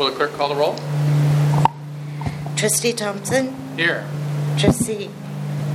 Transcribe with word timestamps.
Will 0.00 0.08
the 0.08 0.16
clerk 0.16 0.32
call 0.32 0.48
the 0.48 0.54
roll? 0.54 0.76
Trustee 2.56 2.94
Thompson, 2.94 3.54
Here. 3.76 4.06
Trustee 4.56 5.10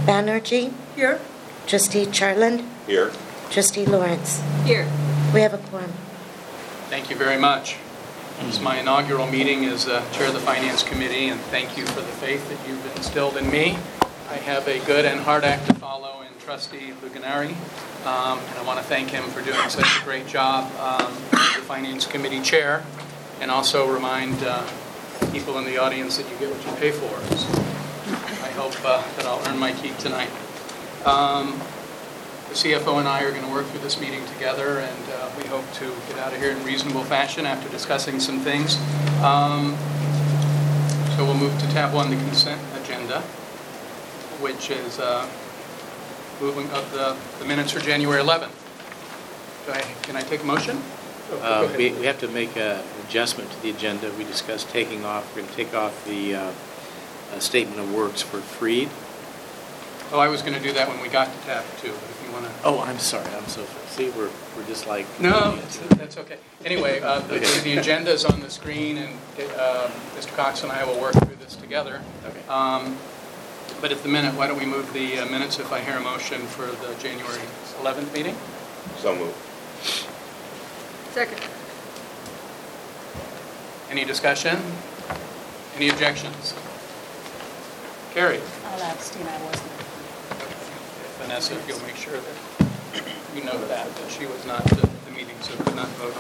Banerjee, 0.08 0.74
Here. 0.96 1.20
Trustee 1.68 2.08
Charland, 2.08 2.66
Here. 2.88 3.12
Trustee 3.52 3.86
Lawrence. 3.86 4.42
Here. 4.64 4.88
We 5.32 5.42
have 5.42 5.54
a 5.54 5.60
quorum. 5.60 5.94
Thank 6.90 7.12
you 7.12 7.16
very 7.16 7.38
much. 7.38 7.76
It's 8.40 8.60
my 8.60 8.80
inaugural 8.80 9.28
meeting 9.28 9.64
as 9.66 9.88
uh, 9.88 10.04
Chair 10.12 10.30
of 10.30 10.34
the 10.34 10.40
Finance 10.40 10.82
Committee, 10.82 11.28
and 11.28 11.40
thank 11.52 11.78
you 11.78 11.86
for 11.86 12.02
the 12.02 12.08
faith 12.18 12.50
that 12.50 12.68
you've 12.68 12.84
instilled 12.98 13.38
in 13.38 13.48
me. 13.52 13.78
I 14.32 14.38
have 14.38 14.68
a 14.68 14.80
good 14.88 15.06
and 15.06 15.20
hard 15.20 15.44
act 15.44 15.68
to 15.68 15.76
follow 15.76 16.22
in 16.22 16.30
Trustee 16.40 16.94
Luganari, 17.04 17.52
um, 18.08 18.40
and 18.40 18.58
I 18.58 18.64
want 18.66 18.80
to 18.80 18.86
thank 18.86 19.12
him 19.12 19.24
for 19.26 19.44
doing 19.44 19.70
such 19.70 20.02
a 20.02 20.04
great 20.04 20.26
job 20.26 20.66
um, 20.80 21.14
as 21.34 21.56
the 21.58 21.62
Finance 21.62 22.08
Committee 22.08 22.42
Chair, 22.42 22.84
and 23.46 23.52
also 23.52 23.88
remind 23.88 24.42
uh, 24.42 24.66
people 25.32 25.60
in 25.60 25.66
the 25.66 25.78
audience 25.78 26.18
that 26.18 26.28
you 26.32 26.36
get 26.40 26.50
what 26.50 26.66
you 26.66 26.72
pay 26.82 26.90
for. 26.90 27.14
So 27.38 27.62
I 28.44 28.50
hope 28.58 28.74
uh, 28.84 29.04
that 29.18 29.28
I'll 29.28 29.40
earn 29.48 29.60
my 29.60 29.72
keep 29.72 29.96
tonight. 30.00 30.32
Um, 31.06 31.54
The 32.50 32.56
CFO 32.56 32.98
and 32.98 33.08
I 33.08 33.22
are 33.22 33.30
going 33.30 33.46
to 33.46 33.52
work 33.52 33.68
through 33.68 33.82
this 33.82 34.02
meeting 34.02 34.26
together, 34.34 34.80
and 34.80 35.04
uh, 35.14 35.30
we 35.38 35.46
hope 35.46 35.66
to 35.74 35.86
get 36.10 36.18
out 36.18 36.34
of 36.34 36.40
here 36.42 36.50
in 36.58 36.64
reasonable 36.66 37.04
fashion 37.04 37.46
after 37.46 37.70
discussing 37.70 38.20
some 38.20 38.40
things. 38.40 38.80
Um, 39.22 39.78
So 41.14 41.24
we'll 41.24 41.38
move 41.38 41.54
to 41.60 41.68
tab 41.70 41.94
one, 41.94 42.10
the 42.10 42.18
consent 42.18 42.60
agenda, 42.82 43.22
which 44.42 44.72
is 44.72 44.98
uh, 44.98 45.30
moving 46.42 46.66
of 46.72 46.90
the 46.98 47.14
the 47.38 47.46
minutes 47.46 47.72
for 47.72 47.80
January 47.80 48.24
11th. 48.24 48.56
Do 49.68 49.74
I- 49.74 49.94
Can 50.02 50.16
I 50.18 50.22
take 50.22 50.42
a 50.42 50.48
motion? 50.50 50.82
Uh. 51.42 51.68
We 51.78 51.92
we 51.94 52.06
have 52.06 52.20
to 52.20 52.28
make 52.28 52.56
an 52.58 52.84
adjustment 53.08 53.52
to 53.52 53.62
the 53.62 53.70
agenda. 53.72 54.12
We 54.18 54.24
discussed 54.26 54.70
taking 54.70 55.06
off, 55.06 55.24
we're 55.36 55.42
going 55.42 55.50
to 55.54 55.56
take 55.58 55.74
off 55.74 56.06
the 56.06 56.36
uh, 56.36 56.52
uh, 57.34 57.40
statement 57.40 57.80
of 57.80 57.94
works 57.94 58.22
for 58.22 58.38
Freed. 58.40 58.90
Oh, 60.12 60.20
I 60.20 60.28
was 60.28 60.42
going 60.44 60.54
to 60.54 60.60
do 60.62 60.72
that 60.74 60.88
when 60.88 61.02
we 61.02 61.10
got 61.10 61.34
to 61.34 61.40
tab 61.48 61.64
two, 61.82 61.90
but 61.92 62.10
if 62.12 62.24
you 62.28 62.32
want 62.32 62.46
to... 62.46 62.52
Oh, 62.64 62.80
I'm 62.80 63.00
sorry, 63.00 63.26
I'm 63.34 63.48
so, 63.48 63.66
see, 63.88 64.12
we're 64.12 64.30
we're 64.56 64.68
just 64.68 64.86
like... 64.86 65.08
No, 65.20 65.56
that's- 65.56 65.78
that's 65.98 66.18
okay. 66.20 66.38
Anyway, 66.64 67.00
uh, 67.02 67.20
the 67.22 67.40
the 67.64 67.78
agenda 67.78 68.12
is 68.12 68.24
on 68.24 68.40
the 68.40 68.50
screen, 68.52 68.98
and 68.98 69.14
uh, 69.58 69.90
Mr. 70.16 70.36
Cox 70.36 70.62
and 70.62 70.72
I 70.72 70.86
will 70.86 71.00
work 71.02 71.14
through 71.14 71.38
this 71.38 71.56
together. 71.56 72.02
Okay. 72.26 72.48
Um, 72.48 72.98
But 73.82 73.92
at 73.92 74.02
the 74.04 74.10
minute, 74.10 74.36
why 74.36 74.46
don't 74.48 74.60
we 74.60 74.66
move 74.66 74.94
the 74.94 75.20
uh, 75.20 75.26
minutes 75.26 75.60
if 75.60 75.72
I 75.74 75.80
hear 75.82 75.98
a 75.98 76.00
motion 76.00 76.40
for 76.56 76.68
the 76.68 76.94
January 77.02 77.42
11th 77.82 78.14
meeting? 78.14 78.36
So 79.02 79.16
moved. 79.16 79.36
Second. 81.16 81.40
Any 83.90 84.04
discussion? 84.04 84.60
Any 85.78 85.88
objections? 85.88 86.54
Carried. 88.14 88.42
I'll 88.66 88.92
abstain, 88.92 89.26
I 89.26 89.42
wasn't. 89.46 89.72
Vanessa, 91.22 91.56
if 91.56 91.66
you'll 91.70 91.80
make 91.84 91.96
sure 91.96 92.20
that 92.20 93.08
you 93.34 93.46
know 93.46 93.58
that, 93.68 93.96
that 93.96 94.12
she 94.12 94.26
was 94.26 94.46
not 94.46 94.70
at 94.70 95.06
the 95.06 95.12
meeting, 95.12 95.38
so 95.40 95.56
could 95.64 95.78
not 95.78 95.88
vote 95.92 96.18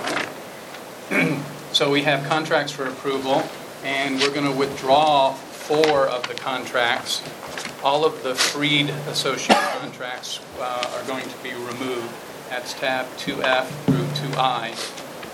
on 1.12 1.32
it. 1.34 1.40
So 1.74 1.92
we 1.92 2.04
have 2.04 2.26
contracts 2.30 2.72
for 2.72 2.86
approval, 2.86 3.44
and 3.84 4.18
we're 4.22 4.34
going 4.34 4.50
to 4.50 4.58
withdraw 4.58 5.34
four 5.34 6.08
of 6.08 6.26
the 6.30 6.36
contracts. 6.36 7.22
All 7.84 8.06
of 8.06 8.24
the 8.24 8.34
Freed 8.34 8.92
Associate 9.10 9.60
contracts 9.82 10.40
uh, 10.58 10.90
are 10.94 11.04
going 11.06 11.28
to 11.28 11.38
be 11.44 11.52
removed. 11.52 12.14
That's 12.50 12.74
tab 12.76 13.08
2F 13.18 13.95
through 14.16 14.30
2I. 14.30 14.72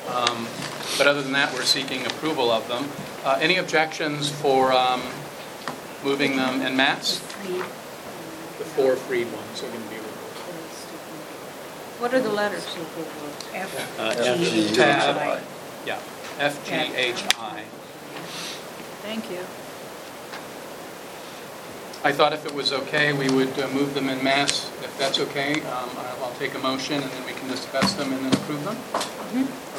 Um, 0.09 0.47
But 0.97 1.07
other 1.07 1.21
than 1.21 1.31
that, 1.33 1.53
we're 1.53 1.63
seeking 1.63 2.05
approval 2.05 2.51
of 2.51 2.67
them. 2.67 2.89
Uh, 3.23 3.37
Any 3.41 3.57
objections 3.57 4.29
for 4.29 4.73
um, 4.73 5.01
moving 6.03 6.35
them 6.35 6.61
en 6.61 6.75
masse? 6.75 7.19
The 8.57 8.65
four 8.65 8.95
Freed 8.95 9.31
ones 9.31 9.63
are 9.63 9.67
going 9.67 9.81
to 9.81 9.89
be 9.89 9.95
removed. 9.95 10.07
What 11.99 12.13
are 12.13 12.19
the 12.19 12.31
letters? 12.31 12.65
F. 13.53 13.99
Uh, 13.99 14.35
G, 14.37 14.67
F. 14.69 14.75
Tab. 14.75 15.17
I. 15.17 15.41
Yeah, 15.85 15.99
F, 16.39 16.65
G, 16.65 16.73
H, 16.73 17.23
I. 17.39 17.63
Thank 19.01 19.29
you. 19.31 19.39
I 22.03 22.12
thought 22.12 22.34
if 22.34 22.45
it 22.45 22.53
was 22.53 22.72
okay, 22.73 23.13
we 23.13 23.29
would 23.29 23.57
uh, 23.59 23.67
move 23.69 23.94
them 23.94 24.09
in 24.09 24.23
mass. 24.23 24.67
If 24.84 24.97
that's 24.97 25.19
okay, 25.19 25.62
um, 25.62 25.89
I'll 25.97 26.25
I'll 26.25 26.34
take 26.39 26.56
a 26.56 26.59
motion, 26.59 26.95
and 27.01 27.12
then 27.12 27.25
we 27.25 27.34
can 27.34 27.47
discuss 27.47 27.94
them 27.94 28.12
and 28.12 28.25
then 28.25 28.34
approve 28.34 28.63
them. 28.63 28.78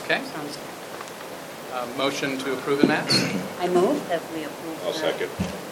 Okay? 0.04 0.22
Sounds 0.32 0.56
good. 0.56 0.68
Uh, 1.74 1.86
Motion 1.96 2.38
to 2.38 2.52
approve 2.52 2.80
in 2.82 2.88
mass? 2.88 3.10
I 3.58 3.66
move 3.68 4.06
that 4.08 4.20
we 4.34 4.44
approve. 4.44 4.78
I'll 4.84 4.92
the- 4.92 4.98
second. 4.98 5.28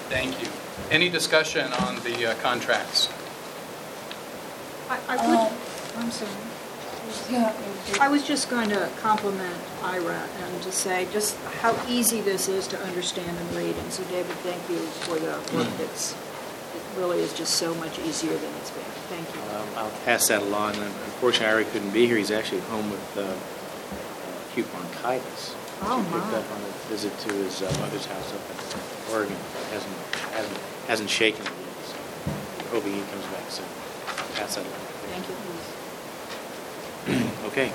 Thank 0.08 0.40
you. 0.42 0.48
Any 0.90 1.08
discussion 1.08 1.72
on 1.74 1.96
the 2.02 2.30
uh, 2.30 2.34
contracts? 2.42 3.08
I 4.88 4.98
I 5.08 5.16
Uh, 5.16 5.28
would, 5.28 6.02
I'm 6.02 6.10
sorry. 6.10 6.30
Yeah. 7.30 7.52
I 8.00 8.08
was 8.08 8.26
just 8.26 8.48
going 8.50 8.70
to 8.70 8.88
compliment 9.00 9.54
Ira 9.82 10.22
and 10.42 10.62
to 10.62 10.72
say 10.72 11.06
just 11.12 11.36
how 11.62 11.74
easy 11.88 12.20
this 12.22 12.48
is 12.48 12.66
to 12.68 12.78
understand 12.82 13.36
and 13.38 13.56
read. 13.56 13.76
And 13.76 13.92
so 13.92 14.02
David, 14.04 14.34
thank 14.42 14.62
you 14.70 14.78
for 15.06 15.16
the 15.18 15.34
work 15.56 15.68
that's, 15.78 16.12
it 16.12 16.18
really 16.96 17.20
is 17.20 17.32
just 17.32 17.54
so 17.54 17.74
much 17.76 17.98
easier 18.00 18.32
than 18.36 18.52
it's 18.56 18.70
been. 18.70 18.82
Thank 19.08 19.34
you. 19.34 19.40
Um, 19.56 19.68
I'll 19.76 19.90
pass 20.04 20.28
that 20.28 20.42
along. 20.42 20.74
Unfortunately, 20.76 21.46
Ari 21.46 21.64
couldn't 21.66 21.90
be 21.90 22.06
here. 22.06 22.16
He's 22.16 22.30
actually 22.30 22.60
home 22.62 22.90
with 22.90 23.16
uh, 23.18 23.22
uh, 23.22 24.50
acute 24.50 24.70
bronchitis. 24.72 25.54
Oh, 25.82 25.98
He 25.98 26.04
picked 26.12 26.26
my. 26.32 26.38
up 26.38 26.50
on 26.52 26.60
a 26.60 26.72
visit 26.88 27.16
to 27.20 27.32
his 27.34 27.62
uh, 27.62 27.72
mother's 27.80 28.06
house 28.06 28.34
up 28.34 28.40
in 28.50 29.14
Oregon. 29.14 29.36
Hasn't 29.70 29.96
hasn't 30.34 30.58
hasn't 30.88 31.10
shaken 31.10 31.42
it 31.46 31.52
yet. 31.52 31.84
So 31.86 31.96
we're 32.64 32.70
hoping 32.80 32.92
he 32.94 33.00
comes 33.10 33.24
back 33.26 33.50
soon. 33.50 33.66
Pass 34.36 34.54
that 34.56 34.64
along. 34.66 34.80
Thank 35.10 35.28
you. 35.28 35.34
Okay. 37.50 37.72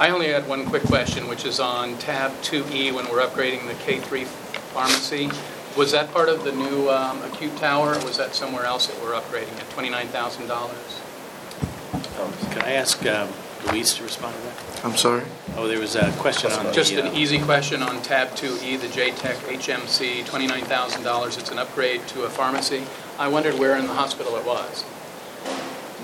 I 0.00 0.10
only 0.10 0.28
had 0.28 0.46
one 0.48 0.66
quick 0.66 0.82
question, 0.82 1.28
which 1.28 1.44
is 1.46 1.60
on 1.60 1.96
tab 1.98 2.32
2E, 2.42 2.92
when 2.92 3.08
we're 3.08 3.20
upgrading 3.24 3.66
the 3.68 3.74
K3 3.74 4.26
pharmacy. 4.26 5.30
Was 5.76 5.90
that 5.90 6.12
part 6.12 6.28
of 6.28 6.44
the 6.44 6.52
new 6.52 6.88
um, 6.88 7.20
acute 7.22 7.56
tower, 7.56 7.94
or 7.94 8.04
was 8.04 8.16
that 8.16 8.36
somewhere 8.36 8.64
else 8.64 8.86
that 8.86 8.96
we're 9.02 9.14
upgrading 9.14 9.58
at 9.58 9.68
$29,000? 9.70 12.52
Can 12.52 12.62
I 12.62 12.74
ask 12.74 13.04
um, 13.06 13.28
Luis 13.66 13.96
to 13.96 14.04
respond 14.04 14.36
to 14.36 14.42
that? 14.42 14.84
I'm 14.84 14.96
sorry? 14.96 15.24
Oh, 15.56 15.66
there 15.66 15.80
was 15.80 15.96
a 15.96 16.12
question 16.12 16.52
on 16.52 16.66
the... 16.66 16.72
Just 16.72 16.92
an 16.92 17.08
uh, 17.08 17.12
easy 17.12 17.40
question 17.40 17.82
on 17.82 18.00
tab 18.02 18.28
2E, 18.36 18.80
the 18.80 18.86
JTEC 18.86 19.34
HMC, 19.34 20.22
$29,000. 20.22 21.38
It's 21.38 21.50
an 21.50 21.58
upgrade 21.58 22.06
to 22.08 22.22
a 22.22 22.30
pharmacy. 22.30 22.84
I 23.18 23.26
wondered 23.26 23.58
where 23.58 23.76
in 23.76 23.88
the 23.88 23.94
hospital 23.94 24.36
it 24.36 24.44
was. 24.46 24.84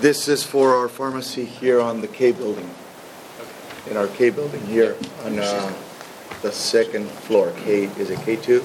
This 0.01 0.27
is 0.27 0.43
for 0.43 0.75
our 0.75 0.89
pharmacy 0.89 1.45
here 1.45 1.79
on 1.79 2.01
the 2.01 2.09
K 2.09 2.33
building, 2.33 2.69
Okay. 3.39 3.91
in 3.91 3.95
our 3.97 4.07
K 4.07 4.31
building 4.31 4.65
here 4.65 4.97
on 5.23 5.39
uh, 5.39 5.71
the 6.41 6.51
second 6.51 7.07
floor. 7.07 7.53
K, 7.63 7.83
is 7.83 8.09
it 8.09 8.19
K2? 8.19 8.61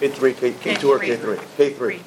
K3, 0.00 0.36
K, 0.36 0.52
K2 0.52 0.84
or 0.84 0.98
K3? 0.98 1.36
K3. 1.56 2.00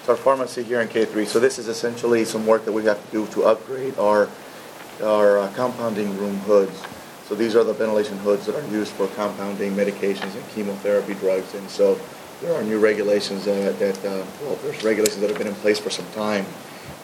It's 0.00 0.08
our 0.08 0.16
pharmacy 0.16 0.62
here 0.62 0.80
in 0.80 0.88
K3. 0.88 1.26
So 1.26 1.40
this 1.40 1.58
is 1.58 1.68
essentially 1.68 2.24
some 2.24 2.46
work 2.46 2.64
that 2.64 2.72
we 2.72 2.84
have 2.84 3.04
to 3.04 3.10
do 3.10 3.26
to 3.32 3.44
upgrade 3.44 3.98
our, 3.98 4.28
our 5.02 5.38
uh, 5.38 5.52
compounding 5.54 6.16
room 6.18 6.36
hoods. 6.40 6.82
So 7.26 7.34
these 7.34 7.56
are 7.56 7.64
the 7.64 7.72
ventilation 7.72 8.16
hoods 8.18 8.46
that 8.46 8.54
are 8.54 8.68
used 8.68 8.92
for 8.92 9.08
compounding 9.08 9.74
medications 9.74 10.34
and 10.34 10.48
chemotherapy 10.50 11.14
drugs. 11.14 11.54
And 11.54 11.68
so 11.68 11.98
there 12.40 12.54
are 12.54 12.62
new 12.62 12.78
regulations 12.78 13.44
that, 13.46 13.78
that 13.78 13.98
uh, 14.04 14.24
well, 14.42 14.56
there's 14.62 14.84
regulations 14.84 15.20
that 15.20 15.30
have 15.30 15.38
been 15.38 15.48
in 15.48 15.54
place 15.54 15.78
for 15.78 15.90
some 15.90 16.06
time 16.12 16.46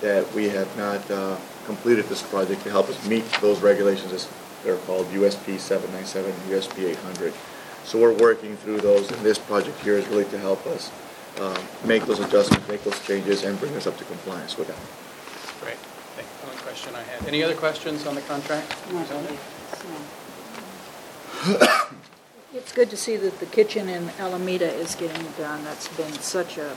that 0.00 0.32
we 0.34 0.48
have 0.48 0.76
not 0.76 1.08
uh, 1.10 1.36
completed 1.66 2.04
this 2.06 2.22
project 2.22 2.62
to 2.62 2.70
help 2.70 2.88
us 2.88 3.06
meet 3.08 3.24
those 3.40 3.60
regulations. 3.60 4.12
As 4.12 4.28
They're 4.64 4.76
called 4.78 5.06
USP 5.06 5.58
797, 5.58 6.32
USP 6.50 6.90
800. 6.90 7.32
So 7.84 7.98
we're 7.98 8.14
working 8.16 8.56
through 8.56 8.80
those, 8.80 9.10
and 9.10 9.20
this 9.22 9.38
project 9.38 9.78
here 9.80 9.94
is 9.98 10.06
really 10.08 10.24
to 10.26 10.38
help 10.38 10.64
us 10.66 10.90
um, 11.40 11.56
make 11.84 12.04
those 12.06 12.20
adjustments, 12.20 12.66
make 12.68 12.82
those 12.84 12.98
changes, 13.04 13.42
and 13.44 13.58
bring 13.58 13.74
us 13.76 13.86
up 13.86 13.96
to 13.98 14.04
compliance 14.04 14.56
with 14.56 14.68
that. 14.68 14.76
Great. 15.64 15.76
Thank 16.16 16.28
you. 16.28 16.48
Only 16.50 16.62
question 16.62 16.94
I 16.94 17.02
had. 17.02 17.26
Any 17.26 17.42
other 17.42 17.54
questions 17.54 18.06
on 18.06 18.14
the 18.14 18.20
contract? 18.22 18.74
Not 18.92 19.02
Is 19.04 19.08
that 19.10 19.24
it? 19.24 19.38
really. 21.50 21.68
It's 22.54 22.70
good 22.72 22.90
to 22.90 22.96
see 22.98 23.16
that 23.16 23.40
the 23.40 23.46
kitchen 23.46 23.88
in 23.88 24.10
Alameda 24.18 24.70
is 24.70 24.94
getting 24.94 25.26
done. 25.38 25.64
That's 25.64 25.88
been 25.96 26.12
such 26.12 26.58
a, 26.58 26.76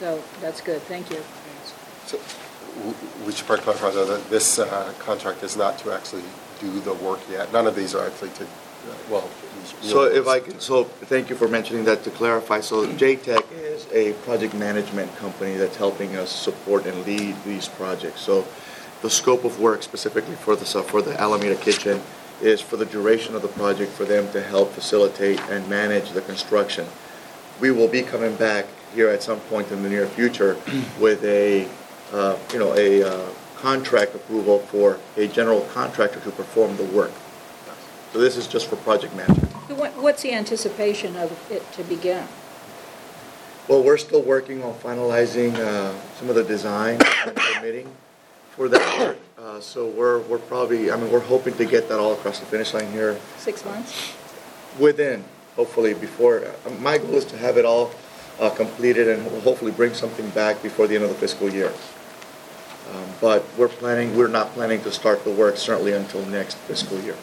so 0.00 0.22
that's 0.40 0.60
good. 0.62 0.80
Thank 0.82 1.10
you. 1.10 1.22
So, 2.06 2.18
w- 2.78 2.94
We 3.26 3.32
should 3.32 3.46
probably 3.46 3.62
clarify 3.64 3.90
though 3.90 4.06
that 4.06 4.30
this 4.30 4.58
uh, 4.58 4.92
contract 5.00 5.42
is 5.42 5.54
not 5.56 5.78
to 5.80 5.92
actually 5.92 6.22
do 6.60 6.80
the 6.80 6.94
work 6.94 7.20
yet. 7.30 7.52
None 7.52 7.66
of 7.66 7.76
these 7.76 7.94
are 7.94 8.06
actually 8.06 8.30
to, 8.30 8.44
uh, 8.44 8.46
well. 9.10 9.28
So 9.82 10.04
if 10.04 10.26
I 10.26 10.40
can, 10.40 10.60
so 10.60 10.84
thank 10.84 11.30
you 11.30 11.36
for 11.36 11.48
mentioning 11.48 11.84
that 11.84 12.04
to 12.04 12.10
clarify. 12.10 12.60
So 12.60 12.86
JTech 12.86 13.44
is 13.52 13.86
a 13.92 14.12
project 14.24 14.54
management 14.54 15.14
company 15.16 15.56
that's 15.56 15.76
helping 15.76 16.16
us 16.16 16.30
support 16.30 16.86
and 16.86 17.04
lead 17.06 17.36
these 17.44 17.68
projects. 17.68 18.20
So 18.20 18.46
the 19.02 19.10
scope 19.10 19.44
of 19.44 19.60
work 19.60 19.82
specifically 19.82 20.34
for 20.34 20.56
the, 20.56 20.64
for 20.64 21.02
the 21.02 21.20
Alameda 21.20 21.56
Kitchen 21.56 22.00
is 22.40 22.60
for 22.60 22.76
the 22.76 22.86
duration 22.86 23.34
of 23.34 23.42
the 23.42 23.48
project 23.48 23.92
for 23.92 24.04
them 24.04 24.30
to 24.32 24.42
help 24.42 24.72
facilitate 24.72 25.40
and 25.50 25.68
manage 25.68 26.10
the 26.10 26.20
construction. 26.22 26.86
We 27.60 27.70
will 27.70 27.88
be 27.88 28.02
coming 28.02 28.34
back 28.36 28.66
here 28.94 29.08
at 29.08 29.22
some 29.22 29.40
point 29.40 29.70
in 29.70 29.82
the 29.82 29.88
near 29.88 30.06
future 30.06 30.56
with 31.00 31.24
a, 31.24 31.68
uh, 32.12 32.38
you 32.52 32.58
know, 32.58 32.74
a 32.74 33.02
uh, 33.02 33.28
contract 33.56 34.14
approval 34.14 34.58
for 34.58 34.98
a 35.16 35.28
general 35.28 35.62
contractor 35.72 36.20
to 36.20 36.30
perform 36.30 36.76
the 36.76 36.84
work. 36.84 37.12
So 38.14 38.20
this 38.20 38.36
is 38.36 38.46
just 38.46 38.68
for 38.68 38.76
project 38.76 39.12
management. 39.16 39.50
What's 39.98 40.22
the 40.22 40.32
anticipation 40.32 41.16
of 41.16 41.32
it 41.50 41.72
to 41.72 41.82
begin? 41.82 42.28
Well, 43.66 43.82
we're 43.82 43.96
still 43.96 44.22
working 44.22 44.62
on 44.62 44.72
finalizing 44.74 45.52
uh, 45.56 45.92
some 46.14 46.28
of 46.28 46.36
the 46.36 46.44
design 46.44 47.00
and 47.26 47.34
permitting 47.34 47.88
for 48.52 48.68
that 48.68 48.98
work. 49.00 49.18
Uh, 49.36 49.58
So 49.58 49.88
we're, 49.88 50.20
we're 50.20 50.38
probably, 50.38 50.92
I 50.92 50.96
mean, 50.96 51.10
we're 51.10 51.26
hoping 51.26 51.56
to 51.56 51.64
get 51.64 51.88
that 51.88 51.98
all 51.98 52.12
across 52.12 52.38
the 52.38 52.46
finish 52.46 52.72
line 52.72 52.88
here 52.92 53.18
Six 53.36 53.64
months? 53.64 54.12
within, 54.78 55.24
hopefully, 55.56 55.94
before, 55.94 56.44
uh, 56.46 56.70
my 56.78 56.98
goal 56.98 57.16
is 57.16 57.24
to 57.24 57.36
have 57.38 57.56
it 57.58 57.64
all 57.64 57.90
uh, 58.38 58.50
completed 58.50 59.08
and 59.08 59.26
hopefully 59.42 59.72
bring 59.72 59.92
something 59.92 60.30
back 60.30 60.62
before 60.62 60.86
the 60.86 60.94
end 60.94 61.02
of 61.02 61.10
the 61.10 61.16
fiscal 61.16 61.50
year. 61.50 61.72
Um, 62.94 63.06
But 63.20 63.42
we're 63.58 63.74
planning, 63.82 64.16
we're 64.16 64.28
not 64.28 64.54
planning 64.54 64.82
to 64.84 64.92
start 64.92 65.24
the 65.24 65.32
work 65.32 65.56
certainly 65.56 65.94
until 65.94 66.24
next 66.26 66.58
fiscal 66.70 67.00
year. 67.00 67.16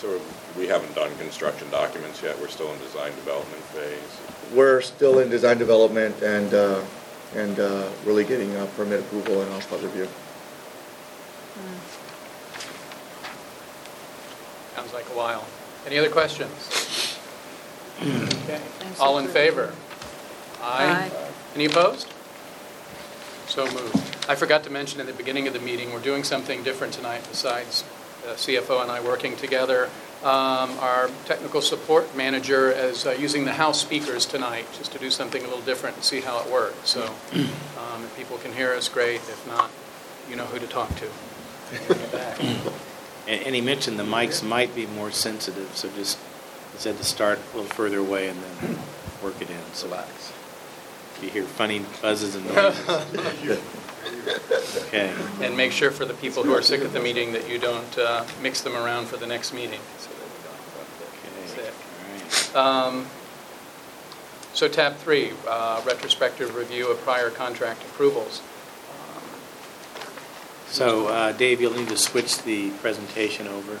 So 0.00 0.18
we 0.56 0.66
haven't 0.66 0.94
done 0.94 1.14
construction 1.18 1.68
documents 1.70 2.22
yet, 2.22 2.40
we're 2.40 2.48
still 2.48 2.72
in 2.72 2.78
design 2.78 3.14
development 3.16 3.62
phase. 3.64 4.56
We're 4.56 4.80
still 4.80 5.18
in 5.18 5.28
design 5.28 5.58
development 5.58 6.22
and, 6.22 6.54
uh, 6.54 6.82
and 7.36 7.60
uh, 7.60 7.86
really 8.06 8.24
getting 8.24 8.56
uh, 8.56 8.64
permit 8.78 9.00
approval 9.00 9.42
and 9.42 9.52
OSHPD 9.52 9.82
review. 9.82 10.08
Sounds 14.74 14.94
like 14.94 15.04
a 15.10 15.14
while. 15.14 15.46
Any 15.86 15.98
other 15.98 16.08
questions? 16.08 17.18
Okay. 18.00 18.58
All 18.98 19.18
in 19.18 19.26
Richard. 19.26 19.34
favor? 19.34 19.74
Aye. 20.62 21.10
Any 21.54 21.66
opposed? 21.66 22.10
So 23.48 23.66
moved. 23.66 23.96
I 24.30 24.34
forgot 24.34 24.64
to 24.64 24.70
mention 24.70 24.98
at 25.00 25.06
the 25.06 25.12
beginning 25.12 25.46
of 25.46 25.52
the 25.52 25.60
meeting, 25.60 25.92
we're 25.92 26.00
doing 26.00 26.24
something 26.24 26.62
different 26.62 26.94
tonight 26.94 27.22
besides 27.28 27.84
the 28.22 28.34
CFO 28.34 28.82
and 28.82 28.90
I 28.90 29.00
working 29.00 29.36
together. 29.36 29.88
Um, 30.22 30.78
Our 30.80 31.10
technical 31.24 31.62
support 31.62 32.14
manager 32.14 32.70
is 32.70 33.06
uh, 33.06 33.12
using 33.12 33.44
the 33.46 33.52
house 33.52 33.80
speakers 33.80 34.26
tonight, 34.26 34.66
just 34.76 34.92
to 34.92 34.98
do 34.98 35.10
something 35.10 35.42
a 35.42 35.46
little 35.46 35.62
different 35.62 35.96
and 35.96 36.04
see 36.04 36.20
how 36.20 36.40
it 36.42 36.50
works. 36.50 36.90
So 36.90 37.02
um, 37.32 38.04
if 38.04 38.14
people 38.16 38.36
can 38.38 38.52
hear 38.52 38.72
us, 38.74 38.88
great. 38.88 39.16
If 39.16 39.46
not, 39.46 39.70
you 40.28 40.36
know 40.36 40.44
who 40.44 40.58
to 40.58 40.66
talk 40.66 40.94
to. 40.96 41.08
Bring 41.86 42.00
it 42.00 42.12
back. 42.12 42.40
And, 43.26 43.42
and 43.46 43.54
he 43.54 43.60
mentioned 43.60 43.98
the 43.98 44.04
mics 44.04 44.46
might 44.46 44.74
be 44.74 44.86
more 44.86 45.10
sensitive, 45.10 45.76
so 45.76 45.88
just, 45.96 46.18
he 46.72 46.78
said 46.78 46.98
to 46.98 47.04
start 47.04 47.38
a 47.38 47.56
little 47.56 47.70
further 47.70 47.98
away 47.98 48.28
and 48.28 48.40
then 48.42 48.78
work 49.22 49.40
it 49.40 49.50
in, 49.50 49.56
so 49.72 49.88
if 49.94 51.20
you 51.22 51.30
hear 51.30 51.44
funny 51.44 51.84
buzzes 52.00 52.34
and 52.34 52.46
noises. 52.46 53.60
Okay. 54.86 55.12
And 55.40 55.56
make 55.56 55.72
sure 55.72 55.90
for 55.90 56.04
the 56.04 56.14
people 56.14 56.42
who 56.42 56.52
are 56.52 56.62
sick 56.62 56.80
at 56.82 56.92
the 56.92 57.00
meeting 57.00 57.32
that 57.32 57.48
you 57.48 57.58
don't 57.58 57.98
uh, 57.98 58.24
mix 58.42 58.60
them 58.60 58.76
around 58.76 59.06
for 59.06 59.16
the 59.16 59.26
next 59.26 59.52
meeting. 59.52 59.80
so 59.98 60.10
that 60.10 60.28
we 60.28 61.34
don't 61.34 61.38
get 61.38 61.64
sick. 61.64 61.74
All 62.54 62.62
right. 62.62 62.86
Um, 62.86 63.06
So 64.52 64.66
tab 64.68 64.96
three, 64.96 65.32
uh, 65.48 65.80
retrospective 65.86 66.56
review 66.56 66.90
of 66.90 67.00
prior 67.02 67.30
contract 67.30 67.82
approvals. 67.84 68.42
Um, 68.90 69.22
So, 70.68 71.06
uh, 71.06 71.32
Dave, 71.32 71.60
you'll 71.60 71.74
need 71.74 71.88
to 71.88 71.96
switch 71.96 72.42
the 72.42 72.70
presentation 72.82 73.46
over, 73.46 73.78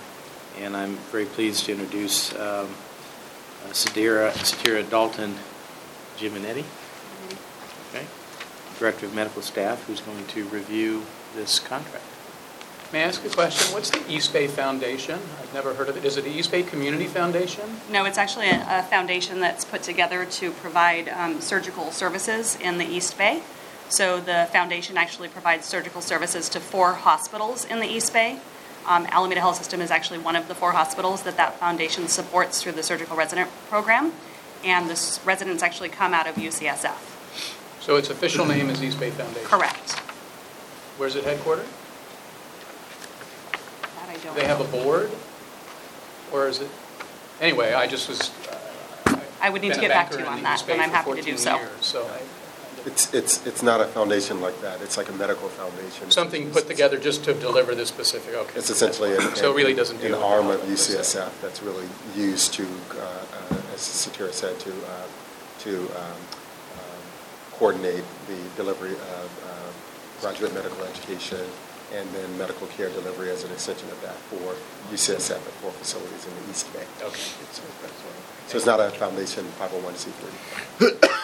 and 0.60 0.76
I'm 0.76 0.96
very 1.10 1.26
pleased 1.26 1.66
to 1.66 1.72
introduce 1.72 2.32
um, 2.34 2.38
uh, 2.38 3.72
Sadira, 3.72 4.30
Satira 4.32 4.88
Dalton 4.88 5.36
okay, 6.16 6.64
Director 8.80 9.04
of 9.06 9.14
Medical 9.14 9.42
Staff, 9.42 9.84
who's 9.86 10.00
going 10.00 10.26
to 10.28 10.44
review 10.46 11.04
this 11.36 11.58
contract. 11.60 12.02
May 12.94 13.00
I 13.04 13.08
ask 13.08 13.22
a 13.24 13.28
question? 13.28 13.72
What's 13.74 13.90
the 13.90 14.02
East 14.10 14.32
Bay 14.32 14.48
Foundation? 14.48 15.20
I've 15.40 15.52
never 15.54 15.74
heard 15.74 15.88
of 15.90 15.96
it. 15.98 16.04
Is 16.04 16.16
it 16.16 16.24
the 16.24 16.30
East 16.30 16.50
Bay 16.50 16.62
Community 16.62 17.04
Foundation? 17.06 17.62
No, 17.90 18.06
it's 18.06 18.16
actually 18.18 18.48
a 18.48 18.66
a 18.68 18.82
foundation 18.84 19.38
that's 19.40 19.64
put 19.66 19.82
together 19.82 20.24
to 20.24 20.50
provide 20.50 21.08
um, 21.10 21.40
surgical 21.42 21.92
services 21.92 22.56
in 22.60 22.78
the 22.78 22.86
East 22.86 23.16
Bay. 23.18 23.42
So 23.90 24.18
the 24.18 24.48
foundation 24.50 24.96
actually 24.96 25.28
provides 25.28 25.66
surgical 25.66 26.00
services 26.00 26.48
to 26.48 26.58
four 26.58 26.94
hospitals 26.94 27.64
in 27.66 27.80
the 27.80 27.86
East 27.86 28.12
Bay. 28.14 28.38
Um, 28.86 29.06
Alameda 29.10 29.40
Health 29.40 29.56
System 29.56 29.82
is 29.82 29.90
actually 29.90 30.20
one 30.20 30.36
of 30.36 30.48
the 30.48 30.54
four 30.54 30.72
hospitals 30.72 31.22
that 31.24 31.36
that 31.36 31.60
foundation 31.60 32.08
supports 32.08 32.62
through 32.62 32.72
the 32.72 32.82
surgical 32.82 33.14
resident 33.16 33.50
program. 33.68 34.12
And 34.64 34.88
the 34.88 34.92
s- 34.92 35.20
residents 35.26 35.62
actually 35.62 35.90
come 35.90 36.14
out 36.14 36.26
of 36.26 36.36
UCSF. 36.36 37.18
So 37.80 37.96
its 37.96 38.10
official 38.10 38.44
name 38.46 38.68
is 38.70 38.82
East 38.82 39.00
Bay 39.00 39.10
Foundation? 39.10 39.46
Correct. 39.48 39.92
Where's 40.98 41.16
it 41.16 41.24
headquartered? 41.24 41.66
That 43.96 44.08
I 44.08 44.14
Do 44.14 44.20
don't 44.24 44.36
they 44.36 44.44
have 44.46 44.60
a 44.60 44.64
board? 44.64 45.10
Or 46.32 46.46
is 46.48 46.60
it, 46.60 46.68
anyway, 47.40 47.72
I 47.72 47.86
just 47.86 48.08
was. 48.08 48.30
uh, 49.06 49.18
I 49.40 49.50
would 49.50 49.62
need 49.62 49.72
to 49.74 49.80
get 49.80 49.88
back 49.90 50.10
to 50.10 50.18
you 50.18 50.26
on 50.26 50.42
that, 50.42 50.56
East 50.58 50.66
but 50.66 50.78
I'm 50.78 50.90
happy 50.90 51.10
to 51.14 51.22
do 51.22 51.36
14 51.36 51.38
so. 51.38 51.56
years, 51.56 51.70
So 51.80 52.04
I- 52.06 52.86
It's, 52.86 53.12
it's, 53.12 53.46
it's 53.46 53.62
not 53.62 53.80
a 53.80 53.86
foundation 53.86 54.40
like 54.40 54.60
that. 54.62 54.80
It's 54.82 54.96
like 54.96 55.08
a 55.08 55.12
medical 55.12 55.48
foundation. 55.48 56.10
something 56.10 56.50
put 56.50 56.66
together 56.68 56.98
just 56.98 57.24
to 57.24 57.34
deliver 57.34 57.74
this 57.74 57.88
specific, 57.88 58.34
okay. 58.34 58.58
It's 58.58 58.70
essentially 58.70 59.14
an. 59.16 59.34
So 59.36 59.52
it 59.52 59.56
really 59.56 59.74
doesn't 59.74 59.96
An 59.96 60.02
deal 60.02 60.16
with 60.18 60.22
arm 60.24 60.46
of 60.46 60.60
health, 60.60 60.68
per 60.68 60.76
se. 60.76 60.98
UCSF 60.98 61.40
that's 61.42 61.62
really 61.62 61.88
used 62.14 62.52
to, 62.54 62.64
uh, 62.92 63.02
uh, 63.02 63.74
as 63.74 63.80
Satira 63.80 64.32
said, 64.32 64.58
to, 64.60 64.70
uh, 64.70 65.06
to 65.60 65.80
um, 65.96 66.20
coordinate 67.60 68.02
the 68.26 68.38
delivery 68.56 68.94
of 68.94 69.28
uh, 69.44 69.70
graduate 70.22 70.54
medical 70.54 70.82
education 70.84 71.44
and 71.92 72.08
then 72.14 72.38
medical 72.38 72.66
care 72.68 72.88
delivery 72.88 73.30
as 73.30 73.44
an 73.44 73.52
extension 73.52 73.88
of 73.90 74.00
that 74.00 74.14
for 74.14 74.54
UCSF 74.90 75.36
at 75.36 75.54
four 75.60 75.70
facilities 75.72 76.26
in 76.26 76.34
the 76.42 76.50
East 76.50 76.72
Bay. 76.72 76.86
Okay. 77.02 77.20
So 78.48 78.56
it's 78.56 78.66
not 78.66 78.80
a 78.80 78.90
foundation 78.90 79.44
501c3. 79.60 81.06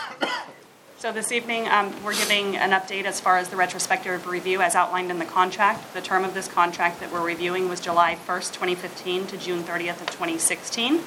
So 0.98 1.12
this 1.12 1.30
evening, 1.30 1.68
um, 1.68 1.92
we're 2.02 2.14
giving 2.14 2.56
an 2.56 2.70
update 2.70 3.04
as 3.04 3.20
far 3.20 3.36
as 3.36 3.50
the 3.50 3.56
retrospective 3.56 4.26
review 4.26 4.62
as 4.62 4.74
outlined 4.74 5.10
in 5.10 5.18
the 5.18 5.26
contract. 5.26 5.92
The 5.92 6.00
term 6.00 6.24
of 6.24 6.32
this 6.32 6.48
contract 6.48 7.00
that 7.00 7.12
we're 7.12 7.24
reviewing 7.24 7.68
was 7.68 7.80
July 7.80 8.16
1st, 8.26 8.54
2015 8.54 9.26
to 9.26 9.36
June 9.36 9.62
30th 9.62 10.00
of 10.00 10.06
2016. 10.06 11.02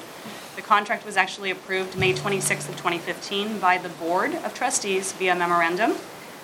The 0.60 0.66
contract 0.66 1.06
was 1.06 1.16
actually 1.16 1.50
approved 1.50 1.96
May 1.96 2.12
26th 2.12 2.68
of 2.68 2.76
2015 2.76 3.60
by 3.60 3.78
the 3.78 3.88
Board 3.88 4.34
of 4.34 4.52
Trustees 4.52 5.12
via 5.12 5.34
memorandum. 5.34 5.94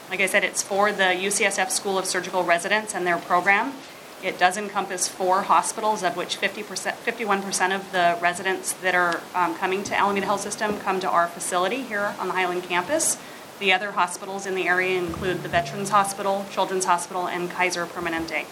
Like 0.09 0.21
I 0.21 0.27
said, 0.27 0.43
it's 0.43 0.63
for 0.63 0.91
the 0.91 1.03
UCSF 1.03 1.69
School 1.69 1.99
of 1.99 2.07
Surgical 2.07 2.43
Residents 2.43 2.95
and 2.95 3.07
their 3.07 3.19
program. 3.19 3.75
It 4.23 4.39
does 4.39 4.57
encompass 4.57 5.07
four 5.07 5.43
hospitals, 5.43 6.03
of 6.03 6.17
which 6.17 6.41
50%, 6.41 6.65
51% 6.95 7.77
of 7.77 7.93
the 7.93 8.17
residents 8.23 8.73
that 8.73 8.95
are 8.95 9.21
um, 9.35 9.55
coming 9.55 9.85
to 9.85 9.95
Alameda 9.95 10.25
Health 10.25 10.41
System 10.41 10.81
come 10.81 10.99
to 11.01 11.11
our 11.11 11.29
facility 11.29 11.83
here 11.83 12.15
on 12.19 12.29
the 12.29 12.33
Highland 12.33 12.63
campus. 12.63 13.19
The 13.59 13.71
other 13.71 13.91
hospitals 13.91 14.47
in 14.47 14.55
the 14.55 14.67
area 14.67 14.99
include 14.99 15.43
the 15.43 15.51
Veterans 15.51 15.91
Hospital, 15.91 16.47
Children's 16.51 16.87
Hospital, 16.87 17.29
and 17.29 17.51
Kaiser 17.51 17.85
Permanente. 17.85 18.47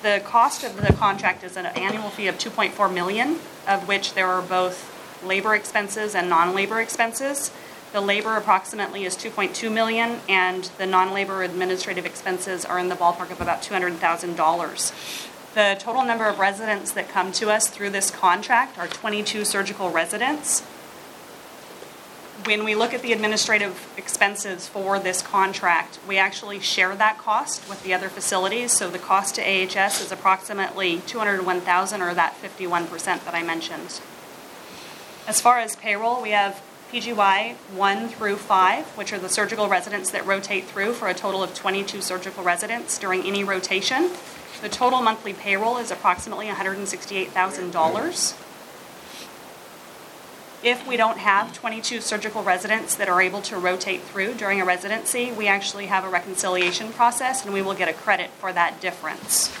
The 0.00 0.22
cost 0.24 0.62
of 0.62 0.80
the 0.80 0.92
contract 0.92 1.42
is 1.42 1.56
an 1.56 1.66
annual 1.66 2.10
fee 2.10 2.28
of 2.28 2.38
2.4 2.38 2.92
million, 2.92 3.40
of 3.66 3.88
which 3.88 4.14
there 4.14 4.28
are 4.28 4.42
both 4.42 4.94
labor 5.24 5.56
expenses 5.56 6.14
and 6.14 6.28
non-labor 6.28 6.80
expenses. 6.80 7.50
The 7.92 8.00
labor 8.00 8.36
approximately 8.36 9.04
is 9.04 9.16
2.2 9.16 9.72
million, 9.72 10.20
and 10.28 10.70
the 10.78 10.86
non-labor 10.86 11.42
administrative 11.42 12.06
expenses 12.06 12.64
are 12.64 12.78
in 12.78 12.88
the 12.88 12.94
ballpark 12.94 13.32
of 13.32 13.40
about 13.40 13.60
$200,000. 13.62 15.54
The 15.54 15.76
total 15.80 16.04
number 16.04 16.26
of 16.28 16.38
residents 16.38 16.92
that 16.92 17.08
come 17.08 17.32
to 17.32 17.50
us 17.50 17.66
through 17.66 17.90
this 17.90 18.12
contract 18.12 18.78
are 18.78 18.86
22 18.86 19.44
surgical 19.44 19.90
residents. 19.90 20.62
When 22.48 22.64
we 22.64 22.74
look 22.74 22.94
at 22.94 23.02
the 23.02 23.12
administrative 23.12 23.92
expenses 23.98 24.66
for 24.66 24.98
this 24.98 25.20
contract, 25.20 25.98
we 26.08 26.16
actually 26.16 26.60
share 26.60 26.96
that 26.96 27.18
cost 27.18 27.68
with 27.68 27.82
the 27.82 27.92
other 27.92 28.08
facilities. 28.08 28.72
So 28.72 28.88
the 28.88 28.98
cost 28.98 29.34
to 29.34 29.42
AHS 29.42 30.00
is 30.00 30.10
approximately 30.10 31.02
201,000 31.06 32.00
or 32.00 32.14
that 32.14 32.40
51% 32.40 33.22
that 33.26 33.34
I 33.34 33.42
mentioned. 33.42 34.00
As 35.26 35.42
far 35.42 35.58
as 35.58 35.76
payroll, 35.76 36.22
we 36.22 36.30
have 36.30 36.62
PGY 36.90 37.54
1 37.54 38.08
through 38.08 38.36
5, 38.36 38.96
which 38.96 39.12
are 39.12 39.18
the 39.18 39.28
surgical 39.28 39.68
residents 39.68 40.10
that 40.12 40.24
rotate 40.24 40.64
through 40.64 40.94
for 40.94 41.08
a 41.08 41.12
total 41.12 41.42
of 41.42 41.54
22 41.54 42.00
surgical 42.00 42.42
residents 42.42 42.98
during 42.98 43.24
any 43.24 43.44
rotation. 43.44 44.12
The 44.62 44.70
total 44.70 45.02
monthly 45.02 45.34
payroll 45.34 45.76
is 45.76 45.90
approximately 45.90 46.46
$168,000. 46.46 48.47
If 50.62 50.86
we 50.88 50.96
don't 50.96 51.18
have 51.18 51.52
22 51.54 52.00
surgical 52.00 52.42
residents 52.42 52.94
that 52.96 53.08
are 53.08 53.22
able 53.22 53.40
to 53.42 53.56
rotate 53.56 54.02
through 54.02 54.34
during 54.34 54.60
a 54.60 54.64
residency, 54.64 55.30
we 55.30 55.46
actually 55.46 55.86
have 55.86 56.04
a 56.04 56.08
reconciliation 56.08 56.92
process 56.92 57.44
and 57.44 57.54
we 57.54 57.62
will 57.62 57.74
get 57.74 57.88
a 57.88 57.92
credit 57.92 58.30
for 58.30 58.52
that 58.52 58.80
difference. 58.80 59.54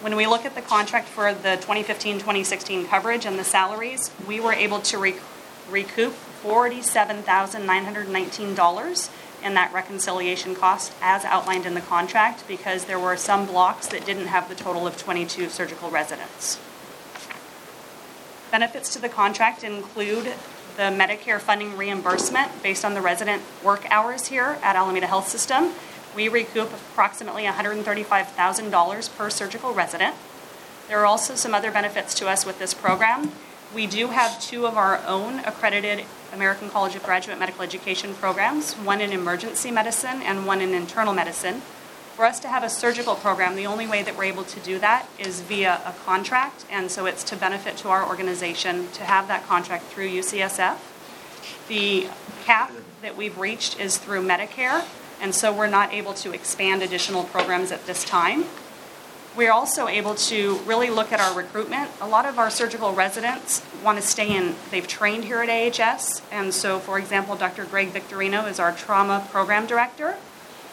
When 0.00 0.16
we 0.16 0.26
look 0.26 0.46
at 0.46 0.54
the 0.54 0.62
contract 0.62 1.06
for 1.06 1.34
the 1.34 1.58
2015-2016 1.60 2.88
coverage 2.88 3.26
and 3.26 3.38
the 3.38 3.44
salaries, 3.44 4.10
we 4.26 4.40
were 4.40 4.54
able 4.54 4.80
to 4.80 4.96
rec- 4.96 5.20
recoup 5.68 6.14
$47,919 6.42 9.10
in 9.42 9.54
that 9.54 9.74
reconciliation 9.74 10.54
cost 10.54 10.94
as 11.02 11.26
outlined 11.26 11.66
in 11.66 11.74
the 11.74 11.82
contract 11.82 12.48
because 12.48 12.86
there 12.86 12.98
were 12.98 13.18
some 13.18 13.44
blocks 13.44 13.86
that 13.88 14.06
didn't 14.06 14.28
have 14.28 14.48
the 14.48 14.54
total 14.54 14.86
of 14.86 14.96
22 14.96 15.50
surgical 15.50 15.90
residents. 15.90 16.58
Benefits 18.50 18.92
to 18.94 18.98
the 18.98 19.08
contract 19.08 19.62
include 19.62 20.32
the 20.76 20.84
Medicare 20.84 21.38
funding 21.38 21.76
reimbursement 21.76 22.62
based 22.62 22.84
on 22.84 22.94
the 22.94 23.00
resident 23.00 23.42
work 23.62 23.84
hours 23.90 24.28
here 24.28 24.58
at 24.62 24.74
Alameda 24.74 25.06
Health 25.06 25.28
System. 25.28 25.72
We 26.16 26.28
recoup 26.28 26.72
approximately 26.72 27.44
$135,000 27.44 29.16
per 29.16 29.30
surgical 29.30 29.74
resident. 29.74 30.14
There 30.88 30.98
are 30.98 31.04
also 31.04 31.34
some 31.34 31.52
other 31.52 31.70
benefits 31.70 32.14
to 32.14 32.28
us 32.28 32.46
with 32.46 32.58
this 32.58 32.72
program. 32.72 33.32
We 33.74 33.86
do 33.86 34.08
have 34.08 34.40
two 34.40 34.66
of 34.66 34.78
our 34.78 35.04
own 35.06 35.40
accredited 35.40 36.06
American 36.32 36.70
College 36.70 36.94
of 36.94 37.02
Graduate 37.02 37.38
Medical 37.38 37.62
Education 37.62 38.14
programs, 38.14 38.74
one 38.74 39.02
in 39.02 39.12
emergency 39.12 39.70
medicine 39.70 40.22
and 40.22 40.46
one 40.46 40.62
in 40.62 40.72
internal 40.72 41.12
medicine. 41.12 41.60
For 42.18 42.24
us 42.24 42.40
to 42.40 42.48
have 42.48 42.64
a 42.64 42.68
surgical 42.68 43.14
program, 43.14 43.54
the 43.54 43.66
only 43.66 43.86
way 43.86 44.02
that 44.02 44.18
we're 44.18 44.24
able 44.24 44.42
to 44.42 44.58
do 44.58 44.80
that 44.80 45.06
is 45.20 45.40
via 45.40 45.80
a 45.86 45.92
contract, 46.04 46.64
and 46.68 46.90
so 46.90 47.06
it's 47.06 47.22
to 47.22 47.36
benefit 47.36 47.76
to 47.76 47.90
our 47.90 48.04
organization 48.04 48.90
to 48.94 49.04
have 49.04 49.28
that 49.28 49.46
contract 49.46 49.84
through 49.84 50.08
UCSF. 50.08 50.78
The 51.68 52.08
cap 52.44 52.72
that 53.02 53.16
we've 53.16 53.38
reached 53.38 53.78
is 53.78 53.98
through 53.98 54.26
Medicare, 54.26 54.84
and 55.20 55.32
so 55.32 55.52
we're 55.52 55.68
not 55.68 55.92
able 55.94 56.12
to 56.14 56.32
expand 56.32 56.82
additional 56.82 57.22
programs 57.22 57.70
at 57.70 57.86
this 57.86 58.02
time. 58.02 58.46
We're 59.36 59.52
also 59.52 59.86
able 59.86 60.16
to 60.16 60.56
really 60.66 60.90
look 60.90 61.12
at 61.12 61.20
our 61.20 61.32
recruitment. 61.32 61.88
A 62.00 62.08
lot 62.08 62.26
of 62.26 62.36
our 62.36 62.50
surgical 62.50 62.92
residents 62.92 63.64
want 63.84 63.96
to 63.96 64.02
stay 64.04 64.36
in, 64.36 64.56
they've 64.72 64.88
trained 64.88 65.22
here 65.22 65.40
at 65.40 65.48
AHS, 65.48 66.22
and 66.32 66.52
so, 66.52 66.80
for 66.80 66.98
example, 66.98 67.36
Dr. 67.36 67.64
Greg 67.64 67.92
Victorino 67.92 68.50
is 68.50 68.58
our 68.58 68.72
trauma 68.72 69.24
program 69.30 69.68
director. 69.68 70.16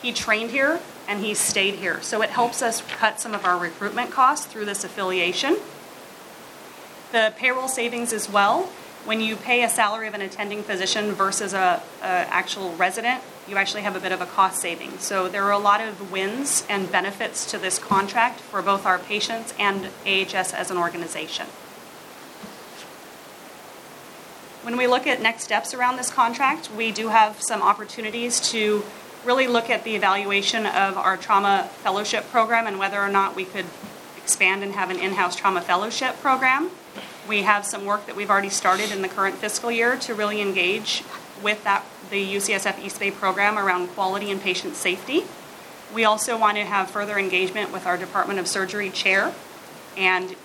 He 0.01 0.11
trained 0.11 0.49
here 0.49 0.81
and 1.07 1.23
he 1.23 1.33
stayed 1.33 1.75
here. 1.75 2.01
So 2.01 2.21
it 2.21 2.29
helps 2.29 2.61
us 2.61 2.81
cut 2.81 3.19
some 3.19 3.33
of 3.33 3.45
our 3.45 3.57
recruitment 3.57 4.11
costs 4.11 4.45
through 4.45 4.65
this 4.65 4.83
affiliation. 4.83 5.57
The 7.11 7.33
payroll 7.37 7.67
savings 7.67 8.13
as 8.13 8.29
well. 8.29 8.69
When 9.05 9.21
you 9.21 9.35
pay 9.35 9.63
a 9.63 9.69
salary 9.69 10.07
of 10.07 10.15
an 10.15 10.21
attending 10.21 10.63
physician 10.63 11.11
versus 11.11 11.53
a, 11.53 11.81
a 12.01 12.05
actual 12.05 12.75
resident, 12.75 13.21
you 13.47 13.57
actually 13.57 13.83
have 13.83 13.95
a 13.95 13.99
bit 13.99 14.11
of 14.11 14.21
a 14.21 14.25
cost 14.25 14.59
saving. 14.59 14.97
So 14.97 15.29
there 15.29 15.43
are 15.43 15.51
a 15.51 15.59
lot 15.59 15.79
of 15.79 16.11
wins 16.11 16.65
and 16.67 16.91
benefits 16.91 17.49
to 17.51 17.59
this 17.59 17.77
contract 17.77 18.39
for 18.39 18.61
both 18.63 18.85
our 18.85 18.97
patients 18.97 19.53
and 19.59 19.89
AHS 20.05 20.53
as 20.53 20.71
an 20.71 20.77
organization. 20.77 21.45
When 24.63 24.77
we 24.77 24.87
look 24.87 25.05
at 25.05 25.21
next 25.21 25.43
steps 25.43 25.75
around 25.75 25.97
this 25.97 26.09
contract, 26.09 26.71
we 26.71 26.91
do 26.91 27.09
have 27.09 27.39
some 27.39 27.61
opportunities 27.61 28.39
to 28.49 28.83
really 29.25 29.47
look 29.47 29.69
at 29.69 29.83
the 29.83 29.95
evaluation 29.95 30.65
of 30.65 30.97
our 30.97 31.17
trauma 31.17 31.69
fellowship 31.77 32.29
program 32.29 32.67
and 32.67 32.77
whether 32.77 32.99
or 32.99 33.09
not 33.09 33.35
we 33.35 33.43
could 33.43 33.65
expand 34.17 34.63
and 34.63 34.73
have 34.73 34.89
an 34.89 34.99
in-house 34.99 35.35
trauma 35.35 35.61
fellowship 35.61 36.19
program. 36.21 36.69
We 37.27 37.41
have 37.41 37.65
some 37.65 37.85
work 37.85 38.05
that 38.05 38.15
we've 38.15 38.29
already 38.29 38.49
started 38.49 38.91
in 38.91 39.01
the 39.01 39.07
current 39.07 39.35
fiscal 39.35 39.71
year 39.71 39.97
to 39.97 40.13
really 40.13 40.41
engage 40.41 41.03
with 41.41 41.63
that 41.63 41.83
the 42.09 42.35
UCSF 42.35 42.83
East 42.83 42.99
Bay 42.99 43.09
program 43.09 43.57
around 43.57 43.87
quality 43.89 44.29
and 44.29 44.39
patient 44.39 44.75
safety. 44.75 45.23
We 45.93 46.05
also 46.05 46.37
want 46.37 46.57
to 46.57 46.63
have 46.63 46.89
further 46.89 47.17
engagement 47.17 47.71
with 47.71 47.87
our 47.87 47.97
Department 47.97 48.39
of 48.39 48.47
Surgery 48.47 48.89
chair 48.89 49.33
and 49.97 50.35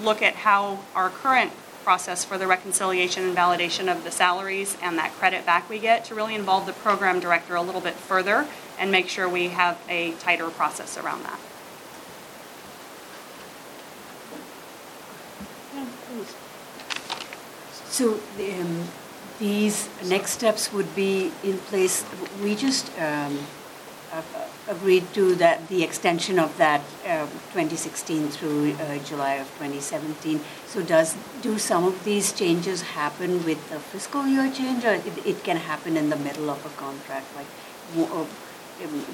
look 0.00 0.22
at 0.22 0.34
how 0.34 0.80
our 0.94 1.10
current 1.10 1.52
process 1.84 2.24
for 2.24 2.38
the 2.38 2.46
reconciliation 2.46 3.24
and 3.24 3.36
validation 3.36 3.92
of 3.92 4.02
the 4.02 4.10
salaries 4.10 4.76
and 4.82 4.98
that 4.98 5.12
credit 5.12 5.44
back 5.44 5.68
we 5.68 5.78
get 5.78 6.04
to 6.06 6.14
really 6.14 6.34
involve 6.34 6.66
the 6.66 6.72
program 6.72 7.20
director 7.20 7.54
a 7.54 7.62
little 7.62 7.80
bit 7.80 7.94
further 7.94 8.46
and 8.78 8.90
make 8.90 9.08
sure 9.08 9.28
we 9.28 9.48
have 9.48 9.78
a 9.88 10.12
tighter 10.12 10.48
process 10.48 10.96
around 10.96 11.22
that. 11.24 11.38
So 17.90 18.14
um, 18.14 18.88
these 19.38 19.88
next 20.04 20.32
steps 20.32 20.72
would 20.72 20.94
be 20.96 21.30
in 21.44 21.58
place, 21.58 22.04
we 22.42 22.56
just 22.56 22.90
um, 22.98 23.38
agreed 24.68 25.12
to 25.12 25.34
that, 25.36 25.68
the 25.68 25.82
extension 25.82 26.38
of 26.38 26.56
that 26.56 26.80
um, 27.06 27.28
2016 27.52 28.28
through 28.28 28.72
uh, 28.72 28.98
July 29.04 29.34
of 29.34 29.46
2017. 29.58 30.40
So 30.66 30.82
does, 30.82 31.16
do 31.42 31.58
some 31.58 31.84
of 31.84 32.02
these 32.04 32.32
changes 32.32 32.82
happen 32.82 33.44
with 33.44 33.70
the 33.70 33.78
fiscal 33.78 34.26
year 34.26 34.50
change, 34.50 34.84
or 34.84 34.94
it, 34.94 35.26
it 35.26 35.44
can 35.44 35.56
happen 35.56 35.96
in 35.96 36.08
the 36.08 36.16
middle 36.16 36.50
of 36.50 36.64
a 36.64 36.70
contract, 36.80 37.26
like 37.36 37.46
uh, 37.96 38.20
um, 38.20 39.04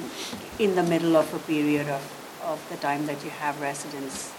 in 0.59 0.75
the 0.77 0.83
middle 0.83 1.17
of 1.17 1.33
a 1.35 1.39
period 1.41 1.89
of, 1.89 2.03
of 2.45 2.65
the 2.71 2.77
time 2.77 3.07
that 3.07 3.25
you 3.25 3.31
have 3.31 3.61
residents? 3.61 4.33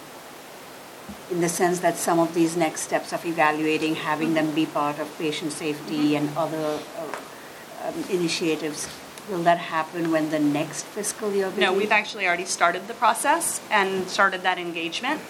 In 1.30 1.42
the 1.42 1.50
sense 1.50 1.80
that 1.80 1.98
some 1.98 2.20
of 2.20 2.34
these 2.34 2.56
next 2.56 2.82
steps 2.82 3.12
of 3.12 3.26
evaluating, 3.26 3.96
having 3.96 4.34
them 4.34 4.52
be 4.52 4.66
part 4.66 5.00
of 5.00 5.18
patient 5.18 5.52
safety 5.52 6.16
and 6.16 6.30
other 6.38 6.80
uh, 6.98 7.88
um, 7.88 8.04
initiatives, 8.10 8.88
will 9.32 9.44
that 9.44 9.58
happen 9.58 10.12
when 10.12 10.30
the 10.30 10.40
next 10.40 10.86
fiscal 10.86 11.34
year 11.34 11.50
begins? 11.50 11.72
No, 11.72 11.74
we've 11.74 11.92
actually 11.92 12.28
already 12.28 12.46
started 12.46 12.88
the 12.88 12.94
process 12.94 13.62
and 13.72 14.08
started 14.08 14.44
that 14.44 14.60
engagement 14.60 15.22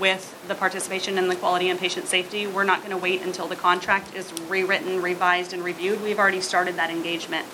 with 0.00 0.34
the 0.48 0.54
participation 0.54 1.18
in 1.18 1.28
the 1.28 1.36
quality 1.36 1.68
and 1.68 1.78
patient 1.78 2.06
safety. 2.06 2.46
We're 2.46 2.64
not 2.64 2.78
going 2.78 2.90
to 2.90 2.96
wait 2.96 3.22
until 3.22 3.46
the 3.46 3.56
contract 3.56 4.14
is 4.14 4.32
rewritten, 4.48 5.02
revised, 5.02 5.52
and 5.52 5.62
reviewed. 5.62 6.02
We've 6.02 6.18
already 6.18 6.40
started 6.40 6.76
that 6.76 6.90
engagement. 6.90 7.46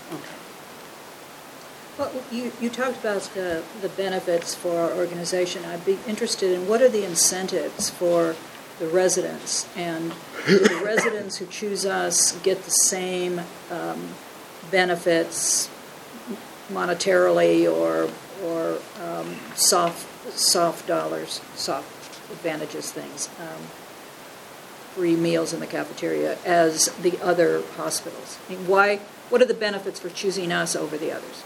Well, 1.99 2.13
you, 2.31 2.53
you 2.61 2.71
talked 2.71 3.01
about 3.01 3.23
the, 3.35 3.65
the 3.81 3.89
benefits 3.89 4.55
for 4.55 4.79
our 4.79 4.93
organization. 4.93 5.65
I'd 5.65 5.85
be 5.85 5.99
interested 6.07 6.53
in 6.53 6.69
what 6.69 6.81
are 6.81 6.89
the 6.89 7.05
incentives 7.05 7.91
for 7.91 8.37
the 8.79 8.87
residents? 8.87 9.67
And 9.77 10.13
the 10.47 10.81
residents 10.85 11.39
who 11.39 11.47
choose 11.47 11.85
us 11.85 12.39
get 12.43 12.63
the 12.63 12.71
same 12.71 13.41
um, 13.73 14.11
benefits 14.71 15.69
monetarily 16.71 17.71
or, 17.71 18.11
or 18.45 18.79
um, 19.03 19.37
soft, 19.55 20.07
soft 20.37 20.87
dollars, 20.87 21.41
soft 21.55 22.31
advantages 22.31 22.93
things? 22.93 23.29
Um, 23.41 23.63
free 24.99 25.15
meals 25.15 25.53
in 25.53 25.61
the 25.61 25.67
cafeteria 25.67 26.37
as 26.45 26.87
the 27.03 27.17
other 27.23 27.63
hospitals? 27.77 28.37
I 28.49 28.55
mean, 28.55 28.67
why, 28.67 28.97
what 29.29 29.41
are 29.41 29.45
the 29.45 29.55
benefits 29.55 30.01
for 30.01 30.09
choosing 30.09 30.51
us 30.51 30.75
over 30.75 30.99
the 30.99 31.13
others? 31.13 31.45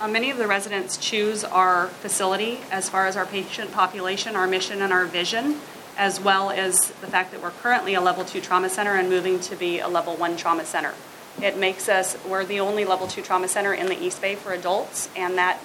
Uh, 0.00 0.06
Many 0.06 0.30
of 0.30 0.38
the 0.38 0.46
residents 0.46 0.96
choose 0.96 1.42
our 1.42 1.88
facility 1.88 2.60
as 2.70 2.88
far 2.88 3.06
as 3.06 3.16
our 3.16 3.26
patient 3.26 3.72
population, 3.72 4.36
our 4.36 4.46
mission, 4.46 4.80
and 4.80 4.92
our 4.92 5.06
vision, 5.06 5.58
as 5.98 6.20
well 6.20 6.50
as 6.50 6.90
the 7.00 7.08
fact 7.08 7.32
that 7.32 7.42
we're 7.42 7.50
currently 7.50 7.94
a 7.94 8.00
level 8.00 8.24
two 8.24 8.40
trauma 8.40 8.68
center 8.68 8.94
and 8.94 9.08
moving 9.08 9.40
to 9.40 9.56
be 9.56 9.80
a 9.80 9.88
level 9.88 10.14
one 10.14 10.36
trauma 10.36 10.64
center. 10.64 10.94
It 11.42 11.58
makes 11.58 11.88
us, 11.88 12.16
we're 12.26 12.44
the 12.44 12.60
only 12.60 12.84
level 12.84 13.06
two 13.06 13.22
trauma 13.22 13.48
center 13.48 13.74
in 13.74 13.86
the 13.86 14.02
East 14.02 14.20
Bay 14.22 14.34
for 14.34 14.52
adults, 14.52 15.08
and 15.14 15.36
that 15.36 15.60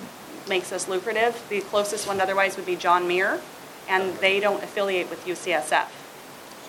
makes 0.50 0.72
us 0.72 0.88
lucrative. 0.88 1.42
The 1.50 1.62
closest 1.62 2.08
one 2.08 2.20
otherwise 2.20 2.58
would 2.58 2.66
be 2.66 2.75
John 2.75 3.08
Muir, 3.08 3.40
and 3.88 4.13
they 4.18 4.40
don't 4.40 4.62
affiliate 4.63 5.10
with 5.10 5.25
UCSF. 5.25 5.88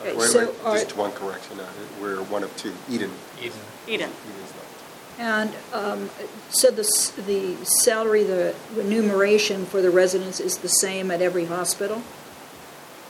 Okay, 0.00 0.16
Wait, 0.16 0.28
so 0.28 0.47
wait, 0.47 0.64
are- 0.64 0.75
just 0.78 0.97
one 0.97 1.12
correction, 1.12 1.59
uh, 1.61 1.66
we're 2.00 2.23
one 2.23 2.42
of 2.42 2.56
two, 2.56 2.73
Eden. 2.88 3.11
Eden. 3.40 3.59
Eden. 3.88 4.11
Eden's 4.11 4.52
not. 4.54 5.18
And 5.18 5.50
um, 5.73 6.11
so 6.50 6.71
the, 6.71 6.82
the 7.26 7.64
salary, 7.64 8.23
the 8.25 8.54
remuneration 8.75 9.66
for 9.66 9.82
the 9.82 9.90
residents 9.90 10.40
is 10.40 10.59
the 10.59 10.68
same 10.68 11.11
at 11.11 11.21
every 11.21 11.44
hospital? 11.44 12.02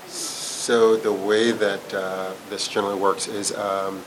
So 0.08 0.96
the 0.96 1.12
way 1.12 1.50
that 1.52 1.94
uh, 1.94 2.32
this 2.48 2.68
generally 2.68 2.98
works 2.98 3.26
is 3.28 3.52
um, 3.56 4.02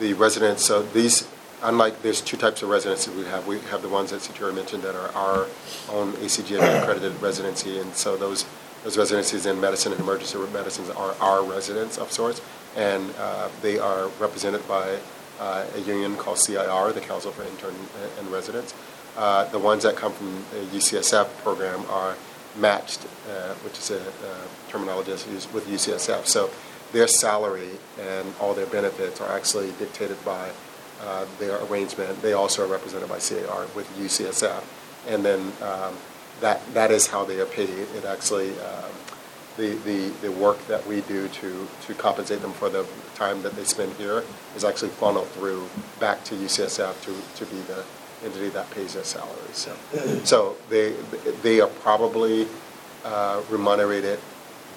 the 0.00 0.14
residents, 0.14 0.64
so 0.64 0.82
these, 0.82 1.28
unlike, 1.62 2.02
there's 2.02 2.20
two 2.20 2.36
types 2.36 2.62
of 2.62 2.70
residency 2.70 3.10
we 3.12 3.24
have. 3.26 3.46
We 3.46 3.60
have 3.70 3.82
the 3.82 3.88
ones 3.88 4.10
that 4.10 4.20
Satura 4.20 4.52
mentioned 4.52 4.82
that 4.82 4.96
are 4.96 5.12
our 5.14 5.46
own 5.90 6.14
ACGME 6.14 6.82
accredited 6.82 7.20
residency, 7.20 7.78
and 7.78 7.94
so 7.94 8.16
those, 8.16 8.46
those 8.82 8.96
residencies 8.96 9.46
in 9.46 9.60
medicine 9.60 9.92
and 9.92 10.00
emergency 10.00 10.38
medicines 10.52 10.90
are 10.90 11.14
our 11.20 11.44
residents 11.44 11.98
of 11.98 12.10
sorts, 12.10 12.40
and 12.76 13.14
uh, 13.18 13.48
they 13.60 13.78
are 13.78 14.08
represented 14.18 14.66
by 14.66 14.98
uh, 15.38 15.66
a 15.74 15.80
union 15.80 16.16
called 16.16 16.38
CIR, 16.38 16.92
the 16.92 17.00
Council 17.00 17.30
for 17.30 17.44
Intern 17.44 17.74
and 18.18 18.32
Residents. 18.32 18.74
Uh, 19.16 19.44
The 19.50 19.58
ones 19.58 19.82
that 19.82 19.96
come 19.96 20.12
from 20.12 20.44
the 20.52 20.78
UCSF 20.78 21.28
program 21.42 21.84
are 21.90 22.16
matched, 22.56 23.04
uh, 23.04 23.54
which 23.64 23.78
is 23.78 23.90
a 23.90 24.00
uh, 24.00 24.02
terminology 24.68 25.10
that's 25.10 25.26
used 25.26 25.52
with 25.52 25.66
UCSF. 25.66 26.26
So 26.26 26.50
their 26.92 27.08
salary 27.08 27.70
and 28.00 28.32
all 28.40 28.54
their 28.54 28.66
benefits 28.66 29.20
are 29.20 29.30
actually 29.30 29.70
dictated 29.78 30.22
by 30.24 30.50
uh, 31.02 31.26
their 31.38 31.62
arrangement. 31.64 32.20
They 32.22 32.32
also 32.32 32.64
are 32.64 32.70
represented 32.70 33.08
by 33.08 33.18
CIR 33.18 33.66
with 33.74 33.88
UCSF. 33.98 34.62
And 35.08 35.24
then 35.24 35.40
um, 35.62 35.96
that, 36.40 36.60
that 36.74 36.90
is 36.90 37.06
how 37.06 37.24
they 37.24 37.40
are 37.40 37.46
paid. 37.46 37.70
It 37.70 38.04
actually, 38.04 38.50
um, 38.60 38.90
the, 39.56 39.70
the, 39.84 40.08
the 40.22 40.32
work 40.32 40.64
that 40.66 40.86
we 40.86 41.00
do 41.02 41.28
to, 41.28 41.68
to 41.86 41.94
compensate 41.94 42.42
them 42.42 42.52
for 42.52 42.68
the 42.68 42.86
time 43.14 43.42
that 43.42 43.54
they 43.56 43.64
spend 43.64 43.92
here 43.94 44.24
is 44.56 44.64
actually 44.64 44.90
funneled 44.90 45.28
through 45.28 45.68
back 45.98 46.24
to 46.24 46.34
UCSF 46.34 47.00
to, 47.02 47.44
to 47.44 47.50
be 47.50 47.60
the 47.62 47.84
entity 48.24 48.48
that 48.50 48.70
pays 48.70 48.94
their 48.94 49.04
salaries. 49.04 49.56
So, 49.56 49.76
so 50.24 50.56
they, 50.68 50.94
they 51.42 51.60
are 51.60 51.68
probably 51.68 52.46
uh, 53.04 53.42
remunerated 53.48 54.18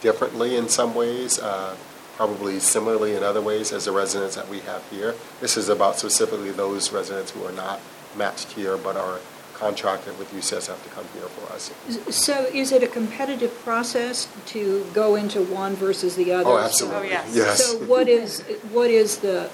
differently 0.01 0.57
in 0.57 0.69
some 0.69 0.93
ways, 0.95 1.39
uh, 1.39 1.75
probably 2.15 2.59
similarly 2.59 3.15
in 3.15 3.23
other 3.23 3.41
ways 3.41 3.71
as 3.71 3.85
the 3.85 3.91
residents 3.91 4.35
that 4.35 4.47
we 4.47 4.59
have 4.61 4.87
here. 4.89 5.15
This 5.41 5.57
is 5.57 5.69
about 5.69 5.97
specifically 5.97 6.51
those 6.51 6.91
residents 6.91 7.31
who 7.31 7.43
are 7.45 7.51
not 7.51 7.79
matched 8.15 8.51
here 8.51 8.77
but 8.77 8.95
are 8.95 9.19
contracted 9.53 10.17
with 10.19 10.31
UCSF 10.31 10.83
to 10.83 10.89
come 10.89 11.05
here 11.13 11.27
for 11.29 11.53
us. 11.53 11.71
So 12.15 12.45
is 12.53 12.71
it 12.71 12.83
a 12.83 12.87
competitive 12.87 13.53
process 13.63 14.27
to 14.47 14.85
go 14.93 15.15
into 15.15 15.41
one 15.43 15.75
versus 15.75 16.15
the 16.15 16.33
other? 16.33 16.49
Oh, 16.49 16.57
absolutely. 16.57 17.07
Oh, 17.07 17.11
yes. 17.11 17.35
Yes. 17.35 17.65
So 17.65 17.77
what 17.85 18.07
is, 18.09 18.41
what 18.71 18.89
is 18.89 19.19
the, 19.19 19.49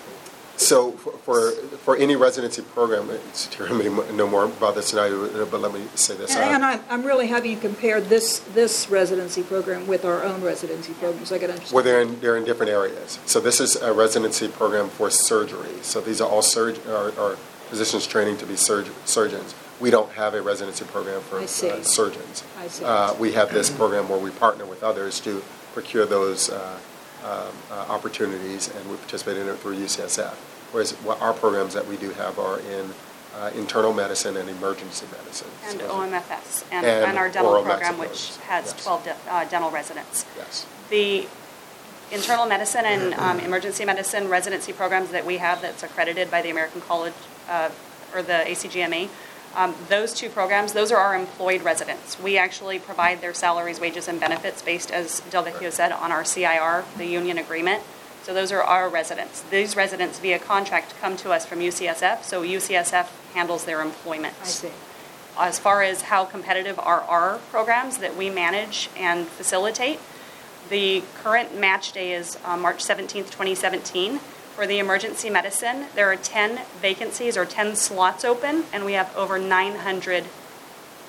So 0.60 0.92
for, 0.92 1.52
for, 1.52 1.96
any 1.96 2.18
residency 2.18 2.62
program, 2.62 3.10
it's, 3.10 3.48
Tara 3.48 3.74
may 3.74 3.88
know 4.14 4.28
more 4.28 4.44
about 4.44 4.76
this 4.76 4.92
than 4.92 5.00
I 5.00 5.08
do, 5.08 5.48
but 5.50 5.62
let 5.62 5.74
me 5.74 5.86
say 5.96 6.18
this. 6.18 6.36
uh, 6.36 6.40
and 6.40 6.66
I'm, 6.66 6.82
I'm 6.90 7.04
really 7.04 7.28
having 7.28 7.52
you 7.52 7.58
compare 7.58 8.02
this, 8.02 8.40
this 8.54 8.90
residency 8.90 9.42
program 9.42 9.88
with 9.88 10.04
our 10.04 10.22
own 10.22 10.42
residency 10.42 10.92
program, 10.94 11.26
so 11.26 11.36
I 11.36 11.40
can 11.40 11.52
understand. 11.52 11.74
Well, 11.74 11.84
they're 11.86 12.02
in, 12.02 12.20
they're 12.20 12.36
in 12.36 12.44
different 12.44 12.74
areas. 12.74 13.20
So 13.26 13.40
this 13.40 13.62
is 13.62 13.78
a 13.78 13.94
residency 13.94 14.50
program 14.50 14.90
for 14.90 15.10
surgery. 15.10 15.82
So 15.82 16.02
these 16.02 16.20
are 16.20 16.30
all 16.30 16.42
surg, 16.42 16.78
are, 16.90 17.18
are 17.18 17.38
physicians 17.70 18.06
training 18.06 18.36
to 18.38 18.46
be 18.46 18.58
surg, 18.58 18.88
surgeons. 19.06 19.56
We 19.80 19.92
don't 19.92 20.12
have 20.12 20.34
a 20.34 20.42
residency 20.42 20.84
program 20.84 21.22
for 21.22 21.40
I 21.40 21.46
see. 21.46 21.70
uh, 21.70 21.82
surgeons. 21.84 22.44
I 22.58 22.68
see. 22.68 22.84
Uh, 22.84 23.14
we 23.14 23.32
have 23.32 23.54
this 23.54 23.70
program 23.70 24.10
where 24.10 24.20
we 24.20 24.32
partner 24.32 24.66
with 24.66 24.84
others 24.84 25.22
to 25.22 25.42
procure 25.74 26.06
those 26.06 26.50
uh, 26.50 26.80
um, 27.24 27.48
uh, 27.72 27.86
opportunities, 27.90 28.68
and 28.74 28.90
we 28.90 28.98
participate 28.98 29.38
in 29.38 29.48
it 29.48 29.58
through 29.58 29.76
UCSF. 29.76 30.34
Whereas 30.72 30.94
what 31.04 31.22
our 31.22 31.34
programs 31.34 31.74
that 31.74 31.88
we 31.88 31.98
do 31.98 32.12
have 32.12 32.38
are 32.40 32.60
in 32.60 32.94
uh, 33.36 33.52
internal 33.56 33.94
medicine 33.94 34.38
and 34.38 34.50
emergency 34.50 35.06
medicine. 35.12 35.48
And 35.66 35.80
So- 35.80 35.88
OMFS, 35.88 36.64
and 36.72 36.86
And 36.86 37.06
and 37.06 37.18
our 37.18 37.30
dental 37.30 37.62
program, 37.64 37.98
which 37.98 38.36
has 38.48 38.66
yes. 38.66 38.84
12 38.84 39.04
de- 39.04 39.16
uh, 39.30 39.46
dental 39.46 39.72
residents. 39.72 40.26
Yes. 40.38 40.66
The 40.90 41.28
internal 42.12 42.46
medicine 42.48 42.86
and 42.86 43.14
um, 43.16 43.40
emergency 43.40 43.86
medicine 43.86 44.28
residency 44.30 44.74
programs 44.74 45.12
that 45.12 45.26
we 45.26 45.38
have 45.38 45.62
that's 45.62 45.84
accredited 45.84 46.32
by 46.32 46.42
the 46.42 46.50
American 46.50 46.82
College, 46.82 47.14
uh, 47.48 47.70
or 48.16 48.24
the 48.24 48.44
ACGME, 48.48 49.10
um, 49.56 49.76
those 49.90 50.14
two 50.14 50.30
programs, 50.30 50.74
those 50.74 50.92
are 50.92 50.98
our 50.98 51.16
employed 51.16 51.62
residents. 51.64 52.20
We 52.20 52.38
actually 52.38 52.80
provide 52.80 53.22
their 53.22 53.34
salaries, 53.34 53.80
wages, 53.80 54.08
and 54.08 54.20
benefits 54.20 54.62
based, 54.62 54.92
as 54.92 55.22
Del 55.32 55.44
Vecchio 55.44 55.72
said, 55.72 55.92
on 55.92 56.12
our 56.12 56.24
CIR, 56.24 56.86
the 56.98 57.06
union 57.06 57.38
agreement. 57.38 57.84
So 58.24 58.34
those 58.34 58.52
are 58.52 58.62
our 58.62 58.90
residents. 58.90 59.42
These 59.42 59.76
residents 59.76 60.20
via 60.20 60.40
contract 60.40 60.94
come 61.02 61.18
to 61.18 61.32
us 61.32 61.46
from 61.46 61.60
UCSF, 61.60 62.24
so 62.24 62.44
UCSF 62.44 63.08
handles 63.34 63.66
their 63.66 63.82
employment. 63.82 64.36
I 64.42 64.46
see. 64.46 64.70
As 65.38 65.58
far 65.58 65.84
as 65.84 66.04
how 66.04 66.26
competitive 66.26 66.78
are 66.80 67.02
our 67.02 67.40
programs 67.50 67.98
that 68.00 68.16
we 68.16 68.30
manage 68.30 68.90
and 68.98 69.26
facilitate, 69.28 70.00
the 70.70 71.02
current 71.16 71.58
match 71.58 71.94
day 71.94 72.14
is 72.14 72.38
uh, 72.46 72.58
March 72.58 72.84
17th, 72.84 73.32
2017. 73.32 74.20
For 74.60 74.68
the 74.68 74.80
emergency 74.80 75.30
medicine, 75.30 75.86
there 75.96 76.12
are 76.12 76.18
10 76.18 76.60
vacancies 76.82 77.38
or 77.38 77.46
10 77.46 77.78
slots 77.78 78.26
open, 78.26 78.66
and 78.74 78.84
we 78.84 78.92
have 78.92 79.16
over 79.16 79.40
900 79.40 80.26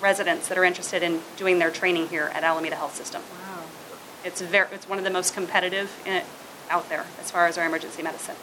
residents 0.01 0.47
that 0.47 0.57
are 0.57 0.63
interested 0.63 1.03
in 1.03 1.23
doing 1.37 1.59
their 1.59 1.73
training 1.73 2.11
here 2.11 2.31
at 2.33 2.45
Alameda 2.45 2.77
Health 2.77 2.95
System. 2.95 3.23
Wow. 3.23 3.65
It's 4.23 4.41
very, 4.41 4.69
it's 4.73 4.89
one 4.89 4.99
of 4.99 5.05
the 5.05 5.11
most 5.11 5.35
competitive 5.35 5.91
in, 6.07 6.23
out 6.69 6.89
there 6.89 7.07
as 7.21 7.33
far 7.33 7.49
as 7.49 7.59
our 7.59 7.67
emergency 7.67 8.05
medicine. 8.05 8.37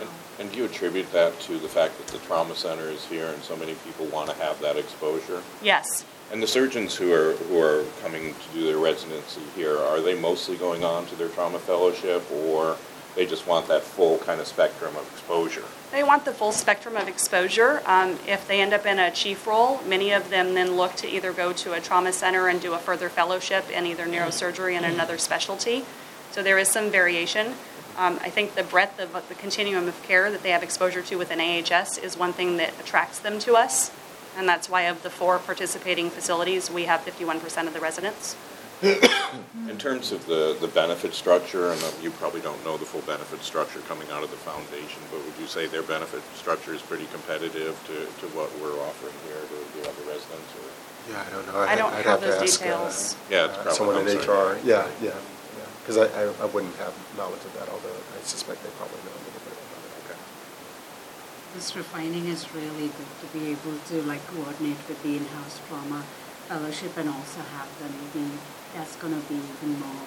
And- 0.00 0.08
And 0.38 0.50
do 0.50 0.56
you 0.56 0.64
attribute 0.64 1.12
that 1.12 1.38
to 1.40 1.58
the 1.58 1.68
fact 1.68 1.98
that 1.98 2.06
the 2.06 2.18
trauma 2.26 2.56
center 2.56 2.88
is 2.88 3.04
here 3.04 3.26
and 3.26 3.42
so 3.42 3.56
many 3.56 3.74
people 3.74 4.06
want 4.06 4.30
to 4.30 4.36
have 4.36 4.58
that 4.62 4.78
exposure? 4.78 5.42
Yes, 5.62 6.06
And 6.32 6.42
the 6.42 6.46
surgeons 6.46 6.94
who 6.94 7.12
are, 7.12 7.32
who 7.34 7.60
are 7.60 7.84
coming 8.02 8.34
to 8.34 8.58
do 8.58 8.64
their 8.64 8.78
residency 8.78 9.42
here, 9.54 9.78
are 9.78 10.00
they 10.00 10.14
mostly 10.14 10.56
going 10.56 10.82
on 10.82 11.04
to 11.08 11.14
their 11.14 11.28
trauma 11.28 11.58
fellowship 11.58 12.24
or 12.32 12.78
they 13.14 13.26
just 13.26 13.46
want 13.46 13.68
that 13.68 13.82
full 13.82 14.18
kind 14.18 14.40
of 14.40 14.46
spectrum 14.46 14.96
of 14.96 15.08
exposure? 15.12 15.64
They 15.92 16.02
want 16.02 16.24
the 16.24 16.32
full 16.32 16.52
spectrum 16.52 16.96
of 16.96 17.06
exposure. 17.06 17.82
Um, 17.86 18.18
if 18.26 18.46
they 18.48 18.60
end 18.60 18.72
up 18.72 18.86
in 18.86 18.98
a 18.98 19.10
chief 19.10 19.46
role, 19.46 19.80
many 19.84 20.12
of 20.12 20.30
them 20.30 20.54
then 20.54 20.76
look 20.76 20.94
to 20.96 21.08
either 21.08 21.32
go 21.32 21.52
to 21.52 21.72
a 21.72 21.80
trauma 21.80 22.12
center 22.12 22.48
and 22.48 22.60
do 22.60 22.72
a 22.72 22.78
further 22.78 23.08
fellowship 23.08 23.70
in 23.70 23.86
either 23.86 24.06
neurosurgery 24.06 24.74
and 24.74 24.84
another 24.84 25.18
specialty. 25.18 25.84
So 26.32 26.42
there 26.42 26.58
is 26.58 26.68
some 26.68 26.90
variation. 26.90 27.54
Um, 27.96 28.18
I 28.22 28.30
think 28.30 28.56
the 28.56 28.64
breadth 28.64 28.98
of 28.98 29.28
the 29.28 29.36
continuum 29.36 29.86
of 29.86 30.02
care 30.02 30.30
that 30.30 30.42
they 30.42 30.50
have 30.50 30.64
exposure 30.64 31.02
to 31.02 31.16
within 31.16 31.40
AHS 31.40 31.98
is 31.98 32.16
one 32.16 32.32
thing 32.32 32.56
that 32.56 32.78
attracts 32.80 33.20
them 33.20 33.38
to 33.40 33.54
us. 33.54 33.92
And 34.36 34.48
that's 34.48 34.68
why 34.68 34.82
of 34.82 35.04
the 35.04 35.10
four 35.10 35.38
participating 35.38 36.10
facilities, 36.10 36.70
we 36.70 36.86
have 36.86 37.02
51% 37.02 37.68
of 37.68 37.72
the 37.72 37.78
residents. 37.78 38.36
In 38.84 39.78
terms 39.78 40.12
of 40.12 40.26
the, 40.26 40.56
the 40.60 40.68
benefit 40.68 41.14
structure, 41.14 41.72
and 41.72 41.80
you 42.02 42.10
probably 42.20 42.40
don't 42.42 42.62
know 42.64 42.76
the 42.76 42.84
full 42.84 43.00
benefit 43.02 43.42
structure 43.42 43.80
coming 43.88 44.08
out 44.10 44.22
of 44.22 44.30
the 44.30 44.36
foundation, 44.36 45.00
but 45.10 45.24
would 45.24 45.32
you 45.40 45.46
say 45.46 45.66
their 45.66 45.82
benefit 45.82 46.20
structure 46.36 46.74
is 46.74 46.82
pretty 46.82 47.06
competitive 47.06 47.72
to, 47.88 47.96
to 48.20 48.26
what 48.36 48.52
we're 48.60 48.76
offering 48.84 49.16
here 49.24 49.40
to 49.40 49.58
the 49.80 49.88
other 49.88 50.04
residents? 50.04 50.52
Or? 50.60 50.68
Yeah, 51.10 51.24
I 51.24 51.30
don't 51.32 51.46
know. 51.48 51.58
I 51.60 51.74
don't 51.76 51.92
I'd 51.94 52.04
have 52.04 52.20
to 52.20 52.26
those 52.28 52.42
ask, 52.42 52.60
uh, 52.60 52.64
details. 52.64 53.16
Yeah, 53.30 53.44
it's 53.48 53.56
uh, 53.56 53.62
probably- 53.62 53.76
Someone 53.76 53.96
in 54.04 54.18
I'm. 54.20 54.28
HR, 54.28 54.60
yeah, 54.64 54.84
yeah, 55.00 55.16
yeah. 55.56 55.68
Because 55.80 55.96
I, 55.98 56.06
I 56.20 56.22
I 56.44 56.46
wouldn't 56.52 56.76
have 56.76 56.92
knowledge 57.16 57.44
of 57.44 57.52
that, 57.56 57.68
although 57.72 57.92
I 57.92 58.20
suspect 58.24 58.60
they 58.64 58.72
probably 58.76 59.00
know 59.08 59.16
a 59.16 59.22
little 59.24 59.44
bit 59.48 59.56
about 59.56 59.80
it. 59.80 59.92
Okay. 60.04 60.18
This 61.56 61.72
refining 61.76 62.28
is 62.28 62.44
really 62.52 62.88
good 62.92 63.12
to 63.24 63.26
be 63.32 63.52
able 63.56 63.76
to 63.92 63.96
like 64.04 64.24
coordinate 64.28 64.80
with 64.88 65.00
the 65.02 65.16
in-house 65.16 65.60
trauma 65.68 66.04
fellowship 66.48 66.92
and 67.00 67.08
also 67.08 67.40
have 67.56 67.68
them 67.80 67.92
be, 68.12 68.28
that's 68.74 68.96
gonna 68.96 69.20
be 69.28 69.34
even 69.36 69.80
more 69.80 70.04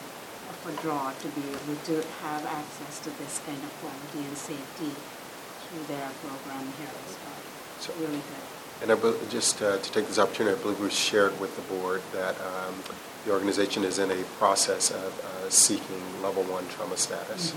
of 0.52 0.58
a 0.68 0.82
draw 0.82 1.12
to 1.12 1.28
be 1.30 1.42
able 1.50 1.76
to 1.86 1.96
have 2.24 2.46
access 2.46 3.00
to 3.04 3.10
this 3.18 3.40
kind 3.46 3.58
of 3.64 3.72
quality 3.82 4.28
and 4.28 4.38
safety 4.38 4.92
through 5.68 5.84
their 5.88 6.10
program 6.24 6.66
here 6.80 6.88
as 7.08 7.16
well. 7.24 7.42
So- 7.80 7.94
Really 8.00 8.22
good. 8.22 8.46
And 8.80 8.92
I, 8.92 8.96
bel- 8.96 9.18
just 9.30 9.60
uh, 9.62 9.78
to 9.80 9.92
take 9.92 10.08
this 10.08 10.20
opportunity, 10.20 10.56
I 10.58 10.62
believe 10.62 10.80
we 10.80 10.90
shared 10.92 11.38
with 11.40 11.56
the 11.56 11.64
board 11.74 12.02
that 12.14 12.36
um, 12.42 12.76
the 13.26 13.32
organization 13.32 13.84
is 13.84 13.98
in 13.98 14.12
a 14.12 14.24
process 14.38 14.92
of 14.92 15.20
uh, 15.26 15.50
seeking 15.50 16.00
level 16.22 16.44
one 16.44 16.68
trauma 16.70 16.96
status. 16.96 17.56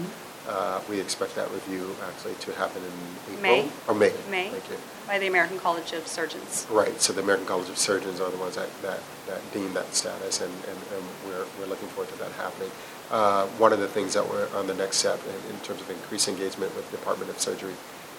Uh, 0.49 0.81
We 0.89 0.99
expect 0.99 1.35
that 1.37 1.51
review 1.53 1.95
actually 2.09 2.35
to 2.41 2.53
happen 2.55 2.83
in 2.83 3.35
April. 3.35 3.43
May. 3.43 3.71
Or 3.87 3.95
May. 3.95 4.13
May, 4.31 4.49
Thank 4.49 4.71
you. 4.71 4.77
by 5.07 5.19
the 5.19 5.27
American 5.27 5.59
College 5.59 5.93
of 5.93 6.09
Surgeons. 6.09 6.67
Right, 6.71 6.99
so 7.01 7.13
the 7.13 7.21
American 7.21 7.47
College 7.47 7.69
of 7.69 7.77
Surgeons 7.77 8.19
are 8.19 8.31
the 8.31 8.39
ones 8.39 8.57
that, 8.57 8.71
that, 8.81 9.01
that 9.31 9.41
deem 9.53 9.73
that 9.75 9.95
status, 9.95 10.41
and, 10.41 10.53
and, 10.53 10.79
and 10.95 11.05
we're, 11.27 11.47
we're 11.59 11.67
looking 11.67 11.89
forward 11.89 12.11
to 12.13 12.19
that 12.19 12.33
happening. 12.33 12.71
Uh, 13.11 13.47
one 13.59 13.73
of 13.73 13.79
the 13.79 13.89
things 13.89 14.15
that 14.15 14.29
we're 14.29 14.49
on 14.57 14.67
the 14.67 14.75
next 14.75 14.99
step 14.99 15.21
in, 15.25 15.55
in 15.55 15.61
terms 15.63 15.81
of 15.81 15.91
increased 15.91 16.29
engagement 16.29 16.75
with 16.77 16.91
Department 16.91 17.31
of 17.31 17.39
Surgery 17.39 17.75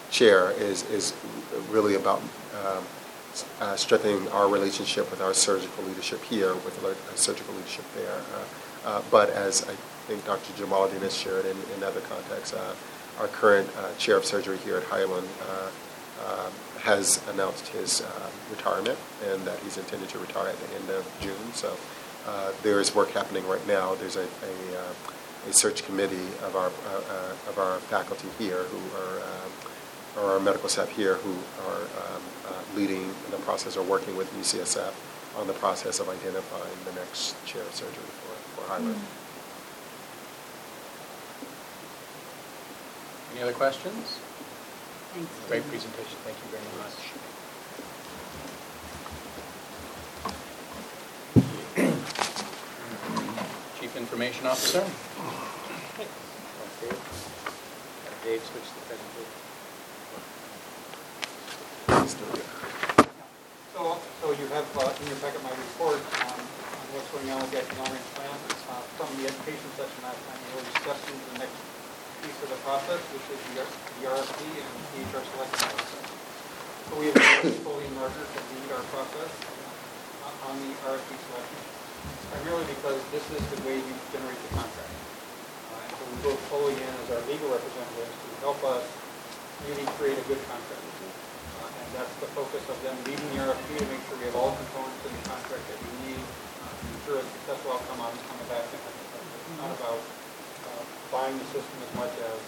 Chair 0.09 0.51
is, 0.51 0.83
is 0.89 1.13
really 1.69 1.95
about 1.95 2.21
um, 2.63 2.83
uh, 3.59 3.75
strengthening 3.75 4.27
our 4.29 4.49
relationship 4.49 5.09
with 5.11 5.21
our 5.21 5.33
surgical 5.33 5.83
leadership 5.85 6.21
here, 6.23 6.53
with 6.55 6.83
uh, 6.83 7.15
surgical 7.15 7.53
leadership 7.55 7.85
there. 7.95 8.19
Uh, 8.35 8.87
uh, 8.87 9.01
but 9.11 9.29
as 9.29 9.63
I 9.69 9.75
think 10.07 10.25
Dr. 10.25 10.51
Jamaleddine 10.53 11.01
has 11.01 11.15
shared 11.15 11.45
in, 11.45 11.57
in 11.75 11.83
other 11.83 12.01
contexts, 12.01 12.53
uh, 12.53 12.75
our 13.19 13.27
current 13.27 13.69
uh, 13.77 13.93
chair 13.97 14.17
of 14.17 14.25
surgery 14.25 14.57
here 14.59 14.77
at 14.77 14.83
Highland 14.83 15.27
um, 16.27 16.51
has 16.83 17.21
announced 17.29 17.67
his 17.67 18.01
uh, 18.01 18.29
retirement 18.49 18.97
and 19.29 19.41
that 19.45 19.59
he's 19.59 19.77
intended 19.77 20.09
to 20.09 20.19
retire 20.19 20.49
at 20.49 20.57
the 20.57 20.75
end 20.75 20.89
of 20.89 21.05
June. 21.21 21.53
So 21.53 21.75
uh, 22.27 22.51
there 22.63 22.79
is 22.79 22.93
work 22.95 23.11
happening 23.11 23.47
right 23.47 23.65
now. 23.67 23.95
There's 23.95 24.15
a, 24.15 24.23
a, 24.23 24.79
uh, 24.79 25.49
a 25.49 25.53
search 25.53 25.83
committee 25.83 26.27
of 26.43 26.55
our, 26.55 26.67
of 26.67 27.57
our 27.57 27.77
faculty 27.79 28.27
here 28.37 28.63
who 28.63 28.79
are, 28.97 29.21
or 30.17 30.31
our 30.33 30.39
medical 30.39 30.69
staff 30.69 30.89
here 30.89 31.15
who 31.15 31.31
are 31.67 31.81
um, 31.81 32.21
uh, 32.47 32.75
leading 32.75 33.07
the 33.29 33.37
process 33.37 33.77
or 33.77 33.83
working 33.83 34.15
with 34.17 34.31
UCSF 34.33 34.93
on 35.37 35.47
the 35.47 35.53
process 35.53 35.99
of 35.99 36.09
identifying 36.09 36.77
the 36.85 36.99
next 36.99 37.35
chair 37.45 37.61
of 37.61 37.73
surgery 37.73 38.03
for, 38.03 38.61
for 38.61 38.67
Highland. 38.67 38.99
Any 43.33 43.43
other 43.43 43.53
questions? 43.53 44.19
Thanks. 45.13 45.29
Great 45.47 45.67
presentation, 45.67 46.17
thank 46.23 46.37
you 46.39 46.47
very 46.55 46.63
much. 46.79 46.95
Chief 53.81 53.95
Information 53.97 54.47
Officer? 54.47 54.85
Dave, 58.23 58.37
switch 58.45 58.69
the 58.69 58.81
presentation. 58.85 59.33
Let's 61.89 62.13
do 62.13 62.25
it. 62.37 62.45
So, 63.73 63.97
so 64.21 64.25
you 64.31 64.45
have 64.53 64.69
uh, 64.77 64.93
in 65.01 65.07
your 65.09 65.17
packet 65.17 65.41
my 65.41 65.49
report 65.49 65.97
on 66.21 66.37
on 66.37 66.85
what's 66.93 67.09
going 67.09 67.33
on 67.33 67.41
with 67.41 67.49
the 67.49 67.65
economic 67.65 67.97
plan. 68.13 68.37
Uh, 68.69 68.77
From 68.93 69.09
the 69.17 69.25
education 69.25 69.65
session 69.73 69.99
last 70.05 70.21
time, 70.21 70.37
we 70.37 70.53
already 70.53 70.69
stepped 70.85 71.01
into 71.09 71.25
the 71.33 71.37
next 71.41 71.70
piece 72.21 72.37
of 72.45 72.49
the 72.53 72.61
process, 72.61 73.01
which 73.13 73.27
is 73.33 73.41
the 73.57 73.65
the 74.01 74.05
RFP 74.09 74.41
and 74.45 74.69
the 74.93 74.99
HR 75.09 75.21
selection 75.33 75.61
process. 75.73 76.05
So 76.89 76.91
we 77.01 77.09
have 77.13 77.45
fully 77.65 77.89
Margaret 77.97 78.29
to 78.29 78.41
lead 78.53 78.69
our 78.73 78.85
process 78.93 79.31
on 80.45 80.57
the 80.57 80.73
RFP 80.85 81.09
selection, 81.17 81.61
primarily 82.33 82.65
because 82.77 82.97
this 83.13 83.25
is 83.29 83.41
the 83.53 83.59
way 83.65 83.77
you 83.77 83.93
generate 84.09 84.37
the 84.41 84.51
contract. 84.57 84.93
Uh, 85.69 85.85
And 85.85 85.91
so 85.97 86.01
we 86.09 86.15
both 86.25 86.41
Foley 86.49 86.73
in 86.77 86.93
as 87.05 87.07
our 87.13 87.21
legal 87.29 87.49
representatives 87.53 88.09
to 88.09 88.27
help 88.41 88.57
us 88.65 88.85
really 89.69 89.85
create 90.01 90.17
a 90.17 90.25
good 90.25 90.41
contract. 90.49 90.81
Uh, 90.81 91.69
And 91.69 91.87
that's 91.93 92.13
the 92.21 92.29
focus 92.33 92.65
of 92.73 92.77
them 92.81 92.97
leading 93.05 93.29
the 93.37 93.45
RFP 93.45 93.69
to 93.81 93.85
make 93.85 94.01
sure 94.09 94.17
we 94.17 94.25
have 94.29 94.37
all 94.37 94.57
components 94.57 95.01
in 95.05 95.13
the 95.13 95.23
contract 95.29 95.61
that 95.69 95.77
we 95.77 95.91
need 96.09 96.21
uh, 96.25 96.73
to 96.73 96.83
ensure 96.89 97.17
a 97.21 97.25
successful 97.37 97.77
outcome 97.77 98.01
on, 98.01 98.13
on 98.17 98.35
the 98.41 98.47
back 98.49 98.65
end. 98.65 98.81
It's 98.81 99.57
not 99.61 99.73
about 99.77 100.01
buying 101.11 101.35
the 101.35 101.47
system 101.51 101.77
as 101.83 101.91
much 101.99 102.13
as 102.23 102.39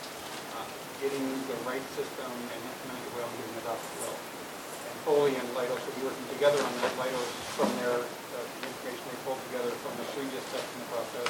uh, 0.56 0.66
getting 1.04 1.24
the 1.52 1.58
right 1.68 1.84
system 2.00 2.32
and 2.32 2.60
implementing 2.64 3.04
it 3.04 3.14
well 3.20 3.28
and 3.28 3.38
getting 3.44 3.58
it 3.60 3.68
out 3.68 3.82
well. 4.00 4.16
And 4.16 4.96
Foley 5.04 5.34
and 5.36 5.48
Leidos 5.52 5.84
will 5.84 5.98
be 6.00 6.04
working 6.08 6.28
together 6.32 6.60
on 6.64 6.74
that. 6.80 6.92
Leidos 6.96 7.30
from 7.60 7.70
their, 7.84 8.00
uh, 8.00 8.40
the 8.40 8.66
information 8.72 9.04
they 9.04 9.20
pulled 9.28 9.42
together 9.52 9.72
from 9.84 9.94
the 10.00 10.08
previous 10.16 10.44
steps 10.48 10.70
in 10.74 10.80
the 10.80 10.90
process, 10.96 11.30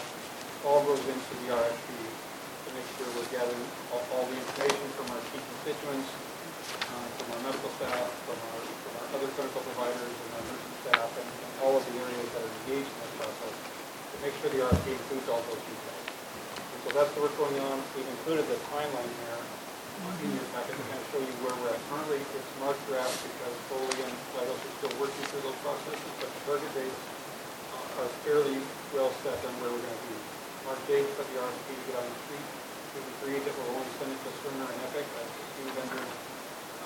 all 0.64 0.86
goes 0.86 1.02
into 1.10 1.34
the 1.44 1.58
RFP 1.58 1.90
to 1.92 2.70
make 2.78 2.88
sure 2.96 3.10
we're 3.18 3.28
gathering 3.34 3.66
all, 3.92 4.00
all 4.16 4.26
the 4.30 4.38
information 4.38 4.86
from 4.96 5.10
our 5.12 5.22
key 5.34 5.42
constituents, 5.42 6.08
uh, 6.88 7.08
from 7.20 7.28
our 7.36 7.42
medical 7.50 7.68
staff, 7.82 8.08
from 8.30 8.38
our, 8.40 8.62
from 8.62 8.94
our 9.02 9.08
other 9.20 9.30
clinical 9.36 9.60
providers 9.74 10.14
and 10.14 10.30
our 10.38 10.44
nursing 10.48 10.76
staff, 10.88 11.10
and 11.20 11.28
and 11.44 11.54
all 11.66 11.76
of 11.76 11.84
the 11.84 11.96
areas 12.00 12.28
that 12.34 12.42
are 12.46 12.54
engaged 12.64 12.88
in 12.88 12.98
this 13.04 13.14
process, 13.20 13.56
to 14.14 14.16
make 14.24 14.34
sure 14.40 14.50
the 14.54 14.62
RFP 14.64 14.88
includes 14.96 15.28
all 15.28 15.42
those 15.50 15.60
details. 15.68 16.06
And 16.74 16.80
so 16.88 16.90
that's 16.96 17.12
the 17.14 17.22
work 17.22 17.36
going 17.38 17.60
on. 17.62 17.78
We've 17.94 18.08
included 18.08 18.48
the 18.48 18.58
timeline 18.72 19.12
here 19.28 19.38
uh, 19.44 20.24
in 20.24 20.32
your 20.34 20.48
packet 20.56 20.74
to 20.80 20.84
kind 20.90 20.98
of 20.98 21.08
show 21.12 21.22
you 21.22 21.34
where 21.44 21.54
we're 21.60 21.76
at. 21.76 21.82
Currently, 21.92 22.24
it's 22.24 22.50
March 22.64 22.80
draft 22.90 23.14
because 23.28 23.56
Foley 23.70 24.00
and 24.02 24.16
Leidos 24.40 24.58
are 24.64 24.74
still 24.80 24.96
working 24.98 25.24
through 25.30 25.44
those 25.46 25.60
processes, 25.62 26.12
but 26.24 26.30
the 26.32 26.42
target 26.48 26.72
dates 26.74 27.02
uh, 27.76 28.02
are 28.02 28.10
fairly 28.26 28.58
well 28.96 29.12
set 29.22 29.38
on 29.44 29.54
where 29.62 29.70
we're 29.70 29.84
going 29.84 30.00
to 30.00 30.08
be. 30.10 30.18
March 30.66 30.84
8th 30.90 31.12
for 31.20 31.26
the 31.28 31.36
RFP 31.44 31.68
to 31.70 31.84
get 31.92 31.96
on 32.00 32.08
the 32.08 32.18
street. 32.24 32.48
We've 32.98 33.10
agreed 33.20 33.42
that 33.46 33.54
we'll 33.58 33.74
only 33.78 33.94
send 34.00 34.10
it 34.16 34.20
to 34.24 34.32
Cerner 34.42 34.64
and 34.70 34.80
Epic, 34.90 35.06
as 35.22 35.28
the 35.28 35.46
two 35.60 35.68
vendors 35.76 36.12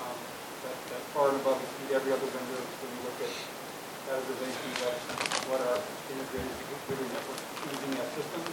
um, 0.02 0.18
that 0.66 0.76
that 0.92 1.02
far 1.14 1.30
and 1.30 1.38
above 1.40 1.62
exceed 1.62 1.94
every 1.94 2.10
other 2.10 2.26
vendor 2.32 2.58
when 2.58 2.90
you 2.90 3.00
look 3.06 3.18
at 3.22 3.32
categorization 4.08 4.72
of 4.80 5.52
what 5.52 5.60
our 5.68 5.78
integrated 6.08 6.48
delivery 6.88 7.12
network 7.12 7.40
using 7.68 7.92
as 8.00 8.08
systems. 8.16 8.48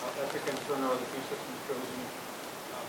Uh, 0.00 0.24
Epic 0.24 0.42
and 0.48 0.58
Cerner 0.64 0.88
are 0.88 0.96
the 0.96 1.08
two 1.12 1.20
systems 1.28 1.60
chosen 1.68 2.00
um, 2.72 2.88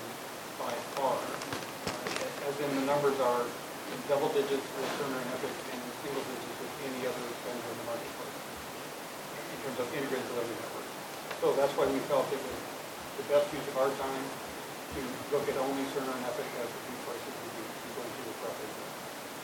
by 0.63 0.71
far. 0.95 1.19
Uh, 1.19 2.47
As 2.47 2.55
in, 2.63 2.71
the 2.79 2.87
numbers 2.87 3.19
are 3.19 3.43
in 3.43 3.99
double 4.07 4.24
digits 4.35 4.67
with 4.67 4.91
Cerner 4.99 5.15
and 5.15 5.31
Epic 5.31 5.55
and 5.71 5.79
single 6.03 6.19
digits 6.27 6.59
with 6.59 6.73
any 6.83 7.07
other 7.07 7.23
vendor 7.47 7.71
in 7.71 7.77
the 7.79 7.87
marketplace 7.87 8.35
in 8.35 9.57
terms 9.63 9.79
of 9.79 9.87
integrated 9.95 10.27
delivery 10.27 10.59
network. 10.59 10.87
So 11.39 11.45
that's 11.55 11.71
why 11.79 11.87
we 11.87 12.03
felt 12.11 12.27
it 12.35 12.43
was 12.43 12.59
the 13.15 13.25
best 13.31 13.47
use 13.55 13.63
of 13.71 13.79
our 13.79 13.87
time 13.95 14.25
to 14.91 14.99
look 15.31 15.47
at 15.47 15.55
only 15.55 15.87
Cerner 15.95 16.11
and 16.11 16.27
Epic 16.27 16.43
as 16.59 16.67
the 16.67 16.81
two 16.83 16.97
choices 17.07 17.31
we 17.31 17.63
in 17.63 17.91
going 17.95 18.11
through 18.11 18.27
the 18.27 18.39
process. 18.43 18.71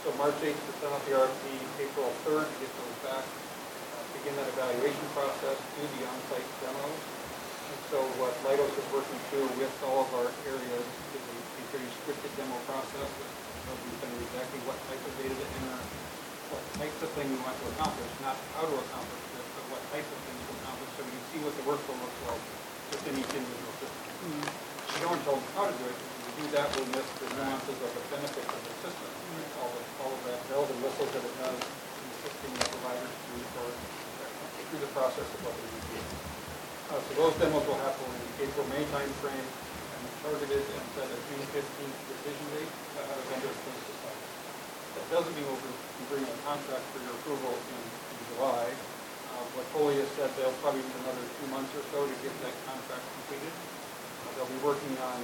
So 0.03 0.07
March 0.19 0.35
8th 0.43 0.59
to 0.59 0.71
send 0.83 0.91
out 0.91 1.03
the 1.07 1.15
RFP, 1.15 1.43
April 1.87 2.11
3rd 2.27 2.51
to 2.51 2.55
get 2.59 2.71
those 2.75 2.97
back, 3.07 3.23
uh, 3.23 4.03
begin 4.19 4.35
that 4.43 4.51
evaluation 4.59 5.07
process, 5.15 5.55
do 5.79 5.87
the 5.87 6.03
on-site 6.03 6.51
demos. 6.67 6.99
And 7.71 7.79
so 7.87 8.03
what 8.19 8.35
Leidos 8.43 8.75
is 8.75 8.87
working 8.91 9.19
through 9.31 9.47
with 9.55 9.71
all 9.87 10.03
of 10.03 10.11
our 10.19 10.27
areas 10.51 10.83
is 11.15 11.23
a 11.31 11.37
a 11.47 11.63
pretty 11.71 11.87
scripted 12.03 12.31
demo 12.35 12.59
process. 12.67 13.07
We 13.61 13.93
exactly 14.25 14.57
what 14.65 14.77
type 14.89 15.03
of 15.05 15.13
data 15.21 15.37
to 15.37 15.47
enter, 15.61 15.77
what 16.49 16.63
types 16.81 16.97
of 17.05 17.09
things 17.13 17.29
we 17.29 17.37
want 17.45 17.53
to 17.61 17.65
accomplish, 17.77 18.09
not 18.25 18.33
how 18.57 18.65
to 18.65 18.73
accomplish 18.73 19.21
it, 19.37 19.45
but 19.53 19.65
what 19.77 19.81
types 19.93 20.09
of 20.09 20.19
things 20.25 20.41
to 20.49 20.51
accomplish, 20.65 20.89
so 20.97 21.05
we 21.05 21.13
can 21.13 21.25
see 21.29 21.39
what 21.45 21.53
the 21.61 21.65
workflow 21.69 21.95
looks 22.01 22.19
like 22.25 22.43
within 22.89 23.21
each 23.21 23.33
individual 23.37 23.73
system. 23.77 24.01
If 24.25 24.91
you 24.97 25.01
don't 25.05 25.21
tell 25.23 25.37
them 25.37 25.45
how 25.53 25.69
to 25.69 25.75
do 25.77 25.85
it, 25.85 25.93
if 25.93 26.21
you 26.25 26.33
do 26.41 26.45
that, 26.57 26.67
we'll 26.73 26.89
miss 26.89 27.05
the 27.21 27.27
nuances 27.37 27.77
of 27.77 27.91
the 27.93 28.03
benefits 28.09 28.49
of 28.49 28.61
the 28.65 28.73
system. 28.81 29.09
All 29.61 29.69
of, 29.69 29.83
all 30.01 30.11
of 30.11 30.21
that 30.25 30.41
bells 30.49 30.67
and 30.73 30.79
whistles 30.81 31.11
that 31.13 31.21
it 31.21 31.35
does 31.37 31.59
in 31.61 32.05
assisting 32.17 32.51
the 32.57 32.65
providers 32.65 33.13
through, 33.29 33.45
for, 33.55 33.67
through 33.69 34.81
the 34.81 34.91
process 34.97 35.27
of 35.29 35.39
what 35.45 35.53
they 35.53 35.69
need. 35.69 36.05
Uh, 36.91 36.97
so 36.97 37.11
those 37.13 37.33
demos 37.39 37.63
will 37.69 37.79
happen 37.79 38.03
in 38.09 38.19
the 38.25 38.51
April, 38.51 38.65
May 38.73 38.83
timeframe, 38.89 39.47
and 39.47 39.70
targeted 40.21 40.63
and 40.77 40.85
set 40.93 41.09
a 41.09 41.19
June 41.29 41.45
fifteenth 41.49 41.97
decision 42.07 42.45
date 42.53 42.69
to 42.95 42.99
have 43.01 43.17
a 43.17 43.25
vendor 43.29 43.49
finish 43.65 43.83
the 43.89 43.95
site. 44.05 44.21
That 44.95 45.07
doesn't 45.09 45.33
mean 45.33 45.45
we'll 45.47 45.65
be 45.97 46.05
bringing 46.09 46.29
a 46.29 46.39
contract 46.45 46.85
for 46.93 46.99
your 47.01 47.15
approval 47.21 47.55
in, 47.69 47.81
in 47.81 48.17
July. 48.29 48.69
Uh, 49.31 49.47
what 49.55 49.65
Foley 49.71 49.95
has 49.97 50.09
said, 50.19 50.29
they'll 50.35 50.53
probably 50.59 50.83
need 50.83 50.97
another 51.07 51.23
two 51.39 51.47
months 51.47 51.71
or 51.73 51.83
so 51.95 52.05
to 52.05 52.15
get 52.21 52.33
that 52.43 52.53
contract 52.67 53.01
completed. 53.15 53.53
Uh, 54.21 54.29
They'll 54.35 54.51
be 54.51 54.59
working 54.61 54.91
on 54.99 55.23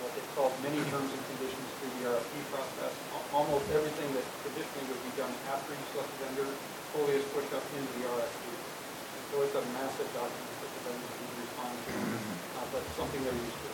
what 0.00 0.16
they 0.16 0.24
call 0.34 0.50
many 0.64 0.80
terms 0.88 1.12
and 1.12 1.20
conditions 1.28 1.68
through 1.78 1.92
the 2.00 2.08
RFP 2.08 2.32
process. 2.50 2.96
Al- 3.12 3.28
Almost 3.36 3.68
everything 3.76 4.08
that 4.16 4.24
traditionally 4.42 4.88
would 4.88 5.04
be 5.04 5.12
done 5.20 5.36
after 5.52 5.76
you 5.76 5.84
select 5.92 6.08
a 6.16 6.18
vendor, 6.24 6.48
Foley 6.96 7.12
has 7.20 7.24
pushed 7.36 7.52
up 7.52 7.62
into 7.76 7.92
the 8.00 8.04
RFP. 8.08 8.48
And 8.48 9.22
so 9.30 9.44
it's 9.44 9.54
a 9.54 9.64
massive 9.76 10.08
document 10.16 10.56
that 10.64 10.72
the 10.72 10.82
vendors 10.88 11.12
need 11.20 11.28
to 11.36 11.38
respond 11.44 11.76
to, 11.84 11.92
uh, 12.56 12.64
but 12.72 12.82
something 12.96 13.20
they're 13.24 13.36
used 13.36 13.60
to. 13.68 13.71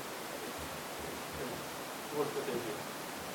Work 2.16 2.30
that 2.34 2.46
they 2.48 2.56
do. 2.56 2.74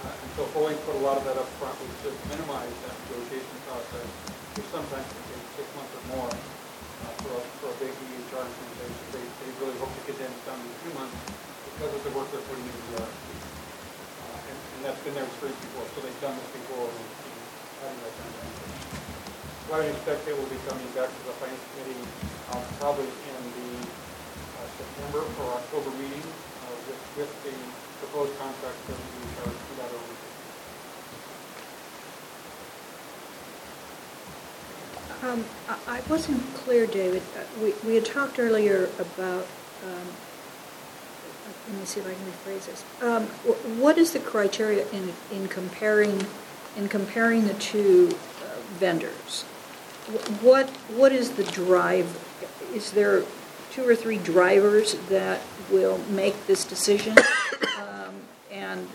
Uh, 0.03 0.11
And 0.23 0.29
so 0.35 0.41
Foley 0.51 0.75
put 0.83 0.95
a 0.97 1.03
lot 1.05 1.15
of 1.21 1.23
that 1.29 1.37
up 1.37 1.47
front, 1.61 1.77
which 1.79 1.93
should 2.03 2.17
minimize 2.27 2.73
that 2.83 2.95
negotiation 3.07 3.57
process, 3.69 4.07
which 4.57 4.67
sometimes 4.73 5.05
can 5.07 5.23
take 5.31 5.45
six 5.55 5.67
months 5.77 5.93
or 5.93 6.03
more 6.17 6.29
uh, 6.33 7.13
for 7.23 7.31
a, 7.37 7.41
for 7.63 7.67
a 7.71 7.75
big 7.79 7.93
EHR 7.93 8.43
implementation. 8.43 9.05
They, 9.15 9.23
they 9.23 9.49
really 9.61 9.77
hope 9.79 9.93
to 9.93 10.01
get 10.09 10.17
that 10.19 10.33
done 10.43 10.59
in 10.59 10.71
two 10.83 10.91
months 10.97 11.15
because 11.71 11.91
of 11.95 12.01
the 12.03 12.11
work 12.17 12.27
they're 12.33 12.43
putting 12.49 12.65
into 12.67 12.83
the 12.91 13.07
RFP. 13.07 13.27
Uh, 13.31 14.49
And, 14.51 14.57
and 14.57 14.79
that's 14.83 14.99
been 15.05 15.15
their 15.15 15.27
experience 15.31 15.59
before, 15.63 15.87
so 15.95 15.97
they've 16.03 16.21
done 16.23 16.35
this 16.35 16.49
before 16.59 16.89
and 16.89 17.07
and 17.83 17.95
having 17.99 17.99
that 18.03 18.13
kind 18.19 18.31
of. 18.35 18.47
So 19.67 19.69
I 19.79 19.81
expect 19.91 20.19
they 20.27 20.35
will 20.35 20.47
be 20.51 20.59
coming 20.67 20.87
back 20.95 21.07
to 21.11 21.21
the 21.27 21.35
finance 21.39 21.63
committee 21.71 22.03
uh, 22.51 22.59
probably 22.83 23.07
in 23.07 23.41
the 23.59 23.71
uh, 23.87 24.67
September 24.75 25.23
or 25.39 25.47
October 25.59 25.91
meeting 25.99 26.23
uh, 26.23 26.75
with, 26.87 26.99
with 27.19 27.31
the 27.47 27.55
proposed 28.03 28.37
contract 28.37 28.75
for 28.85 28.91
the 28.91 28.97
EHR 28.97 29.51
2.0. 35.23 35.29
Um, 35.29 35.45
I 35.87 36.01
wasn't 36.09 36.41
clear, 36.53 36.85
David. 36.85 37.21
Uh, 37.35 37.43
We 37.61 37.73
we 37.85 37.95
had 37.95 38.05
talked 38.05 38.39
earlier 38.39 38.89
about, 38.99 39.47
um, 39.85 40.07
let 41.69 41.79
me 41.79 41.85
see 41.85 42.01
if 42.01 42.07
I 42.07 42.13
can 42.13 42.25
rephrase 42.25 42.65
this. 42.65 42.83
Um, 43.01 43.27
wh- 43.47 43.79
What 43.79 43.97
is 43.97 44.11
the 44.11 44.19
criteria 44.19 44.85
in 44.91 45.13
in 45.31 45.47
comparing, 45.47 46.25
in 46.75 46.89
comparing 46.89 47.47
the 47.47 47.53
two 47.53 48.17
uh, 48.43 48.59
vendors? 48.79 49.45
Wh- 50.11 50.43
What 50.43 50.69
What 50.99 51.11
is 51.13 51.31
the 51.31 51.43
drive? 51.45 52.07
Is 52.73 52.91
there 52.91 53.23
two 53.71 53.87
or 53.87 53.95
three 53.95 54.17
drivers 54.17 54.95
that 55.09 55.39
will 55.71 55.99
make 56.09 56.47
this 56.47 56.65
decision? 56.65 57.15
Um, 57.17 57.25
And 58.53 58.85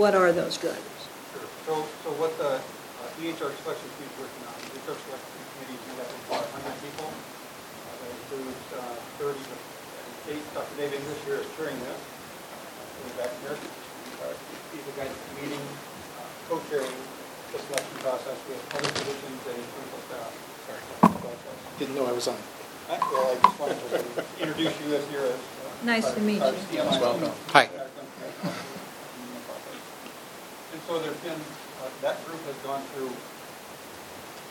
what 0.00 0.14
are 0.16 0.32
those 0.32 0.56
drivers? 0.56 0.80
Sure. 1.36 1.44
So, 1.68 1.72
so 2.00 2.08
what 2.16 2.32
the 2.40 2.56
uh, 2.56 3.20
EHR 3.20 3.52
selection 3.60 3.88
committee 3.92 4.08
is 4.08 4.16
working 4.24 4.44
on, 4.48 4.56
the 4.56 4.80
EHR 4.80 4.96
selection 5.04 5.36
committee 5.52 5.76
is 5.76 5.84
made 5.92 6.00
up 6.00 6.08
of 6.08 6.20
about 6.32 6.46
100 6.64 6.80
people. 6.80 7.08
Uh, 7.12 7.92
That 8.00 8.10
includes 8.16 8.64
uh, 8.72 9.20
30, 9.20 9.36
to- 9.36 9.52
and 10.00 10.08
Dave, 10.24 10.44
Dr. 10.56 10.74
Dave 10.80 10.92
English 10.96 11.20
here 11.28 11.38
is 11.44 11.48
chairing 11.60 11.76
this. 11.84 12.00
Uh, 12.00 12.96
In 12.96 13.04
the 13.12 13.14
back 13.20 13.32
here. 13.44 13.56
Uh, 13.60 14.32
He's 14.72 14.84
the 14.88 14.94
guy 14.96 15.04
that's 15.12 15.28
leading, 15.36 15.60
uh, 15.60 16.24
co-chairing 16.48 16.96
the 17.52 17.58
selection 17.68 17.96
process 18.00 18.38
with 18.48 18.60
other 18.80 18.88
physicians 18.96 19.40
and 19.44 19.60
clinical 19.76 20.00
staff. 20.08 20.30
Sorry. 20.64 20.80
Didn't 21.76 21.96
know 22.00 22.08
I 22.08 22.16
was 22.16 22.28
on. 22.32 22.38
Uh, 22.88 22.96
Well, 23.12 23.28
I 23.28 23.36
just 23.44 23.56
wanted 23.60 23.76
to 23.92 23.98
introduce 24.40 24.72
you 24.80 24.88
as 24.96 25.04
here 25.12 25.26
as. 25.28 25.36
uh, 25.36 25.84
Nice 25.84 26.08
to 26.16 26.20
meet 26.24 26.40
our 26.40 26.52
you. 26.56 26.80
CMI. 26.80 26.96
Welcome. 26.96 27.32
Hi. 27.52 27.68
So 30.90 30.98
there's 30.98 31.22
been, 31.22 31.38
uh, 31.38 31.86
that 32.02 32.18
group 32.26 32.42
has 32.50 32.58
gone 32.66 32.82
through 32.90 33.14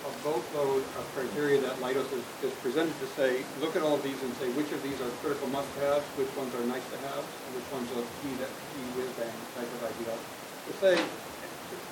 a 0.08 0.12
boatload 0.24 0.88
of 0.96 1.04
criteria 1.12 1.60
that 1.60 1.76
Leidos 1.84 2.08
has, 2.16 2.24
has 2.40 2.56
presented 2.64 2.96
to 3.04 3.08
say, 3.20 3.44
look 3.60 3.76
at 3.76 3.84
all 3.84 4.00
of 4.00 4.04
these 4.08 4.16
and 4.24 4.32
say, 4.40 4.48
which 4.56 4.72
of 4.72 4.80
these 4.80 4.96
are 5.04 5.12
critical 5.20 5.52
must-haves, 5.52 6.08
which 6.16 6.32
ones 6.40 6.48
are 6.56 6.64
nice-to-haves, 6.64 7.28
and 7.28 7.50
which 7.60 7.68
ones 7.76 7.92
are 7.92 8.08
key 8.24 8.32
that, 8.40 8.48
key 8.72 8.88
whiz-bang 8.96 9.36
type 9.52 9.68
of 9.68 9.82
idea. 9.84 10.16
To 10.16 10.72
say, 10.80 10.96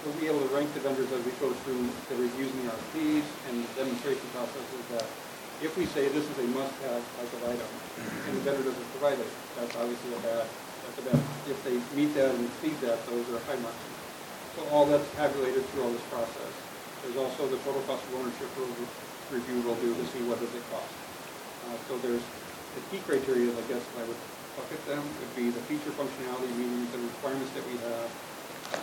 we'll 0.08 0.16
be 0.16 0.32
able 0.32 0.40
to 0.40 0.52
rank 0.56 0.72
the 0.72 0.80
vendors 0.80 1.12
as 1.12 1.20
we 1.28 1.36
go 1.44 1.52
through 1.68 1.84
the 2.08 2.16
reviews 2.16 2.48
and 2.48 2.72
the 2.72 2.72
RFPs 2.72 3.28
and 3.52 3.68
the 3.68 3.72
demonstration 3.84 4.24
processes 4.32 4.84
that 4.96 5.04
if 5.60 5.76
we 5.76 5.92
say 5.92 6.08
this 6.08 6.24
is 6.24 6.38
a 6.40 6.48
must-have 6.56 7.04
type 7.20 7.32
of 7.36 7.42
item 7.52 7.72
and 8.32 8.40
the 8.40 8.44
vendor 8.48 8.64
doesn't 8.64 8.90
provide 8.96 9.20
it, 9.20 9.32
that's 9.60 9.76
obviously 9.76 10.16
a 10.16 10.22
bad, 10.24 10.48
that's 10.88 10.98
a 11.04 11.06
bad. 11.12 11.20
If 11.52 11.60
they 11.68 11.76
meet 12.00 12.16
that 12.16 12.32
and 12.32 12.48
exceed 12.48 12.80
that, 12.88 13.04
those 13.12 13.28
are 13.36 13.44
high 13.44 13.60
marks. 13.60 13.97
So 14.58 14.66
all 14.74 14.90
that's 14.90 15.06
tabulated 15.14 15.62
through 15.70 15.86
all 15.86 15.94
this 15.94 16.02
process. 16.10 16.50
There's 17.06 17.16
also 17.16 17.46
the 17.46 17.62
total 17.62 17.86
cost 17.86 18.02
of 18.10 18.18
ownership 18.18 18.50
review 19.30 19.62
we'll 19.62 19.78
do 19.78 19.94
to 19.94 20.06
see 20.10 20.26
what 20.26 20.42
does 20.42 20.50
it 20.58 20.66
cost. 20.74 20.90
Uh, 21.70 21.78
So 21.86 22.02
there's, 22.02 22.26
the 22.74 22.82
key 22.90 23.06
criteria, 23.06 23.54
I 23.54 23.64
guess, 23.70 23.86
I 24.02 24.04
would 24.10 24.18
bucket 24.58 24.82
them, 24.90 25.06
would 25.06 25.34
be 25.38 25.54
the 25.54 25.62
feature 25.70 25.94
functionality, 25.94 26.50
meaning 26.58 26.90
the 26.90 26.98
requirements 27.06 27.54
that 27.54 27.62
we 27.70 27.78
have, 27.86 28.10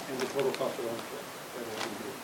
and 0.09 0.17
the 0.23 0.31
total 0.31 0.55
cost 0.55 0.79
of 0.79 0.87
ownership 0.87 1.25
that 1.59 1.65
we'll 1.67 1.83
review. 1.91 2.15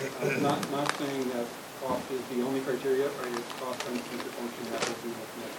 Uh, 0.00 0.38
Not, 0.46 0.58
not 0.70 0.86
saying 0.94 1.26
that 1.34 1.50
cost 1.82 2.06
is 2.14 2.22
the 2.30 2.46
only 2.46 2.62
criteria, 2.62 3.10
right, 3.10 3.34
it's 3.34 3.52
cost 3.58 3.82
and 3.90 3.98
feature 4.14 4.30
function 4.38 4.62
that 4.70 4.80
will 4.86 5.00
be 5.02 5.10
looking 5.10 5.42
at. 5.42 5.52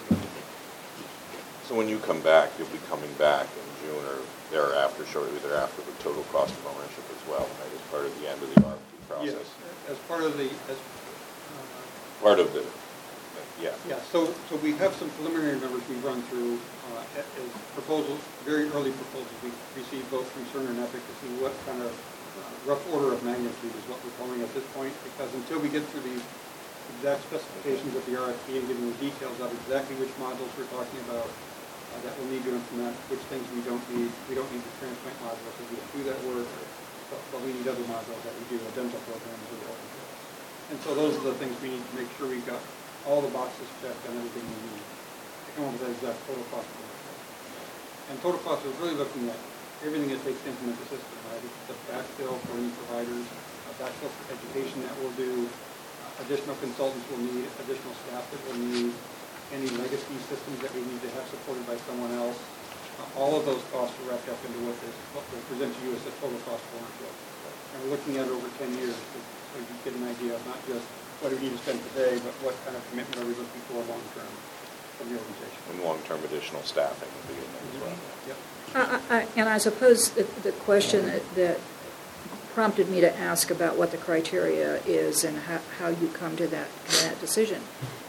So 1.67 1.75
when 1.75 1.91
you 1.91 1.99
come 1.99 2.21
back, 2.21 2.55
you'll 2.57 2.71
be 2.71 2.81
coming 2.89 3.11
back 3.19 3.45
in 3.51 3.70
June 3.91 4.05
or 4.05 4.19
thereafter, 4.49 5.05
shortly 5.05 5.39
thereafter, 5.39 5.81
the 5.81 6.03
total 6.03 6.23
cost 6.23 6.55
of 6.57 6.65
ownership 6.67 7.03
as 7.11 7.25
well, 7.27 7.47
right, 7.59 7.71
as 7.73 7.81
part 7.91 8.05
of 8.05 8.19
the 8.19 8.27
end 8.27 8.41
of 8.43 8.49
the 8.49 8.55
RFP 8.61 9.25
Yes, 9.25 9.33
process? 9.33 9.55
as 9.89 9.97
part 9.99 10.23
of 10.23 10.37
the, 10.37 10.49
as, 10.69 10.77
uh, 10.77 11.63
Part 12.21 12.39
of 12.39 12.53
the, 12.53 12.63
yeah. 13.57 13.71
Yeah, 13.87 13.99
so, 14.01 14.33
so 14.47 14.55
we 14.57 14.73
have 14.73 14.93
some 14.93 15.09
preliminary 15.09 15.59
numbers 15.59 15.81
we 15.89 15.95
run 15.95 16.21
through 16.23 16.59
uh, 16.85 17.03
a- 17.15 17.41
as 17.41 17.49
proposals, 17.73 18.21
very 18.45 18.69
early 18.69 18.91
proposals. 18.91 19.33
We 19.41 19.49
received 19.75 20.09
both 20.11 20.29
from 20.31 20.45
Cerner 20.45 20.69
and 20.69 20.79
Epic 20.79 21.01
to 21.07 21.13
see 21.15 21.33
what 21.41 21.53
kind 21.65 21.81
of 21.81 21.89
uh, 22.37 22.41
rough 22.63 22.85
order 22.93 23.11
of 23.13 23.23
magnitude 23.23 23.73
is 23.75 23.87
what 23.87 24.03
we're 24.05 24.11
calling 24.11 24.41
at 24.41 24.53
this 24.53 24.63
point, 24.65 24.93
because 25.03 25.33
until 25.33 25.59
we 25.59 25.69
get 25.69 25.83
through 25.89 26.01
these 26.01 26.21
exact 26.95 27.23
specifications 27.23 27.95
of 27.95 28.05
the 28.05 28.11
RFP 28.13 28.59
and 28.59 28.67
getting 28.67 28.85
the 28.85 28.97
details 28.97 29.39
of 29.41 29.51
exactly 29.51 29.95
which 29.95 30.09
modules 30.21 30.55
we're 30.57 30.65
talking 30.65 30.99
about 30.99 31.31
uh, 31.91 31.99
that 32.07 32.15
we'll 32.17 32.31
need 32.31 32.43
to 32.47 32.55
implement, 32.55 32.95
which 33.11 33.23
things 33.27 33.43
we 33.51 33.61
don't 33.67 33.83
need, 33.91 34.11
we 34.31 34.33
don't 34.35 34.47
need 34.51 34.63
the 34.63 34.73
transplant 34.79 35.17
module 35.19 35.43
because 35.51 35.67
we 35.67 35.75
don't 35.75 35.91
do 35.91 36.01
that 36.07 36.19
work, 36.31 36.47
but, 37.11 37.19
but 37.35 37.39
we 37.43 37.51
need 37.51 37.67
other 37.67 37.83
modules 37.91 38.21
that 38.23 38.35
we 38.39 38.43
do, 38.47 38.57
a 38.63 38.71
dental 38.71 38.99
program 39.07 39.35
or 39.35 39.55
whatever. 39.59 39.91
And 40.71 40.79
so 40.87 40.95
those 40.95 41.19
are 41.19 41.35
the 41.35 41.35
things 41.35 41.51
we 41.59 41.75
need 41.75 41.83
to 41.83 41.95
make 41.99 42.07
sure 42.15 42.31
we've 42.31 42.47
got 42.47 42.63
all 43.03 43.19
the 43.19 43.33
boxes 43.35 43.67
checked 43.83 43.99
and 44.07 44.15
everything 44.15 44.45
we 44.47 44.59
need 44.71 44.85
to 44.87 45.49
come 45.59 45.67
up 45.67 45.75
with 45.75 45.83
that 45.83 45.93
exact 45.99 46.19
total 46.31 46.47
cost. 46.47 46.69
And 48.07 48.15
total 48.23 48.39
cost 48.43 48.63
is 48.63 48.71
really 48.79 48.95
looking 48.95 49.27
at 49.27 49.39
everything 49.83 50.11
it 50.11 50.21
takes 50.23 50.39
to 50.45 50.49
implement 50.51 50.79
the 50.79 50.95
system, 50.95 51.17
right? 51.27 51.43
It's 51.43 51.59
the 51.67 51.77
backfill 51.91 52.35
for 52.47 52.53
any 52.55 52.71
providers, 52.85 53.25
a 53.27 53.71
backfill 53.81 54.11
for 54.15 54.25
education 54.31 54.83
that 54.87 54.95
we'll 55.03 55.15
do, 55.19 55.49
additional 56.23 56.55
consultants 56.61 57.03
we'll 57.09 57.23
need, 57.25 57.49
additional 57.65 57.95
staff 58.07 58.23
that 58.29 58.41
we'll 58.47 58.61
need, 58.61 58.93
any 59.53 59.67
legacy 59.79 60.17
systems 60.31 60.57
that 60.63 60.71
we 60.75 60.81
need 60.87 61.01
to 61.03 61.09
have 61.17 61.27
supported 61.27 61.65
by 61.67 61.75
someone 61.87 62.11
else. 62.15 62.39
Uh, 62.99 63.19
All 63.19 63.35
of 63.35 63.43
those 63.45 63.61
costs 63.71 63.95
are 64.03 64.07
wrapped 64.11 64.27
up 64.29 64.39
into 64.45 64.59
what 64.67 64.75
is, 64.83 64.95
what 65.15 65.25
we 65.33 65.39
present 65.51 65.71
to 65.75 65.79
you 65.85 65.91
as 65.95 66.03
the 66.07 66.13
total 66.23 66.39
cost 66.47 66.63
of 66.63 66.71
ownership. 66.79 67.13
And 67.75 67.77
we're 67.83 67.91
looking 67.95 68.15
at 68.19 68.27
it 68.27 68.33
over 68.33 68.47
ten 68.59 68.71
years, 68.77 68.95
to 68.95 69.17
so 69.51 69.59
you 69.59 69.67
get 69.83 69.93
an 69.95 70.07
idea 70.07 70.35
of 70.35 70.41
not 70.47 70.59
just 70.67 70.83
what 71.19 71.29
do 71.31 71.35
we 71.35 71.51
need 71.51 71.55
to 71.55 71.61
spend 71.63 71.79
today, 71.91 72.15
but 72.23 72.31
what 72.43 72.55
kind 72.63 72.75
of 72.75 72.83
commitment 72.89 73.19
are 73.19 73.27
we 73.27 73.35
looking 73.35 73.61
for 73.67 73.79
long-term 73.83 74.31
from 74.97 75.05
the 75.11 75.15
organization. 75.19 75.59
And 75.71 75.83
long-term 75.83 76.19
additional 76.23 76.63
staffing 76.63 77.09
will 77.11 77.27
be 77.35 77.39
in 77.39 77.49
there 77.51 77.65
as 77.67 77.77
well. 77.83 77.95
Mm-hmm. 77.95 78.27
Yep. 78.31 78.37
I- 79.11 79.17
I- 79.19 79.27
And 79.35 79.47
I 79.49 79.57
suppose 79.57 80.11
the 80.11 80.23
the 80.43 80.51
question 80.63 81.07
that- 81.07 81.27
that 81.35 81.59
prompted 82.55 82.89
me 82.89 82.99
to 83.01 83.11
ask 83.17 83.49
about 83.51 83.75
what 83.77 83.91
the 83.91 83.97
criteria 83.97 84.81
is 84.85 85.23
and 85.23 85.37
how 85.47 85.59
how 85.79 85.87
you 85.89 86.07
come 86.09 86.35
to 86.37 86.47
that 86.47 86.67
to 86.89 87.03
that 87.03 87.19
decision 87.19 87.61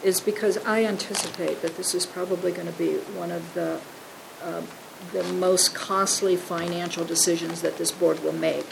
is 0.05 0.21
because 0.21 0.59
I 0.59 0.85
anticipate 0.85 1.62
that 1.62 1.77
this 1.77 1.95
is 1.95 2.07
probably 2.07 2.53
going 2.53 2.67
to 2.67 2.73
be 2.73 2.95
one 2.95 3.31
of 3.31 3.55
the 3.55 3.81
uh, 4.43 4.62
the 5.11 5.25
most 5.25 5.75
costly 5.75 6.37
financial 6.37 7.05
decisions 7.05 7.62
that 7.62 7.77
this 7.77 7.91
board 7.91 8.23
will 8.23 8.33
make. 8.33 8.67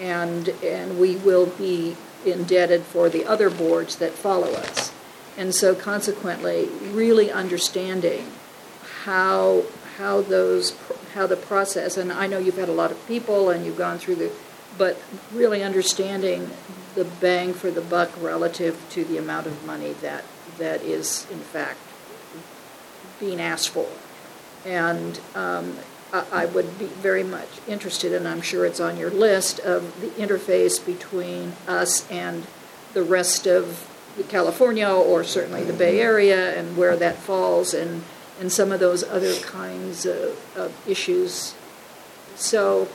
And, 0.00 0.48
and 0.62 0.98
we 0.98 1.16
will 1.16 1.46
be 1.46 1.96
indebted 2.26 2.82
for 2.82 3.08
the 3.08 3.24
other 3.24 3.48
boards 3.48 3.96
that 3.96 4.12
follow 4.12 4.52
us. 4.52 4.92
And 5.36 5.54
so 5.54 5.74
consequently, 5.74 6.68
really 6.90 7.30
understanding 7.30 8.30
how, 9.04 9.64
how 9.96 10.20
those, 10.20 10.76
how 11.14 11.26
the 11.26 11.36
process, 11.36 11.96
and 11.96 12.12
I 12.12 12.26
know 12.26 12.38
you've 12.38 12.58
had 12.58 12.68
a 12.68 12.72
lot 12.72 12.90
of 12.90 13.06
people 13.06 13.50
and 13.50 13.64
you've 13.64 13.78
gone 13.78 13.98
through 13.98 14.16
the, 14.16 14.32
but 14.76 15.00
really 15.32 15.62
understanding 15.62 16.50
the 16.94 17.04
bang 17.04 17.54
for 17.54 17.70
the 17.70 17.80
buck 17.80 18.10
relative 18.20 18.80
to 18.90 19.04
the 19.04 19.18
amount 19.18 19.46
of 19.46 19.64
money 19.64 19.92
that, 19.94 20.24
that 20.58 20.82
is 20.82 21.26
in 21.30 21.38
fact 21.40 21.78
being 23.20 23.40
asked 23.40 23.70
for. 23.70 23.88
And 24.64 25.20
um, 25.34 25.78
I 26.12 26.24
I 26.32 26.46
would 26.46 26.78
be 26.78 26.86
very 26.86 27.24
much 27.24 27.48
interested, 27.66 28.12
and 28.12 28.26
I'm 28.26 28.40
sure 28.40 28.64
it's 28.64 28.80
on 28.80 28.96
your 28.96 29.10
list, 29.10 29.58
of 29.60 30.00
the 30.00 30.08
interface 30.08 30.84
between 30.84 31.52
us 31.66 32.08
and 32.10 32.46
the 32.92 33.02
rest 33.02 33.46
of 33.46 33.90
California, 34.28 34.88
or 34.88 35.24
certainly 35.24 35.64
the 35.64 35.72
Bay 35.72 36.00
Area, 36.00 36.56
and 36.58 36.76
where 36.76 36.96
that 36.96 37.16
falls, 37.16 37.74
and, 37.74 38.04
and 38.38 38.52
some 38.52 38.70
of 38.70 38.78
those 38.78 39.02
other 39.02 39.34
kinds 39.40 40.06
of, 40.06 40.38
of 40.56 40.72
issues. 40.88 41.54
So, 42.36 42.88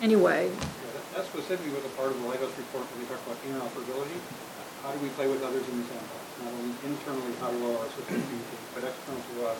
anyway, 0.00 0.50
Yeah, 0.50 1.16
that- 1.16 1.26
specifically 1.26 1.72
was 1.72 1.84
a 1.84 1.88
part 1.98 2.10
of 2.12 2.22
the 2.22 2.28
Leidos 2.28 2.56
report 2.56 2.86
when 2.90 3.00
we 3.02 3.06
talked 3.10 3.26
about 3.26 3.38
interoperability. 3.42 4.18
How 4.82 4.92
do 4.92 4.98
we 5.00 5.08
play 5.10 5.26
with 5.26 5.42
others 5.42 5.66
in 5.68 5.80
the 5.80 5.86
sandbox? 5.88 6.13
Not 6.44 6.52
only 6.52 6.76
internally, 6.84 7.32
how 7.40 7.50
do 7.50 7.64
our 7.72 7.88
system 7.96 8.20
communicate, 8.20 8.64
but 8.76 8.84
external 8.84 9.20
to 9.20 9.48
us 9.48 9.58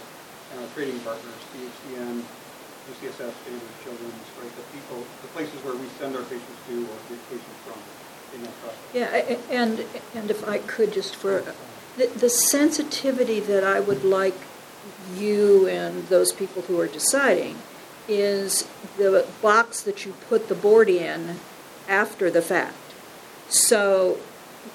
and 0.52 0.60
our 0.60 0.68
trading 0.76 1.00
partners, 1.00 1.34
CHCN, 1.56 2.22
UCSF, 2.92 3.32
Stanford 3.32 3.76
Children's, 3.82 4.28
right, 4.36 4.52
the 4.56 4.66
people, 4.76 5.00
the 5.22 5.28
places 5.28 5.56
where 5.64 5.74
we 5.74 5.88
send 5.98 6.14
our 6.14 6.22
patients 6.22 6.60
to 6.68 6.84
or 6.84 6.96
get 7.08 7.18
patients 7.32 7.60
from 7.64 7.80
in 8.34 8.42
that 8.42 8.60
process. 8.60 8.78
Yeah, 8.92 9.08
and, 9.50 9.84
and 10.14 10.30
if 10.30 10.46
I 10.46 10.58
could 10.58 10.92
just 10.92 11.16
for, 11.16 11.42
the, 11.96 12.06
the 12.06 12.28
sensitivity 12.28 13.40
that 13.40 13.64
I 13.64 13.80
would 13.80 14.04
like 14.04 14.36
you 15.16 15.66
and 15.68 16.06
those 16.08 16.32
people 16.32 16.62
who 16.62 16.78
are 16.80 16.86
deciding 16.86 17.58
is 18.08 18.68
the 18.98 19.26
box 19.40 19.80
that 19.82 20.04
you 20.04 20.12
put 20.28 20.48
the 20.48 20.54
board 20.54 20.88
in 20.88 21.38
after 21.88 22.30
the 22.30 22.42
fact. 22.42 22.76
So 23.48 24.18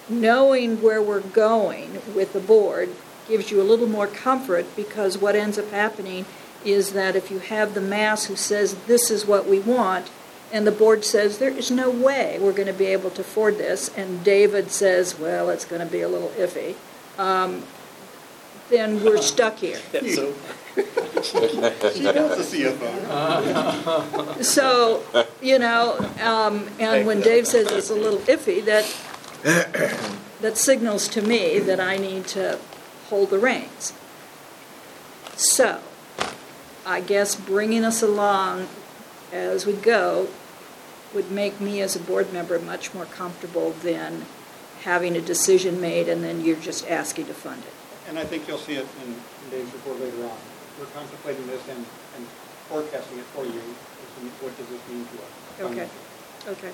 knowing 0.07 0.81
where 0.81 1.01
we're 1.01 1.19
going 1.19 2.01
with 2.15 2.33
the 2.33 2.39
board 2.39 2.89
gives 3.27 3.51
you 3.51 3.61
a 3.61 3.63
little 3.63 3.87
more 3.87 4.07
comfort 4.07 4.65
because 4.75 5.17
what 5.17 5.35
ends 5.35 5.57
up 5.57 5.69
happening 5.71 6.25
is 6.65 6.93
that 6.93 7.15
if 7.15 7.31
you 7.31 7.39
have 7.39 7.73
the 7.73 7.81
mass 7.81 8.25
who 8.25 8.35
says 8.35 8.75
this 8.85 9.11
is 9.11 9.25
what 9.25 9.47
we 9.47 9.59
want 9.59 10.09
and 10.51 10.65
the 10.65 10.71
board 10.71 11.05
says 11.05 11.37
there 11.37 11.55
is 11.55 11.69
no 11.69 11.89
way 11.89 12.37
we're 12.39 12.51
going 12.51 12.67
to 12.67 12.73
be 12.73 12.87
able 12.87 13.09
to 13.09 13.21
afford 13.21 13.57
this 13.57 13.89
and 13.95 14.23
David 14.23 14.71
says 14.71 15.17
well 15.17 15.49
it's 15.49 15.65
going 15.65 15.85
to 15.85 15.91
be 15.91 16.01
a 16.01 16.09
little 16.09 16.29
iffy 16.29 16.75
um, 17.17 17.63
then 18.69 19.03
we're 19.03 19.21
stuck 19.21 19.57
here. 19.57 19.79
So 20.01 20.33
So, 24.41 25.03
you 25.41 25.59
know, 25.59 25.97
um, 26.21 26.67
and 26.79 27.05
when 27.05 27.21
Dave 27.21 27.47
says 27.47 27.69
it's 27.71 27.89
a 27.89 27.95
little 27.95 28.19
iffy, 28.19 28.63
that, 28.65 28.85
that 29.43 30.57
signals 30.57 31.07
to 31.09 31.21
me 31.21 31.59
that 31.59 31.79
I 31.79 31.97
need 31.97 32.27
to 32.27 32.59
hold 33.09 33.29
the 33.29 33.39
reins. 33.39 33.93
So, 35.35 35.81
I 36.85 37.01
guess 37.01 37.35
bringing 37.35 37.85
us 37.85 38.01
along 38.01 38.67
as 39.31 39.65
we 39.65 39.73
go 39.73 40.27
would 41.13 41.31
make 41.31 41.59
me 41.61 41.81
as 41.81 41.95
a 41.95 41.99
board 41.99 42.33
member 42.33 42.59
much 42.59 42.93
more 42.93 43.05
comfortable 43.05 43.71
than 43.71 44.25
having 44.81 45.15
a 45.15 45.21
decision 45.21 45.79
made 45.81 46.07
and 46.07 46.23
then 46.23 46.41
you're 46.41 46.59
just 46.59 46.89
asking 46.89 47.25
to 47.27 47.33
fund 47.33 47.63
it. 47.63 47.73
And 48.07 48.17
I 48.17 48.25
think 48.25 48.47
you'll 48.47 48.57
see 48.57 48.75
it 48.75 48.87
in 49.05 49.13
in 49.13 49.49
Dave's 49.49 49.73
report 49.73 49.99
later 49.99 50.23
on. 50.25 50.37
We're 50.79 50.85
contemplating 50.87 51.45
this 51.47 51.61
and, 51.69 51.85
and 52.15 52.25
forecasting 52.69 53.19
it 53.19 53.25
for 53.25 53.45
you. 53.45 53.59
What 54.41 54.55
does 54.57 54.67
this 54.67 54.81
mean 54.89 55.05
to 55.05 55.15
us? 55.23 55.71
Okay. 55.71 55.89
Okay. 56.47 56.73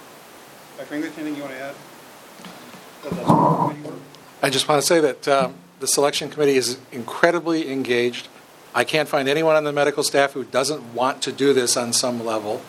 Dr. 0.77 0.95
English, 0.95 1.13
anything 1.17 1.35
you 1.35 1.41
want 1.41 1.53
to 1.53 1.61
add? 1.61 1.75
I 3.11 4.49
just 4.49 4.67
want 4.67 4.81
to 4.81 4.87
say 4.87 4.99
that 4.99 5.27
um, 5.27 5.55
the 5.79 5.87
selection 5.87 6.29
committee 6.29 6.55
is 6.55 6.77
incredibly 6.91 7.71
engaged. 7.71 8.27
I 8.73 8.83
can't 8.83 9.07
find 9.07 9.29
anyone 9.29 9.55
on 9.55 9.63
the 9.63 9.73
medical 9.73 10.03
staff 10.03 10.33
who 10.33 10.43
doesn't 10.43 10.93
want 10.93 11.21
to 11.23 11.31
do 11.31 11.53
this 11.53 11.77
on 11.77 11.93
some 11.93 12.23
level. 12.23 12.61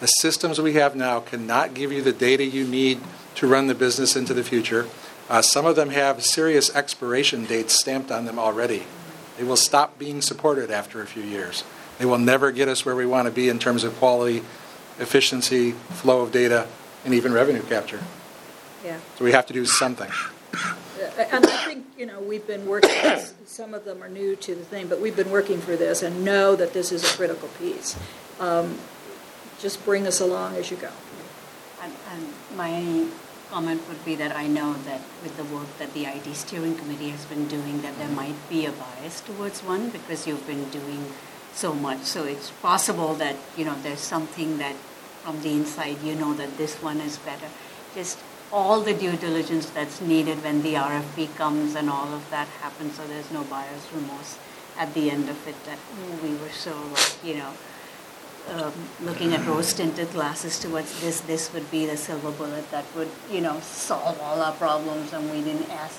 The 0.00 0.06
systems 0.06 0.60
we 0.60 0.74
have 0.74 0.96
now 0.96 1.20
cannot 1.20 1.74
give 1.74 1.92
you 1.92 2.02
the 2.02 2.12
data 2.12 2.44
you 2.44 2.66
need 2.66 3.00
to 3.36 3.46
run 3.46 3.66
the 3.66 3.74
business 3.74 4.16
into 4.16 4.34
the 4.34 4.44
future. 4.44 4.86
Uh, 5.28 5.42
some 5.42 5.66
of 5.66 5.76
them 5.76 5.90
have 5.90 6.24
serious 6.24 6.74
expiration 6.74 7.44
dates 7.44 7.78
stamped 7.78 8.10
on 8.10 8.24
them 8.24 8.38
already. 8.38 8.84
They 9.36 9.44
will 9.44 9.56
stop 9.56 9.98
being 9.98 10.22
supported 10.22 10.70
after 10.70 11.02
a 11.02 11.06
few 11.06 11.22
years. 11.22 11.64
They 11.98 12.04
will 12.04 12.18
never 12.18 12.50
get 12.50 12.68
us 12.68 12.84
where 12.84 12.96
we 12.96 13.06
want 13.06 13.26
to 13.26 13.32
be 13.32 13.48
in 13.48 13.58
terms 13.58 13.84
of 13.84 13.96
quality 13.96 14.42
efficiency, 14.98 15.72
flow 15.72 16.22
of 16.22 16.32
data, 16.32 16.66
and 17.04 17.12
even 17.12 17.32
revenue 17.32 17.62
capture. 17.62 18.00
Yeah. 18.86 19.00
So 19.18 19.24
we 19.24 19.32
have 19.32 19.46
to 19.46 19.52
do 19.52 19.66
something. 19.66 20.10
Uh, 20.54 20.74
And 21.32 21.44
I 21.44 21.56
think, 21.66 21.86
you 21.98 22.06
know, 22.06 22.20
we've 22.20 22.46
been 22.46 22.66
working, 22.66 22.90
some 23.44 23.74
of 23.74 23.84
them 23.84 24.00
are 24.00 24.08
new 24.08 24.36
to 24.36 24.54
the 24.54 24.64
thing, 24.64 24.86
but 24.86 25.00
we've 25.00 25.16
been 25.16 25.30
working 25.30 25.60
for 25.60 25.74
this 25.76 26.02
and 26.02 26.24
know 26.24 26.54
that 26.54 26.72
this 26.72 26.92
is 26.92 27.02
a 27.02 27.16
critical 27.16 27.48
piece. 27.58 27.96
Um, 28.38 28.78
Just 29.58 29.84
bring 29.84 30.06
us 30.06 30.20
along 30.20 30.54
as 30.56 30.70
you 30.70 30.76
go. 30.76 30.92
And, 31.82 31.92
and 32.12 32.22
my 32.56 33.06
comment 33.50 33.80
would 33.88 34.04
be 34.04 34.14
that 34.16 34.36
I 34.36 34.46
know 34.46 34.74
that 34.84 35.00
with 35.22 35.36
the 35.36 35.44
work 35.44 35.70
that 35.78 35.94
the 35.94 36.04
IT 36.04 36.26
steering 36.34 36.76
committee 36.76 37.10
has 37.10 37.24
been 37.24 37.48
doing, 37.48 37.82
that 37.82 37.96
there 37.98 38.08
might 38.22 38.36
be 38.48 38.66
a 38.66 38.72
bias 38.72 39.20
towards 39.22 39.62
one 39.62 39.90
because 39.90 40.26
you've 40.26 40.46
been 40.46 40.68
doing 40.70 41.02
so 41.54 41.72
much. 41.72 42.02
So 42.02 42.24
it's 42.24 42.50
possible 42.62 43.14
that, 43.14 43.36
you 43.56 43.64
know, 43.64 43.76
there's 43.82 44.00
something 44.00 44.58
that 44.58 44.76
from 45.24 45.40
the 45.42 45.52
inside, 45.52 46.02
you 46.02 46.14
know 46.14 46.34
that 46.34 46.56
this 46.58 46.76
one 46.82 47.00
is 47.00 47.16
better. 47.18 47.48
Just 47.94 48.18
all 48.52 48.80
the 48.80 48.94
due 48.94 49.16
diligence 49.16 49.70
that's 49.70 50.00
needed 50.00 50.42
when 50.42 50.62
the 50.62 50.74
RFP 50.74 51.34
comes 51.36 51.74
and 51.74 51.90
all 51.90 52.12
of 52.14 52.28
that 52.30 52.48
happens, 52.62 52.96
so 52.96 53.06
there's 53.06 53.30
no 53.30 53.42
buyer's 53.44 53.86
remorse 53.92 54.38
at 54.78 54.92
the 54.94 55.10
end 55.10 55.28
of 55.28 55.48
it 55.48 55.56
that, 55.64 55.78
"Ooh, 55.98 56.14
we 56.22 56.34
were 56.36 56.52
so, 56.52 56.74
like, 56.92 57.24
you 57.24 57.34
know, 57.34 57.52
um, 58.54 58.72
looking 59.02 59.32
at 59.34 59.44
rose 59.46 59.72
tinted 59.72 60.12
glasses 60.12 60.58
towards 60.58 61.00
this, 61.00 61.20
this 61.20 61.52
would 61.52 61.70
be 61.70 61.86
the 61.86 61.96
silver 61.96 62.30
bullet 62.30 62.70
that 62.70 62.84
would, 62.94 63.10
you 63.30 63.40
know, 63.40 63.60
solve 63.60 64.20
all 64.20 64.40
our 64.40 64.52
problems 64.52 65.12
and 65.12 65.30
we 65.30 65.42
didn't 65.42 65.70
ask 65.70 65.98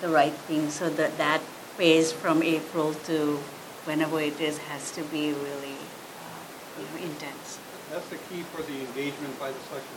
the 0.00 0.08
right 0.08 0.34
thing. 0.46 0.70
So 0.70 0.88
that 0.90 1.18
that 1.18 1.40
phase 1.76 2.12
from 2.12 2.42
April 2.42 2.94
to 3.10 3.38
whenever 3.84 4.20
it 4.20 4.40
is 4.40 4.58
has 4.70 4.90
to 4.92 5.02
be 5.02 5.32
really, 5.32 5.76
uh, 6.22 6.42
you 6.78 6.84
know, 6.86 6.96
intense. 7.10 7.58
That's 7.90 8.08
the 8.08 8.18
key 8.28 8.42
for 8.54 8.62
the 8.62 8.80
engagement 8.80 9.38
by 9.38 9.50
the 9.50 9.58
selection 9.68 9.94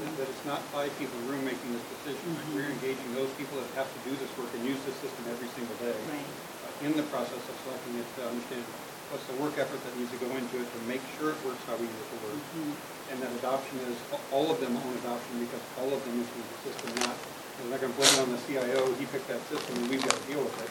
that- 0.00 0.16
that 0.18 0.28
it's 0.28 0.44
not 0.48 0.60
five 0.72 0.90
people 0.98 1.14
in 1.20 1.26
the 1.26 1.32
room 1.32 1.44
making 1.44 1.70
this 1.76 1.84
decision. 2.00 2.24
Mhm. 2.34 2.54
We're 2.56 2.70
engaging 2.72 3.12
those 3.14 3.30
people 3.36 3.60
that 3.60 3.68
have 3.76 3.88
to 3.92 4.00
do 4.08 4.12
this 4.16 4.30
work 4.40 4.48
and 4.56 4.64
use 4.64 4.80
this 4.88 4.96
system 5.04 5.28
every 5.28 5.48
single 5.54 5.76
day. 5.80 5.96
Right. 6.08 6.24
uh, 6.24 6.86
In 6.86 6.96
the 6.96 7.04
process 7.12 7.44
of 7.44 7.54
selecting 7.64 8.00
it, 8.00 8.08
to 8.16 8.24
understand 8.24 8.64
what's 9.12 9.26
the 9.28 9.36
work 9.36 9.58
effort 9.60 9.76
that 9.84 9.92
needs 10.00 10.08
to 10.16 10.20
go 10.22 10.32
into 10.32 10.56
it 10.56 10.64
to 10.72 10.78
make 10.88 11.02
sure 11.18 11.36
it 11.36 11.40
works 11.44 11.60
how 11.68 11.76
we 11.76 11.84
need 11.84 12.00
it 12.00 12.08
to 12.08 12.18
work. 12.24 12.40
Mhm. 12.56 12.72
And 13.12 13.16
that 13.20 13.32
adoption 13.36 13.76
is, 13.84 13.96
all 14.32 14.48
of 14.48 14.60
them 14.64 14.78
own 14.80 14.94
adoption 15.04 15.44
because 15.44 15.60
all 15.76 15.92
of 15.92 16.00
them 16.08 16.14
use 16.24 16.30
the 16.32 16.70
system, 16.72 16.88
not, 17.04 17.18
they're 17.58 17.68
not 17.68 17.80
gonna 17.84 17.92
blame 18.00 18.14
it 18.16 18.20
on 18.24 18.30
the 18.32 18.40
CIO, 18.48 18.94
he 18.96 19.04
picked 19.04 19.28
that 19.28 19.42
system 19.50 19.76
and 19.82 19.90
we've 19.90 20.00
got 20.00 20.14
to 20.16 20.24
deal 20.30 20.40
with 20.40 20.56
it, 20.62 20.70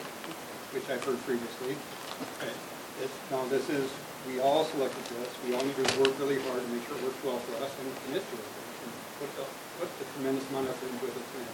which 0.74 0.88
I've 0.90 1.04
heard 1.04 1.20
previously. 1.28 1.78
Okay. 2.42 2.54
It's, 3.04 3.14
no, 3.30 3.46
this 3.48 3.70
is, 3.70 3.92
we 4.26 4.40
all 4.40 4.66
selected 4.66 5.04
this, 5.14 5.30
we 5.46 5.54
all 5.54 5.62
need 5.64 5.76
to 5.78 5.86
work 6.00 6.18
really 6.18 6.40
hard 6.50 6.64
to 6.64 6.70
make 6.74 6.82
sure 6.88 6.98
it 6.98 7.04
works 7.04 7.22
well 7.24 7.40
for 7.46 7.54
us 7.64 7.72
and 7.80 7.88
commit 8.08 8.24
to 8.24 8.36
it. 8.40 8.59
And 9.20 9.28
Put 9.28 9.36
the, 9.36 9.46
put 9.80 10.00
the 10.00 10.06
tremendous 10.16 10.50
amount 10.50 10.68
of 10.68 10.76
effort 10.76 10.92
into 10.94 11.06
it 11.06 11.14
that's 11.14 11.32
gonna. 11.32 11.46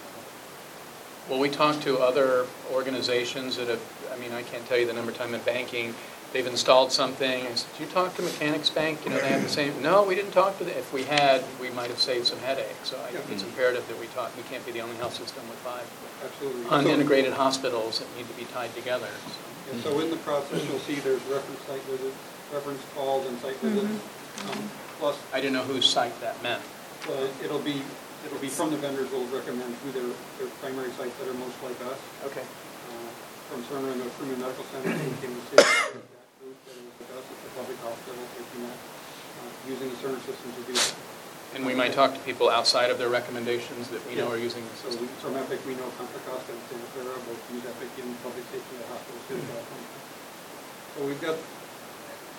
Well, 1.30 1.40
we 1.40 1.50
talked 1.50 1.82
to 1.84 1.98
other 1.98 2.46
organizations 2.72 3.58
that 3.58 3.68
have, 3.68 3.82
I 4.14 4.18
mean, 4.18 4.32
I 4.32 4.44
can't 4.44 4.66
tell 4.68 4.78
you 4.78 4.86
the 4.86 4.94
number 4.94 5.10
of 5.12 5.18
time 5.18 5.34
in 5.34 5.42
banking, 5.42 5.96
they've 6.34 6.46
installed 6.46 6.92
something, 6.92 7.48
I 7.48 7.56
said, 7.56 7.72
did 7.78 7.88
you 7.88 7.92
talk 7.92 8.14
to 8.18 8.22
Mechanics 8.22 8.70
Bank? 8.70 9.04
You 9.04 9.10
know, 9.10 9.18
they 9.20 9.30
have 9.30 9.42
the 9.42 9.50
same, 9.50 9.74
no, 9.82 10.04
we 10.04 10.14
didn't 10.14 10.32
talk 10.34 10.60
to 10.60 10.64
them. 10.64 10.78
If 10.78 10.94
we 10.94 11.02
had, 11.04 11.44
we 11.60 11.72
might 11.72 11.90
have 11.90 11.98
saved 11.98 12.28
some 12.28 12.38
headaches. 12.40 12.90
So 12.90 12.98
I 13.02 13.10
think 13.10 13.26
it's 13.32 13.42
imperative 13.42 13.88
that 13.88 14.00
we 14.00 14.06
talk, 14.08 14.36
we 14.38 14.44
can't 14.44 14.64
be 14.68 14.72
the 14.72 14.82
only 14.82 14.96
health 14.98 15.16
system 15.16 15.42
with 15.50 15.58
five 15.60 15.88
Absolutely. 16.24 16.64
So- 16.66 16.70
unintegrated 16.70 17.34
hospitals 17.34 17.98
that 18.00 18.08
need 18.16 18.28
to 18.28 18.34
be 18.38 18.46
tied 18.54 18.76
together. 18.76 19.10
so. 19.26 19.72
And 19.74 19.82
so 19.82 20.00
in 20.00 20.12
the 20.12 20.18
process, 20.18 20.64
you'll 20.70 20.78
see 20.86 20.96
there's 21.02 21.24
reference 21.24 21.62
site 21.62 21.82
visits, 21.90 22.16
reference 22.54 22.84
calls 22.94 23.26
and 23.26 23.40
site 23.40 23.58
visits. 23.58 24.04
um, 24.52 24.70
Plus, 25.00 25.18
I 25.34 25.42
didn't 25.42 25.54
know 25.54 25.64
whose 25.64 25.90
site 25.90 26.14
that 26.22 26.42
meant. 26.44 26.62
Uh, 27.10 27.28
it'll 27.44 27.62
be, 27.62 27.82
it'll 28.26 28.40
be 28.42 28.50
from 28.50 28.72
the 28.72 28.78
vendors 28.78 29.10
will 29.12 29.26
recommend 29.30 29.74
who 29.84 29.92
their, 29.92 30.10
their 30.40 30.50
primary 30.62 30.92
sites 30.98 31.14
that 31.20 31.28
are 31.30 31.38
most 31.38 31.56
like 31.62 31.78
us. 31.90 32.00
Okay. 32.26 32.42
Uh, 32.42 33.10
From 33.52 33.62
Cerner 33.70 33.92
and 33.94 34.02
the 34.02 34.10
Truman 34.18 34.40
Medical 34.42 34.66
Center, 34.74 34.90
who 34.90 35.12
came 35.22 35.34
to 35.36 35.44
see 35.54 35.58
that 35.62 35.94
group 35.94 36.06
that 36.10 36.26
was 36.42 36.58
with 36.98 37.10
us 37.14 37.26
at 37.30 37.38
the 37.46 37.52
public 37.54 37.78
hospital, 37.86 38.22
taking 38.34 38.62
that, 38.66 38.80
uh, 38.80 39.50
using 39.70 39.88
the 39.94 39.98
Cerner 40.02 40.22
system 40.26 40.50
to 40.58 40.62
do 40.66 40.74
that. 40.74 40.94
And 41.54 41.64
we 41.66 41.72
might 41.78 41.94
talk 41.94 42.12
to 42.14 42.20
people 42.28 42.50
outside 42.50 42.90
of 42.92 42.98
their 42.98 43.08
recommendations 43.08 43.88
that 43.94 44.02
we 44.10 44.16
know 44.20 44.28
are 44.28 44.38
using 44.42 44.60
the 44.66 44.76
So 44.76 44.90
system. 44.92 45.08
we, 45.08 45.08
from 45.24 45.34
Epic, 45.40 45.62
we 45.64 45.72
know 45.80 45.88
Contra 45.96 46.20
Costa 46.28 46.52
and 46.52 46.60
Santa 46.68 46.84
Clara 46.92 47.16
both 47.24 47.40
use 47.54 47.64
Epic 47.64 47.88
in 48.02 48.12
public 48.26 48.44
safety 48.52 48.76
at 48.82 48.86
hospitals 48.92 49.24
too. 49.30 49.40
So 51.00 51.06
we've 51.08 51.22
got, 51.24 51.38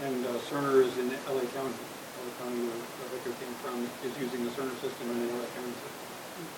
and 0.05 0.21
uh, 0.27 0.37
Cerner 0.53 0.85
is 0.85 0.93
in 1.01 1.09
LA 1.33 1.49
County, 1.57 1.81
LA 2.27 2.35
County 2.43 2.59
where 2.67 2.83
Rebecca 3.07 3.31
came 3.39 3.55
from, 3.63 3.87
is 4.03 4.13
using 4.19 4.43
the 4.43 4.51
Cerner 4.59 4.75
system 4.83 5.07
in 5.15 5.23
the 5.23 5.31
LA 5.31 5.47
County 5.55 5.71
system. 5.79 6.03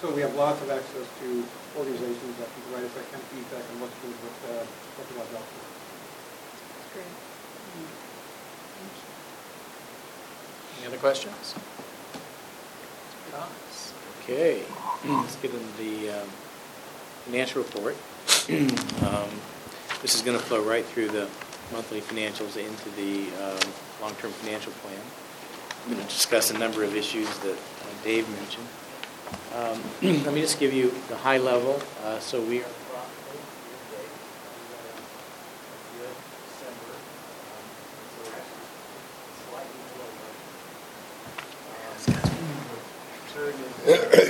So 0.00 0.11
we 0.11 0.22
have 0.22 0.35
lots 0.35 0.61
of 0.64 0.70
access 0.72 1.07
to 1.20 1.28
organizations 1.76 2.35
that 2.40 2.48
can 2.50 2.62
provide 2.66 2.88
us 2.88 2.94
that 2.96 3.07
kind 3.12 3.20
of 3.20 3.28
feedback 3.31 3.64
on 3.68 3.76
what's 3.85 3.94
good, 4.00 4.16
what's 4.24 4.40
bad, 4.48 4.64
what 4.96 5.07
to 5.07 5.14
watch 5.20 5.33
out 5.37 5.44
for. 5.44 5.64
Great. 6.96 7.12
Any 10.78 10.87
other 10.87 10.96
questions? 10.98 11.54
Okay, 14.24 14.62
let's 15.07 15.37
get 15.37 15.52
into 15.52 15.76
the 15.78 16.11
um, 16.11 16.28
financial 17.24 17.62
report. 17.62 17.96
Um, 19.04 19.31
This 20.02 20.14
is 20.14 20.22
going 20.22 20.38
to 20.38 20.44
flow 20.44 20.62
right 20.62 20.85
through 20.85 21.09
the 21.09 21.28
monthly 21.72 22.00
financials 22.00 22.57
into 22.57 22.88
the 22.90 23.26
um, 23.42 23.59
long-term 24.00 24.31
financial 24.33 24.72
plan. 24.81 25.00
I'm 25.88 25.94
going 25.94 26.07
to 26.07 26.12
discuss 26.12 26.51
a 26.51 26.59
number 26.59 26.85
of 26.85 26.94
issues 26.94 27.27
that 27.38 27.55
uh, 27.55 28.05
Dave 28.05 28.29
mentioned. 28.29 28.66
Um, 29.55 29.81
Let 30.22 30.35
me 30.35 30.42
just 30.42 30.61
give 30.61 30.74
you 30.74 30.92
the 31.09 31.16
high 31.16 31.38
level. 31.38 31.81
Uh, 32.05 32.18
So 32.20 32.42
we 32.42 32.61
are 32.61 32.66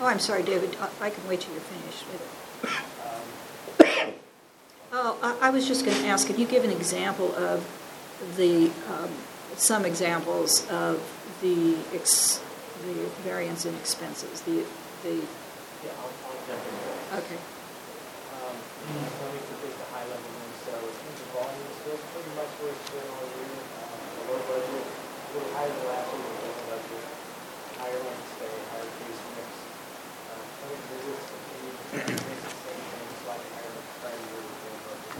Oh, 0.00 0.06
I'm 0.06 0.18
sorry, 0.18 0.42
David, 0.42 0.76
I- 0.80 1.06
I 1.06 1.10
can 1.10 1.26
wait 1.28 1.40
till 1.40 1.52
you're 1.52 1.60
finished 1.60 2.06
with 2.08 2.22
it. 2.24 4.08
um, 4.08 4.14
Oh, 4.92 5.16
I 5.22 5.48
I 5.48 5.50
was 5.50 5.68
just 5.68 5.84
going 5.84 5.96
to 6.02 6.08
ask, 6.08 6.30
if 6.30 6.38
you 6.38 6.46
give 6.46 6.64
an 6.64 6.70
example 6.72 7.34
of 7.36 7.62
the, 8.36 8.72
um, 8.90 9.10
some 9.56 9.84
examples 9.84 10.66
of 10.70 10.98
the, 11.42 11.76
ex- 11.94 12.40
the 12.86 12.94
variance 13.22 13.66
in 13.66 13.74
expenses, 13.76 14.40
the, 14.42 14.64
the, 15.04 15.14
Yeah, 15.84 15.94
I'll, 16.00 16.10
I'll 16.26 16.40
jump 16.48 16.58
in 16.64 16.74
there. 16.82 17.20
okay. 17.22 17.38
Um, 18.40 18.56
Let 18.56 19.30
me 19.30 19.40
complete 19.46 19.76
the 19.78 19.88
high 19.94 20.04
level 20.10 20.26
one. 20.26 20.52
So 20.66 20.72
in 20.74 20.90
terms 20.90 21.20
of 21.22 21.28
volume, 21.38 21.64
it's 21.70 21.78
still 21.86 22.00
pretty 22.10 22.32
much 22.34 22.50
where 22.58 22.72
it's 22.74 22.88
been 22.90 23.06
all 23.14 23.28
year. 23.30 23.62
Um, 23.84 24.00
The 24.16 24.22
low 24.32 24.40
budget, 24.48 24.84
a 24.90 25.28
little 25.38 25.52
higher 25.54 25.70
than 25.70 25.86
last 25.86 26.08
year, 26.10 26.24
but 26.24 26.40
low 26.40 26.56
budget. 26.66 27.04
Higher 27.78 28.00
length 28.00 28.26
stay, 28.36 28.54
higher 28.74 28.90
case 28.98 29.20
mix. 29.38 29.48
Clinic 30.60 30.82
visits 30.92 31.24
continue 31.30 31.72
to 31.72 31.84
stay 31.88 32.04
the 32.04 32.52
same 32.52 32.84
thing, 32.92 33.08
slightly 33.24 33.48
higher 33.56 33.72
than 33.72 33.86
prior 34.00 34.20
year 34.20 34.40
with 34.44 34.60
low 34.60 34.76
budget. 34.84 35.16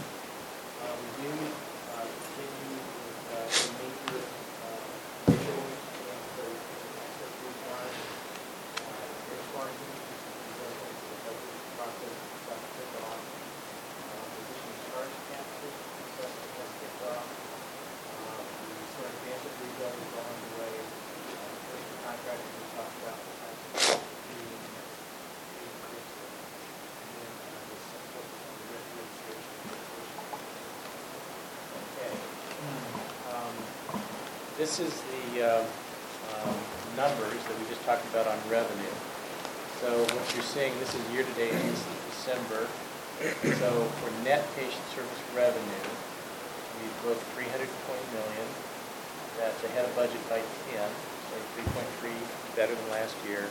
Uh, 0.80 0.95
We 1.01 1.09
do 1.16 1.30
uh, 1.32 2.05
continue 2.05 2.76
with 2.76 3.20
uh, 3.32 3.38
the 3.49 3.68
major 3.80 4.20
uh, 4.20 4.84
initiatives 5.32 5.80
and 6.12 6.22
so 6.36 6.45
access 7.01 7.32
to 7.41 7.47
line, 7.72 7.97
uh, 8.84 9.09
benchmarking, 9.26 9.95
resulting 10.45 10.95
in 11.01 11.09
the 11.09 11.18
budget 11.24 11.57
process 11.76 12.16
got 12.47 12.61
kicked 12.76 12.97
off. 13.01 13.20
Uh, 13.20 14.24
Physician 14.36 14.76
charge 14.93 15.14
capture 15.32 15.72
assessment 15.72 16.53
has 16.61 16.70
kicked 16.80 17.03
off. 17.09 17.24
Uh, 17.24 18.41
The 18.45 18.86
sort 18.93 19.09
of 19.09 19.16
advanced 19.16 19.57
rebuild 19.61 19.97
is 19.97 20.09
well 20.12 20.28
underway. 20.28 20.74
Uh, 20.76 21.49
First 21.64 21.88
contracting 22.05 22.53
we 22.61 22.64
talked 22.76 22.97
about. 23.01 23.18
the 23.24 23.32
types 23.41 23.64
of 23.97 24.01
meetings, 24.30 24.68
the 25.51 25.62
increase, 25.70 26.12
and 26.20 27.11
then 27.16 27.32
uh, 27.41 27.61
the 27.70 27.76
support 27.91 28.26
on 28.30 28.55
the 28.61 28.66
registration. 28.70 29.55
Okay. 31.80 32.12
Um, 33.30 33.55
This 34.70 34.86
is 34.86 35.02
the 35.34 35.42
uh, 35.42 35.66
um, 36.46 36.54
numbers 36.94 37.42
that 37.42 37.58
we 37.58 37.66
just 37.66 37.82
talked 37.82 38.06
about 38.14 38.30
on 38.30 38.38
revenue. 38.46 38.94
So 39.82 39.90
what 40.14 40.22
you're 40.30 40.46
seeing, 40.46 40.70
this 40.78 40.94
is 40.94 41.02
year-to-date, 41.10 41.50
this 41.50 41.82
is 41.82 41.98
December. 42.14 42.70
So 43.58 43.66
for 43.98 44.10
net 44.22 44.46
patient 44.54 44.86
service 44.94 45.22
revenue, 45.34 45.90
we 46.78 46.86
booked 47.02 47.18
320 47.34 47.66
million. 48.14 48.46
That's 49.42 49.58
ahead 49.74 49.90
of 49.90 49.92
budget 49.98 50.22
by 50.30 50.38
10, 50.38 50.86
so 50.86 51.34
3.3 52.06 52.14
better 52.54 52.70
than 52.70 52.86
last 52.94 53.18
year. 53.26 53.50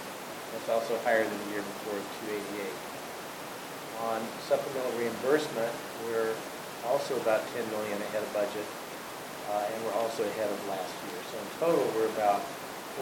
That's 0.56 0.72
also 0.72 0.96
higher 1.04 1.28
than 1.28 1.36
the 1.36 1.60
year 1.60 1.68
before 1.84 2.00
of 2.00 2.08
288. 2.32 2.64
On 4.08 4.24
supplemental 4.48 4.96
reimbursement, 4.96 5.76
we're 6.08 6.32
also 6.88 7.20
about 7.20 7.44
10 7.60 7.68
million 7.76 8.00
ahead 8.08 8.24
of 8.24 8.32
budget, 8.32 8.64
uh, 9.50 9.66
and 9.66 9.78
we're 9.82 9.98
also 9.98 10.22
ahead 10.22 10.50
of 10.50 10.60
last 10.70 10.94
year. 11.10 11.20
So 11.34 11.36
in 11.42 11.48
total, 11.58 11.86
we're 11.98 12.10
about 12.14 12.46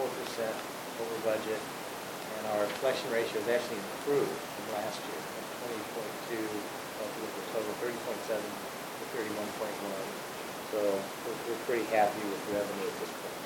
over 0.00 1.16
budget, 1.22 1.60
and 1.60 2.42
our 2.56 2.64
collection 2.80 3.08
ratio 3.12 3.36
has 3.44 3.60
actually 3.60 3.80
improved 4.00 4.32
from 4.32 4.64
last 4.80 4.96
year, 5.04 5.20
from 5.20 5.76
20.2, 5.76 5.76
uh, 5.76 6.40
if 6.40 7.12
you 7.16 7.20
look 7.20 7.34
at 7.36 7.42
the 7.42 7.48
total, 7.52 7.72
30.7 7.84 8.40
to 8.40 9.04
31.1. 9.12 10.28
So 10.72 10.78
we're, 11.24 11.38
we're 11.48 11.62
pretty 11.68 11.86
happy 11.92 12.24
with 12.28 12.42
revenue 12.52 12.88
at 12.88 12.96
this 13.00 13.12
point. 13.12 13.38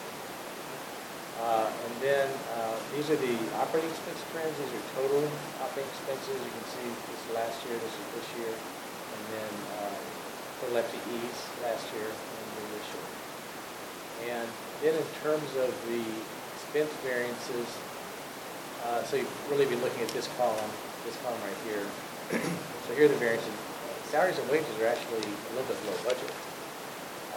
Uh, 1.43 1.67
And 1.67 1.95
then, 1.99 2.29
uh, 2.55 2.77
these 2.95 3.11
are 3.11 3.19
the 3.19 3.35
operating 3.59 3.91
expense 3.91 4.23
trends, 4.31 4.55
these 4.63 4.75
are 4.79 4.87
total 4.95 5.27
operating 5.59 5.91
expenses, 5.91 6.39
you 6.39 6.53
can 6.55 6.67
see 6.71 6.87
this 7.11 7.19
is 7.19 7.31
last 7.35 7.59
year, 7.67 7.75
this 7.83 7.95
is 7.99 8.07
this 8.15 8.29
year, 8.39 8.55
and 8.55 9.23
then 9.35 9.53
uh, 9.83 9.97
total 10.63 10.87
FTEs 10.87 11.39
last 11.67 11.87
year 11.99 12.07
and 12.07 12.47
then. 12.55 12.72
And 14.31 14.47
then 14.83 14.95
in 14.95 15.07
terms 15.23 15.51
of 15.59 15.71
the 15.91 16.03
expense 16.55 16.93
variances, 17.03 17.69
uh, 18.87 19.03
so 19.03 19.17
you'd 19.17 19.31
really 19.51 19.67
be 19.67 19.77
looking 19.79 20.03
at 20.03 20.13
this 20.15 20.29
column, 20.39 20.71
this 21.07 21.17
column 21.23 21.41
right 21.43 21.61
here. 21.67 21.87
So 22.87 22.95
here 22.95 23.07
are 23.07 23.13
the 23.13 23.19
variances. 23.19 23.55
Salaries 24.11 24.39
and 24.39 24.49
wages 24.51 24.75
are 24.83 24.89
actually 24.89 25.25
a 25.25 25.51
little 25.57 25.69
bit 25.69 25.79
below 25.85 25.99
budget. 26.05 26.33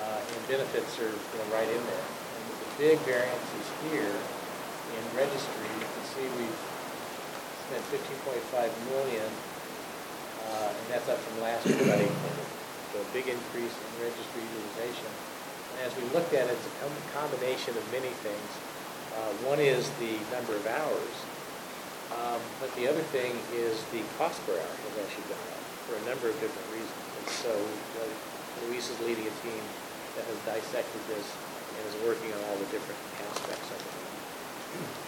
Uh, 0.02 0.20
And 0.22 0.42
benefits 0.48 1.00
are, 1.00 1.10
you 1.10 1.38
know, 1.40 1.48
right 1.56 1.70
in 1.70 1.82
there. 1.88 2.06
And 2.06 2.44
the 2.52 2.70
big 2.78 2.98
variance 3.08 3.50
is 3.62 3.68
here 3.88 4.12
in 4.12 5.04
registry. 5.16 5.70
You 5.82 5.88
can 5.88 6.06
see 6.14 6.26
we've 6.38 6.62
spent 7.66 7.84
fifteen 7.90 8.20
point 8.28 8.44
five 8.54 8.70
million, 8.92 9.26
uh, 9.26 10.70
and 10.70 10.86
that's 10.92 11.10
up 11.10 11.18
from 11.18 11.42
last 11.42 11.66
year. 11.66 11.80
So 12.94 13.02
a 13.02 13.10
big 13.16 13.28
increase 13.28 13.74
in 13.74 13.90
registry 14.04 14.44
utilization. 14.46 15.12
As 15.84 15.92
we 16.00 16.04
looked 16.16 16.34
at 16.34 16.48
it, 16.48 16.56
it's 16.56 16.68
a 16.68 17.18
combination 17.18 17.76
of 17.76 17.84
many 17.92 18.14
things. 18.24 18.52
Uh, 19.16 19.32
One 19.48 19.60
is 19.60 19.90
the 20.00 20.16
number 20.32 20.56
of 20.56 20.64
hours, 20.68 21.16
um, 22.16 22.40
but 22.60 22.72
the 22.76 22.88
other 22.88 23.04
thing 23.12 23.36
is 23.52 23.80
the 23.92 24.04
cost 24.18 24.40
per 24.48 24.56
hour 24.56 24.76
has 24.88 24.96
actually 25.04 25.28
gone 25.32 25.48
up 25.56 25.64
for 25.88 25.96
a 26.00 26.04
number 26.08 26.28
of 26.32 26.36
different 26.40 26.68
reasons. 26.72 27.04
And 27.20 27.28
so 27.32 27.52
uh, 27.52 28.08
Luis 28.68 28.88
is 28.90 28.98
leading 29.04 29.28
a 29.28 29.36
team 29.44 29.64
that 30.16 30.26
has 30.28 30.40
dissected 30.48 31.02
this 31.12 31.28
and 31.76 31.82
is 31.92 31.96
working 32.08 32.32
on 32.32 32.40
all 32.48 32.58
the 32.60 32.70
different 32.72 33.00
aspects 33.32 33.68
of 33.72 33.80
it. 33.80 33.96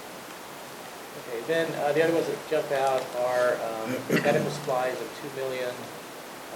Okay, 1.17 1.41
then 1.47 1.65
uh, 1.81 1.91
the 1.91 2.03
other 2.03 2.13
ones 2.13 2.27
that 2.27 2.37
jump 2.47 2.71
out 2.71 3.03
are 3.25 3.57
um, 3.57 3.89
medical 4.23 4.51
supplies 4.51 4.93
of 5.01 5.09
two 5.19 5.27
million. 5.35 5.73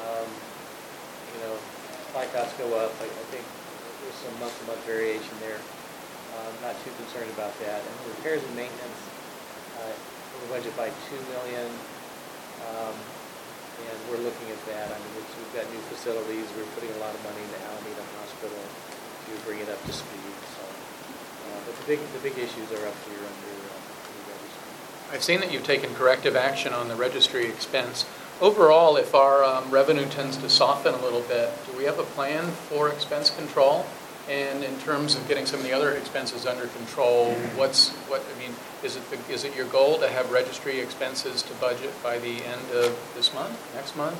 Um, 0.05 0.29
You 1.33 1.39
know, 1.43 1.55
supply 2.05 2.27
costs 2.29 2.53
go 2.61 2.69
up. 2.77 2.93
I 3.01 3.09
I 3.09 3.25
think 3.33 3.43
some 4.21 4.33
month-to-month 4.39 4.81
variation 4.85 5.33
there. 5.41 5.57
I'm 6.37 6.57
not 6.63 6.77
too 6.85 6.93
concerned 6.95 7.29
about 7.33 7.53
that. 7.65 7.81
And 7.81 7.93
repairs 8.17 8.41
and 8.41 8.55
maintenance, 8.55 9.01
uh, 9.81 9.91
we 9.91 10.47
budget 10.49 10.73
by 10.77 10.89
two 11.09 11.19
million. 11.33 11.67
um, 12.69 12.95
And 13.81 13.97
we're 14.13 14.21
looking 14.21 14.45
at 14.53 14.61
that. 14.69 14.93
I 14.93 14.97
mean, 15.01 15.25
it's- 15.25 15.33
we've 15.41 15.55
got 15.57 15.65
new 15.73 15.81
facilities. 15.89 16.45
We're 16.53 16.69
putting 16.77 16.93
a 16.93 17.01
lot 17.01 17.15
of 17.15 17.23
money 17.25 17.41
into 17.41 17.57
Alameda 17.65 18.05
Hospital 18.21 18.61
to 19.25 19.31
bring 19.41 19.57
it 19.57 19.69
up 19.69 19.81
to 19.87 19.91
speed, 19.91 20.35
so. 20.53 20.61
uh, 20.61 21.59
But 21.65 21.75
the 21.79 21.85
big, 21.89 21.99
the 22.13 22.19
big 22.19 22.37
issues 22.37 22.69
are 22.77 22.85
up 22.85 22.93
here 23.09 23.17
under 23.17 23.51
uh. 23.73 25.15
I've 25.15 25.23
seen 25.23 25.39
that 25.39 25.51
you've 25.51 25.65
taken 25.65 25.95
corrective 25.95 26.35
action 26.35 26.73
on 26.73 26.89
the 26.89 26.95
registry 26.95 27.47
expense. 27.47 28.05
Overall, 28.39 28.97
if 28.97 29.15
our 29.15 29.43
um, 29.43 29.71
revenue 29.71 30.07
tends 30.07 30.37
to 30.37 30.49
soften 30.49 30.93
a 30.93 31.01
little 31.01 31.21
bit, 31.21 31.49
do 31.65 31.75
we 31.75 31.85
have 31.85 31.97
a 31.97 32.03
plan 32.03 32.51
for 32.69 32.87
expense 32.87 33.31
control? 33.31 33.87
And 34.29 34.63
in 34.63 34.77
terms 34.79 35.15
of 35.15 35.27
getting 35.27 35.45
some 35.45 35.59
of 35.59 35.65
the 35.65 35.73
other 35.73 35.91
expenses 35.91 36.45
under 36.45 36.67
control, 36.67 37.33
what's, 37.55 37.89
what, 38.07 38.23
I 38.35 38.39
mean, 38.39 38.53
is 38.83 38.95
it, 38.95 39.03
the- 39.09 39.33
is 39.33 39.43
it 39.43 39.55
your 39.55 39.65
goal 39.67 39.97
to 39.99 40.07
have 40.07 40.31
registry 40.31 40.79
expenses 40.79 41.41
to 41.43 41.53
budget 41.55 41.91
by 42.03 42.19
the 42.19 42.43
end 42.45 42.61
of 42.73 42.95
this 43.15 43.33
month, 43.33 43.57
next 43.75 43.95
month? 43.97 44.17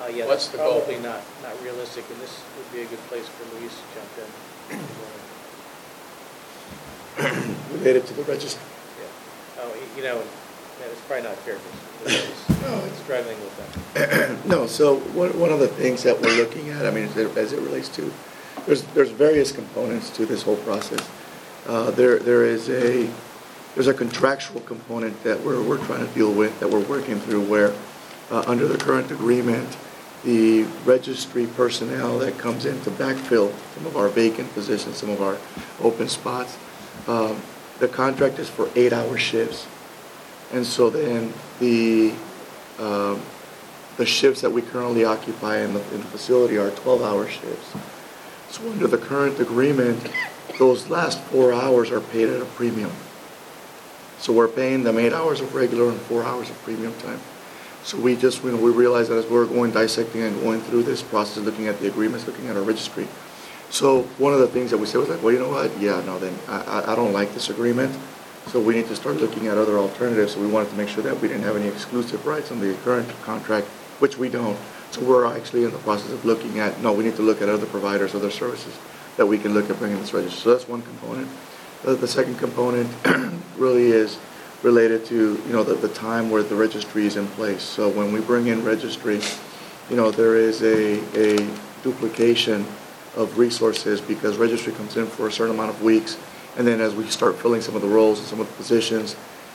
Uh, 0.00 0.06
yeah, 0.06 0.26
What's 0.26 0.46
that's 0.46 0.56
the 0.56 0.58
goal? 0.58 0.78
probably 0.80 0.98
not, 1.02 1.20
not 1.42 1.60
realistic, 1.62 2.04
and 2.08 2.20
this 2.20 2.40
would 2.56 2.72
be 2.72 2.82
a 2.82 2.86
good 2.86 3.00
place 3.10 3.26
for 3.26 3.44
Luis 3.58 3.74
to 3.74 3.82
jump 3.98 4.10
in. 4.70 4.78
Related 7.78 8.06
to 8.06 8.14
the 8.14 8.22
register. 8.22 8.60
Yeah. 9.00 9.62
Oh, 9.64 9.74
you 9.96 10.02
know, 10.04 10.22
that 10.78 10.90
is 10.90 10.98
probably 11.06 11.24
not 11.28 11.36
fair, 11.38 11.58
because 12.04 12.22
he's 12.88 12.98
struggling 13.02 13.38
with 13.40 13.94
that. 13.94 14.36
No, 14.46 14.66
so 14.66 14.96
one, 15.14 15.38
one 15.38 15.50
of 15.50 15.60
the 15.60 15.68
things 15.68 16.02
that 16.04 16.20
we're 16.20 16.36
looking 16.36 16.70
at, 16.70 16.86
I 16.86 16.90
mean, 16.90 17.04
as 17.04 17.16
it- 17.16 17.36
as 17.36 17.52
it 17.52 17.60
relates 17.60 17.88
to, 17.96 18.12
there's, 18.66 18.82
there's 18.94 19.10
various 19.10 19.52
components 19.52 20.10
to 20.10 20.26
this 20.26 20.42
whole 20.42 20.56
process. 20.58 21.06
Uh, 21.66 21.90
There, 21.90 22.18
there 22.18 22.44
is 22.44 22.68
a, 22.70 23.08
there's 23.74 23.88
a 23.88 23.94
contractual 23.94 24.60
component 24.62 25.22
that 25.24 25.40
we're, 25.42 25.62
we're 25.62 25.84
trying 25.86 26.06
to 26.06 26.14
deal 26.14 26.32
with, 26.32 26.58
that 26.60 26.68
we're 26.68 26.84
working 26.84 27.18
through, 27.20 27.42
where, 27.42 27.74
uh, 28.30 28.44
under 28.46 28.66
the 28.66 28.78
current 28.78 29.10
agreement, 29.10 29.76
the 30.24 30.62
registry 30.84 31.46
personnel 31.46 32.18
that 32.18 32.38
comes 32.38 32.66
in 32.66 32.80
to 32.82 32.90
backfill 32.90 33.52
some 33.74 33.86
of 33.86 33.96
our 33.96 34.08
vacant 34.08 34.52
positions, 34.52 34.96
some 34.96 35.10
of 35.10 35.22
our 35.22 35.36
open 35.80 36.08
spots, 36.08 36.56
um, 37.06 37.40
the 37.78 37.88
contract 37.88 38.38
is 38.38 38.48
for 38.48 38.68
eight-hour 38.74 39.16
shifts. 39.16 39.66
And 40.52 40.64
so 40.64 40.90
then 40.90 41.32
the, 41.60 42.14
um, 42.78 43.20
the 43.96 44.06
shifts 44.06 44.40
that 44.40 44.50
we 44.50 44.62
currently 44.62 45.04
occupy 45.04 45.58
in 45.58 45.74
the, 45.74 45.80
in 45.92 46.00
the 46.00 46.06
facility 46.06 46.56
are 46.56 46.70
12-hour 46.70 47.28
shifts. 47.28 47.74
So 48.50 48.70
under 48.70 48.86
the 48.86 48.98
current 48.98 49.38
agreement, 49.40 50.10
those 50.58 50.88
last 50.88 51.20
four 51.24 51.52
hours 51.52 51.90
are 51.90 52.00
paid 52.00 52.28
at 52.28 52.40
a 52.40 52.46
premium. 52.46 52.90
So 54.18 54.32
we're 54.32 54.48
paying 54.48 54.82
them 54.82 54.98
eight 54.98 55.12
hours 55.12 55.40
of 55.40 55.54
regular 55.54 55.90
and 55.90 56.00
four 56.00 56.24
hours 56.24 56.50
of 56.50 56.60
premium 56.62 56.94
time. 57.00 57.20
So 57.84 57.98
we 57.98 58.16
just, 58.16 58.42
you 58.42 58.50
know, 58.50 58.56
we 58.56 58.70
realized 58.70 59.10
that 59.10 59.18
as 59.18 59.26
we 59.26 59.32
we're 59.32 59.46
going 59.46 59.70
dissecting 59.70 60.22
and 60.22 60.40
going 60.40 60.60
through 60.62 60.82
this 60.82 61.02
process, 61.02 61.44
looking 61.44 61.68
at 61.68 61.78
the 61.78 61.86
agreements, 61.86 62.26
looking 62.26 62.48
at 62.48 62.56
our 62.56 62.62
registry. 62.62 63.06
So 63.70 64.02
one 64.18 64.32
of 64.32 64.40
the 64.40 64.48
things 64.48 64.70
that 64.70 64.78
we 64.78 64.86
said 64.86 64.98
was 64.98 65.08
like, 65.08 65.22
well, 65.22 65.32
you 65.32 65.38
know 65.38 65.50
what? 65.50 65.78
Yeah, 65.78 66.02
no, 66.04 66.18
then 66.18 66.36
I, 66.48 66.92
I 66.92 66.96
don't 66.96 67.12
like 67.12 67.32
this 67.34 67.50
agreement. 67.50 67.96
So 68.48 68.58
we 68.60 68.74
need 68.74 68.86
to 68.86 68.96
start 68.96 69.16
looking 69.16 69.46
at 69.46 69.58
other 69.58 69.78
alternatives. 69.78 70.32
So 70.32 70.40
we 70.40 70.46
wanted 70.46 70.70
to 70.70 70.76
make 70.76 70.88
sure 70.88 71.02
that 71.02 71.20
we 71.20 71.28
didn't 71.28 71.42
have 71.42 71.56
any 71.56 71.68
exclusive 71.68 72.26
rights 72.26 72.50
on 72.50 72.60
the 72.60 72.74
current 72.82 73.08
contract, 73.22 73.66
which 73.98 74.16
we 74.16 74.30
don't. 74.30 74.58
So 74.90 75.02
we're 75.02 75.26
actually 75.26 75.64
in 75.64 75.70
the 75.70 75.78
process 75.78 76.12
of 76.12 76.24
looking 76.24 76.58
at, 76.58 76.80
no, 76.80 76.94
we 76.94 77.04
need 77.04 77.16
to 77.16 77.22
look 77.22 77.42
at 77.42 77.50
other 77.50 77.66
providers, 77.66 78.14
other 78.14 78.30
services 78.30 78.74
that 79.18 79.26
we 79.26 79.36
can 79.36 79.52
look 79.52 79.68
at 79.68 79.78
bringing 79.78 79.98
this 79.98 80.14
register. 80.14 80.40
So 80.40 80.50
that's 80.52 80.66
one 80.66 80.80
component. 80.80 81.28
The, 81.82 82.08
second 82.08 82.38
component 82.38 82.88
really 83.58 83.90
is 83.90 84.18
related 84.62 85.04
to, 85.06 85.40
you 85.46 85.52
know, 85.52 85.62
the, 85.62 85.74
the 85.74 85.92
time 85.92 86.30
where 86.30 86.42
the 86.42 86.56
registry 86.56 87.06
is 87.06 87.16
in 87.16 87.26
place. 87.28 87.62
So 87.62 87.90
when 87.90 88.12
we 88.12 88.20
bring 88.20 88.46
in 88.46 88.64
registry, 88.64 89.20
you 89.90 89.96
know, 89.96 90.10
there 90.10 90.36
is 90.36 90.62
a, 90.62 91.00
a 91.14 91.36
duplication 91.82 92.64
of 93.14 93.36
resources 93.38 94.00
because 94.00 94.38
registry 94.38 94.72
comes 94.72 94.96
in 94.96 95.06
for 95.06 95.28
a 95.28 95.32
certain 95.32 95.54
amount 95.54 95.70
of 95.70 95.82
weeks. 95.82 96.16
And 96.58 96.66
then 96.66 96.80
as 96.80 96.92
we 96.92 97.06
start 97.06 97.36
filling 97.36 97.62
some 97.62 97.76
of 97.76 97.82
the 97.82 97.88
roles 97.88 98.18
and 98.18 98.26
some 98.26 98.40
of 98.40 98.48
the 98.48 98.54
positions, 98.54 99.14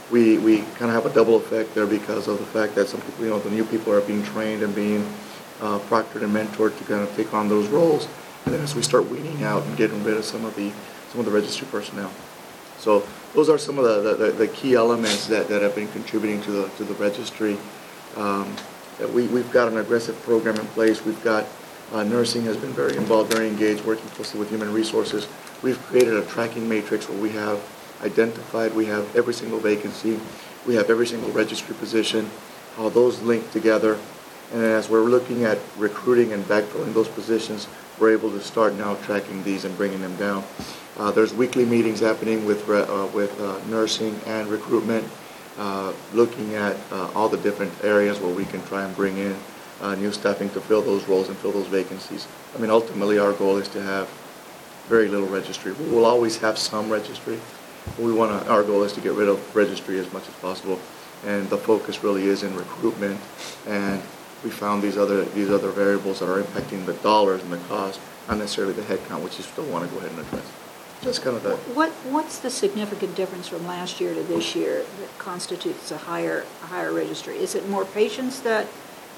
we, 0.09 0.37
we 0.37 0.59
kind 0.77 0.89
of 0.89 0.93
have 0.93 1.05
a 1.05 1.13
double 1.13 1.35
effect 1.35 1.75
there 1.75 1.85
because 1.85 2.29
of 2.29 2.39
the 2.39 2.45
fact 2.45 2.75
that 2.75 2.87
some 2.87 3.01
people, 3.01 3.25
you 3.25 3.29
know, 3.29 3.39
the 3.39 3.51
new 3.51 3.65
people 3.65 3.91
are 3.91 3.99
being 4.01 4.23
trained 4.23 4.63
and 4.63 4.73
being 4.73 5.05
uh, 5.59 5.79
proctored 5.79 6.23
and 6.23 6.33
mentored 6.33 6.77
to 6.77 6.83
kind 6.85 7.01
of 7.01 7.13
take 7.17 7.33
on 7.33 7.49
those 7.49 7.67
roles. 7.67 8.07
And 8.45 8.53
then 8.53 8.61
as 8.61 8.73
we 8.73 8.81
start 8.81 9.09
weeding 9.09 9.43
out 9.43 9.63
and 9.63 9.75
getting 9.75 10.01
rid 10.05 10.15
of 10.15 10.23
some 10.23 10.45
of 10.45 10.55
the, 10.55 10.71
some 11.09 11.19
of 11.19 11.25
the 11.25 11.31
registry 11.31 11.67
personnel. 11.69 12.11
So 12.77 13.05
those 13.33 13.49
are 13.49 13.57
some 13.57 13.77
of 13.77 13.83
the, 13.83 14.15
the, 14.15 14.31
the 14.31 14.47
key 14.47 14.75
elements 14.75 15.27
that, 15.27 15.49
that 15.49 15.61
have 15.61 15.75
been 15.75 15.89
contributing 15.89 16.41
to 16.43 16.51
the, 16.51 16.69
to 16.69 16.85
the 16.85 16.93
registry. 16.95 17.57
Um, 18.15 18.55
we, 19.13 19.27
we've 19.27 19.51
got 19.51 19.67
an 19.67 19.77
aggressive 19.77 20.21
program 20.23 20.55
in 20.55 20.67
place. 20.67 21.03
We've 21.03 21.21
got, 21.23 21.47
uh, 21.91 22.03
nursing 22.03 22.43
has 22.43 22.55
been 22.55 22.71
very 22.71 22.95
involved, 22.95 23.33
very 23.33 23.47
engaged, 23.49 23.83
working 23.83 24.07
closely 24.09 24.39
with 24.39 24.49
human 24.49 24.71
resources. 24.71 25.27
We've 25.63 25.81
created 25.83 26.15
a 26.15 26.25
tracking 26.25 26.67
matrix 26.67 27.07
where 27.07 27.17
we 27.17 27.29
have 27.29 27.57
identified, 28.01 28.75
we 28.75 28.85
have 28.87 29.15
every 29.15 29.33
single 29.33 29.59
vacancy, 29.59 30.19
we 30.67 30.75
have 30.75 30.89
every 30.89 31.07
single 31.07 31.31
registry 31.31 31.73
position, 31.75 32.29
how 32.75 32.89
those 32.89 33.21
link 33.21 33.49
together. 33.51 33.97
And 34.51 34.61
as 34.61 34.89
we're 34.89 35.05
looking 35.05 35.45
at 35.45 35.57
recruiting 35.77 36.33
and 36.33 36.43
backfilling 36.43 36.93
those 36.93 37.07
positions, 37.07 37.69
we're 37.97 38.11
able 38.11 38.29
to 38.31 38.41
start 38.41 38.73
now 38.73 38.95
tracking 38.95 39.41
these 39.43 39.63
and 39.63 39.75
bringing 39.77 40.01
them 40.01 40.17
down. 40.17 40.43
Uh, 40.97 41.11
there's 41.11 41.33
weekly 41.33 41.63
meetings 41.63 42.01
happening 42.01 42.45
with, 42.45 42.69
uh, 42.69 43.07
with 43.13 43.39
uh, 43.39 43.57
nursing 43.69 44.19
and 44.25 44.49
recruitment, 44.49 45.07
uh, 45.57 45.93
looking 46.13 46.55
at 46.55 46.75
uh, 46.91 47.09
all 47.15 47.29
the 47.29 47.37
different 47.37 47.71
areas 47.85 48.19
where 48.19 48.33
we 48.33 48.43
can 48.45 48.61
try 48.65 48.83
and 48.83 48.93
bring 48.97 49.17
in 49.17 49.35
uh, 49.79 49.95
new 49.95 50.11
staffing 50.11 50.49
to 50.49 50.59
fill 50.59 50.81
those 50.81 51.07
roles 51.07 51.29
and 51.29 51.37
fill 51.37 51.53
those 51.53 51.67
vacancies. 51.67 52.27
I 52.53 52.59
mean, 52.59 52.69
ultimately, 52.69 53.17
our 53.17 53.31
goal 53.31 53.57
is 53.57 53.69
to 53.69 53.81
have 53.81 54.09
very 54.87 55.07
little 55.07 55.27
registry. 55.27 55.71
We 55.73 55.89
will 55.89 56.05
always 56.05 56.37
have 56.37 56.57
some 56.57 56.89
registry. 56.89 57.39
We 57.99 58.11
want 58.13 58.43
to, 58.43 58.49
our 58.49 58.63
goal 58.63 58.83
is 58.83 58.93
to 58.93 59.01
get 59.01 59.13
rid 59.13 59.29
of 59.29 59.55
registry 59.55 59.99
as 59.99 60.11
much 60.13 60.27
as 60.27 60.33
possible. 60.35 60.79
And 61.25 61.49
the 61.49 61.57
focus 61.57 62.03
really 62.03 62.27
is 62.27 62.43
in 62.43 62.55
recruitment. 62.55 63.19
And 63.67 64.01
we 64.43 64.49
found 64.49 64.81
these 64.81 64.97
other, 64.97 65.23
these 65.25 65.49
other 65.49 65.69
variables 65.69 66.19
that 66.19 66.29
are 66.29 66.41
impacting 66.41 66.85
the 66.85 66.93
dollars 66.95 67.41
and 67.43 67.51
the 67.51 67.57
cost, 67.69 67.99
not 68.27 68.37
necessarily 68.37 68.73
the 68.73 68.81
headcount, 68.81 69.23
which 69.23 69.37
you 69.37 69.43
still 69.43 69.65
want 69.65 69.87
to 69.87 69.91
go 69.93 69.99
ahead 69.99 70.11
and 70.11 70.19
address. 70.19 70.51
That's 71.01 71.19
kind 71.19 71.35
of 71.35 71.43
the, 71.43 71.55
What, 71.73 71.91
what's 72.09 72.39
the 72.39 72.49
significant 72.49 73.15
difference 73.15 73.49
from 73.49 73.65
last 73.67 73.99
year 73.99 74.13
to 74.13 74.23
this 74.23 74.55
year 74.55 74.85
that 74.99 75.17
constitutes 75.17 75.91
a 75.91 75.97
higher, 75.97 76.45
a 76.63 76.67
higher 76.67 76.93
registry? 76.93 77.37
Is 77.37 77.55
it 77.55 77.67
more 77.67 77.83
patients 77.83 78.39
that, 78.41 78.67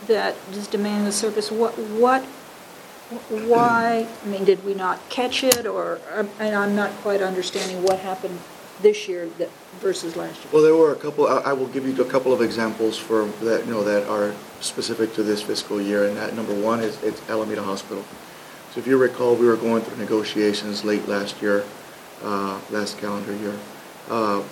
that 0.07 0.35
is 0.51 0.67
demanding 0.67 1.05
the 1.05 1.11
service? 1.11 1.51
What, 1.51 1.73
what, 1.77 2.25
why, 3.29 4.07
I 4.23 4.27
mean, 4.27 4.45
did 4.45 4.63
we 4.65 4.73
not 4.73 5.09
catch 5.09 5.43
it, 5.43 5.65
or, 5.65 5.99
and 6.39 6.55
I'm 6.55 6.75
not 6.75 6.91
quite 7.01 7.21
understanding 7.21 7.83
what 7.83 7.99
happened 7.99 8.39
this 8.81 9.07
year 9.07 9.29
that 9.37 9.49
versus 9.79 10.15
last 10.15 10.43
year? 10.43 10.53
well, 10.53 10.63
there 10.63 10.75
were 10.75 10.91
a 10.91 10.95
couple, 10.95 11.27
I 11.27 11.39
I 11.39 11.53
will 11.53 11.67
give 11.67 11.85
you 11.85 12.01
a 12.01 12.09
couple 12.09 12.33
of 12.33 12.41
examples 12.41 12.97
for 12.97 13.25
that, 13.41 13.65
you 13.65 13.71
know, 13.71 13.83
that 13.83 14.07
are 14.07 14.33
specific 14.59 15.13
to 15.15 15.23
this 15.23 15.41
fiscal 15.41 15.81
year. 15.81 16.07
And 16.07 16.17
that, 16.17 16.35
number 16.35 16.53
one, 16.53 16.81
is 16.81 17.01
it's 17.03 17.21
Alameda 17.29 17.63
Hospital. 17.63 18.03
So 18.73 18.79
if 18.79 18.87
you 18.87 18.97
recall, 18.97 19.35
we 19.35 19.45
were 19.45 19.55
going 19.55 19.83
through 19.83 19.97
negotiations 19.97 20.83
late 20.83 21.07
last 21.07 21.41
year, 21.41 21.63
uh, 22.23 22.59
last 22.71 22.97
calendar 22.97 23.33
year, 23.37 23.57
uh, 24.09 24.43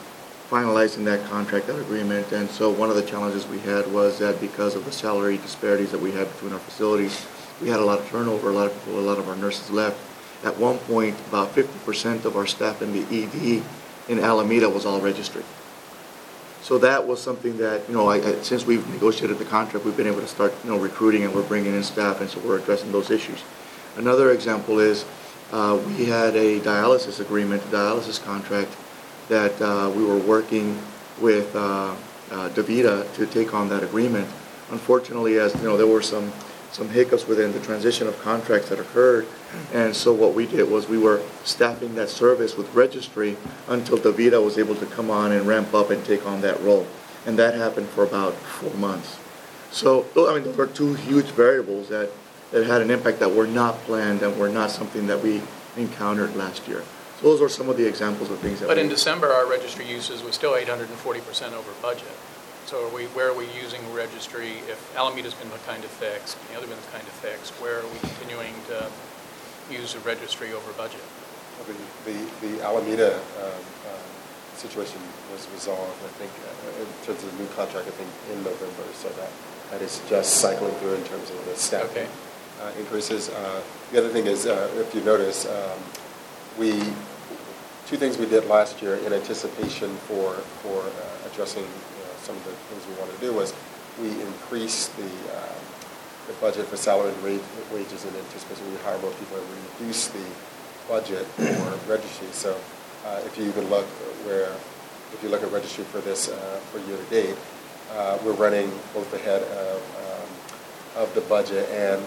finalizing 0.49 1.03
that 1.05 1.26
contract, 1.30 1.68
that 1.68 1.80
agreement. 1.80 2.32
And 2.32 2.49
so 2.49 2.70
one 2.70 2.89
of 2.89 2.95
the 2.95 3.01
challenges 3.01 3.45
we 3.47 3.59
had 3.59 3.91
was 3.91 4.20
that 4.20 4.39
because 4.39 4.76
of 4.76 4.86
the 4.86 4.91
salary 4.91 5.38
disparities 5.38 5.91
that 5.91 5.99
we 5.99 6.11
had 6.11 6.32
between 6.34 6.53
our 6.53 6.59
facilities, 6.59 7.26
we 7.62 7.70
had 7.70 7.80
a 7.80 7.86
lot 7.86 7.99
of 7.99 8.08
turnover, 8.10 8.49
a 8.49 8.54
lot 8.54 8.68
of 8.68 8.74
people, 8.86 8.99
a 8.99 9.01
lot 9.01 9.18
of 9.20 9.28
our 9.30 9.36
nurses 9.36 9.70
left. 9.72 9.97
At 10.43 10.58
one 10.58 10.78
point, 10.80 11.16
about 11.30 11.56
50% 11.56 12.26
of 12.26 12.36
our 12.36 12.45
staff 12.47 12.82
in 12.82 12.91
the 12.91 13.24
ED 13.24 13.64
in 14.10 14.20
Alameda 14.20 14.70
was 14.70 14.86
all 14.86 14.99
registered. 14.99 15.45
So 16.62 16.78
that 16.80 17.06
was 17.08 17.22
something 17.22 17.58
that, 17.58 17.88
you 17.89 17.93
know, 17.95 18.08
I, 18.08 18.18
I- 18.18 18.41
since 18.41 18.66
we've 18.66 18.88
negotiated 18.89 19.38
the 19.38 19.45
contract, 19.45 19.86
we've 19.86 19.97
been 19.97 20.08
able 20.08 20.22
to 20.22 20.28
start, 20.28 20.54
you 20.64 20.70
know, 20.72 20.78
recruiting 20.78 21.24
and 21.24 21.34
we're 21.34 21.43
bringing 21.43 21.74
in 21.74 21.84
staff, 21.84 22.22
and 22.22 22.30
so 22.30 22.39
we're 22.41 22.58
addressing 22.60 22.91
those 22.91 23.10
issues. 23.12 23.43
Another 23.97 24.32
example 24.32 24.80
is, 24.80 25.06
uh, 25.51 25.80
we 25.88 26.06
had 26.06 26.36
a 26.36 26.60
dialysis 26.62 27.20
agreement, 27.20 27.62
a 27.64 27.68
dialysis 27.68 28.22
contract, 28.24 28.72
that 29.30 29.62
uh, 29.62 29.91
we 29.95 30.04
were 30.04 30.18
working 30.18 30.78
with 31.22 31.54
uh, 31.56 31.93
uh, 32.32 32.49
DaVita 32.49 33.14
to 33.16 33.26
take 33.28 33.54
on 33.54 33.70
that 33.70 33.84
agreement. 33.84 34.28
Unfortunately, 34.72 35.38
as, 35.38 35.54
you 35.56 35.64
know, 35.64 35.78
there 35.78 35.88
were 35.88 36.01
some, 36.01 36.32
some 36.74 36.90
hiccups 36.90 37.28
within 37.28 37.54
the 37.54 37.60
transition 37.60 38.08
of 38.08 38.20
contracts 38.22 38.70
that 38.70 38.80
occurred, 38.80 39.28
and 39.74 39.96
so 39.96 40.12
what 40.12 40.34
we 40.34 40.48
did 40.48 40.70
was 40.70 40.90
we 40.90 40.98
were 40.98 41.22
staffing 41.44 41.94
that 41.96 42.10
service 42.10 42.58
with 42.58 42.74
registry 42.74 43.38
until 43.68 43.98
DaVita 43.98 44.44
was 44.44 44.58
able 44.58 44.76
to 44.76 44.86
come 44.88 45.12
on 45.12 45.32
and 45.32 45.48
ramp 45.48 45.74
up 45.74 45.92
and 45.92 46.04
take 46.04 46.26
on 46.26 46.42
that 46.42 46.60
role. 46.62 46.88
And 47.26 47.38
that 47.38 47.54
happened 47.54 47.88
for 47.90 48.04
about 48.04 48.34
four 48.34 48.74
months. 48.74 49.20
So, 49.72 50.06
I 50.18 50.34
mean, 50.34 50.44
those 50.44 50.60
are 50.60 50.68
two 50.68 50.96
huge 50.96 51.28
variables 51.28 51.90
that, 51.90 52.10
that 52.52 52.66
had 52.66 52.82
an 52.82 52.92
impact 52.92 53.20
that 53.20 53.32
were 53.32 53.48
not 53.48 53.76
planned 53.82 54.22
and 54.22 54.38
were 54.38 54.50
not 54.50 54.72
something 54.72 55.08
that 55.08 55.22
we 55.22 55.42
encountered 55.78 56.36
last 56.36 56.68
year. 56.68 56.84
So 57.20 57.30
those 57.30 57.42
are 57.42 57.50
some 57.50 57.70
of 57.70 57.78
the 57.78 57.88
examples 57.88 58.30
of 58.30 58.40
things 58.40 58.60
that 58.60 58.68
But 58.68 58.78
in 58.78 58.90
December, 58.90 59.28
our 59.28 59.50
registry 59.50 59.88
uses 59.88 60.24
was 60.24 60.36
still 60.36 60.54
840% 60.54 61.54
over 61.54 61.72
budget. 61.82 62.12
So 62.66 62.88
are 62.88 62.93
we, 62.95 63.05
where 63.11 63.30
are 63.30 63.38
we 63.38 63.45
using 63.53 63.82
registry 63.93 64.57
if 64.72 64.80
Alameda's 64.97 65.34
been 65.36 65.49
the 65.49 65.57
kind 65.68 65.84
of 65.84 65.91
fixed, 65.91 66.38
the 66.49 66.57
other 66.57 66.68
one's 66.68 66.86
kind 66.91 67.03
of 67.03 67.14
fixed, 67.20 67.51
where 67.61 67.80
are 67.80 67.88
we 67.88 67.99
continuing 67.99 68.53
to 68.70 68.88
use 69.70 69.93
the 69.93 69.99
registry 69.99 70.53
over 70.53 70.72
budget? 70.74 71.01
The, 71.68 71.74
the- 72.11 72.30
the 72.47 72.64
Alameda 72.64 73.16
um, 73.16 73.51
um, 73.91 74.03
situation 74.55 74.99
was 75.32 75.47
resolved, 75.53 75.99
I 76.03 76.11
think, 76.20 76.32
uh, 76.47 76.82
in 76.82 76.88
terms 77.05 77.24
of 77.24 77.38
the 77.38 77.43
new 77.43 77.49
contract, 77.51 77.88
I 77.88 77.91
think, 77.91 78.09
in 78.32 78.43
November, 78.43 78.84
so 78.95 79.09
that, 79.09 79.30
that 79.72 79.82
is 79.82 80.01
just 80.09 80.38
cycling 80.41 80.74
through 80.76 80.95
in 80.95 81.03
terms 81.03 81.30
of 81.30 81.45
the 81.45 81.55
staffing 81.55 81.89
Okay. 82.03 82.07
uh, 82.61 82.72
increases. 82.80 83.30
Uh, 83.30 83.61
The 83.91 83.99
other 83.99 84.09
thing 84.09 84.26
is, 84.26 84.45
uh, 84.47 84.70
if 84.80 84.95
you 84.95 85.01
notice, 85.01 85.45
um, 85.45 85.80
we, 86.57 86.72
two 87.88 87.97
things 87.97 88.18
we 88.18 88.26
did 88.26 88.45
last 88.47 88.82
year 88.82 88.95
in 89.05 89.11
anticipation 89.14 89.93
for, 90.07 90.34
for 90.64 90.80
uh, 90.82 91.28
addressing 91.32 91.66
some 92.24 92.36
of 92.36 92.44
the 92.46 92.52
things 92.72 92.88
we 92.88 92.96
wanted 92.96 93.16
to 93.20 93.22
do 93.22 93.34
was 93.34 93.54
we 94.02 94.10
increased 94.22 94.96
the, 94.98 95.12
uh, 95.36 95.60
the 96.28 96.34
budget 96.40 96.66
for 96.68 96.78
salary 96.78 97.12
and 97.12 97.22
wa- 97.22 97.76
wages 97.76 98.06
in 98.06 98.16
anticipation 98.16 98.64
we 98.72 98.78
hire 98.80 98.98
more 99.00 99.12
people 99.20 99.38
and 99.38 99.48
we 99.52 99.58
reduce 99.86 100.08
the 100.08 100.26
budget 100.88 101.26
for 101.28 101.92
registry. 101.92 102.28
So 102.32 102.58
uh, 103.06 103.22
if 103.26 103.38
you 103.38 103.46
even 103.46 103.70
look 103.70 103.86
where, 104.26 104.52
if 105.14 105.20
you 105.22 105.30
look 105.30 105.44
at 105.44 105.52
registry 105.52 105.84
for 105.84 106.00
this, 106.00 106.30
uh, 106.30 106.36
for 106.72 106.80
year-to-date, 106.88 107.36
uh, 107.92 108.18
we're 108.26 108.34
running 108.34 108.72
both 108.94 109.14
ahead 109.14 109.44
of, 109.44 109.78
um, 110.08 111.04
of 111.04 111.14
the 111.14 111.22
budget 111.22 111.70
and 111.70 112.02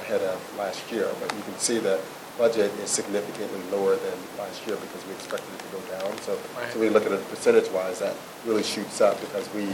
ahead 0.00 0.22
of 0.22 0.38
last 0.58 0.90
year. 0.90 1.10
But 1.20 1.34
you 1.36 1.42
can 1.42 1.58
see 1.58 1.78
that 1.80 2.00
budget 2.38 2.72
is 2.80 2.90
significantly 2.90 3.60
lower 3.70 3.96
than 3.96 4.16
last 4.38 4.66
year 4.66 4.76
because 4.76 5.04
we 5.06 5.12
expected 5.14 5.52
it 5.54 5.60
to 5.60 5.70
go 5.76 5.80
down. 5.98 6.10
So, 6.22 6.38
Right. 6.56 6.72
so 6.72 6.78
we 6.78 6.88
look 6.88 7.04
at 7.06 7.12
it 7.12 7.28
percentage-wise, 7.30 7.98
that 8.00 8.14
really 8.46 8.62
shoots 8.62 9.00
up 9.00 9.20
because 9.20 9.48
we 9.54 9.68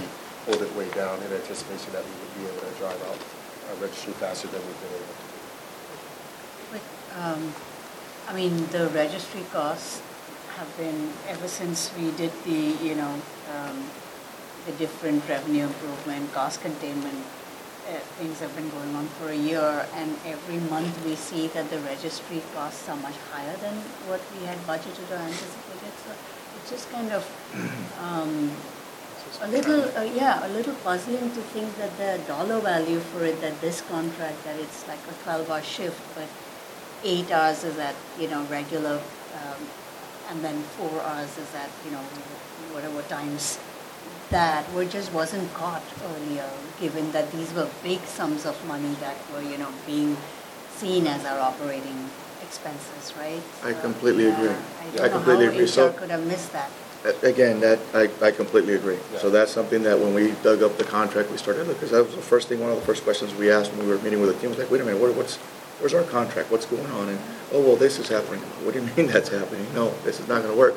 hold 0.46 0.62
it 0.62 0.74
way 0.74 0.88
down 0.90 1.22
in 1.22 1.32
anticipation 1.32 1.92
that 1.92 2.04
we 2.04 2.11
would 2.18 2.34
be 2.34 2.44
able 2.50 2.61
to 2.66 2.74
drive 2.78 3.00
out 3.09 3.18
our 3.70 3.76
registry 3.80 4.12
faster 4.14 4.48
than 4.48 4.61
we've 4.66 4.80
been 4.80 4.96
able 4.98 5.14
to 5.14 5.26
do. 5.30 5.38
But, 6.72 6.84
um, 7.22 7.54
I 8.28 8.32
mean, 8.34 8.66
the 8.68 8.88
registry 8.88 9.44
costs 9.52 10.02
have 10.56 10.76
been, 10.76 11.12
ever 11.28 11.46
since 11.46 11.90
we 11.96 12.11
did 12.12 12.32
the, 12.44 12.74
you 12.84 12.94
know, 12.96 13.14
um, 13.54 13.84
the 14.66 14.72
different 14.72 15.26
revenue 15.28 15.64
improvement, 15.64 16.32
cost 16.34 16.61
containment 16.61 17.24
uh, 17.89 17.99
things 18.20 18.41
have 18.41 18.55
been 18.55 18.68
going 18.70 18.95
on 18.95 19.07
for 19.16 19.30
a 19.30 19.36
year, 19.36 19.86
and 19.95 20.14
every 20.26 20.59
month 20.68 20.93
we 21.05 21.16
see 21.16 21.49
that 21.49 21.70
the 21.70 21.78
registry 21.80 22.43
costs 22.55 22.89
are 22.89 22.97
much 22.97 23.16
higher 23.32 23.57
than 23.57 23.74
what 24.07 24.20
we 24.36 24.45
had 24.47 24.59
budgeted 24.66 25.11
or 25.11 25.16
anticipated. 25.16 25.95
So 26.05 26.12
it's 26.57 26.70
just 26.70 26.91
kind 26.91 27.11
of 27.12 27.24
um, 28.03 28.53
a 29.41 29.49
little, 29.49 29.84
uh, 29.97 30.03
yeah, 30.03 30.47
a 30.47 30.51
little 30.51 30.74
puzzling 30.84 31.30
to 31.30 31.41
think 31.55 31.76
that 31.78 31.97
the 31.97 32.20
dollar 32.26 32.61
value 32.61 33.01
for 33.01 33.24
it, 33.24 33.41
that 33.41 33.61
this 33.61 33.80
contract, 33.82 34.43
that 34.45 34.59
it's 34.59 34.86
like 34.89 34.99
a 35.09 35.28
12-hour 35.28 35.62
shift, 35.62 36.01
but 36.14 36.28
eight 37.05 37.30
hours 37.30 37.64
is 37.64 37.78
at, 37.78 37.95
you 38.18 38.28
know, 38.28 38.43
regular, 38.45 39.01
um, 39.34 39.61
and 40.30 40.45
then 40.45 40.61
four 40.76 41.01
hours 41.03 41.39
is 41.39 41.55
at, 41.55 41.70
you 41.84 41.93
know, 41.93 42.03
whatever 42.74 43.01
times 43.03 43.59
that 44.31 44.70
were 44.74 44.85
just 44.85 45.12
wasn't 45.12 45.53
caught 45.55 45.83
earlier, 46.05 46.49
given 46.81 47.11
that 47.12 47.31
these 47.33 47.53
were 47.55 47.68
big 47.83 48.01
sums 48.05 48.45
of 48.45 48.57
money 48.66 48.95
that 49.01 49.16
were, 49.33 49.43
you 49.43 49.57
know, 49.59 49.68
being 49.87 50.16
seen 50.76 51.07
as 51.07 51.24
our 51.24 51.39
operating 51.41 52.09
expenses, 52.43 53.14
right? 53.18 53.43
I 53.64 53.72
So, 53.72 53.81
completely 53.81 54.26
yeah, 54.26 54.37
agree. 54.39 54.49
I 54.51 55.05
I 55.05 55.09
don't 55.09 55.11
completely 55.12 55.47
know 55.47 55.53
agree. 55.53 55.66
how 55.66 55.72
So- 55.72 55.89
HR 55.89 55.93
could 55.93 56.11
have 56.11 56.26
missed 56.26 56.53
that. 56.53 56.70
A- 57.05 57.26
Again, 57.26 57.61
that, 57.61 57.79
I, 57.95 58.11
I 58.20 58.31
completely 58.33 58.74
agree. 58.74 58.99
So 59.20 59.31
that's 59.31 59.53
something 59.53 59.83
that 59.85 59.99
when 59.99 60.12
we 60.14 60.33
dug 60.43 60.62
up 60.62 60.76
the 60.79 60.85
contract, 60.85 61.31
we 61.31 61.37
started, 61.39 61.66
because 61.68 61.93
that 61.93 62.05
was 62.05 62.14
the 62.14 62.20
first 62.22 62.49
thing, 62.49 62.61
one 62.61 62.70
of 62.70 62.76
the 62.76 62.85
first 62.85 63.05
questions 63.05 63.35
we 63.35 63.51
asked 63.51 63.72
when 63.72 63.87
we 63.87 63.93
were 63.95 64.01
meeting 64.03 64.20
with 64.20 64.35
the 64.35 64.41
team, 64.41 64.51
was 64.51 64.59
like, 64.59 64.70
wait 64.70 64.81
a 64.81 64.85
minute, 64.85 65.01
what, 65.01 65.14
what's, 65.14 65.37
where's 65.81 65.95
our 65.95 66.03
contract? 66.03 66.51
What's 66.51 66.66
going 66.66 66.87
on? 66.87 67.09
And, 67.09 67.18
oh, 67.53 67.61
well, 67.62 67.76
this 67.76 67.99
is 67.99 68.09
happening. 68.09 68.41
What 68.64 68.74
do 68.74 68.81
you 68.83 68.89
mean 68.97 69.07
that's 69.07 69.29
happening? 69.31 69.64
No, 69.74 69.91
this 70.05 70.18
is 70.20 70.26
not 70.29 70.43
gonna 70.43 70.57
work. 70.57 70.74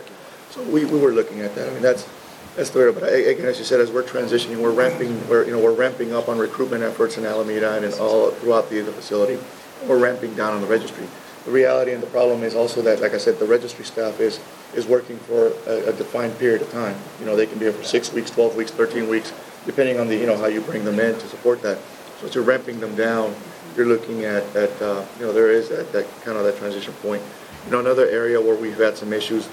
So 0.51 0.61
we, 0.63 0.85
we 0.85 0.99
were 0.99 1.11
looking 1.11 1.41
at 1.41 1.53
that. 1.55 1.69
I 1.69 1.73
mean, 1.73 1.81
that's, 1.81 2.07
that's 2.55 2.69
the, 2.71 2.91
but 2.93 3.03
I- 3.03 3.31
again, 3.31 3.45
as 3.45 3.57
you 3.59 3.65
said, 3.65 3.79
as 3.79 3.91
we're 3.91 4.03
transitioning, 4.03 4.57
we're 4.57 4.71
ramping, 4.71 5.27
we're, 5.29 5.45
you 5.45 5.51
know, 5.51 5.59
we're 5.59 5.73
ramping 5.73 6.13
up 6.13 6.29
on 6.29 6.37
recruitment 6.37 6.83
efforts 6.83 7.17
in 7.17 7.25
Alameda 7.25 7.73
and 7.75 7.85
in 7.85 7.93
all 7.93 8.31
throughout 8.31 8.69
the, 8.69 8.81
the 8.81 8.91
facility. 8.91 9.39
We're 9.87 9.97
ramping 9.99 10.35
down 10.35 10.53
on 10.53 10.61
the 10.61 10.67
registry. 10.67 11.07
The 11.45 11.51
reality 11.51 11.91
and 11.91 12.03
the 12.03 12.07
problem 12.07 12.43
is 12.43 12.53
also 12.53 12.81
that, 12.83 13.01
like 13.01 13.13
I 13.13 13.17
said, 13.17 13.39
the 13.39 13.45
registry 13.45 13.83
staff 13.83 14.19
is, 14.19 14.39
is 14.75 14.85
working 14.85 15.17
for 15.17 15.47
a, 15.65 15.89
a 15.89 15.93
defined 15.93 16.37
period 16.37 16.61
of 16.61 16.71
time. 16.71 16.95
You 17.19 17.25
know, 17.25 17.35
they 17.35 17.47
can 17.47 17.57
be 17.57 17.65
here 17.65 17.73
for 17.73 17.83
six 17.83 18.13
weeks, 18.13 18.29
12 18.29 18.55
weeks, 18.55 18.69
13 18.71 19.09
weeks, 19.09 19.33
depending 19.65 19.99
on 19.99 20.07
the, 20.07 20.15
you 20.15 20.27
know, 20.27 20.37
how 20.37 20.45
you 20.45 20.61
bring 20.61 20.85
them 20.85 20.99
in 20.99 21.13
to 21.15 21.27
support 21.27 21.61
that. 21.63 21.79
So 22.19 22.27
as 22.27 22.35
you're 22.35 22.43
ramping 22.43 22.79
them 22.79 22.95
down, 22.95 23.33
you're 23.75 23.87
looking 23.87 24.25
at, 24.25 24.43
at, 24.55 24.79
uh, 24.81 25.03
you 25.19 25.25
know, 25.25 25.33
there 25.33 25.49
is 25.49 25.69
that, 25.69 25.91
that 25.93 26.05
kind 26.23 26.37
of 26.37 26.43
that 26.43 26.57
transition 26.57 26.93
point. 27.01 27.23
You 27.65 27.71
know, 27.71 27.79
another 27.79 28.07
area 28.07 28.39
where 28.39 28.55
we've 28.55 28.77
had 28.77 28.95
some 28.97 29.11
issues, 29.11 29.47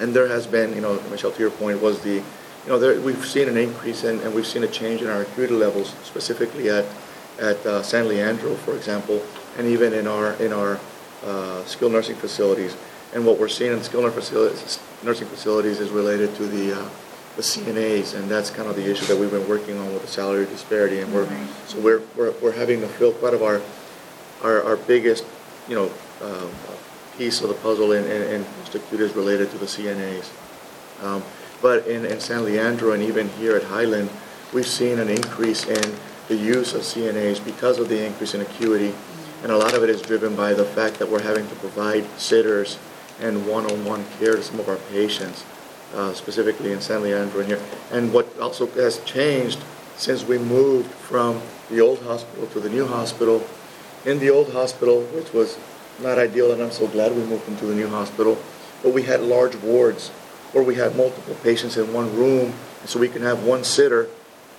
and 0.00 0.14
there 0.14 0.28
has 0.28 0.46
been, 0.46 0.74
you 0.74 0.80
know, 0.80 1.00
Michelle, 1.10 1.32
to 1.32 1.38
your 1.38 1.50
point, 1.50 1.80
was 1.80 2.00
the, 2.02 2.14
you 2.14 2.68
know, 2.68 2.78
there, 2.78 3.00
we've 3.00 3.24
seen 3.26 3.48
an 3.48 3.56
increase 3.56 4.04
in, 4.04 4.20
and 4.20 4.34
we've 4.34 4.46
seen 4.46 4.64
a 4.64 4.68
change 4.68 5.02
in 5.02 5.08
our 5.08 5.22
acuity 5.22 5.54
levels, 5.54 5.94
specifically 6.04 6.70
at, 6.70 6.84
at 7.38 7.64
uh, 7.66 7.82
San 7.82 8.08
Leandro, 8.08 8.54
for 8.56 8.74
example, 8.76 9.22
and 9.58 9.66
even 9.66 9.92
in 9.92 10.06
our, 10.06 10.32
in 10.34 10.52
our 10.52 10.78
uh, 11.24 11.64
skilled 11.64 11.92
nursing 11.92 12.16
facilities. 12.16 12.76
And 13.14 13.26
what 13.26 13.38
we're 13.38 13.48
seeing 13.48 13.72
in 13.72 13.82
skilled 13.82 14.04
nursing 14.04 15.28
facilities, 15.28 15.80
is 15.80 15.90
related 15.90 16.34
to 16.36 16.46
the, 16.46 16.80
uh, 16.80 16.88
the 17.36 17.42
CNAs, 17.42 18.14
and 18.14 18.30
that's 18.30 18.50
kind 18.50 18.68
of 18.68 18.76
the 18.76 18.90
issue 18.90 19.04
that 19.06 19.16
we've 19.16 19.30
been 19.30 19.48
working 19.48 19.78
on 19.78 19.92
with 19.92 20.02
the 20.02 20.08
salary 20.08 20.46
disparity. 20.46 21.00
And 21.00 21.12
we're, 21.12 21.28
so 21.66 21.78
we're, 21.80 22.02
we're, 22.16 22.32
we're 22.40 22.52
having 22.52 22.80
to 22.80 22.88
fill 22.88 23.12
quite 23.12 23.34
of 23.34 23.42
our, 23.42 23.60
our, 24.42 24.62
our 24.62 24.76
biggest, 24.76 25.24
you 25.68 25.74
know, 25.74 25.90
uh, 26.20 26.46
piece 27.22 27.40
of 27.40 27.48
the 27.48 27.54
puzzle 27.54 27.92
in, 27.92 28.02
in, 28.04 28.22
in 28.34 28.44
post-acute 28.44 29.00
is 29.00 29.14
related 29.14 29.48
to 29.48 29.58
the 29.58 29.66
CNAs. 29.74 30.26
Um, 31.04 31.22
But 31.62 31.86
in, 31.86 32.04
in 32.04 32.18
San 32.18 32.42
Leandro 32.42 32.90
and 32.90 33.02
even 33.10 33.28
here 33.38 33.54
at 33.54 33.62
Highland, 33.62 34.10
we've 34.52 34.66
seen 34.66 34.98
an 34.98 35.08
increase 35.08 35.62
in 35.78 35.94
the 36.26 36.34
use 36.34 36.74
of 36.74 36.82
CNAs 36.82 37.38
because 37.44 37.78
of 37.78 37.86
the 37.88 38.04
increase 38.04 38.34
in 38.34 38.40
acuity. 38.40 38.92
And 39.42 39.52
a 39.52 39.56
lot 39.56 39.72
of 39.74 39.84
it 39.84 39.90
is 39.90 40.02
driven 40.02 40.34
by 40.34 40.54
the 40.54 40.64
fact 40.64 40.98
that 40.98 41.08
we're 41.08 41.22
having 41.22 41.46
to 41.46 41.54
provide 41.62 42.04
sitters 42.18 42.78
and 43.20 43.46
one-on-one 43.46 44.04
care 44.18 44.34
to 44.34 44.42
some 44.42 44.58
of 44.58 44.68
our 44.68 44.80
patients, 44.90 45.44
uh, 45.94 46.12
specifically 46.14 46.72
in 46.72 46.80
San 46.80 47.02
Leandro 47.06 47.38
and 47.38 47.48
here. 47.48 47.62
And 47.94 48.12
what 48.12 48.26
also 48.40 48.66
has 48.82 48.98
changed 49.04 49.60
since 49.96 50.26
we 50.26 50.38
moved 50.38 50.90
from 50.90 51.40
the 51.70 51.80
old 51.80 52.02
hospital 52.02 52.46
to 52.48 52.58
the 52.58 52.72
new 52.76 52.86
hospital, 52.86 53.46
in 54.10 54.18
the 54.18 54.30
old 54.30 54.50
hospital, 54.50 55.06
which 55.14 55.30
was 55.32 55.58
not 56.00 56.18
ideal, 56.18 56.52
and 56.52 56.62
I'm 56.62 56.70
so 56.70 56.86
glad 56.86 57.14
we 57.14 57.22
moved 57.24 57.48
into 57.48 57.66
the 57.66 57.74
new 57.74 57.88
hospital, 57.88 58.38
but 58.82 58.92
we 58.92 59.02
had 59.02 59.20
large 59.20 59.56
wards 59.56 60.08
where 60.52 60.64
we 60.64 60.74
had 60.74 60.96
multiple 60.96 61.34
patients 61.42 61.76
in 61.76 61.92
one 61.92 62.14
room, 62.16 62.52
so 62.84 62.98
we 62.98 63.08
can 63.08 63.22
have 63.22 63.44
one 63.44 63.64
sitter 63.64 64.08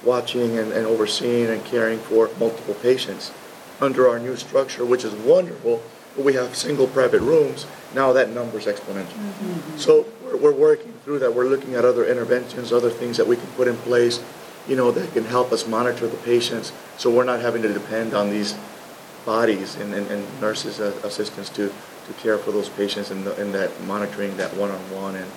watching 0.03 0.57
and, 0.57 0.71
and 0.71 0.85
overseeing 0.85 1.49
and 1.49 1.63
caring 1.65 1.99
for 1.99 2.29
multiple 2.39 2.73
patients. 2.75 3.31
Under 3.79 4.07
our 4.07 4.19
new 4.19 4.35
structure, 4.35 4.85
which 4.85 5.03
is 5.03 5.13
wonderful, 5.13 5.81
but 6.15 6.25
we 6.25 6.33
have 6.33 6.55
single 6.55 6.87
private 6.87 7.21
rooms, 7.21 7.65
now 7.93 8.13
that 8.13 8.29
number's 8.29 8.65
exponential. 8.65 9.13
Mm-hmm. 9.13 9.77
So 9.77 10.05
we're, 10.23 10.37
we're 10.37 10.53
working 10.53 10.93
through 11.03 11.19
that. 11.19 11.33
We're 11.33 11.47
looking 11.47 11.75
at 11.75 11.85
other 11.85 12.05
interventions, 12.05 12.71
other 12.71 12.89
things 12.89 13.17
that 13.17 13.27
we 13.27 13.35
can 13.35 13.47
put 13.47 13.67
in 13.67 13.75
place, 13.77 14.23
you 14.67 14.75
know, 14.75 14.91
that 14.91 15.11
can 15.13 15.25
help 15.25 15.51
us 15.51 15.67
monitor 15.67 16.07
the 16.07 16.17
patients, 16.17 16.71
so 16.97 17.09
we're 17.09 17.25
not 17.25 17.41
having 17.41 17.61
to 17.63 17.73
depend 17.73 18.13
on 18.13 18.29
these 18.29 18.55
bodies 19.25 19.75
and, 19.75 19.93
and, 19.93 20.07
and 20.11 20.41
nurses, 20.41 20.79
uh, 20.79 20.93
assistants 21.03 21.49
to, 21.49 21.71
to 22.07 22.13
care 22.17 22.37
for 22.37 22.51
those 22.51 22.69
patients 22.69 23.11
and, 23.11 23.25
the, 23.25 23.35
and 23.41 23.53
that 23.53 23.69
monitoring, 23.83 24.35
that 24.37 24.55
one-on-one 24.55 25.15
and 25.15 25.31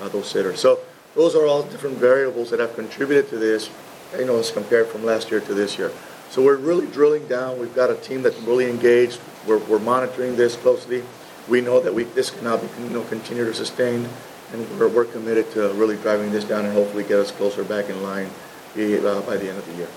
uh, 0.00 0.08
those 0.08 0.28
sitters. 0.28 0.60
So 0.60 0.78
those 1.14 1.34
are 1.34 1.46
all 1.46 1.62
different 1.62 1.96
variables 1.96 2.50
that 2.50 2.60
have 2.60 2.74
contributed 2.74 3.28
to 3.30 3.38
this, 3.38 3.70
you 4.18 4.24
know, 4.24 4.38
as 4.38 4.50
compared 4.50 4.88
from 4.88 5.04
last 5.04 5.30
year 5.30 5.40
to 5.40 5.54
this 5.54 5.78
year. 5.78 5.90
So 6.30 6.42
we're 6.42 6.56
really 6.56 6.86
drilling 6.86 7.26
down. 7.28 7.60
We've 7.60 7.74
got 7.74 7.90
a 7.90 7.94
team 7.94 8.22
that's 8.22 8.38
really 8.40 8.68
engaged. 8.68 9.20
We're, 9.46 9.58
we're 9.58 9.78
monitoring 9.78 10.36
this 10.36 10.56
closely. 10.56 11.04
We 11.48 11.60
know 11.60 11.80
that 11.80 11.94
we, 11.94 12.04
this 12.04 12.30
cannot 12.30 12.62
be, 12.62 12.68
you 12.82 12.90
know, 12.90 13.02
continue 13.04 13.44
to 13.44 13.54
sustain, 13.54 14.08
and 14.52 14.80
we're, 14.80 14.88
we're 14.88 15.04
committed 15.04 15.50
to 15.52 15.68
really 15.74 15.96
driving 15.96 16.32
this 16.32 16.44
down 16.44 16.64
and 16.64 16.74
hopefully 16.74 17.04
get 17.04 17.18
us 17.18 17.30
closer 17.30 17.62
back 17.62 17.88
in 17.88 18.02
line 18.02 18.26
uh, 18.26 19.20
by 19.22 19.36
the 19.36 19.48
end 19.48 19.58
of 19.58 19.66
the 19.66 19.74
year. 19.74 19.88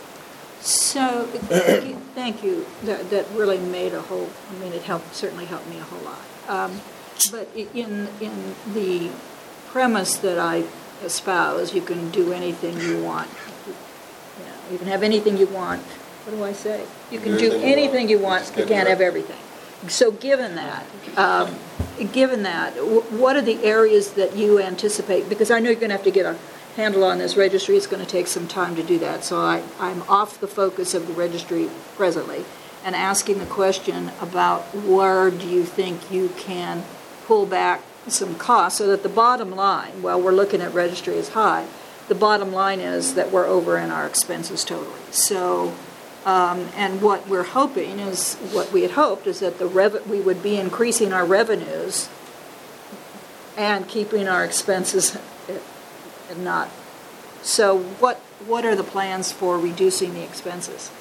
So, 0.68 1.24
thank 2.13 2.43
you- 2.43 2.65
that, 2.84 3.09
that 3.09 3.26
really 3.34 3.57
made 3.57 3.93
a 3.93 4.01
whole, 4.01 4.30
I 4.51 4.59
mean, 4.59 4.74
it 4.74 4.84
helped, 4.84 5.15
certainly 5.15 5.45
helped 5.45 5.68
me 5.68 5.78
a 5.80 5.84
whole 5.84 6.01
lot. 6.01 6.20
Um, 6.49 6.82
But 7.32 7.47
in, 7.55 8.07
in 8.22 8.53
the 8.74 9.09
premise 9.70 10.15
that 10.18 10.38
I 10.38 10.65
espouse, 11.03 11.74
you 11.74 11.82
can 11.82 12.11
do 12.11 12.32
anything 12.34 12.80
you 12.80 13.01
want. 13.01 13.30
You 13.65 13.74
know, 14.45 14.72
You 14.72 14.78
can 14.78 14.88
have 14.88 15.03
anything 15.03 15.38
you 15.38 15.47
want, 15.47 15.82
what 16.26 16.36
do 16.36 16.43
I 16.43 16.51
say? 16.53 16.86
You 17.11 17.20
can 17.20 17.38
do 17.38 17.53
anything 17.53 18.09
you 18.09 18.20
want, 18.20 18.51
you 18.57 18.65
can't 18.65 18.88
have 18.89 18.99
everything. 19.01 19.39
So 19.88 20.11
given 20.11 20.55
that, 20.55 20.86
um, 21.18 21.55
given 22.11 22.43
that, 22.43 22.74
wh- 22.74 23.11
what 23.13 23.36
are 23.36 23.41
the 23.41 23.63
areas 23.63 24.11
that 24.13 24.36
you 24.36 24.59
anticipate? 24.59 25.30
Because 25.30 25.49
I 25.49 25.59
know 25.59 25.70
you're 25.70 25.80
going 25.80 25.89
to 25.89 25.95
have 25.95 26.03
to 26.03 26.11
get 26.11 26.26
a 26.26 26.36
handle 26.78 27.03
on 27.03 27.17
this 27.17 27.36
registry, 27.36 27.75
it's 27.75 27.88
going 27.88 28.03
to 28.03 28.09
take 28.09 28.28
some 28.28 28.47
time 28.47 28.75
to 28.75 28.84
do 28.84 28.99
that. 28.99 29.23
So 29.23 29.41
I, 29.41 29.63
I'm 29.80 30.03
off 30.03 30.39
the 30.39 30.47
focus 30.47 30.93
of 30.93 31.07
the 31.07 31.13
registry 31.13 31.69
presently 31.95 32.45
and 32.86 32.95
asking 32.95 33.39
the 33.39 33.47
question 33.47 34.11
about 34.21 34.61
where 34.73 35.32
do 35.32 35.49
you 35.49 35.65
think 35.65 36.11
you 36.11 36.30
can 36.38 36.84
pull 37.25 37.47
back 37.47 37.82
some 38.07 38.36
costs 38.36 38.78
so 38.78 38.88
that 38.88 39.01
the 39.01 39.09
bottom 39.09 39.51
line, 39.51 40.03
while 40.03 40.21
we're 40.21 40.32
looking 40.32 40.61
at 40.61 40.71
registry 40.71 41.15
is 41.15 41.30
high, 41.30 41.65
the 42.09 42.15
bottom 42.15 42.53
line 42.53 42.80
is 42.80 43.15
that 43.15 43.32
we're 43.32 43.47
over 43.47 43.78
in 43.80 43.89
our 43.89 44.05
expenses 44.05 44.63
totally. 44.63 45.01
So, 45.09 45.73
um, 46.25 46.69
and 46.75 47.01
what 47.01 47.28
we're 47.28 47.43
hoping 47.43 47.99
is, 47.99 48.36
what 48.53 48.71
we 48.71 48.84
had 48.84 48.91
hoped 48.91 49.25
is 49.25 49.39
that 49.39 49.57
the 49.57 49.65
rev, 49.65 50.07
we 50.07 50.21
would 50.21 50.43
be 50.43 50.57
increasing 50.57 51.11
our 51.11 51.25
revenues 51.25 52.07
and 53.57 53.88
keeping 53.88 54.28
our 54.28 54.45
expenses 54.45 55.17
and 56.30 56.43
not. 56.43 56.69
So 57.41 57.78
what, 57.80 58.17
what 58.45 58.65
are 58.65 58.75
the 58.75 58.84
plans 58.84 59.32
for 59.32 59.57
reducing 59.57 60.13
the 60.13 60.23
expenses? 60.23 60.91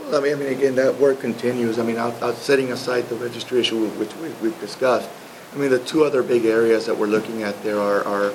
Well, 0.00 0.16
I 0.16 0.20
mean, 0.20 0.32
I 0.32 0.36
mean, 0.36 0.48
again, 0.48 0.74
that 0.76 0.98
work 0.98 1.20
continues. 1.20 1.78
I 1.78 1.82
mean, 1.82 1.96
out, 1.96 2.22
out 2.22 2.36
setting 2.36 2.72
aside 2.72 3.08
the 3.08 3.16
registry 3.16 3.60
issue, 3.60 3.88
which 3.90 4.14
we, 4.16 4.30
we've 4.40 4.58
discussed, 4.60 5.08
I 5.52 5.56
mean, 5.56 5.70
the 5.70 5.80
two 5.80 6.04
other 6.04 6.22
big 6.22 6.46
areas 6.46 6.86
that 6.86 6.96
we're 6.96 7.08
looking 7.08 7.42
at 7.42 7.62
there 7.62 7.78
are, 7.78 8.04
are, 8.04 8.32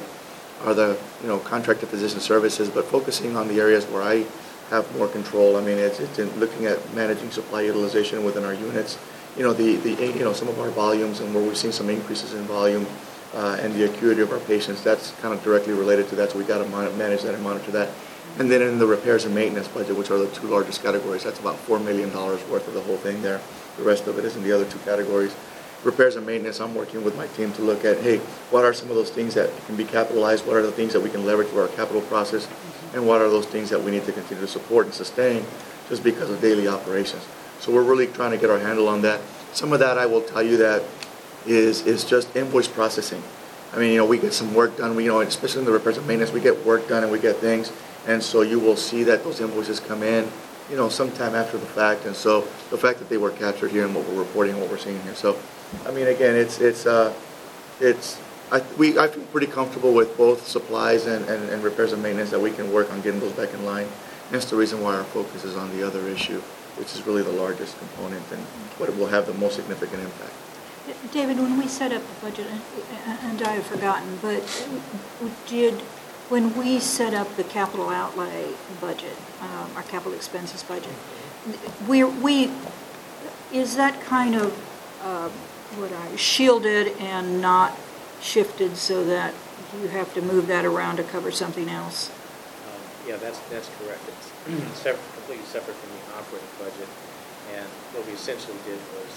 are 0.66 0.74
the, 0.74 1.00
you 1.22 1.28
know, 1.28 1.40
contracted 1.40 1.90
physician 1.90 2.20
services, 2.20 2.70
but 2.70 2.86
focusing 2.86 3.36
on 3.36 3.48
the 3.48 3.60
areas 3.60 3.86
where 3.86 4.04
I 4.04 4.26
have 4.70 4.86
more 4.98 5.08
control. 5.08 5.56
I 5.56 5.62
mean, 5.62 5.78
it's, 5.78 6.00
it's 6.00 6.20
in 6.20 6.30
looking 6.40 6.66
at 6.66 6.78
managing 6.94 7.32
supply 7.32 7.62
utilization 7.62 8.24
within 8.24 8.44
our 8.44 8.54
units. 8.54 9.00
You 9.36 9.44
know, 9.44 9.54
the, 9.54 9.78
the, 9.78 9.92
you 9.92 10.24
know, 10.24 10.34
some 10.34 10.50
of 10.50 10.60
our 10.60 10.70
volumes 10.70 11.22
and 11.22 11.34
where 11.34 11.44
we've 11.44 11.58
seen 11.58 11.72
some 11.72 11.90
increases 11.90 12.34
in 12.34 12.44
volume, 12.44 12.86
uh, 13.34 13.58
and 13.62 13.74
the 13.74 13.86
acuity 13.86 14.22
of 14.22 14.32
our 14.32 14.40
patients, 14.40 14.84
that's 14.84 15.12
kind 15.22 15.34
of 15.34 15.44
directly 15.44 15.74
related 15.74 16.08
to 16.10 16.16
that, 16.16 16.32
so 16.32 16.38
we 16.38 16.44
got 16.44 16.64
to 16.64 16.70
manage 16.98 17.24
that 17.24 17.34
and 17.34 17.44
monitor 17.44 17.72
that. 17.72 17.90
And 18.40 18.50
then 18.50 18.62
in 18.62 18.80
the 18.80 18.88
repairs 18.88 19.26
and 19.26 19.36
maintenance 19.36 19.68
budget, 19.68 19.96
which 19.96 20.10
are 20.10 20.18
the 20.18 20.28
two 20.28 20.48
largest 20.48 20.82
categories, 20.82 21.24
that's 21.24 21.40
about 21.40 21.56
$4 21.68 21.84
million 21.84 22.12
worth 22.14 22.68
of 22.68 22.74
the 22.74 22.82
whole 22.82 22.98
thing 22.98 23.22
there. 23.22 23.42
The 23.78 23.84
rest 23.84 24.08
of 24.08 24.18
it 24.18 24.26
is 24.26 24.36
in 24.36 24.44
the 24.44 24.52
other 24.52 24.66
two 24.66 24.80
categories. 24.80 25.36
repairs 25.84 26.16
and 26.16 26.26
maintenance, 26.26 26.60
I'm 26.60 26.74
working 26.74 27.04
with 27.04 27.16
my 27.16 27.28
team 27.28 27.52
to 27.54 27.62
look 27.62 27.86
at, 27.86 28.00
hey, 28.00 28.18
what 28.50 28.66
are 28.66 28.74
some 28.74 28.90
of 28.90 28.96
those 28.96 29.10
things 29.10 29.34
that 29.36 29.52
can 29.66 29.76
be 29.76 29.84
capitalized? 29.84 30.48
What 30.48 30.56
are 30.56 30.62
the 30.62 30.72
things 30.72 30.94
that 30.94 31.02
we 31.02 31.10
can 31.10 31.26
leverage 31.26 31.50
for 31.50 31.62
our 31.62 31.68
capital 31.70 32.02
process? 32.02 32.48
And 32.94 33.08
what 33.08 33.22
are 33.22 33.30
those 33.30 33.46
things 33.46 33.70
that 33.70 33.82
we 33.82 33.92
need 33.92 34.06
to 34.06 34.12
continue 34.12 34.42
to 34.42 34.48
support 34.48 34.86
and 34.86 34.94
sustain 34.94 35.46
just 35.90 36.04
because 36.04 36.30
of 36.30 36.42
daily 36.42 36.68
operations? 36.68 37.24
So 37.60 37.72
we're 37.72 37.84
really 37.84 38.08
trying 38.08 38.32
to 38.32 38.38
get 38.38 38.50
our 38.50 38.60
handle 38.60 38.88
on 38.88 39.02
that. 39.02 39.22
Some 39.54 39.74
of 39.74 39.80
that, 39.80 39.98
I 39.98 40.06
will 40.06 40.22
tell 40.22 40.44
you 40.44 40.58
that, 40.58 40.84
is, 41.46 41.86
is 41.86 42.04
just 42.04 42.36
invoice 42.36 42.68
processing. 42.68 43.22
I 43.74 43.78
mean, 43.78 43.92
you 43.92 43.98
know, 43.98 44.06
we 44.06 44.20
get 44.20 44.34
some 44.34 44.54
work 44.54 44.78
done, 44.78 44.96
we, 44.96 45.06
you 45.06 45.10
know, 45.10 45.22
especially 45.22 45.62
in 45.62 45.66
the 45.66 45.72
repairs 45.72 45.98
and 45.98 46.08
maintenance, 46.08 46.32
we 46.32 46.42
get 46.42 46.64
work 46.66 46.88
done 46.88 47.04
and 47.04 47.12
we 47.12 47.20
get 47.20 47.38
things. 47.38 47.72
And 48.06 48.22
so 48.22 48.42
you 48.42 48.60
will 48.60 48.76
see 48.76 49.04
that 49.04 49.24
those 49.24 49.40
invoices 49.40 49.80
come 49.80 50.04
in, 50.04 50.30
you 50.70 50.76
know, 50.76 50.90
sometime 50.90 51.34
after 51.34 51.58
the 51.58 51.66
fact. 51.66 52.06
And 52.06 52.16
so 52.16 52.42
the 52.70 52.78
fact 52.78 53.00
that 53.00 53.10
they 53.10 53.18
were 53.18 53.32
captured 53.32 53.72
here 53.72 53.86
and 53.86 53.96
what 53.96 54.08
we're 54.08 54.20
reporting, 54.20 54.60
what 54.60 54.70
we're 54.70 54.78
seeing 54.78 55.02
here. 55.02 55.16
So, 55.16 55.38
I 55.88 55.92
mean, 55.92 56.08
again, 56.08 56.36
it's, 56.36 56.60
it's, 56.60 56.86
uh, 56.86 57.14
it's, 57.80 58.20
I, 58.52 58.62
we, 58.78 59.00
I 59.00 59.08
feel 59.08 59.24
pretty 59.26 59.48
comfortable 59.48 59.94
with 59.94 60.16
both 60.18 60.46
supplies 60.46 61.08
and, 61.08 61.26
and, 61.28 61.50
and 61.50 61.64
repairs 61.64 61.94
and 61.94 62.04
maintenance 62.04 62.30
that 62.30 62.40
we 62.40 62.52
can 62.52 62.72
work 62.72 62.92
on 62.92 63.02
getting 63.02 63.20
those 63.20 63.32
back 63.32 63.54
in 63.54 63.66
line. 63.66 63.88
That's 64.30 64.46
the 64.46 64.56
reason 64.56 64.82
why 64.82 64.96
our 64.96 65.04
focus 65.06 65.44
is 65.46 65.56
on 65.56 65.76
the 65.76 65.86
other 65.86 66.08
issue, 66.08 66.40
which 66.78 66.94
is 66.94 67.06
really 67.08 67.24
the 67.24 67.32
largest 67.32 67.78
component 67.80 68.24
and 68.32 68.42
what 68.78 68.96
will 68.98 69.08
have 69.08 69.26
the 69.26 69.34
most 69.34 69.56
significant 69.56 70.04
impact. 70.04 70.34
David, 71.12 71.38
when 71.38 71.58
we 71.58 71.68
set 71.68 71.92
up 71.94 72.02
the 72.02 72.26
budget, 72.26 72.48
and- 72.48 73.42
I 73.42 73.54
have 73.54 73.66
forgotten, 73.66 74.20
but 74.22 74.42
did, 75.48 75.74
when 76.30 76.56
we 76.56 76.80
set 76.80 77.14
up 77.14 77.36
the 77.36 77.44
capital 77.44 77.90
outlay 77.90 78.54
budget, 78.80 79.18
um, 79.42 79.72
our 79.76 79.84
capital 79.84 80.14
expenses 80.14 80.64
budget, 80.64 80.94
we, 81.88 82.04
we, 82.04 82.52
is 83.52 83.76
that 83.76 84.02
kind 84.02 84.36
of, 84.36 84.54
uh, 85.04 85.30
what 85.78 85.92
I, 85.92 86.16
shielded 86.16 86.96
and 87.00 87.42
not 87.42 87.78
shifted 88.22 88.78
so 88.78 89.04
that 89.06 89.34
you 89.82 89.88
have 89.90 90.14
to 90.14 90.22
move 90.22 90.48
that 90.48 90.66
around 90.66 90.98
to 90.98 91.04
cover 91.04 91.32
something 91.32 91.70
else? 91.70 92.10
Um, 92.10 93.10
Yeah, 93.10 93.18
that's, 93.18 93.40
that's 93.50 93.70
correct. 93.80 94.02
It's 94.08 94.78
separate, 94.84 95.04
completely 95.16 95.46
separate 95.46 95.76
from 95.76 95.90
the 95.92 96.18
operating 96.20 96.50
budget. 96.60 96.88
And 97.56 97.68
what 97.94 98.06
we 98.08 98.14
essentially 98.14 98.58
did 98.66 98.80
was 98.96 99.13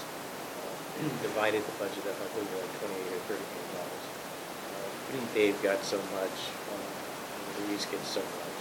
divided 1.21 1.61
the 1.65 1.75
budget 1.79 2.03
up, 2.07 2.17
I 2.17 2.27
believe, 2.33 2.51
like 2.57 2.71
twenty-eight 2.79 3.13
or 3.13 3.21
thirty 3.29 3.45
million 3.45 3.71
dollars. 3.77 4.05
Uh, 4.73 5.33
Dave 5.33 5.55
got 5.63 5.83
so 5.83 5.97
much, 6.17 6.37
um, 6.73 6.83
Louise 7.67 7.85
gets 7.85 8.07
so 8.07 8.21
much, 8.21 8.59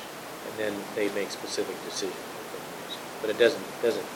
and 0.49 0.55
then 0.59 0.74
they 0.95 1.09
make 1.14 1.30
specific 1.30 1.76
decisions. 1.84 2.14
what 2.16 2.47
they 2.53 2.87
use. 2.87 2.97
But 3.20 3.30
it 3.30 3.39
doesn't, 3.39 3.64
doesn't 3.82 4.07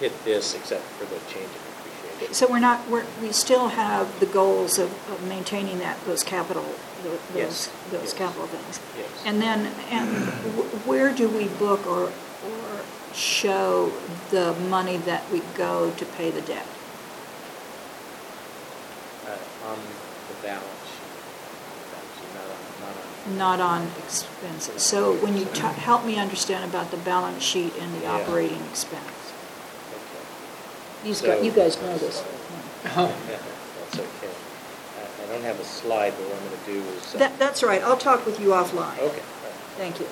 hit 0.00 0.12
this 0.24 0.54
except 0.54 0.82
for 0.98 1.04
the 1.06 1.18
change 1.32 1.50
in 1.50 1.62
appreciation. 1.74 2.34
So 2.34 2.46
we're 2.50 2.60
not, 2.60 2.88
we're, 2.88 3.04
we 3.20 3.32
still 3.32 3.68
have 3.68 4.20
the 4.20 4.26
goals 4.26 4.78
of, 4.78 4.90
of 5.10 5.26
maintaining 5.28 5.78
that, 5.80 5.98
those 6.06 6.22
capital, 6.22 6.64
tho- 7.02 7.18
Yes, 7.34 7.66
those, 7.90 8.00
those 8.00 8.02
yes. 8.10 8.14
capital 8.14 8.46
things. 8.46 8.80
Yes. 8.96 9.08
And 9.26 9.40
then, 9.42 9.66
and 9.90 10.08
wh- 10.54 10.86
where 10.88 11.12
do 11.14 11.28
we 11.28 11.48
book 11.48 11.86
or, 11.86 12.04
or 12.08 12.80
show 13.12 13.92
the 14.30 14.52
money 14.68 14.96
that 14.98 15.30
we 15.32 15.40
go 15.56 15.90
to 15.92 16.04
pay 16.04 16.30
the 16.30 16.42
debt? 16.42 16.66
On 19.66 19.78
the 20.28 20.46
balance 20.46 20.86
sheet, 20.86 21.14
not 22.34 22.46
on, 22.46 22.58
not 22.80 22.96
on 22.96 23.38
Not 23.38 23.60
on 23.60 23.90
expenses. 24.04 24.80
So 24.82 25.14
when 25.14 25.36
you 25.36 25.44
ta- 25.46 25.72
help 25.72 26.04
me 26.04 26.18
understand 26.18 26.64
about 26.64 26.90
the 26.92 26.96
balance 26.98 27.42
sheet 27.42 27.72
and 27.80 27.94
the 27.96 28.02
Yeah. 28.02 28.12
operating 28.14 28.62
expense. 28.70 29.02
Okay. 29.90 30.24
These 31.04 31.20
guys, 31.22 31.44
you 31.44 31.50
guys 31.50 31.76
know 31.82 31.98
this. 31.98 32.22
That's 32.84 33.98
okay. 33.98 34.30
I- 34.30 35.24
I 35.24 35.26
don't 35.32 35.42
have 35.42 35.58
a 35.58 35.64
slide, 35.64 36.12
but 36.16 36.26
what 36.28 36.36
I'm 36.38 36.48
going 36.48 36.60
to 36.60 36.72
do 36.72 36.96
is. 36.96 37.14
uh, 37.14 37.18
That, 37.18 37.38
that's 37.38 37.62
all 37.62 37.68
right, 37.68 37.82
I'll 37.82 37.96
talk 37.96 38.24
with 38.24 38.38
you 38.38 38.48
offline. 38.50 38.98
Okay. 39.00 39.22
Thank 39.76 39.98
you. 40.00 40.06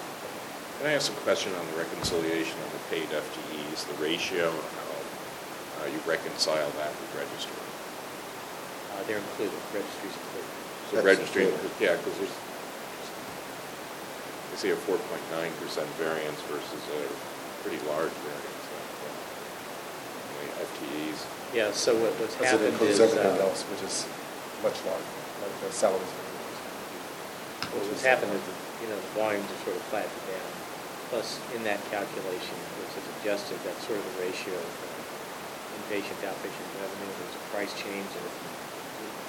Can 0.80 0.88
I 0.90 0.94
ask 0.94 1.12
a 1.12 1.14
question 1.22 1.54
on 1.54 1.64
the 1.70 1.78
reconciliation 1.78 2.58
of 2.66 2.72
the 2.72 2.78
paid 2.90 3.08
FTEs, 3.08 3.86
the 3.86 4.02
ratio, 4.02 4.50
and 4.50 4.68
how 4.74 5.84
uh, 5.84 5.86
you 5.86 6.00
reconcile 6.06 6.68
that 6.82 6.90
with 6.90 7.14
registry? 7.16 7.54
Uh, 8.94 9.02
They're 9.06 9.18
included, 9.18 9.58
registries 9.74 10.14
included. 10.14 10.50
So 10.90 10.92
That's 10.96 11.06
registry, 11.06 11.44
included. 11.50 11.70
yeah, 11.82 11.96
because 11.98 12.16
there's, 12.18 12.36
I 14.52 14.56
see 14.56 14.70
a 14.70 14.78
4.9% 14.86 14.94
variance 15.98 16.38
versus 16.46 16.82
a 16.94 17.02
pretty 17.66 17.82
large 17.90 18.14
variance 18.22 18.64
uh, 18.70 19.10
on 20.30 20.46
the 20.46 20.48
FTEs. 20.62 21.18
Yeah, 21.54 21.70
so 21.74 21.94
what- 21.98 22.14
what's 22.22 22.34
Because 22.38 22.54
it 22.54 22.70
happened 22.70 22.74
includes 22.78 22.98
is, 22.98 23.00
everything 23.02 23.34
uh, 23.42 23.46
else, 23.50 23.62
which 23.66 23.82
is 23.82 24.06
much 24.62 24.78
larger, 24.86 25.14
like 25.42 25.54
the 25.62 25.70
salaries. 25.74 26.14
what- 27.74 27.86
what's 27.90 28.06
happened 28.06 28.30
is, 28.30 28.42
that, 28.46 28.58
you 28.82 28.88
know, 28.94 28.98
the 28.98 29.12
volumes 29.18 29.48
are 29.50 29.60
sort 29.66 29.74
of 29.76 29.82
flattened 29.90 30.26
down. 30.30 30.50
Plus, 31.10 31.38
in 31.54 31.62
that 31.66 31.78
calculation, 31.90 32.56
which 32.82 32.94
is 32.94 33.04
adjusted, 33.18 33.58
that's 33.66 33.82
sort 33.86 33.98
of 33.98 34.06
the 34.14 34.22
ratio 34.26 34.54
of 34.54 34.70
uh, 34.86 35.82
inpatient, 35.82 36.14
to 36.22 36.26
outpatient 36.30 36.68
revenue. 36.78 37.10
There's 37.18 37.34
a 37.38 37.44
price 37.54 37.74
change, 37.74 38.06
and 38.18 38.24
it 38.24 38.33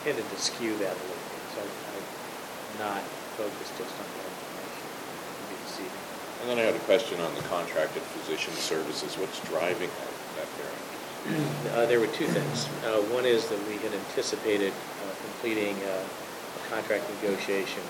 tended 0.05 0.29
to 0.29 0.37
skew 0.37 0.69
that 0.77 0.93
a 0.93 1.05
little 1.09 1.27
bit. 1.33 1.43
So 1.57 1.61
I'm 1.65 2.77
not 2.77 3.01
focused 3.41 3.73
just 3.73 3.89
on 3.97 4.05
that 4.05 4.29
information. 4.29 4.85
It 4.85 5.33
can 5.33 5.45
be 5.49 5.57
deceiving. 5.65 6.03
And 6.41 6.45
then 6.45 6.57
I 6.61 6.69
had 6.69 6.77
a 6.77 6.85
question 6.85 7.17
on 7.25 7.33
the 7.33 7.41
contracted 7.49 8.05
physician 8.13 8.53
services. 8.53 9.17
What's 9.17 9.41
driving 9.49 9.89
that, 9.89 10.13
that 10.37 10.49
variance? 10.61 11.73
Uh, 11.73 11.89
There 11.89 11.97
were 11.97 12.13
two 12.13 12.29
things. 12.29 12.69
Uh, 12.85 13.01
One 13.09 13.25
is 13.25 13.49
that 13.49 13.57
we 13.65 13.81
had 13.81 13.97
anticipated 13.97 14.69
uh, 14.69 15.09
completing 15.25 15.73
uh, 15.89 16.05
a 16.05 16.61
contract 16.69 17.09
negotiation 17.17 17.81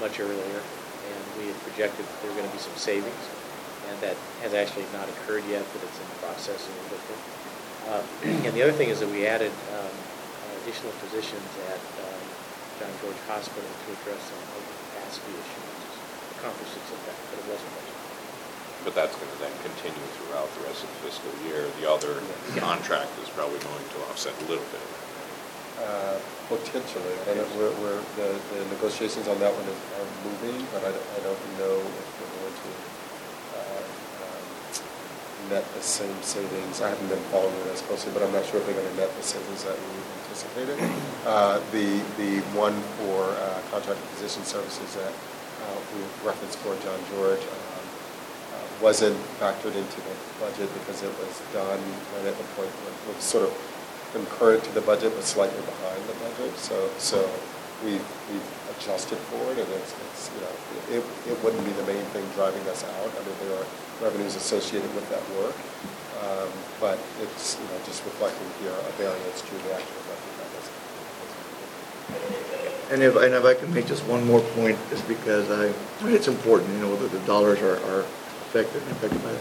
much 0.00 0.24
earlier, 0.24 0.60
and 0.64 1.20
we 1.36 1.52
had 1.52 1.58
projected 1.68 2.08
that 2.08 2.16
there 2.24 2.32
were 2.32 2.40
going 2.40 2.48
to 2.48 2.56
be 2.56 2.64
some 2.64 2.72
savings, 2.80 3.24
and 3.92 4.00
that 4.00 4.16
has 4.40 4.56
actually 4.56 4.88
not 4.96 5.04
occurred 5.20 5.44
yet, 5.52 5.68
but 5.76 5.84
it's 5.84 6.00
in 6.00 6.08
the 6.16 6.20
process 6.24 6.64
and 6.64 6.72
we'll 6.80 6.96
get 6.96 7.02
there. 7.12 7.20
Uh, 7.92 8.02
And 8.48 8.56
the 8.56 8.64
other 8.64 8.72
thing 8.72 8.88
is 8.88 9.04
that 9.04 9.12
we 9.12 9.28
added 9.28 9.52
um, 9.76 9.92
additional 10.64 10.92
positions 11.04 11.50
at 11.72 11.80
um, 12.04 12.22
John 12.78 12.92
George 13.04 13.20
Hospital 13.28 13.68
to 13.68 13.86
address 14.00 14.20
some 14.28 14.42
overcapacity 14.56 15.32
issues, 15.36 15.64
which 15.64 15.96
has 15.96 16.32
accomplished 16.40 16.74
its 16.76 16.90
effect, 16.92 17.20
but 17.32 17.36
it 17.40 17.46
wasn't 17.48 17.72
much. 17.76 17.88
But 18.80 18.92
that's 18.96 19.12
going 19.16 19.28
to 19.28 19.38
then 19.44 19.52
continue 19.60 20.06
throughout 20.16 20.48
the 20.56 20.64
rest 20.64 20.84
of 20.84 20.88
the 20.88 20.98
fiscal 21.12 21.32
year. 21.44 21.68
The 21.80 21.88
other 21.88 22.16
Yeah. 22.56 22.64
contract 22.64 23.12
is 23.20 23.28
probably 23.36 23.60
going 23.60 23.84
to 23.84 23.98
offset 24.08 24.32
a 24.40 24.46
little 24.48 24.64
bit 24.72 24.80
of 24.80 24.90
that. 24.96 25.08
Uh, 25.80 26.16
Potentially, 26.50 27.14
I 27.30 27.38
don't, 27.38 27.46
we're, 27.54 27.70
we're, 27.78 28.02
the, 28.18 28.34
the 28.50 28.60
negotiations 28.74 29.30
on 29.30 29.38
that 29.38 29.54
one 29.54 29.62
is- 29.70 29.86
are 30.02 30.08
moving, 30.26 30.66
but 30.74 30.82
I 30.82 30.90
don't, 30.90 31.08
I 31.14 31.20
don't 31.22 31.38
know 31.62 31.78
if 31.78 32.06
we're 32.18 32.34
going 32.42 32.56
to 32.58 32.70
uh, 33.54 33.84
um, 34.26 34.42
net 35.54 35.62
the 35.78 35.84
same 35.84 36.10
savings. 36.26 36.82
I 36.82 36.90
haven't 36.90 37.06
been 37.06 37.22
following 37.30 37.54
it 37.62 37.70
as 37.70 37.86
closely, 37.86 38.10
but 38.10 38.26
I'm 38.26 38.34
not 38.34 38.42
sure 38.50 38.58
if 38.58 38.66
they're 38.66 38.74
going 38.74 38.90
to 38.90 38.98
net 38.98 39.14
the 39.14 39.22
savings 39.22 39.62
that 39.62 39.78
we 39.78 39.94
Uh, 41.26 41.58
The, 41.74 41.98
the 42.16 42.38
one 42.54 42.74
for 43.02 43.34
uh, 43.34 43.58
contracted 43.74 44.06
physician 44.14 44.44
services 44.46 44.94
that 44.94 45.10
uh, 45.10 45.78
we 45.90 46.06
referenced 46.22 46.58
for 46.62 46.78
John 46.86 46.98
George 47.10 47.42
um, 47.42 47.84
uh, 48.54 48.66
wasn't 48.78 49.18
factored 49.42 49.74
into 49.74 49.98
the 50.06 50.16
budget 50.38 50.70
because 50.78 51.02
it 51.02 51.10
was 51.18 51.34
done 51.50 51.82
right 52.14 52.30
at 52.30 52.38
the 52.38 52.46
point 52.54 52.70
where 52.70 52.94
it 52.94 53.16
was 53.18 53.26
sort 53.26 53.44
of 53.50 53.52
concurrent 54.14 54.62
to 54.64 54.72
the 54.72 54.80
budget, 54.86 55.10
but 55.18 55.26
slightly 55.26 55.58
behind 55.66 55.98
the 56.06 56.14
budget. 56.22 56.54
So, 56.58 56.78
so 56.98 57.18
we've, 57.82 58.06
we've 58.30 58.50
adjusted 58.70 59.18
for 59.34 59.42
it, 59.50 59.58
and 59.58 59.70
it's, 59.82 59.92
it's, 59.98 60.30
you 60.34 60.42
know, 60.46 60.54
it, 60.94 61.02
it 61.26 61.36
wouldn't 61.42 61.62
be 61.66 61.74
the 61.74 61.86
main 61.90 62.06
thing 62.14 62.22
driving 62.38 62.62
us 62.70 62.86
out. 62.86 63.10
I 63.18 63.20
mean, 63.26 63.38
there 63.42 63.58
are 63.58 63.66
revenues 63.98 64.34
associated 64.38 64.94
with 64.94 65.10
that 65.10 65.22
work, 65.42 65.58
um, 66.22 66.50
but 66.78 66.98
it's, 67.18 67.58
you 67.58 67.66
know, 67.66 67.78
just 67.82 68.02
reflecting 68.06 68.46
here 68.62 68.74
a 68.74 68.92
variance 68.94 69.42
to 69.42 69.54
the 69.66 69.74
actual. 69.74 70.09
And 72.90 73.02
if, 73.02 73.14
and 73.14 73.34
if 73.34 73.44
I 73.44 73.54
can 73.54 73.72
make 73.72 73.86
just 73.86 74.04
one 74.06 74.26
more 74.26 74.40
point, 74.40 74.76
just 74.90 75.06
because 75.06 75.48
I, 75.48 75.72
it's 76.08 76.26
important, 76.26 76.70
you 76.70 76.80
know, 76.80 76.96
that 76.96 77.12
the 77.12 77.20
dollars 77.20 77.60
are, 77.60 77.76
are 77.86 78.00
affected, 78.00 78.82
affected 78.90 79.22
by 79.22 79.30
it. 79.30 79.40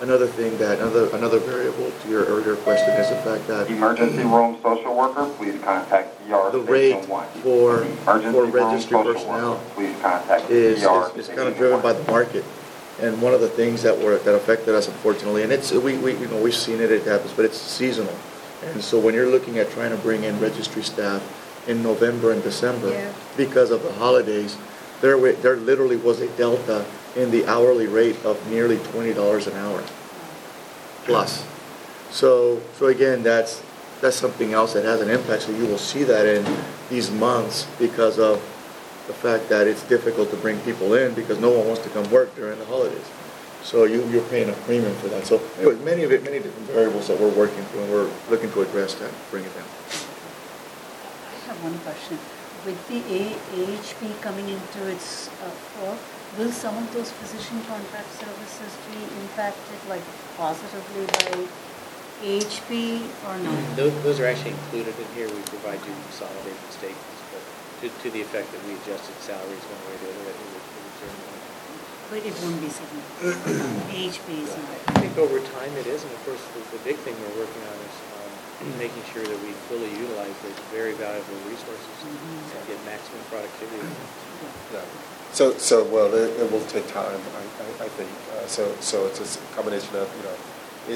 Another 0.00 0.26
thing 0.26 0.56
that, 0.58 0.78
another, 0.78 1.08
another 1.16 1.38
variable 1.38 1.90
to 1.90 2.08
your 2.08 2.24
earlier 2.24 2.56
question 2.56 2.90
is 2.90 3.08
the 3.08 3.16
fact 3.16 3.46
that 3.48 3.68
Emergency 3.68 4.22
room 4.22 4.58
social 4.62 4.96
worker, 4.96 5.28
please 5.36 5.60
contact 5.62 6.20
ER 6.30 6.50
the 6.52 6.60
rate 6.60 6.92
Station 6.92 7.10
1. 7.10 7.26
for, 7.42 7.82
Emergency 7.82 8.32
for 8.32 8.44
room 8.46 8.80
social 8.80 9.02
personnel 9.02 9.50
worker, 9.52 9.64
Please 9.74 9.96
contact 10.00 10.50
is, 10.50 10.84
ER 10.84 11.10
is, 11.14 11.16
is 11.16 11.26
kind 11.28 11.38
Station 11.38 11.46
of 11.48 11.56
driven 11.56 11.82
1. 11.82 11.82
by 11.82 11.92
the 11.92 12.10
market. 12.10 12.44
And 13.00 13.20
one 13.22 13.32
of 13.32 13.40
the 13.40 13.48
things 13.48 13.82
that 13.82 13.96
were, 13.96 14.18
that 14.18 14.34
affected 14.34 14.74
us 14.74 14.88
unfortunately, 14.88 15.42
and 15.42 15.52
it's, 15.52 15.70
we, 15.70 15.96
we, 15.98 16.16
you 16.16 16.26
know, 16.26 16.42
we've 16.42 16.54
seen 16.54 16.80
it, 16.80 16.90
it 16.90 17.04
happens, 17.04 17.32
but 17.32 17.44
it's 17.44 17.58
seasonal. 17.58 18.14
And 18.64 18.82
so 18.82 18.98
when 18.98 19.14
you're 19.14 19.30
looking 19.30 19.58
at 19.58 19.70
trying 19.70 19.90
to 19.90 19.96
bring 19.96 20.24
in 20.24 20.38
registry 20.40 20.82
staff 20.82 21.22
in 21.68 21.82
November 21.82 22.32
and 22.32 22.42
December, 22.42 22.90
Yeah. 22.90 23.12
because 23.36 23.70
of 23.70 23.82
the 23.84 23.92
holidays, 23.92 24.56
There, 25.00 25.14
there 25.34 25.54
literally 25.54 25.94
was 25.96 26.20
a 26.20 26.26
delta 26.36 26.84
in 27.14 27.30
the 27.30 27.46
hourly 27.46 27.86
rate 27.86 28.16
of 28.24 28.34
nearly 28.50 28.78
twenty 28.90 29.12
dollars 29.14 29.46
an 29.46 29.54
hour 29.54 29.80
plus. 31.06 31.44
So, 32.10 32.60
so 32.78 32.86
again, 32.86 33.22
that's, 33.22 33.62
that's 34.00 34.16
something 34.16 34.52
else 34.52 34.72
that 34.72 34.84
has 34.84 35.00
an 35.00 35.08
impact. 35.08 35.42
So 35.42 35.52
you 35.52 35.66
will 35.66 35.78
see 35.78 36.02
that 36.04 36.26
in 36.26 36.42
these 36.90 37.10
months 37.12 37.66
because 37.78 38.18
of 38.18 38.42
the 39.06 39.12
fact 39.14 39.48
that 39.50 39.68
it's 39.68 39.82
difficult 39.88 40.30
to 40.30 40.36
bring 40.36 40.58
people 40.60 40.94
in 40.94 41.14
because 41.14 41.38
no 41.38 41.50
one 41.50 41.66
wants 41.66 41.82
to 41.82 41.90
come 41.90 42.10
work 42.10 42.34
during 42.34 42.58
the 42.58 42.64
holidays. 42.66 43.06
So 43.62 43.84
you, 43.84 44.02
you're 44.08 44.26
paying 44.34 44.48
a 44.50 44.58
premium 44.66 44.94
for 44.96 45.08
that. 45.08 45.26
So 45.26 45.40
anyway, 45.58 45.76
many 45.84 46.02
of 46.02 46.10
it, 46.12 46.24
many 46.24 46.38
different 46.40 46.68
variables 46.70 47.06
that 47.08 47.20
we're 47.20 47.34
working 47.34 47.62
through 47.70 47.82
and 47.82 47.92
we're 47.92 48.10
looking 48.30 48.50
to 48.52 48.62
address 48.62 48.94
that, 48.96 49.12
bring 49.30 49.44
it 49.44 49.54
down. 49.54 49.66
I 51.58 51.62
one 51.64 51.78
question. 51.80 52.18
With 52.66 52.78
the 52.88 53.00
AHP 53.02 54.20
coming 54.20 54.48
into 54.48 54.86
its 54.86 55.28
uh, 55.42 55.96
will 56.36 56.52
some 56.52 56.76
of 56.76 56.92
those 56.92 57.10
physician 57.10 57.62
contract 57.64 58.10
services 58.14 58.70
be 58.90 58.98
impacted 59.22 59.78
like 59.88 60.02
positively 60.36 61.06
by 61.06 61.46
AHP 62.22 62.70
or 63.26 63.38
no? 63.42 63.50
Those, 63.74 63.94
those 64.02 64.20
are 64.20 64.26
actually 64.26 64.58
included 64.58 64.94
in 64.98 65.08
here. 65.14 65.26
We 65.30 65.40
provide 65.50 65.78
you 65.86 65.94
consolidated 66.10 66.58
statements, 66.70 67.20
but 67.30 67.42
to, 67.82 67.86
to 67.90 68.08
the 68.10 68.20
effect 68.20 68.50
that 68.52 68.62
we 68.66 68.74
adjusted 68.74 69.14
salaries 69.22 69.62
one 69.70 69.82
way 69.86 69.94
or 69.94 70.00
the 70.02 70.08
other, 70.14 70.24
that 70.30 70.36
we 70.38 70.46
would, 70.52 70.66
certainly. 70.98 71.38
But 72.10 72.20
it 72.26 72.34
won't 72.42 72.60
be 72.60 72.70
significant. 72.70 73.86
AHP 73.94 74.28
is 74.42 74.50
I 74.50 74.62
not. 74.62 74.98
think 74.98 75.14
over 75.18 75.38
time 75.54 75.72
it 75.78 75.86
is, 75.86 76.02
and 76.02 76.12
of 76.12 76.20
course, 76.26 76.42
the, 76.54 76.60
the 76.76 76.82
big 76.82 76.96
thing 77.06 77.14
we're 77.22 77.46
working 77.46 77.62
on 77.70 77.77
making 78.78 79.02
sure 79.14 79.22
that 79.22 79.38
we 79.46 79.54
fully 79.70 79.90
utilize 79.94 80.34
those 80.42 80.58
very 80.74 80.92
valuable 80.98 81.38
resources 81.46 81.94
and 82.02 82.66
get 82.66 82.78
maximum 82.84 83.22
productivity. 83.30 83.86
Yeah. 84.74 84.82
So, 85.30 85.52
so, 85.54 85.84
well, 85.84 86.12
it, 86.14 86.34
it 86.40 86.50
will 86.50 86.64
take 86.66 86.88
time, 86.88 87.20
I, 87.36 87.44
I, 87.62 87.86
I 87.86 87.88
think. 87.94 88.10
Uh, 88.34 88.46
so, 88.46 88.74
so 88.80 89.06
it's 89.06 89.36
a 89.36 89.38
combination 89.54 89.94
of, 89.94 90.10
you 90.16 90.24
know, 90.24 90.36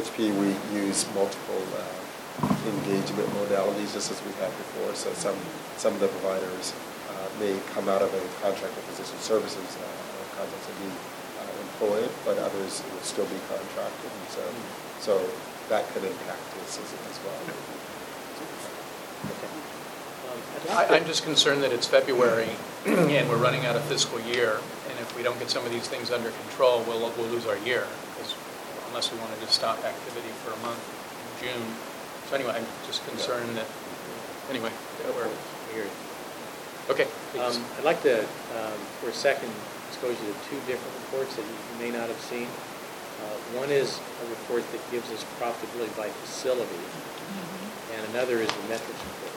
HP, 0.02 0.32
we 0.40 0.56
use 0.74 1.06
multiple 1.14 1.62
uh, 1.76 2.48
engagement 2.66 3.28
modalities 3.36 3.92
just 3.92 4.10
as 4.10 4.18
we 4.24 4.32
had 4.40 4.50
before. 4.56 4.94
So 4.94 5.12
some, 5.12 5.36
some 5.76 5.94
of 5.94 6.00
the 6.00 6.08
providers 6.08 6.72
uh, 7.10 7.28
may 7.38 7.60
come 7.76 7.88
out 7.88 8.02
of 8.02 8.08
a 8.08 8.22
contract 8.40 8.74
with 8.74 8.84
physician 8.90 9.20
services 9.20 9.76
uh, 9.76 9.86
contracts 10.34 10.66
and 10.66 10.78
be 10.80 10.90
uh, 10.90 11.52
employed, 11.62 12.10
but 12.24 12.38
others 12.38 12.82
will 12.90 13.04
still 13.04 13.26
be 13.26 13.38
contracted. 13.46 14.10
And 14.10 14.28
so, 14.32 14.42
so 14.98 15.12
that 15.68 15.86
could 15.92 16.04
impact 16.04 16.40
this 16.76 16.94
as, 16.94 17.10
as 17.10 17.18
well. 17.24 17.36
I'd 20.64 20.70
I- 20.70 20.74
like 20.76 20.88
to- 20.88 20.94
I'm 20.96 21.04
just 21.06 21.24
concerned 21.24 21.62
that 21.62 21.72
it's 21.72 21.86
February, 21.86 22.48
and 22.86 23.28
we're 23.28 23.36
running 23.36 23.66
out 23.66 23.76
of 23.76 23.82
fiscal 23.84 24.20
year, 24.20 24.60
and 24.88 24.98
if 25.00 25.14
we 25.16 25.22
don't 25.22 25.38
get 25.38 25.50
some 25.50 25.64
of 25.66 25.72
these 25.72 25.88
things 25.88 26.10
under 26.10 26.30
control, 26.30 26.82
we'll, 26.86 27.00
we'll 27.16 27.28
lose 27.28 27.46
our 27.46 27.58
year, 27.58 27.86
'cause 28.16 28.34
unless 28.88 29.12
we 29.12 29.18
wanted 29.18 29.40
to 29.40 29.48
stop 29.52 29.78
activity 29.84 30.28
for 30.44 30.52
a 30.52 30.56
month 30.58 30.80
in 31.40 31.48
June. 31.48 31.76
So 32.28 32.36
anyway, 32.36 32.54
I'm 32.56 32.66
just 32.86 33.04
concerned 33.06 33.56
that, 33.56 33.66
anyway, 34.50 34.70
that 35.02 35.14
we're, 35.14 35.26
I 35.28 35.74
hear 35.74 35.86
okay, 36.90 37.06
please. 37.32 37.40
Um, 37.56 37.64
I'd 37.78 37.84
like 37.84 38.02
to, 38.02 38.20
um, 38.20 38.78
for 39.00 39.08
a 39.10 39.12
second, 39.14 39.52
expose 39.88 40.16
you 40.20 40.32
to 40.32 40.38
two 40.48 40.60
different 40.66 40.92
reports 41.04 41.36
that 41.36 41.42
you 41.44 41.56
may 41.78 41.90
not 41.90 42.08
have 42.08 42.20
seen. 42.20 42.48
Uh, 43.22 43.58
One 43.60 43.70
is 43.70 44.00
a 44.22 44.26
report 44.30 44.62
that 44.70 44.82
gives 44.94 45.10
us 45.10 45.26
profitability 45.42 45.90
by 45.98 46.08
facility, 46.22 46.82
and 47.92 48.00
another 48.14 48.38
is 48.38 48.48
the 48.48 48.66
metrics 48.70 49.02
report. 49.02 49.34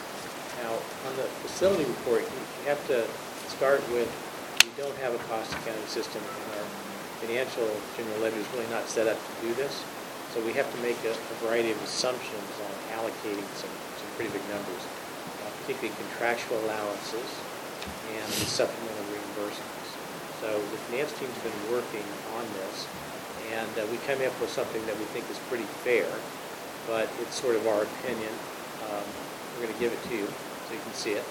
Now, 0.61 0.73
on 1.09 1.13
the 1.17 1.27
facility 1.41 1.85
report, 1.85 2.21
you 2.21 2.41
you 2.61 2.69
have 2.69 2.81
to 2.87 3.05
start 3.49 3.81
with, 3.93 4.09
we 4.65 4.69
don't 4.77 4.95
have 5.05 5.13
a 5.13 5.21
cost 5.29 5.53
accounting 5.53 5.85
system, 5.85 6.21
and 6.21 6.47
our 6.57 6.67
financial 7.21 7.69
general 7.97 8.19
ledger 8.21 8.41
is 8.41 8.49
really 8.53 8.69
not 8.73 8.89
set 8.89 9.05
up 9.05 9.17
to 9.17 9.33
do 9.45 9.53
this. 9.53 9.85
So 10.33 10.41
we 10.41 10.51
have 10.53 10.67
to 10.67 10.79
make 10.81 10.97
a 11.05 11.13
a 11.13 11.35
variety 11.45 11.71
of 11.71 11.79
assumptions 11.85 12.51
on 12.65 12.73
allocating 12.97 13.45
some, 13.53 13.71
some 14.01 14.09
pretty 14.17 14.33
big 14.33 14.43
numbers, 14.49 14.83
uh, 15.45 15.51
particularly 15.61 15.93
contractual 16.09 16.57
allowances 16.65 17.29
and 18.17 18.27
supplemental 18.49 19.05
reimbursements. 19.13 19.89
So 20.41 20.49
the 20.51 20.79
finance 20.89 21.13
team's 21.21 21.37
been 21.45 21.55
working 21.71 22.03
on 22.35 22.43
this, 22.59 22.89
and 23.53 23.69
uh, 23.77 23.85
we 23.91 23.97
come 24.09 24.21
up 24.25 24.33
with 24.41 24.49
something 24.49 24.81
that 24.85 24.97
we 24.97 25.05
think 25.13 25.29
is 25.29 25.39
pretty 25.49 25.67
fair, 25.85 26.07
but 26.87 27.09
it's 27.21 27.35
sort 27.35 27.55
of 27.55 27.65
our 27.67 27.83
opinion. 27.83 28.33
Um, 28.89 29.05
We're 29.55 29.67
going 29.67 29.73
to 29.73 29.79
give 29.79 29.93
it 29.93 30.01
to 30.09 30.15
you 30.15 30.25
so 30.25 30.73
you 30.73 30.81
can 30.81 30.93
see 30.93 31.13
it. 31.13 31.25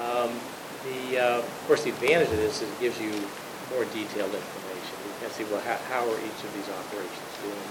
Um, 0.00 0.32
The, 0.82 1.14
uh, 1.14 1.38
of 1.46 1.62
course, 1.70 1.86
the 1.86 1.94
advantage 1.94 2.26
of 2.34 2.42
this 2.42 2.58
is 2.58 2.66
it 2.66 2.80
gives 2.82 2.98
you 2.98 3.14
more 3.70 3.86
detailed 3.94 4.34
information. 4.34 4.94
You 5.06 5.14
can 5.22 5.30
see, 5.30 5.46
well, 5.46 5.62
how, 5.62 5.78
how 5.86 6.02
are 6.02 6.18
each 6.18 6.40
of 6.42 6.50
these 6.58 6.66
operations 6.66 7.30
doing? 7.38 7.70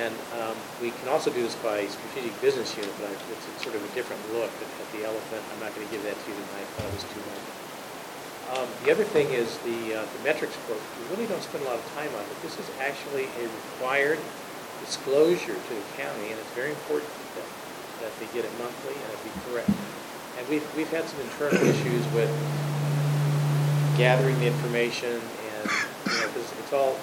And 0.00 0.14
um, 0.40 0.56
we 0.80 0.96
can 0.96 1.12
also 1.12 1.28
do 1.28 1.44
this 1.44 1.54
by 1.60 1.84
strategic 1.86 2.32
business 2.40 2.72
unit, 2.72 2.90
but 2.98 3.12
it's 3.12 3.62
sort 3.62 3.76
of 3.76 3.84
a 3.84 3.92
different 3.94 4.18
look 4.32 4.48
at 4.48 4.70
at 4.80 4.88
the 4.96 5.04
elephant. 5.04 5.44
I'm 5.52 5.60
not 5.60 5.76
going 5.76 5.86
to 5.86 5.92
give 5.92 6.02
that 6.08 6.16
to 6.16 6.24
you 6.26 6.34
tonight, 6.40 6.64
I 6.64 6.72
thought 6.80 6.88
it 6.88 6.94
was 7.04 7.04
too 7.04 7.20
much. 7.28 7.55
Um, 8.54 8.68
The 8.84 8.92
other 8.92 9.04
thing 9.04 9.26
is 9.34 9.58
the, 9.66 9.98
uh, 9.98 10.06
the 10.06 10.22
metrics 10.22 10.54
report. 10.66 10.78
We 11.02 11.16
really 11.16 11.26
don't 11.26 11.42
spend 11.42 11.64
a 11.64 11.66
lot 11.66 11.78
of 11.78 11.86
time 11.98 12.10
on 12.14 12.22
it. 12.22 12.28
But 12.30 12.40
this 12.42 12.58
is 12.58 12.68
actually 12.78 13.26
a 13.42 13.44
required 13.50 14.18
disclosure 14.84 15.56
to 15.56 15.72
the 15.74 15.86
county, 15.98 16.30
and 16.30 16.38
it's 16.38 16.54
very 16.54 16.70
important 16.70 17.10
that, 17.34 17.48
that 18.06 18.12
they 18.20 18.28
get 18.30 18.44
it 18.44 18.52
monthly 18.58 18.94
and 18.94 19.08
it 19.10 19.20
be 19.24 19.34
correct. 19.50 19.70
And 20.38 20.46
we've, 20.46 20.66
we've 20.76 20.90
had 20.92 21.04
some 21.08 21.20
internal 21.26 21.58
issues 21.64 22.04
with 22.14 22.30
gathering 23.96 24.38
the 24.38 24.46
information 24.46 25.16
and, 25.16 25.64
you 26.06 26.20
know, 26.20 26.28
it's 26.36 26.72
all 26.72 26.94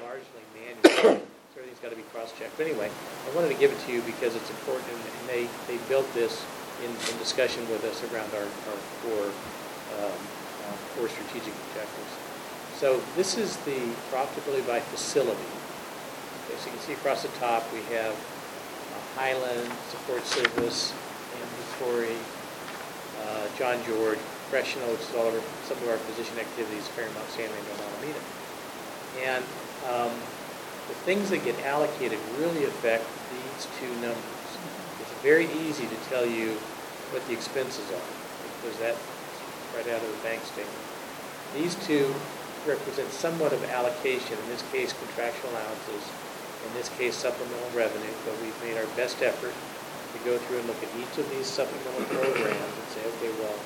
largely 0.00 0.44
manual, 0.54 1.18
so 1.18 1.56
everything's 1.58 1.82
got 1.82 1.90
to 1.90 1.96
be 1.96 2.06
cross-checked. 2.14 2.56
But 2.56 2.68
anyway, 2.68 2.88
I 2.88 3.34
wanted 3.34 3.48
to 3.48 3.58
give 3.58 3.72
it 3.72 3.80
to 3.84 3.92
you 3.92 4.00
because 4.02 4.36
it's 4.36 4.48
important, 4.50 4.86
and 4.92 5.14
and 5.24 5.28
they, 5.28 5.48
they 5.66 5.78
built 5.88 6.06
this 6.14 6.44
in, 6.84 6.90
in 6.90 7.18
discussion 7.18 7.68
with 7.68 7.82
us 7.84 8.04
around 8.12 8.28
our, 8.34 8.44
our 8.44 8.78
core, 9.02 9.32
um, 9.98 10.20
uh, 10.64 10.76
core 10.96 11.08
strategic 11.08 11.52
objectives. 11.68 12.12
So 12.76 13.00
this 13.16 13.38
is 13.38 13.56
the 13.68 13.80
profitability 14.10 14.66
by 14.66 14.80
facility. 14.80 15.50
Okay, 16.44 16.58
so 16.58 16.66
you 16.66 16.72
can 16.72 16.80
see 16.80 16.92
across 16.92 17.22
the 17.22 17.32
top, 17.38 17.62
we 17.72 17.80
have 17.94 18.12
uh, 18.12 19.20
Highland, 19.20 19.70
Support 19.90 20.24
Service, 20.26 20.92
Ambulatory, 21.38 22.18
uh, 23.22 23.46
John 23.56 23.78
George, 23.86 24.18
which 24.54 24.76
is 24.76 25.14
all 25.16 25.26
of 25.26 25.34
our, 25.34 25.42
some 25.66 25.78
of 25.82 25.88
our 25.88 25.98
physician 26.06 26.38
activities, 26.38 26.86
Fairmont, 26.94 27.26
Diego, 27.34 27.50
and 27.50 27.80
Alameda. 27.80 28.22
And 29.24 29.44
um, 29.90 30.14
the 30.86 30.94
things 31.02 31.30
that 31.30 31.44
get 31.44 31.58
allocated 31.64 32.18
really 32.38 32.64
affect 32.64 33.02
these 33.32 33.66
two 33.80 33.90
numbers. 33.98 34.50
It's 35.00 35.10
very 35.22 35.46
easy 35.66 35.86
to 35.86 35.96
tell 36.10 36.26
you 36.26 36.54
what 37.10 37.26
the 37.26 37.32
expenses 37.32 37.88
are, 37.90 38.10
because 38.60 38.78
that's 38.78 39.00
right 39.76 39.88
out 39.90 40.02
of 40.02 40.10
the 40.10 40.22
bank 40.22 40.42
statement. 40.44 40.84
These 41.54 41.74
two 41.86 42.14
represent 42.66 43.10
somewhat 43.10 43.52
of 43.52 43.62
allocation, 43.70 44.38
in 44.38 44.48
this 44.48 44.64
case 44.72 44.94
contractual 44.94 45.50
allowances, 45.52 46.02
in 46.64 46.70
this 46.74 46.88
case 46.96 47.14
supplemental 47.14 47.70
revenue, 47.76 48.14
but 48.24 48.34
we've 48.40 48.56
made 48.64 48.78
our 48.80 48.88
best 48.96 49.20
effort 49.20 49.52
to 49.52 50.18
go 50.24 50.38
through 50.46 50.58
and 50.64 50.66
look 50.66 50.80
at 50.80 50.88
each 50.96 51.14
of 51.18 51.28
these 51.30 51.46
supplemental 51.46 52.06
programs 52.08 52.74
and 52.74 52.88
say, 52.94 53.02
okay, 53.18 53.30
well, 53.42 53.58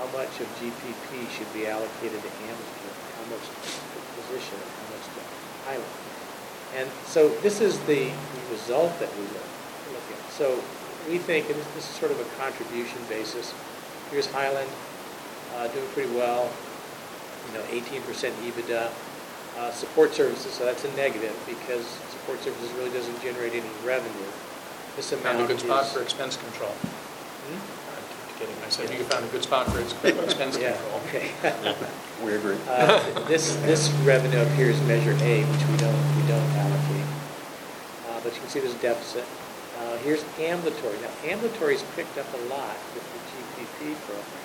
how 0.00 0.06
much 0.16 0.40
of 0.40 0.46
GPP 0.58 1.28
should 1.30 1.50
be 1.52 1.66
allocated 1.66 2.18
to 2.18 2.30
Hamilton, 2.42 2.92
how 3.18 3.26
much 3.30 3.44
to 3.44 3.70
the 4.14 4.24
and 4.34 4.62
how 4.62 4.86
much 4.90 5.06
to 5.12 5.20
Highland? 5.68 5.96
And 6.74 6.88
so 7.06 7.28
this 7.46 7.60
is 7.60 7.78
the 7.86 8.10
the 8.10 8.44
result 8.50 8.98
that 8.98 9.10
we 9.14 9.22
look 9.22 10.06
at. 10.10 10.30
So 10.32 10.58
we 11.08 11.18
think, 11.18 11.46
and 11.46 11.56
this 11.76 11.86
is 11.86 11.94
sort 11.94 12.10
of 12.10 12.18
a 12.18 12.24
contribution 12.40 12.98
basis, 13.08 13.54
here's 14.10 14.26
Highland, 14.26 14.70
uh, 15.54 15.68
doing 15.68 15.86
pretty 15.94 16.12
well, 16.14 16.50
you 17.48 17.58
know, 17.58 17.64
18% 17.70 18.00
EBITDA. 18.44 18.90
Uh, 19.56 19.70
Support 19.70 20.12
services, 20.12 20.52
so 20.52 20.64
that's 20.64 20.82
a 20.84 20.90
negative, 20.96 21.30
because 21.46 21.86
support 22.10 22.42
services 22.42 22.72
really 22.72 22.90
doesn't 22.90 23.22
generate 23.22 23.52
any 23.54 23.70
revenue. 23.86 24.26
This 24.96 25.12
amount 25.12 25.38
Found 25.38 25.44
a 25.44 25.46
good 25.46 25.60
spot 25.60 25.84
is- 25.86 25.92
for 25.92 26.02
expense 26.02 26.36
control. 26.36 26.70
Hmm? 26.74 27.54
I'm 27.54 28.38
kidding, 28.40 28.56
I 28.66 28.68
said 28.68 28.90
you 28.90 29.04
found 29.04 29.24
a 29.24 29.28
good 29.28 29.44
spot 29.44 29.70
for 29.70 29.78
ex- 29.78 29.94
expense 30.26 30.58
Yeah, 30.58 30.74
control. 30.74 31.00
okay. 31.06 31.30
We 32.24 32.34
agree. 32.34 32.56
Uh, 32.68 32.98
This, 33.30 33.54
this 33.62 33.90
revenue 34.02 34.38
up 34.42 34.48
here 34.58 34.70
is 34.70 34.80
Measure 34.90 35.14
A, 35.22 35.44
which 35.46 35.64
we 35.70 35.76
don't, 35.78 36.02
we 36.18 36.22
don't 36.26 36.50
allocate. 36.58 37.06
Uh, 38.10 38.18
But 38.26 38.34
you 38.34 38.40
can 38.42 38.48
see 38.50 38.58
there's 38.58 38.74
a 38.74 38.78
deficit. 38.82 39.22
Uh, 39.78 39.98
Here's 39.98 40.24
ambulatory. 40.40 40.98
Now, 40.98 41.14
ambulatory's 41.30 41.84
picked 41.94 42.18
up 42.18 42.26
a 42.34 42.42
lot 42.50 42.74
with 42.94 43.06
the 43.06 43.20
GPP 43.30 43.94
program, 44.02 44.43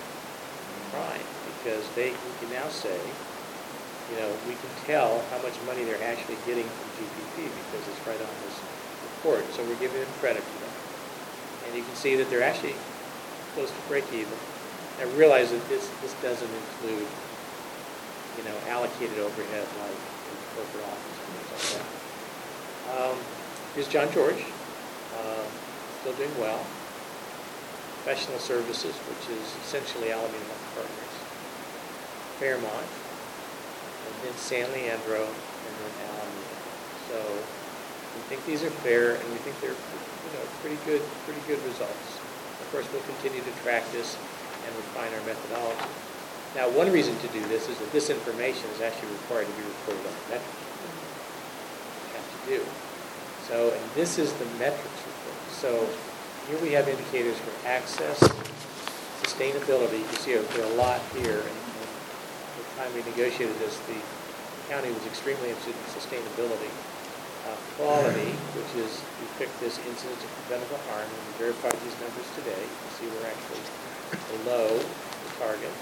Prime, 0.92 1.28
because 1.60 1.84
they, 1.94 2.12
we 2.12 2.34
can 2.40 2.50
now 2.54 2.68
say, 2.70 2.98
you 4.12 4.16
know, 4.18 4.30
we 4.48 4.56
can 4.58 4.72
tell 4.86 5.22
how 5.30 5.40
much 5.42 5.54
money 5.66 5.84
they're 5.84 6.02
actually 6.02 6.38
getting 6.46 6.66
from 6.66 6.88
GPP 6.98 7.46
because 7.46 7.84
it's 7.88 8.02
right 8.08 8.20
on 8.20 8.34
this 8.46 8.58
report. 9.06 9.46
So 9.54 9.64
we're 9.66 9.80
giving 9.80 10.02
them 10.02 10.10
credit 10.20 10.42
for 10.42 10.58
that. 10.66 10.76
And 11.68 11.78
you 11.78 11.84
can 11.84 11.96
see 11.96 12.16
that 12.18 12.30
they're 12.30 12.46
actually 12.46 12.74
close 13.54 13.70
to 13.70 13.82
break 13.88 14.06
even. 14.14 14.34
I 15.00 15.06
realize 15.14 15.52
that 15.52 15.62
this, 15.70 15.88
this 16.02 16.14
doesn't 16.26 16.50
include, 16.50 17.08
you 18.38 18.44
know, 18.50 18.58
allocated 18.74 19.20
overhead 19.20 19.68
like 19.86 20.00
in 20.00 20.38
corporate 20.58 20.86
office 20.90 21.18
and 21.22 21.30
things 21.38 21.50
like 21.54 21.68
that. 21.78 21.88
Um, 22.98 23.18
Here's 23.76 23.88
John 23.88 24.12
George. 24.12 24.44
Uh, 25.14 25.46
still 26.02 26.14
doing 26.14 26.34
well. 26.40 26.60
Professional 28.02 28.40
services, 28.40 28.96
which 28.96 29.38
is 29.38 29.46
essentially 29.64 30.12
Alameda. 30.12 30.59
Fairmont, 32.40 32.88
and 34.08 34.14
then 34.24 34.36
San 34.40 34.72
Leandro, 34.72 35.28
and 35.28 35.74
then 35.84 35.94
Alameda. 36.08 36.56
So 37.12 37.20
we 38.16 38.22
think 38.32 38.46
these 38.48 38.64
are 38.64 38.72
fair, 38.82 39.20
and 39.20 39.28
we 39.30 39.40
think 39.44 39.60
they're, 39.60 39.76
you 39.76 40.32
know, 40.34 40.44
pretty 40.64 40.80
good, 40.88 41.04
pretty 41.28 41.44
good 41.46 41.60
results. 41.68 42.18
Of 42.64 42.68
course, 42.72 42.88
we'll 42.96 43.04
continue 43.04 43.44
to 43.44 43.54
track 43.64 43.84
this 43.92 44.16
and 44.66 44.72
refine 44.76 45.12
our 45.14 45.26
methodology. 45.28 45.92
Now, 46.56 46.70
one 46.72 46.92
reason 46.92 47.18
to 47.20 47.28
do 47.30 47.44
this 47.48 47.70
is 47.70 47.78
that 47.78 47.92
this 47.92 48.10
information 48.10 48.66
is 48.74 48.82
actually 48.82 49.12
required 49.22 49.46
to 49.46 49.54
be 49.54 49.64
reported 49.70 50.02
on 50.02 50.16
the 50.16 50.26
metrics. 50.34 50.64
You 52.08 52.12
have 52.18 52.30
to 52.30 52.40
do. 52.50 52.60
So, 53.48 53.56
and 53.74 53.84
this 53.94 54.18
is 54.18 54.34
the 54.34 54.46
metrics 54.58 55.00
report. 55.06 55.40
So 55.52 55.88
here 56.50 56.58
we 56.62 56.72
have 56.74 56.88
indicators 56.88 57.38
for 57.38 57.54
access, 57.68 58.18
sustainability. 59.22 60.00
You 60.00 60.18
see 60.22 60.34
there 60.34 60.66
are 60.66 60.72
a 60.72 60.76
lot 60.76 61.02
here. 61.14 61.42
And 61.42 61.69
time 62.80 62.96
we 62.96 63.04
negotiated 63.04 63.52
this, 63.60 63.76
the 63.92 64.00
county 64.72 64.88
was 64.88 65.04
extremely 65.04 65.52
interested 65.52 65.76
in 65.76 65.84
sustainability. 65.92 66.72
Uh, 67.44 67.52
Quality, 67.76 68.32
which 68.56 68.72
is, 68.80 69.04
we 69.20 69.28
picked 69.36 69.52
this 69.60 69.76
incidence 69.84 70.24
of 70.24 70.32
preventable 70.44 70.80
harm, 70.88 71.04
and 71.04 71.22
we 71.28 71.52
verified 71.52 71.76
these 71.84 71.98
numbers 72.00 72.28
today. 72.40 72.56
You 72.56 72.78
can 72.80 72.92
see 72.96 73.06
we're 73.12 73.28
actually 73.28 73.64
below 74.32 74.80
the 74.80 75.30
target. 75.44 75.76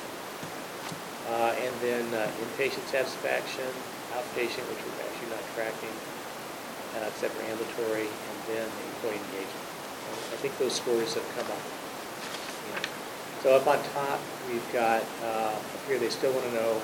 Uh, 1.29 1.53
And 1.53 1.73
then 1.85 2.05
uh, 2.17 2.25
inpatient 2.41 2.85
satisfaction, 2.89 3.69
outpatient, 4.17 4.65
which 4.65 4.81
we're 4.81 5.05
actually 5.05 5.29
not 5.37 5.45
tracking, 5.53 5.93
uh, 6.97 7.13
except 7.13 7.37
for 7.37 7.45
ambulatory, 7.45 8.09
and 8.09 8.37
then 8.49 8.65
employee 8.97 9.21
engagement. 9.21 9.69
I 10.33 10.37
think 10.41 10.57
those 10.57 10.73
scores 10.73 11.13
have 11.13 11.27
come 11.37 11.45
up. 11.45 11.76
So 13.43 13.53
up 13.53 13.67
on 13.67 13.77
top, 13.93 14.19
we've 14.49 14.65
got, 14.73 15.05
uh, 15.21 15.53
up 15.53 15.81
here, 15.85 15.99
they 16.01 16.09
still 16.09 16.33
want 16.33 16.45
to 16.49 16.53
know 16.57 16.81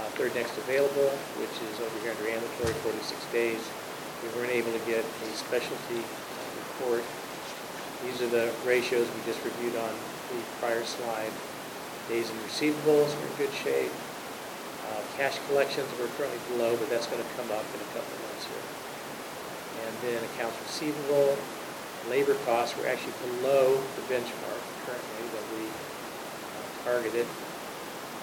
uh, 0.00 0.08
third 0.16 0.32
next 0.34 0.56
available, 0.56 1.12
which 1.36 1.52
is 1.52 1.76
over 1.84 1.92
here 2.00 2.16
under 2.16 2.32
ambulatory, 2.32 2.72
46 2.80 3.12
days. 3.28 3.60
We 4.24 4.32
weren't 4.32 4.56
able 4.56 4.72
to 4.72 4.80
get 4.88 5.04
a 5.04 5.28
specialty 5.36 6.00
uh, 6.00 6.48
report. 6.64 7.04
These 8.08 8.24
are 8.24 8.32
the 8.32 8.48
ratios 8.64 9.04
we 9.04 9.20
just 9.28 9.44
reviewed 9.44 9.76
on 9.76 9.92
the 10.32 10.40
prior 10.64 10.80
slide. 10.80 11.32
Days 12.08 12.32
in 12.32 12.36
receivables, 12.48 13.12
we're 13.12 13.28
in 13.28 13.36
good 13.36 13.52
shape. 13.60 13.92
Uh, 14.88 15.04
Cash 15.20 15.36
collections, 15.44 15.92
we're 16.00 16.08
currently 16.16 16.40
below, 16.56 16.72
but 16.80 16.88
that's 16.88 17.06
going 17.06 17.20
to 17.20 17.30
come 17.36 17.52
up 17.52 17.68
in 17.76 17.84
a 17.84 17.90
couple 17.92 18.16
of 18.16 18.20
months 18.24 18.48
here. 18.48 18.64
And 19.84 19.92
then 20.08 20.20
accounts 20.32 20.56
receivable, 20.64 21.36
labor 22.08 22.34
costs, 22.48 22.72
we're 22.80 22.88
actually 22.88 23.12
below 23.28 23.76
the 23.76 24.04
benchmark 24.08 24.62
currently 24.86 25.26
that 25.34 25.46
we 25.58 25.66
uh, 25.66 26.66
targeted. 26.86 27.26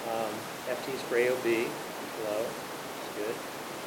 Um, 0.08 0.32
FTEs 0.72 1.04
for 1.12 1.20
AOB 1.20 1.68
was 1.68 2.16
low, 2.24 2.40
which 2.48 3.04
is 3.04 3.12
good. 3.20 3.36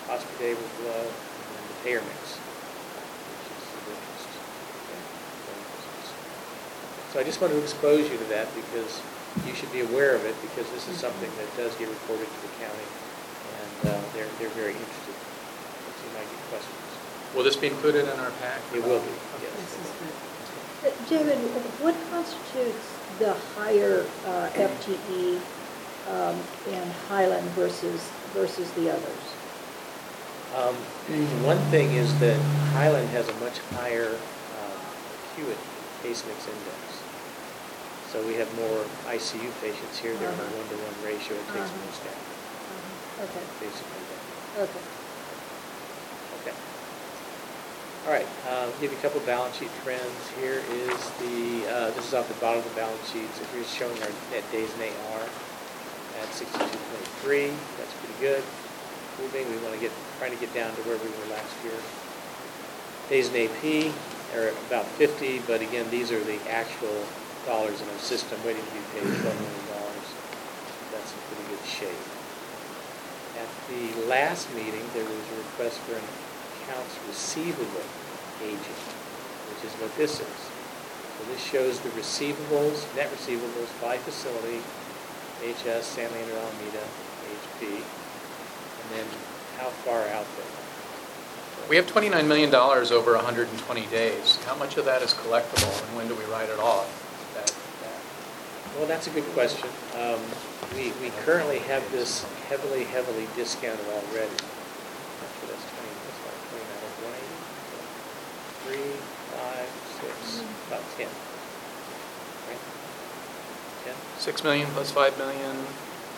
Cost 0.05 0.29
per 0.29 0.37
day 0.37 0.53
was 0.53 0.73
low, 0.85 1.01
and 1.01 1.49
then 1.57 1.65
the 1.73 1.79
payer 1.81 2.05
mix, 2.05 2.37
which 2.37 3.57
is 3.57 3.65
of 3.73 3.89
interest. 3.89 4.31
Okay. 4.37 5.01
So 7.09 7.15
I 7.21 7.25
just 7.25 7.41
want 7.41 7.57
to 7.57 7.61
expose 7.65 8.05
you 8.13 8.21
to 8.21 8.29
that 8.37 8.53
because 8.53 9.01
you 9.49 9.57
should 9.57 9.73
be 9.73 9.81
aware 9.81 10.13
of 10.13 10.29
it 10.29 10.37
because 10.45 10.69
this 10.77 10.85
is 10.93 11.01
something 11.01 11.33
that 11.41 11.49
does 11.57 11.73
get 11.81 11.89
reported 11.89 12.29
to 12.29 12.41
the 12.45 12.53
county 12.61 12.89
and 13.57 13.97
uh, 13.97 14.01
they're, 14.13 14.29
they're 14.41 14.53
very 14.57 14.77
interested. 14.77 15.17
So 15.17 16.01
you 16.05 16.13
might 16.17 16.29
get 16.29 16.41
questions. 16.53 16.77
Will 17.33 17.45
this 17.45 17.57
be 17.57 17.69
included 17.69 18.09
in 18.09 18.17
our 18.21 18.33
pack? 18.45 18.61
It 18.73 18.81
will 18.85 19.01
be, 19.01 19.13
yes. 19.41 19.53
This 19.57 19.73
is 19.81 19.93
good. 20.01 20.36
Uh, 20.87 20.91
David, 21.09 21.39
what 21.83 21.95
constitutes 22.11 22.87
the 23.19 23.35
higher 23.59 24.05
uh, 24.25 24.49
FTE 24.55 25.41
um, 26.07 26.37
in 26.71 26.83
Highland 27.09 27.47
versus, 27.59 28.01
versus 28.33 28.71
the 28.73 28.91
others? 28.91 29.25
Um, 30.57 30.75
One 31.43 31.59
thing 31.75 31.91
is 31.93 32.17
that 32.21 32.39
Highland 32.73 33.09
has 33.11 33.27
a 33.29 33.35
much 33.43 33.59
higher 33.75 34.07
uh, 34.15 34.79
acuity 35.35 35.59
case 36.03 36.23
mix 36.29 36.47
index. 36.47 36.79
So 38.13 38.23
we 38.23 38.35
have 38.35 38.49
more 38.55 38.87
ICU 39.11 39.51
patients 39.61 39.99
here, 39.99 40.15
they're 40.23 40.31
in 40.31 40.39
a 40.39 40.43
Uh-huh. 40.43 40.63
one-to-one 40.63 40.97
ratio, 41.03 41.35
it 41.35 41.47
takes 41.51 41.67
Uh-huh. 41.67 41.83
more 41.83 41.95
staff, 41.99 42.23
Okay, 43.27 43.45
basically. 43.59 44.01
okay. 44.55 44.71
Okay. 44.71 44.96
All 48.07 48.13
right, 48.13 48.29
uh, 48.47 48.71
give 48.81 48.93
you 48.93 48.99
a 48.99 49.03
couple 49.03 49.19
balance 49.27 49.59
sheet 49.59 49.71
trends. 49.83 50.31
Here 50.39 50.63
is 50.71 51.01
the, 51.19 51.67
uh, 51.67 51.91
this 51.91 52.07
is 52.07 52.15
off 52.15 52.29
the 52.31 52.39
bottom 52.39 52.63
of 52.63 52.69
the 52.71 52.79
balance 52.79 53.03
sheet, 53.11 53.27
so 53.35 53.43
here's 53.51 53.67
showing 53.67 53.99
our 53.99 54.15
net 54.31 54.47
days 54.55 54.71
in 54.79 54.95
AR 55.11 55.27
at 56.23 56.29
62.3, 56.31 57.51
that's 57.77 57.95
pretty 57.99 58.15
good. 58.21 58.45
Moving, 59.19 59.51
we 59.51 59.59
want 59.59 59.75
to 59.75 59.81
get, 59.81 59.91
trying 60.23 60.31
to 60.31 60.39
get 60.39 60.55
down 60.55 60.71
to 60.77 60.83
where 60.87 60.95
we 61.03 61.11
were 61.19 61.35
last 61.35 61.51
year. 61.67 61.75
Days 63.11 63.27
in 63.27 63.51
AP 63.51 63.91
are 64.39 64.55
about 64.71 64.87
50, 65.03 65.43
but 65.51 65.61
again, 65.61 65.91
these 65.91 66.13
are 66.13 66.23
the 66.31 66.39
actual 66.47 66.95
dollars 67.45 67.83
in 67.83 67.89
our 67.91 67.99
system 67.99 68.39
waiting 68.47 68.63
to 68.63 68.71
be 68.71 68.87
paid, 68.95 69.03
$12 69.03 69.35
million. 69.35 69.67
That's 70.95 71.11
in 71.11 71.19
pretty 71.27 71.47
good 71.51 71.65
shape. 71.67 72.07
At 73.35 73.51
the 73.67 74.07
last 74.07 74.47
meeting, 74.55 74.87
there 74.95 75.03
was 75.03 75.27
a 75.35 75.37
request 75.43 75.83
for 75.91 75.99
an 75.99 76.07
accounts 76.67 76.99
receivable 77.07 77.87
aging, 78.43 78.59
which 79.55 79.63
is 79.65 79.73
what 79.81 79.95
this 79.97 80.21
is. 80.21 80.39
So 81.19 81.25
this 81.33 81.43
shows 81.43 81.81
the 81.81 81.89
receivables, 81.91 82.85
net 82.97 83.11
receivables 83.13 83.71
by 83.81 83.97
facility, 83.99 84.61
HS, 85.43 85.87
San 85.87 86.11
Leandro, 86.13 86.37
Alameda, 86.37 86.83
HP, 87.31 87.67
and 87.67 88.89
then 88.93 89.07
how 89.59 89.69
far 89.87 90.01
out 90.09 90.27
they 90.37 90.43
are. 90.43 91.69
We 91.69 91.77
have 91.77 91.87
$29 91.87 92.27
million 92.27 92.55
over 92.55 93.15
120 93.15 93.87
days. 93.87 94.37
How 94.45 94.55
much 94.57 94.77
of 94.77 94.85
that 94.85 95.03
is 95.03 95.15
collectible, 95.15 95.73
and 95.89 95.97
when 95.97 96.07
do 96.09 96.15
we 96.15 96.25
write 96.27 96.49
it 96.49 96.59
off? 96.59 96.87
That- 97.35 97.47
that- 97.83 98.79
Well, 98.79 98.87
that's 98.87 99.07
a 99.07 99.11
good 99.11 99.27
question. 99.35 99.69
Um, 99.99 100.21
We, 100.75 100.91
we 101.01 101.11
currently 101.25 101.61
have 101.71 101.81
this 101.93 102.25
heavily, 102.51 102.85
heavily 102.85 103.29
discounted 103.37 103.87
already. 103.87 104.35
Actually, 104.35 105.49
that's 105.55 105.63
20, 105.73 105.89
that's 106.05 106.19
about 106.21 106.37
29, 106.51 106.67
that's 106.83 106.99
180. 107.07 107.39
so 107.71 107.79
Three, 108.67 108.99
five, 109.31 109.71
six, 110.03 110.43
about 110.67 110.83
10. 110.99 111.07
Right? 112.51 112.63
10? 113.87 113.95
6 114.19 114.43
million 114.45 114.67
plus 114.75 114.91
5 114.91 115.19
million, 115.19 115.55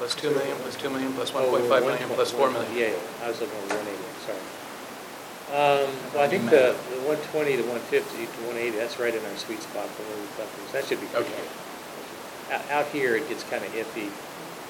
plus 0.00 0.14
2 0.16 0.30
million, 0.32 0.56
plus 0.64 0.76
2 0.80 0.88
million, 0.88 1.12
plus 1.12 1.28
Oh, 1.36 1.44
1.5 1.44 1.84
million, 1.84 2.08
plus 2.08 2.32
4 2.32 2.50
million. 2.50 2.72
Yeah, 2.72 2.96
yeah, 2.96 3.24
I 3.24 3.28
was 3.28 3.36
looking 3.40 3.52
at 3.68 3.68
180, 3.68 4.00
I'm 4.00 4.20
sorry. 4.24 4.44
Um, 5.48 5.88
Well, 6.16 6.24
I 6.24 6.28
think 6.28 6.48
the 6.48 6.72
the 6.92 7.00
120 7.04 7.56
to 7.60 7.64
150 7.68 8.16
to 8.16 8.38
180, 8.48 8.76
that's 8.80 8.96
right 8.96 9.12
in 9.12 9.20
our 9.20 9.36
sweet 9.36 9.60
spot 9.60 9.88
for 9.92 10.04
where 10.08 10.16
we 10.20 10.28
thought 10.40 10.48
things, 10.56 10.72
that 10.72 10.84
should 10.88 11.00
be 11.04 11.08
pretty 11.12 11.28
Okay. 11.28 11.36
good. 11.44 11.52
Out 12.56 12.64
out 12.72 12.86
here, 12.96 13.16
it 13.16 13.28
gets 13.28 13.44
kind 13.44 13.60
of 13.64 13.72
iffy. 13.76 14.08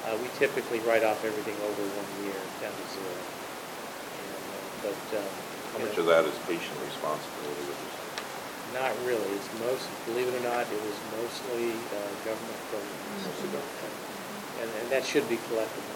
Uh, 0.06 0.18
We 0.18 0.26
typically 0.38 0.78
write 0.82 1.02
off 1.06 1.22
everything 1.22 1.54
over 1.62 1.82
one 1.94 2.10
year, 2.26 2.38
down 2.58 2.74
to 2.74 2.84
zero. 2.90 3.14
And, 3.14 4.42
uh, 4.50 4.62
But, 4.90 5.02
um, 5.22 5.34
How 5.78 5.86
much 5.86 5.98
of 5.98 6.06
that 6.10 6.24
is 6.26 6.34
patient 6.50 6.74
responsibility, 6.82 7.62
would 7.70 7.78
you 7.78 7.90
say? 7.94 8.06
Not 8.74 8.92
really, 9.06 9.30
it's 9.38 9.48
most, 9.62 9.86
believe 10.10 10.26
it 10.28 10.34
or 10.34 10.44
not, 10.44 10.66
it 10.66 10.80
was 10.82 10.96
mostly 11.16 11.70
uh, 11.94 12.10
government 12.26 12.60
programs. 12.68 13.22
And 14.60 14.68
and 14.82 14.86
that 14.90 15.06
should 15.06 15.28
be 15.30 15.38
collectible. 15.48 15.94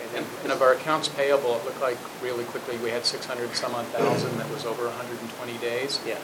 And 0.00 0.10
then- 0.16 0.26
and 0.42 0.50
of 0.52 0.62
our 0.62 0.72
accounts 0.72 1.08
payable, 1.08 1.56
it 1.56 1.64
looked 1.64 1.80
like 1.80 1.98
really 2.22 2.44
quickly, 2.44 2.76
we 2.78 2.90
had 2.90 3.04
600 3.04 3.44
and 3.44 3.54
some 3.54 3.74
odd 3.74 3.86
thousand 3.92 4.36
that 4.38 4.48
was 4.50 4.64
over 4.64 4.86
120 4.88 5.58
days. 5.58 6.00
Yeah. 6.06 6.16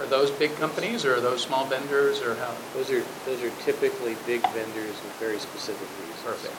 Are 0.00 0.06
those 0.06 0.30
big 0.32 0.56
companies, 0.56 1.04
or 1.04 1.16
are 1.16 1.20
those 1.20 1.42
small 1.42 1.66
vendors, 1.66 2.22
or 2.22 2.34
how? 2.36 2.56
Those 2.74 2.90
are, 2.90 3.04
those 3.26 3.42
are 3.44 3.52
typically 3.62 4.16
big 4.26 4.40
vendors 4.56 4.96
with 5.04 5.14
very 5.20 5.38
specific 5.38 5.86
reasons. 6.00 6.24
Perfect. 6.24 6.56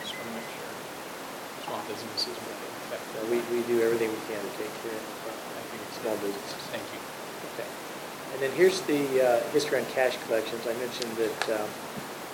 Just 0.00 0.16
want 0.16 0.26
to 0.26 0.34
make 0.40 0.48
sure 0.56 0.72
small 1.68 1.82
businesses 1.86 2.32
will 2.32 2.61
we, 3.30 3.38
we 3.54 3.62
do 3.70 3.82
everything 3.82 4.10
we 4.10 4.22
can 4.26 4.40
to 4.40 4.52
take 4.58 4.72
care 4.82 4.96
of 4.96 5.22
small 6.02 6.16
businesses. 6.18 6.62
Thank 6.74 6.82
you. 6.90 7.00
Okay. 7.54 7.68
And 8.34 8.38
then 8.42 8.50
here's 8.58 8.82
the 8.90 8.98
uh, 9.22 9.40
history 9.54 9.78
on 9.78 9.86
cash 9.94 10.18
collections. 10.26 10.66
I 10.66 10.74
mentioned 10.82 11.14
that, 11.14 11.62
um, 11.62 11.68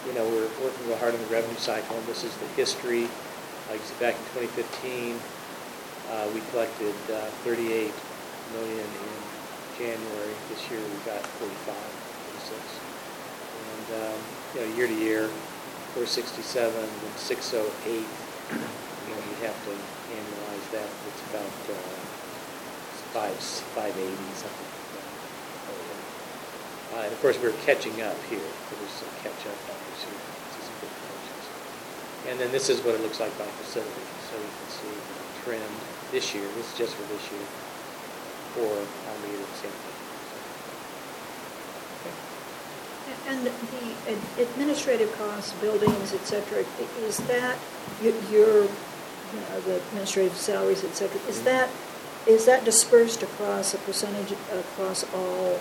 you 0.08 0.16
know, 0.16 0.24
we're 0.24 0.48
working 0.64 0.88
real 0.88 0.96
hard 0.96 1.12
on 1.12 1.20
the 1.20 1.28
revenue 1.28 1.60
cycle, 1.60 1.96
and 1.96 2.06
this 2.08 2.24
is 2.24 2.32
the 2.40 2.48
history. 2.56 3.04
Like, 3.68 3.84
you 3.84 3.88
see, 3.92 4.00
back 4.00 4.16
in 4.16 4.24
2015, 4.48 5.20
uh, 6.08 6.32
we 6.32 6.40
collected 6.48 6.96
uh, 7.12 7.28
38 7.44 7.92
million 8.56 8.88
in 8.88 9.14
January. 9.76 10.34
This 10.48 10.64
year, 10.72 10.80
we 10.80 10.98
got 11.04 11.20
45, 11.20 11.76
46. 11.76 12.56
And, 13.68 13.86
um, 14.00 14.18
you 14.54 14.58
know, 14.64 14.68
year 14.80 14.88
to 14.88 14.96
year, 14.96 15.28
467 15.92 16.72
and 16.72 17.14
608. 17.20 17.68
You 17.84 19.12
know, 19.12 19.20
you 19.28 19.36
have 19.44 19.58
to 19.68 19.97
that. 20.72 20.88
It's 21.08 21.22
about 21.30 21.54
uh, 21.70 21.76
five, 23.14 23.36
580, 23.74 24.12
something 24.36 24.68
like. 24.68 25.08
Uh, 26.94 27.04
And 27.04 27.12
of 27.12 27.20
course, 27.20 27.36
we're 27.42 27.56
catching 27.64 28.00
up 28.02 28.16
here, 28.28 28.40
there's 28.40 28.96
some 28.96 29.12
catch-up 29.22 29.58
numbers 29.68 30.00
here. 30.04 30.20
And 32.28 32.38
then 32.40 32.52
this 32.52 32.68
is 32.68 32.80
what 32.84 32.94
it 32.94 33.00
looks 33.00 33.20
like 33.20 33.32
by 33.38 33.46
facility, 33.62 34.04
so 34.28 34.36
you 34.36 34.42
can 34.44 34.68
see 34.68 34.92
the 34.92 35.16
trend 35.44 35.72
this 36.12 36.34
year, 36.34 36.44
this 36.56 36.72
is 36.72 36.76
just 36.76 36.94
for 36.94 37.06
this 37.12 37.24
year, 37.32 37.46
for 38.52 38.68
Alameda 39.08 39.38
and 39.38 39.56
San. 39.56 39.72
And 43.28 43.44
the 43.46 44.42
administrative 44.42 45.12
costs, 45.16 45.52
buildings, 45.60 46.12
et 46.12 46.24
cetera, 46.26 46.64
is 47.04 47.18
that, 47.28 47.56
your, 48.30 48.68
you 49.32 49.40
know, 49.40 49.60
the 49.62 49.76
administrative 49.76 50.36
salaries, 50.36 50.84
et 50.84 50.94
cetera, 50.94 51.20
is 51.28 51.42
that, 51.42 51.68
is 52.26 52.46
that 52.46 52.64
dispersed 52.64 53.22
across 53.22 53.74
a 53.74 53.78
percentage 53.78 54.32
across 54.52 55.04
all, 55.14 55.58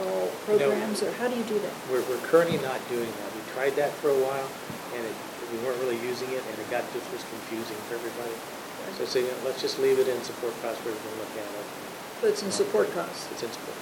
all 0.00 0.28
programs, 0.44 1.02
or 1.02 1.12
how 1.12 1.28
do 1.28 1.36
you 1.36 1.44
do 1.44 1.58
that? 1.58 1.72
We're, 1.90 2.02
we're 2.08 2.22
currently 2.26 2.58
not 2.58 2.80
doing 2.88 3.08
that. 3.08 3.28
We 3.34 3.42
tried 3.52 3.74
that 3.76 3.92
for 4.00 4.10
a 4.10 4.20
while, 4.20 4.48
and 4.96 5.04
it, 5.04 5.14
we 5.52 5.58
weren't 5.66 5.80
really 5.80 6.00
using 6.02 6.28
it, 6.32 6.42
and 6.42 6.54
it 6.58 6.68
got 6.70 6.82
just 6.92 7.06
was 7.12 7.22
confusing 7.30 7.76
for 7.88 7.94
everybody. 7.96 8.34
So, 8.98 9.04
so, 9.04 9.18
you 9.18 9.26
know, 9.26 9.38
let's 9.44 9.60
just 9.60 9.80
leave 9.80 9.98
it 9.98 10.08
in 10.08 10.22
support 10.22 10.52
costs, 10.62 10.84
we're 10.84 10.92
gonna 10.92 11.18
look 11.18 11.34
at 11.34 11.48
it. 11.48 11.66
So 12.20 12.28
it's 12.28 12.42
in 12.42 12.50
support 12.50 12.92
costs? 12.92 13.28
It's 13.32 13.42
in 13.42 13.50
support. 13.50 13.76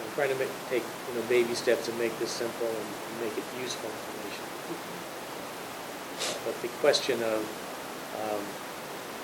I'm 0.00 0.12
trying 0.14 0.30
to 0.30 0.38
make, 0.40 0.50
take, 0.68 0.82
you 0.82 1.14
know, 1.14 1.26
baby 1.28 1.54
steps 1.54 1.88
and 1.88 1.98
make 1.98 2.16
this 2.18 2.30
simple 2.30 2.66
and 2.66 2.86
make 3.20 3.36
it 3.36 3.44
useful 3.60 3.90
information. 3.90 4.99
But 6.44 6.56
the 6.62 6.68
question 6.80 7.22
of, 7.22 7.40
um, 8.24 8.42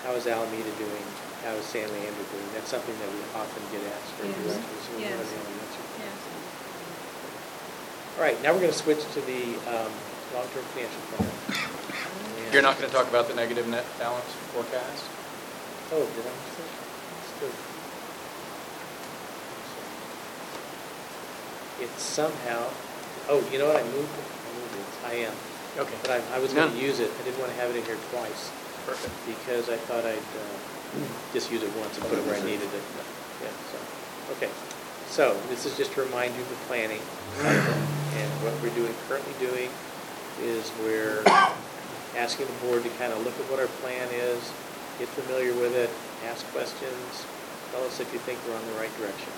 how 0.04 0.12
is 0.14 0.26
Alameda 0.26 0.70
doing, 0.76 1.06
how 1.42 1.52
is 1.56 1.64
San 1.64 1.88
Leandro 1.88 2.24
doing, 2.28 2.48
that's 2.52 2.68
something 2.68 2.94
that 3.00 3.08
we 3.08 3.20
often 3.34 3.62
get 3.72 3.80
asked 3.88 4.12
for 4.20 4.26
Yes. 4.26 4.36
directors. 4.36 4.84
and 4.92 5.00
Yes. 5.00 5.16
want 5.16 5.28
the 5.28 5.36
answer. 5.40 5.84
Yes. 5.98 6.18
All 8.16 8.22
right, 8.24 8.36
now 8.42 8.52
we're 8.52 8.60
going 8.60 8.72
to 8.72 8.78
switch 8.78 9.00
to 9.16 9.20
the 9.24 9.56
um, 9.68 9.92
long-term 10.34 10.64
financial 10.76 11.00
plan. 11.12 11.28
And- 12.44 12.52
You're 12.52 12.62
not 12.62 12.78
going 12.78 12.88
to 12.88 12.94
talk 12.94 13.08
about 13.08 13.28
the 13.28 13.34
negative 13.34 13.66
net 13.68 13.84
balance 13.98 14.28
forecast? 14.52 15.04
Oh, 15.92 16.04
did 16.04 16.24
I 16.24 16.32
miss 16.36 16.58
it? 16.60 16.68
It's 16.68 17.32
good. 17.40 17.54
It's 21.84 22.02
somehow, 22.02 22.68
oh, 23.28 23.44
you 23.52 23.58
know 23.58 23.66
what, 23.68 23.76
I 23.76 23.84
moved 23.84 24.12
it, 24.16 24.24
I 24.24 24.48
moved 24.56 24.74
it, 24.76 24.88
I 25.04 25.12
am. 25.28 25.34
Okay. 25.78 25.94
But 26.02 26.10
I, 26.10 26.36
I 26.36 26.38
was 26.38 26.52
going 26.52 26.70
to 26.70 26.76
No. 26.76 26.80
use 26.80 27.00
it, 27.00 27.10
I 27.20 27.22
didn't 27.24 27.38
want 27.38 27.52
to 27.52 27.58
have 27.60 27.68
it 27.70 27.76
in 27.76 27.84
here 27.84 27.98
twice, 28.12 28.50
Perfect. 28.86 29.12
because 29.28 29.68
I 29.68 29.76
thought 29.76 30.04
I'd 30.08 30.16
uh, 30.40 30.56
just 31.32 31.52
use 31.52 31.62
it 31.62 31.72
once 31.76 31.96
and 31.98 32.06
put 32.08 32.16
it 32.18 32.24
where 32.24 32.36
I 32.36 32.44
needed 32.44 32.68
it. 32.72 32.84
Yeah, 33.44 33.52
so, 33.72 33.76
okay. 34.40 34.50
So, 35.08 35.36
this 35.52 35.66
is 35.66 35.76
just 35.76 35.92
to 35.94 36.02
remind 36.02 36.34
you 36.34 36.40
of 36.42 36.48
the 36.50 36.60
planning 36.66 37.00
cycle, 37.36 37.76
and 38.16 38.28
what 38.42 38.56
we're 38.64 38.74
doing, 38.74 38.94
currently 39.06 39.36
doing, 39.38 39.68
is 40.42 40.72
we're 40.82 41.22
asking 42.16 42.46
the 42.48 42.58
board 42.66 42.82
to 42.82 42.90
kind 42.96 43.12
of 43.12 43.20
look 43.24 43.36
at 43.36 43.46
what 43.52 43.60
our 43.60 43.70
plan 43.84 44.08
is, 44.12 44.40
get 44.98 45.08
familiar 45.12 45.52
with 45.60 45.76
it, 45.76 45.90
ask 46.24 46.40
questions, 46.56 47.26
tell 47.70 47.84
us 47.84 48.00
if 48.00 48.08
you 48.12 48.18
think 48.24 48.40
we're 48.48 48.56
on 48.56 48.64
the 48.72 48.76
right 48.80 48.92
direction. 48.96 49.28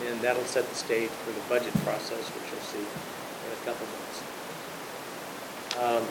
And 0.00 0.08
then 0.08 0.22
that'll 0.22 0.48
set 0.48 0.66
the 0.66 0.74
stage 0.74 1.10
for 1.22 1.30
the 1.30 1.44
budget 1.52 1.72
process, 1.84 2.24
which 2.34 2.48
you'll 2.50 2.66
see 2.66 2.82
in 2.82 3.50
a 3.52 3.60
couple 3.68 3.86
months. 3.86 4.03
Um, 5.80 6.06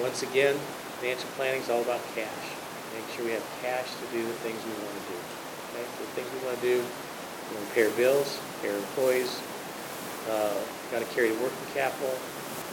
Once 0.00 0.22
again, 0.22 0.56
financial 1.00 1.28
planning 1.36 1.60
is 1.60 1.68
all 1.68 1.82
about 1.82 2.00
cash. 2.14 2.46
Make 2.96 3.04
sure 3.12 3.24
we 3.26 3.32
have 3.32 3.44
cash 3.60 3.88
to 3.92 4.06
do 4.08 4.24
the 4.24 4.32
things 4.40 4.56
we 4.64 4.72
want 4.72 4.96
to 4.96 5.04
do. 5.12 5.18
Okay, 5.76 5.84
so 5.84 5.98
the 6.00 6.12
things 6.16 6.28
we 6.32 6.40
want 6.48 6.56
to 6.56 6.64
do, 6.64 6.76
we 6.80 7.50
want 7.56 7.68
to 7.68 7.74
pay 7.76 7.84
our 7.84 7.96
bills, 8.00 8.40
pay 8.62 8.70
our 8.72 8.76
employees, 8.80 9.36
uh, 10.32 10.56
got 10.90 11.04
to 11.04 11.08
carry 11.12 11.28
the 11.28 11.40
working 11.44 11.68
capital, 11.74 12.16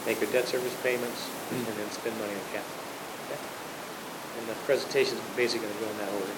make 0.08 0.20
our 0.24 0.32
debt 0.32 0.48
service 0.48 0.72
payments, 0.80 1.28
and 1.52 1.68
then 1.76 1.90
spend 1.92 2.16
money 2.20 2.32
on 2.32 2.46
capital. 2.56 2.84
Okay? 3.28 3.40
And 4.40 4.48
the 4.48 4.56
presentation 4.64 5.20
is 5.20 5.24
basically 5.36 5.68
going 5.68 5.76
to 5.76 5.84
go 5.84 5.92
in 5.92 5.98
that 6.08 6.12
order. 6.16 6.36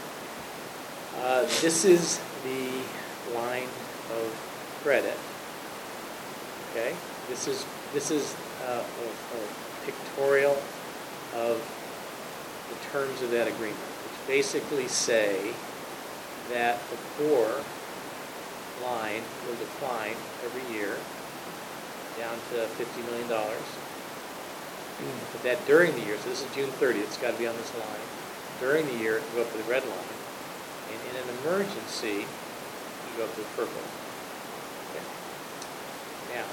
Uh, 1.21 1.41
This 1.61 1.85
is 1.85 2.17
the 2.41 2.73
line 3.37 3.69
of 4.17 4.25
credit. 4.81 5.17
Okay? 6.73 6.97
This 7.29 7.47
is, 7.47 7.65
this 7.93 8.09
is 8.09 8.33
uh, 8.65 8.81
a 8.81 9.05
a 9.37 9.64
pictorial 9.85 10.57
of 11.35 11.61
the 12.69 12.89
terms 12.91 13.21
of 13.21 13.31
that 13.31 13.47
agreement, 13.47 13.77
which 13.77 14.27
basically 14.27 14.87
say 14.87 15.53
that 16.51 16.79
the 16.89 16.97
core 17.17 17.61
line 18.83 19.21
will 19.47 19.55
decline 19.55 20.15
every 20.43 20.75
year 20.75 20.97
down 22.17 22.37
to 22.51 22.65
$50 22.81 23.05
million. 23.11 23.27
But 25.31 25.43
that 25.43 25.65
during 25.67 25.91
the 25.93 26.01
year, 26.01 26.17
so 26.17 26.29
this 26.29 26.41
is 26.41 26.55
June 26.55 26.69
30th, 26.79 27.03
it's 27.03 27.17
got 27.17 27.33
to 27.33 27.37
be 27.37 27.47
on 27.47 27.55
this 27.57 27.73
line. 27.75 28.05
During 28.59 28.85
the 28.87 29.03
year, 29.03 29.21
go 29.35 29.41
up 29.41 29.51
to 29.51 29.57
the 29.57 29.63
red 29.65 29.83
line. 29.83 30.15
And 30.91 30.99
in 31.09 31.15
an 31.21 31.37
emergency, 31.41 32.23
you 32.23 33.17
go 33.17 33.25
up 33.25 33.33
to 33.35 33.41
the 33.41 33.47
purple. 33.57 33.83
Okay. 34.91 35.03
Now, 36.33 36.45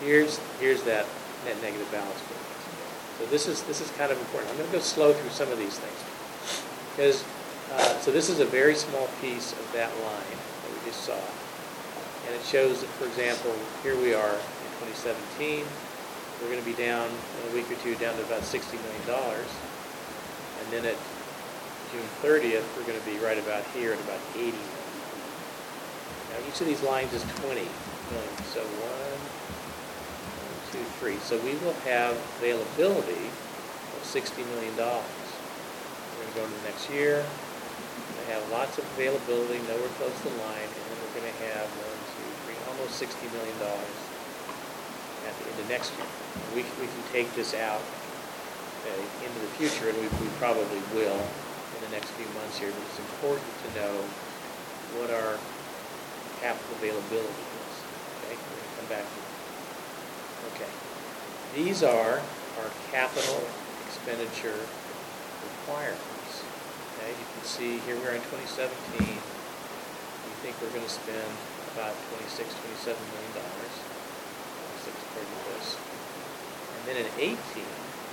here's, 0.00 0.38
here's 0.60 0.82
that 0.84 1.06
net 1.44 1.60
negative 1.62 1.90
balance 1.92 2.20
forecast. 2.26 2.54
So 3.18 3.26
this 3.26 3.46
is, 3.46 3.62
this 3.64 3.80
is 3.80 3.90
kind 3.94 4.10
of 4.10 4.18
important. 4.18 4.50
I'm 4.50 4.58
going 4.58 4.70
to 4.70 4.76
go 4.76 4.82
slow 4.82 5.12
through 5.12 5.30
some 5.30 5.50
of 5.52 5.58
these 5.58 5.78
things. 5.78 6.00
Because, 6.94 7.24
uh, 7.72 7.98
so 8.00 8.10
this 8.10 8.28
is 8.28 8.40
a 8.40 8.44
very 8.44 8.74
small 8.74 9.08
piece 9.20 9.52
of 9.52 9.66
that 9.72 9.90
line 10.02 10.38
that 10.62 10.70
we 10.70 10.78
just 10.86 11.02
saw. 11.06 11.18
And 12.26 12.34
it 12.34 12.42
shows 12.42 12.80
that, 12.80 12.90
for 12.98 13.06
example, 13.06 13.54
here 13.82 13.96
we 13.96 14.14
are 14.14 14.34
in 14.34 14.70
2017, 14.82 15.64
we're 16.42 16.50
going 16.50 16.58
to 16.58 16.66
be 16.66 16.74
down, 16.74 17.06
in 17.08 17.52
a 17.52 17.54
week 17.54 17.70
or 17.70 17.78
two, 17.80 17.94
down 17.96 18.16
to 18.16 18.22
about 18.24 18.42
$60 18.42 18.74
million. 18.74 19.06
And 19.06 20.66
then 20.72 20.84
at 20.84 20.98
June 21.92 22.08
30th, 22.22 22.66
we're 22.76 22.86
going 22.86 22.98
to 22.98 23.06
be 23.06 23.16
right 23.24 23.38
about 23.38 23.62
here 23.70 23.92
at 23.92 24.00
about 24.00 24.18
80 24.34 24.50
million. 24.50 24.60
Now, 26.34 26.38
each 26.48 26.60
of 26.60 26.66
these 26.66 26.82
lines 26.82 27.12
is 27.14 27.22
20 27.46 27.54
million, 27.54 28.34
so 28.50 28.60
one, 28.82 29.13
So 31.24 31.38
we 31.40 31.54
will 31.62 31.78
have 31.86 32.18
availability 32.36 33.30
of 33.96 34.02
$60 34.02 34.44
million. 34.52 34.74
We're 34.76 34.84
going 34.84 36.28
to 36.28 36.36
go 36.36 36.44
into 36.44 36.58
the 36.60 36.68
next 36.68 36.90
year, 36.90 37.22
going 37.22 38.26
to 38.26 38.32
have 38.34 38.44
lots 38.50 38.76
of 38.76 38.84
availability, 38.98 39.62
nowhere 39.70 39.88
close 39.96 40.12
to 40.12 40.28
the 40.28 40.36
line, 40.42 40.66
and 40.66 40.82
then 40.90 40.96
we're 41.00 41.16
going 41.22 41.30
to 41.30 41.38
have 41.54 41.70
one, 41.78 41.98
two, 42.12 42.28
three, 42.44 42.58
almost 42.68 42.98
$60 42.98 43.08
million 43.30 43.56
at 45.24 45.34
the 45.38 45.44
end 45.48 45.58
of 45.62 45.66
next 45.70 45.94
year. 45.94 46.10
We, 46.52 46.66
we 46.82 46.90
can 46.90 47.04
take 47.14 47.30
this 47.38 47.54
out 47.54 47.80
uh, 47.80 49.24
into 49.24 49.38
the 49.38 49.52
future, 49.56 49.94
and 49.94 49.96
we, 49.96 50.10
we 50.18 50.28
probably 50.42 50.82
will 50.92 51.22
in 51.22 51.80
the 51.86 51.92
next 51.94 52.10
few 52.18 52.26
months 52.34 52.58
here, 52.58 52.74
but 52.74 52.82
it's 52.90 53.00
important 53.00 53.46
to 53.46 53.68
know 53.78 53.94
what 54.98 55.14
our 55.14 55.38
capital 56.42 56.74
availability 56.82 57.44
is. 57.62 57.74
Okay, 58.26 58.34
we're 58.34 58.58
gonna 58.58 58.76
come 58.82 58.90
back 58.90 59.06
to. 59.06 59.33
Okay. 60.54 60.70
These 61.58 61.82
are 61.82 62.22
our 62.22 62.70
capital 62.94 63.42
expenditure 63.90 64.62
requirements. 65.42 66.46
Okay, 66.94 67.10
you 67.10 67.26
can 67.26 67.42
see 67.42 67.82
here 67.82 67.98
we 67.98 68.06
are 68.06 68.14
in 68.14 68.22
2017. 68.30 68.70
We 69.02 70.32
think 70.46 70.54
we're 70.62 70.70
going 70.70 70.86
to 70.86 70.94
spend 70.94 71.26
about 71.74 71.90
26, 72.22 72.54
27 72.86 72.94
million 72.94 73.32
dollars. 73.34 73.74
26 74.86 74.94
according 74.94 75.26
to 75.26 75.42
this. 75.58 75.74
And 75.74 76.82
then 76.86 76.96
in 77.02 77.08
18, 77.18 77.34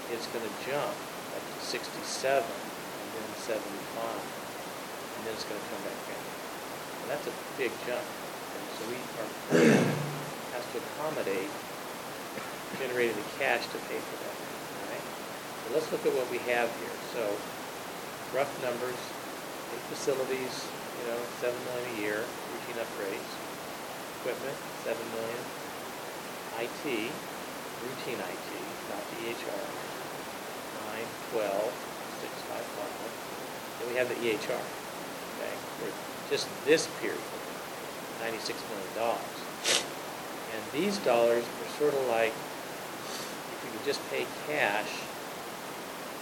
it's 0.10 0.26
going 0.34 0.42
to 0.42 0.54
jump 0.66 0.98
up 1.38 1.44
to 1.46 1.60
67 1.62 2.42
and 2.42 3.08
then 3.22 3.30
75. 3.38 3.62
And 3.62 5.20
then 5.30 5.34
it's 5.38 5.46
going 5.46 5.62
to 5.62 5.68
come 5.70 5.84
back 5.86 6.00
down. 6.10 6.26
And 7.06 7.08
that's 7.14 7.28
a 7.30 7.36
big 7.62 7.70
jump. 7.86 8.02
And 8.02 8.66
so 8.74 8.82
we, 8.90 8.98
our 9.22 9.30
has 10.58 10.66
to 10.74 10.82
accommodate 10.82 11.54
generating 12.80 13.16
the 13.16 13.28
cash 13.40 13.66
to 13.72 13.78
pay 13.90 14.00
for 14.00 14.18
that. 14.24 14.36
All 14.36 14.88
right? 14.92 15.06
So 15.64 15.66
let's 15.76 15.90
look 15.92 16.04
at 16.06 16.14
what 16.16 16.28
we 16.32 16.40
have 16.52 16.70
here. 16.80 16.96
So 17.16 17.24
rough 18.36 18.52
numbers, 18.64 19.00
eight 19.76 19.86
facilities, 19.92 20.68
you 21.02 21.06
know, 21.12 21.20
seven 21.44 21.58
million 21.72 21.88
a 21.92 21.96
year, 22.00 22.20
routine 22.24 22.80
upgrades. 22.80 23.32
Equipment, 24.22 24.58
seven 24.86 25.04
million. 25.18 25.42
IT, 26.62 26.84
routine 27.82 28.20
IT, 28.22 28.50
not 28.92 29.04
EHR. 29.18 29.64
Nine, 30.86 31.10
twelve, 31.34 31.72
six, 32.22 32.32
five, 32.46 32.62
five. 32.78 32.94
Then 33.82 33.90
we 33.90 33.96
have 33.98 34.10
the 34.10 34.20
EHR, 34.22 34.62
okay, 34.62 35.54
for 35.82 35.90
just 36.30 36.46
this 36.66 36.86
period, 37.02 37.18
ninety-six 38.22 38.62
million 38.70 38.94
dollars. 38.94 39.42
And 40.54 40.62
these 40.70 40.98
dollars 41.00 41.44
are 41.44 41.72
sort 41.80 41.94
of 41.96 42.06
like, 42.08 42.34
just 43.86 44.02
pay 44.10 44.26
cash, 44.48 44.90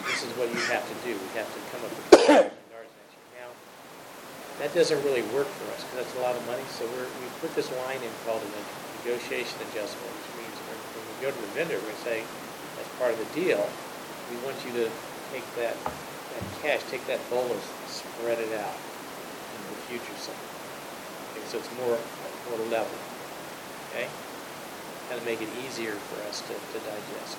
this 0.08 0.24
is 0.24 0.32
what 0.40 0.48
you 0.50 0.60
have 0.72 0.84
to 0.88 0.96
do. 1.04 1.12
We 1.16 1.30
have 1.36 1.50
to 1.50 1.60
come 1.76 1.82
up 1.84 1.92
with 1.92 2.08
a 2.08 2.18
million 2.18 2.56
dollars 2.72 2.92
next 2.96 3.14
year. 3.20 3.44
Now, 3.44 3.50
That 4.64 4.72
doesn't 4.74 5.02
really 5.04 5.24
work 5.36 5.48
for 5.60 5.68
us, 5.76 5.84
because 5.84 6.08
that's 6.08 6.16
a 6.18 6.24
lot 6.24 6.36
of 6.36 6.44
money, 6.48 6.64
so 6.72 6.88
we're, 6.96 7.08
we 7.20 7.28
put 7.44 7.52
this 7.56 7.68
line 7.84 8.00
in 8.00 8.12
called 8.24 8.42
a 8.44 8.50
negotiation 9.04 9.60
adjustment, 9.72 10.08
which 10.08 10.30
means 10.44 10.56
when 10.68 11.04
we 11.04 11.16
go 11.24 11.30
to 11.32 11.40
the 11.40 11.52
vendor, 11.56 11.80
we 11.84 11.96
say, 12.04 12.24
as 12.80 12.88
part 13.00 13.12
of 13.12 13.20
the 13.20 13.30
deal, 13.36 13.60
we 14.32 14.36
want 14.46 14.56
you 14.64 14.72
to 14.80 14.86
take 15.36 15.44
that, 15.60 15.76
that 15.76 16.44
cash, 16.64 16.82
take 16.92 17.04
that 17.08 17.20
bolus, 17.30 17.64
spread 17.88 18.40
it 18.40 18.54
out 18.56 18.78
in 19.56 19.60
the 19.68 19.78
future. 19.92 20.16
Okay, 20.16 21.44
so 21.48 21.58
it's 21.60 21.72
more, 21.76 21.98
more 22.50 22.62
level, 22.72 22.96
okay? 23.92 24.08
Kind 25.10 25.20
of 25.22 25.26
make 25.26 25.42
it 25.42 25.50
easier 25.66 25.98
for 26.14 26.22
us 26.30 26.42
to, 26.46 26.54
to 26.54 26.78
digest. 26.86 27.38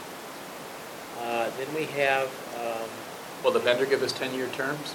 Uh, 1.23 1.47
then 1.55 1.71
we 1.75 1.87
have, 2.03 2.27
um, 2.59 2.91
Will 3.45 3.53
the 3.55 3.63
vendor 3.63 3.87
give 3.87 4.03
us 4.03 4.13
10-year 4.13 4.49
terms? 4.53 4.93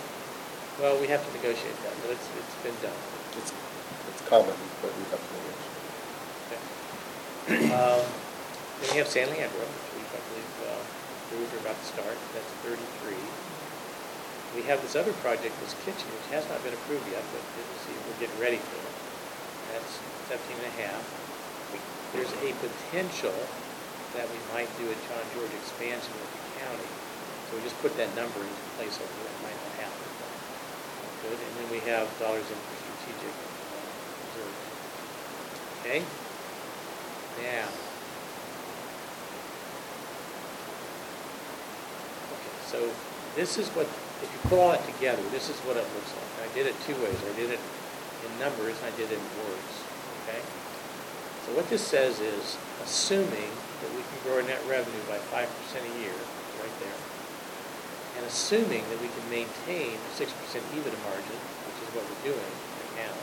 well, 0.81 0.99
we 0.99 1.07
have 1.07 1.23
to 1.23 1.31
negotiate 1.39 1.77
that, 1.87 1.95
but 2.03 2.11
it's, 2.11 2.27
it's 2.35 2.55
been 2.59 2.75
done. 2.83 2.99
It's, 3.39 3.55
it's 4.11 4.21
common, 4.27 4.51
but 4.83 4.91
we 4.91 5.03
have 5.07 5.23
to 5.23 5.31
negotiate. 5.39 5.71
Okay. 6.51 6.61
Um, 7.71 8.03
Then 8.83 8.87
we 8.91 8.97
have 8.99 9.07
San 9.07 9.31
Leandro, 9.31 9.63
which 9.63 9.89
we, 9.95 10.03
I 10.03 10.19
believe, 10.35 10.51
uh, 10.67 10.83
approved 10.83 11.51
or 11.55 11.59
about 11.63 11.79
to 11.79 11.87
start, 11.87 12.17
that's 12.35 12.51
33. 12.67 13.15
We 14.59 14.67
have 14.67 14.83
this 14.83 14.99
other 14.99 15.15
project, 15.23 15.55
this 15.63 15.79
kitchen, 15.87 16.11
which 16.11 16.27
has 16.35 16.43
not 16.51 16.59
been 16.59 16.75
approved 16.75 17.07
yet, 17.07 17.23
but 17.31 17.39
we'll 17.55 17.81
see, 17.87 17.95
we're 18.03 18.19
getting 18.19 18.39
ready 18.43 18.59
for 18.59 18.75
it. 18.83 18.95
That's 19.71 19.95
17 20.27 20.59
and 20.59 20.67
a 20.67 20.75
half. 20.91 21.03
There's 22.13 22.31
a 22.43 22.51
potential 22.63 23.35
that 24.15 24.25
we 24.31 24.39
might 24.55 24.71
do 24.79 24.87
a 24.87 24.95
John 25.11 25.25
George 25.35 25.51
expansion 25.51 26.15
with 26.15 26.31
the 26.31 26.63
county, 26.63 26.89
so 27.47 27.57
we 27.57 27.61
just 27.63 27.75
put 27.83 27.91
that 27.99 28.07
number 28.15 28.39
into 28.39 28.63
place 28.79 28.95
over 28.95 29.11
that 29.11 29.37
might 29.43 29.59
not 29.59 29.73
happen. 29.83 30.07
Good, 31.27 31.39
and 31.41 31.53
then 31.59 31.67
we 31.73 31.79
have 31.91 32.07
dollars 32.19 32.45
in 32.47 32.55
for 32.55 32.75
strategic 32.79 33.33
uh, 33.33 33.81
reserve. 34.23 34.55
Okay? 35.81 35.99
Now. 37.43 37.67
Okay, 42.31 42.55
so 42.69 42.79
this 43.35 43.57
is 43.57 43.67
what, 43.75 43.89
if 44.23 44.29
you 44.31 44.39
put 44.49 44.59
all 44.59 44.71
that 44.71 44.85
together, 44.95 45.21
this 45.35 45.49
is 45.49 45.59
what 45.67 45.75
it 45.75 45.83
looks 45.97 46.13
like. 46.15 46.47
I 46.47 46.53
did 46.53 46.67
it 46.67 46.75
two 46.87 46.95
ways. 47.03 47.17
I 47.27 47.35
did 47.35 47.51
it 47.51 47.59
in 47.59 48.39
numbers, 48.39 48.79
and 48.79 48.93
I 48.93 48.95
did 48.95 49.11
it 49.11 49.19
in 49.19 49.27
words, 49.43 49.73
okay? 50.23 50.39
So 51.45 51.53
what 51.53 51.69
this 51.69 51.85
says 51.85 52.17
is, 52.19 52.57
assuming 52.81 53.53
that 53.85 53.91
we 53.93 54.01
can 54.01 54.17
grow 54.25 54.41
our 54.41 54.45
net 54.49 54.57
revenue 54.65 55.05
by 55.05 55.21
five 55.29 55.45
percent 55.45 55.85
a 55.85 55.93
year, 56.01 56.17
right 56.57 56.77
there, 56.81 56.99
and 58.17 58.25
assuming 58.25 58.81
that 58.89 58.97
we 58.97 59.13
can 59.13 59.25
maintain 59.29 59.93
a 59.93 60.11
six 60.17 60.33
percent 60.41 60.65
EBITDA 60.73 60.97
margin, 61.05 61.37
which 61.69 61.79
is 61.85 61.89
what 61.93 62.01
we're 62.09 62.33
doing 62.33 62.51
right 62.81 62.93
now, 63.05 63.13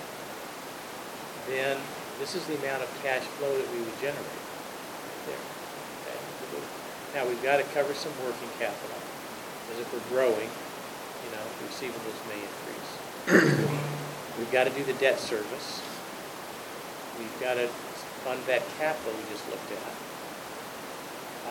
then 1.50 1.74
this 2.22 2.38
is 2.38 2.46
the 2.46 2.54
amount 2.62 2.86
of 2.86 2.90
cash 3.02 3.26
flow 3.42 3.50
that 3.50 3.68
we 3.74 3.82
would 3.82 3.98
generate 3.98 4.22
right 4.22 5.22
there. 5.26 5.44
Okay? 6.06 6.18
Now, 7.18 7.26
we've 7.26 7.42
got 7.42 7.58
to 7.58 7.66
cover 7.74 7.90
some 7.90 8.14
working 8.22 8.54
capital, 8.62 9.02
because 9.66 9.82
if 9.82 9.88
we're 9.90 10.06
growing, 10.14 10.46
you 10.46 11.30
know, 11.34 11.44
receivables 11.66 12.18
may 12.30 12.38
increase. 12.38 12.90
We've 14.38 14.50
got 14.50 14.64
to 14.64 14.70
do 14.70 14.82
the 14.82 14.94
debt 14.94 15.18
service. 15.18 15.82
We've 17.18 17.40
got 17.40 17.54
to 17.54 17.68
fund 18.22 18.40
that 18.46 18.62
capital 18.78 19.12
we 19.12 19.24
just 19.30 19.46
looked 19.50 19.70
at. 19.70 19.94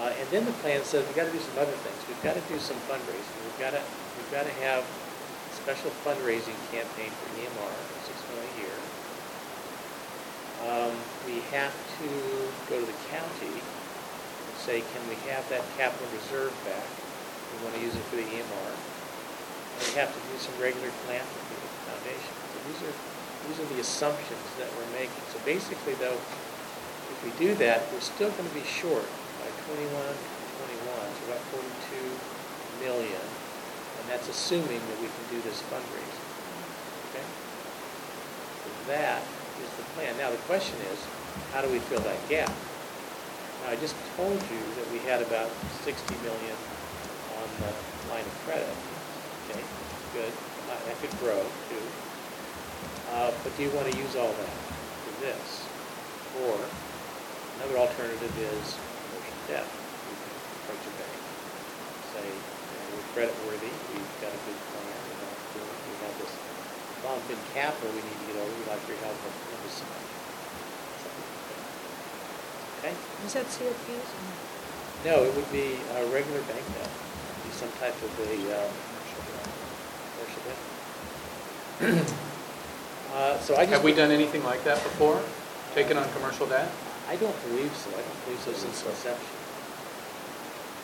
Uh, 0.01 0.09
and 0.17 0.27
then 0.31 0.43
the 0.47 0.55
plan 0.63 0.81
says 0.81 1.05
we've 1.05 1.19
got 1.19 1.27
to 1.27 1.35
do 1.35 1.43
some 1.43 1.59
other 1.59 1.75
things. 1.83 1.99
We've 2.07 2.23
got 2.23 2.33
to 2.33 2.45
do 2.47 2.57
some 2.57 2.79
fundraising. 2.87 3.37
We've 3.43 3.61
got 3.61 3.75
to, 3.75 3.81
we've 4.17 4.31
got 4.31 4.47
to 4.47 4.55
have 4.65 4.81
a 4.81 5.53
special 5.53 5.91
fundraising 6.01 6.57
campaign 6.71 7.11
for 7.11 7.27
EMR, 7.37 7.73
six 8.07 8.17
million 8.31 8.47
a 8.47 8.55
year. 8.63 8.77
Um, 10.61 10.93
we 11.25 11.41
have 11.53 11.73
to 11.73 12.09
go 12.69 12.79
to 12.79 12.87
the 12.87 12.99
county 13.13 13.51
and 13.51 14.55
say, 14.57 14.81
can 14.81 15.03
we 15.05 15.17
have 15.29 15.45
that 15.49 15.61
capital 15.77 16.05
reserve 16.13 16.53
back? 16.63 16.87
We 17.53 17.65
want 17.65 17.75
to 17.75 17.81
use 17.81 17.93
it 17.93 18.05
for 18.07 18.15
the 18.15 18.25
EMR. 18.25 18.71
And 18.73 19.81
we 19.85 19.93
have 19.99 20.09
to 20.09 20.21
do 20.21 20.35
some 20.41 20.55
regular 20.57 20.89
philanthropy 21.03 21.55
with 21.61 21.73
the 21.77 21.83
foundation. 21.93 22.33
So 22.33 22.57
these 22.69 22.81
are, 22.85 22.95
these 23.49 23.57
are 23.59 23.69
the 23.73 23.79
assumptions 23.81 24.47
that 24.57 24.69
we're 24.77 24.91
making. 24.97 25.21
So 25.33 25.37
basically 25.45 25.93
though, 25.97 26.17
if 27.21 27.29
we 27.29 27.45
do 27.45 27.53
that, 27.61 27.85
we're 27.93 28.01
still 28.01 28.33
going 28.33 28.49
to 28.49 28.55
be 28.57 28.65
short 28.65 29.05
by 29.37 29.49
21, 29.69 29.93
21, 29.93 30.09
so 30.89 31.21
about 31.29 31.45
42 31.53 32.81
million. 32.81 33.21
And 34.01 34.09
that's 34.09 34.25
assuming 34.25 34.81
that 34.81 34.97
we 34.97 35.05
can 35.05 35.25
do 35.29 35.37
this 35.45 35.61
fundraising. 35.69 36.25
Okay? 37.13 37.25
So 38.65 38.69
that 38.89 39.21
is 39.61 39.69
the 39.77 39.85
plan. 39.93 40.17
Now, 40.17 40.33
the 40.33 40.41
question 40.49 40.73
is, 40.89 40.97
how 41.53 41.61
do 41.61 41.69
we 41.69 41.77
fill 41.93 42.01
that 42.01 42.17
gap? 42.25 42.49
Now, 43.61 43.69
I 43.69 43.75
just 43.77 43.93
told 44.17 44.41
you 44.49 44.61
that 44.81 44.89
we 44.89 44.97
had 45.05 45.21
about 45.21 45.53
60 45.85 45.93
million 46.25 46.57
on 47.37 47.47
the 47.61 47.71
line 48.09 48.25
of 48.25 48.35
credit. 48.49 48.73
Okay, 49.45 49.61
good. 50.17 50.33
Uh, 50.65 50.77
That 50.89 50.97
could 50.97 51.13
grow, 51.21 51.37
too. 51.69 51.85
Uh, 53.13 53.29
But 53.45 53.53
do 53.57 53.61
you 53.61 53.69
want 53.77 53.91
to 53.91 53.97
use 53.97 54.17
all 54.17 54.33
that 54.33 54.57
for 55.05 55.13
this? 55.21 55.69
Or, 56.49 56.57
another 57.61 57.77
alternative 57.77 58.33
is 58.41 58.73
commercial 58.73 59.37
debt. 59.45 59.61
You 59.69 60.17
can 60.17 60.33
approach 60.65 60.81
a 60.81 60.93
bank, 60.97 61.13
say, 62.09 62.25
you 62.25 62.33
know, 62.33 62.89
we're 62.97 63.05
creditworthy, 63.13 63.69
we've 63.93 64.13
got 64.17 64.33
a 64.33 64.41
good 64.49 64.57
plan, 64.73 64.97
we 65.05 65.13
have, 65.21 65.37
we 65.61 65.93
have 66.01 66.15
this 66.17 66.33
bump 67.05 67.21
in 67.29 67.37
capital 67.53 67.93
we 67.93 68.01
need 68.01 68.17
to 68.17 68.25
get 68.33 68.41
over, 68.41 68.49
we'd 68.49 68.65
like 68.65 68.81
your 68.89 68.97
help 69.05 69.13
on 69.13 69.61
this 69.61 69.77
side. 69.77 70.05
Okay? 72.81 72.97
Is 73.29 73.33
that 73.37 73.45
CFPs? 73.45 74.09
No, 75.05 75.21
it 75.21 75.29
would 75.37 75.51
be 75.53 75.77
a 76.01 76.05
regular 76.09 76.41
bank 76.49 76.65
debt, 76.73 76.89
It'd 76.89 77.45
be 77.45 77.53
some 77.53 77.69
type 77.77 77.93
of 77.93 78.09
a, 78.25 78.33
uh, 78.57 78.69
commercial 80.17 80.41
debt. 80.49 82.09
Uh, 83.11 83.37
So 83.39 83.55
I 83.57 83.65
just. 83.65 83.73
Have 83.73 83.83
we 83.83 83.91
done 83.91 84.09
anything 84.09 84.41
like 84.45 84.63
that 84.63 84.81
before? 84.83 85.21
Taken 85.75 85.97
on 85.97 86.09
commercial 86.13 86.47
debt? 86.47 86.71
I 87.11 87.19
don't 87.19 87.35
believe 87.51 87.75
so. 87.75 87.91
I 87.91 87.99
don't 87.99 88.19
believe 88.23 88.39
so 88.39 88.55
since 88.55 88.79
inception. 88.87 89.35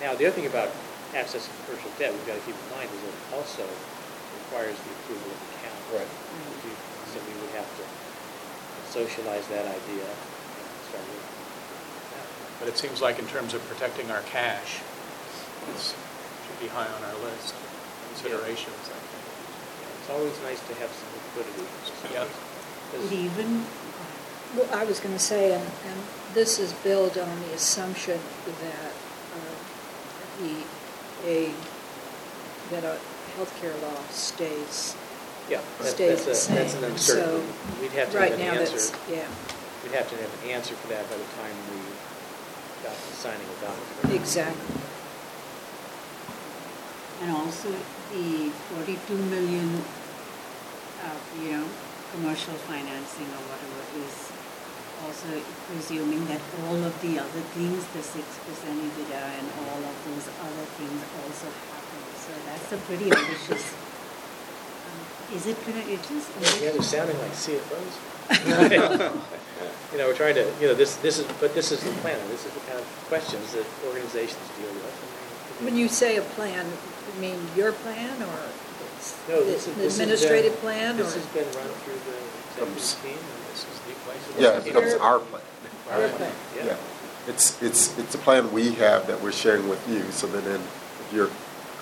Now, 0.03 0.11
the 0.19 0.27
other 0.27 0.35
thing 0.35 0.45
about 0.45 0.67
access 1.15 1.47
to 1.47 1.51
commercial 1.63 1.87
debt 1.95 2.11
we've 2.11 2.27
got 2.27 2.35
to 2.35 2.43
keep 2.43 2.53
in 2.53 2.67
mind 2.75 2.91
is 2.91 2.99
that 2.99 3.15
it 3.15 3.23
also 3.31 3.63
requires 4.43 4.75
the 4.75 4.91
approval 4.91 5.31
of 5.31 5.39
the 5.39 5.57
county. 5.63 6.03
Right. 6.03 6.11
Which 6.51 6.67
we- 6.67 6.83
So 7.15 7.23
we 7.23 7.33
would 7.39 7.55
have 7.55 7.69
to 7.79 7.83
socialize 8.91 9.47
that 9.47 9.63
idea 9.63 10.03
and 10.03 10.67
start 10.91 11.07
working. 11.07 11.31
on 11.31 12.11
that. 12.11 12.27
But 12.59 12.67
it 12.67 12.77
seems 12.77 12.99
like 13.01 13.17
in 13.23 13.27
terms 13.31 13.53
of 13.55 13.63
protecting 13.71 14.11
our 14.11 14.21
cash, 14.27 14.83
it 15.71 15.79
should 15.79 16.59
be 16.59 16.67
high 16.67 16.85
on 16.91 17.01
our 17.07 17.17
list 17.23 17.55
of 17.55 17.63
considerations, 18.11 18.83
I 18.91 18.99
think. 18.99 19.25
It's 20.03 20.09
always 20.11 20.35
nice 20.43 20.59
to 20.67 20.73
have 20.83 20.91
some 20.91 21.09
liquidity. 21.15 21.63
Yeah. 22.11 22.27
Because- 22.91 23.07
Could 23.09 23.17
even, 23.17 23.65
Well, 24.55 24.67
I 24.73 24.85
was 24.85 24.99
going 24.99 25.13
to 25.13 25.19
say, 25.19 25.53
and, 25.53 25.63
and 25.63 25.99
this 26.33 26.57
is 26.59 26.73
built 26.73 27.17
on 27.17 27.39
the 27.41 27.53
assumption 27.53 28.19
that 28.45 28.91
uh, 29.35 30.41
the, 30.41 30.63
a, 31.29 31.51
that 32.71 32.83
a 32.83 32.97
healthcare 33.37 33.79
law 33.81 34.01
stays, 34.09 34.95
Yeah, 35.49 35.61
that- 35.79 35.87
stays 35.87 36.25
that's 36.25 36.47
the 36.47 36.53
a, 36.53 36.55
that's 36.57 36.71
same. 36.73 36.83
an 36.83 36.89
And 36.91 36.99
so, 36.99 37.13
uncertainty. 37.13 37.81
We'd 37.81 37.91
have 37.91 38.11
to 38.11 38.17
right 38.17 38.31
have 38.31 38.39
an 38.39 38.45
now, 38.55 38.61
answer. 38.61 38.73
that's, 38.73 39.09
yeah, 39.11 39.27
We'd 39.83 39.93
have 39.93 40.09
to 40.09 40.15
have 40.17 40.43
an 40.43 40.49
answer 40.49 40.73
for 40.75 40.87
that 40.89 41.07
by 41.09 41.17
the 41.17 41.29
time 41.37 41.55
we 41.71 41.77
got 42.83 42.95
to 42.95 43.13
signing 43.15 43.45
a 43.45 43.61
document. 43.65 44.21
exactly. 44.21 44.75
and 47.21 47.31
also 47.31 47.69
the 48.13 48.49
42 48.77 49.15
million, 49.15 49.81
uh, 51.03 51.17
you 51.41 51.51
know, 51.51 51.65
commercial 52.13 52.53
financing 52.69 53.25
or 53.25 53.41
whatever 53.49 54.05
is 54.05 54.31
also 55.05 55.27
presuming 55.67 56.25
that 56.27 56.41
all 56.65 56.75
of 56.83 56.93
the 57.01 57.19
other 57.19 57.43
things, 57.53 57.85
the 57.93 57.99
6% 57.99 58.17
EBITDA 58.17 59.23
and 59.39 59.47
all 59.67 59.79
of 59.83 59.95
those 60.05 60.27
other 60.41 60.65
things 60.77 60.99
also 61.23 61.47
happen. 61.47 62.01
So 62.17 62.31
that's 62.45 62.69
a 62.73 62.77
pretty 62.87 63.05
ambitious, 63.11 63.73
um, 64.87 65.35
is 65.35 65.45
it 65.47 65.57
gonna, 65.65 65.79
it 65.87 66.03
is 66.11 66.25
Yeah, 66.61 66.71
they're 66.71 66.81
sounding 66.81 67.17
like 67.19 67.31
CFOs. 67.33 67.95
You 69.93 69.97
know, 69.99 70.07
we're 70.07 70.15
trying 70.19 70.35
to, 70.35 70.43
you 70.59 70.67
know, 70.67 70.73
this, 70.75 70.97
this 70.97 71.17
is, 71.17 71.25
but 71.39 71.55
this 71.55 71.71
is 71.71 71.79
the 71.81 71.91
plan, 72.03 72.19
this 72.27 72.45
is 72.45 72.51
the 72.51 72.59
kind 72.67 72.77
of 72.77 72.85
questions 73.07 73.53
that 73.53 73.65
organizations 73.87 74.43
deal 74.59 74.67
with. 74.73 74.83
When 75.63 75.77
you 75.77 75.87
say 75.87 76.17
a 76.17 76.21
plan, 76.21 76.65
you 76.67 77.21
mean 77.21 77.39
your 77.55 77.71
plan 77.71 78.21
or 78.21 78.37
it's 78.99 79.15
No, 79.29 79.39
the 79.39 79.45
this 79.45 79.65
is. 79.67 79.73
the 79.75 79.81
this 79.81 79.97
has 79.97 79.97
been- 79.97 80.09
administrative 80.11 80.59
plan 80.59 80.95
or? 80.99 81.03
This 81.03 81.15
has 81.15 81.25
been 81.27 81.47
run 81.55 81.71
through 81.87 82.01
the 82.03 82.19
Comes- 82.59 82.75
executive 82.99 83.15
team, 83.15 83.46
Yeah, 84.39 84.57
it 84.57 84.63
becomes 84.65 84.93
our 84.95 85.19
plan. 85.19 85.41
Your 85.99 86.09
plan. 86.09 86.33
Yeah. 86.55 86.75
It's, 87.27 87.61
it's, 87.61 87.97
it's 87.97 88.15
a 88.15 88.17
plan 88.19 88.51
we 88.53 88.73
have 88.75 89.07
that 89.07 89.21
we're 89.21 89.31
sharing 89.33 89.67
with 89.67 89.85
you, 89.89 90.03
so 90.11 90.27
that 90.27 90.43
then 90.45 90.59
if 90.61 91.09
you're 91.13 91.29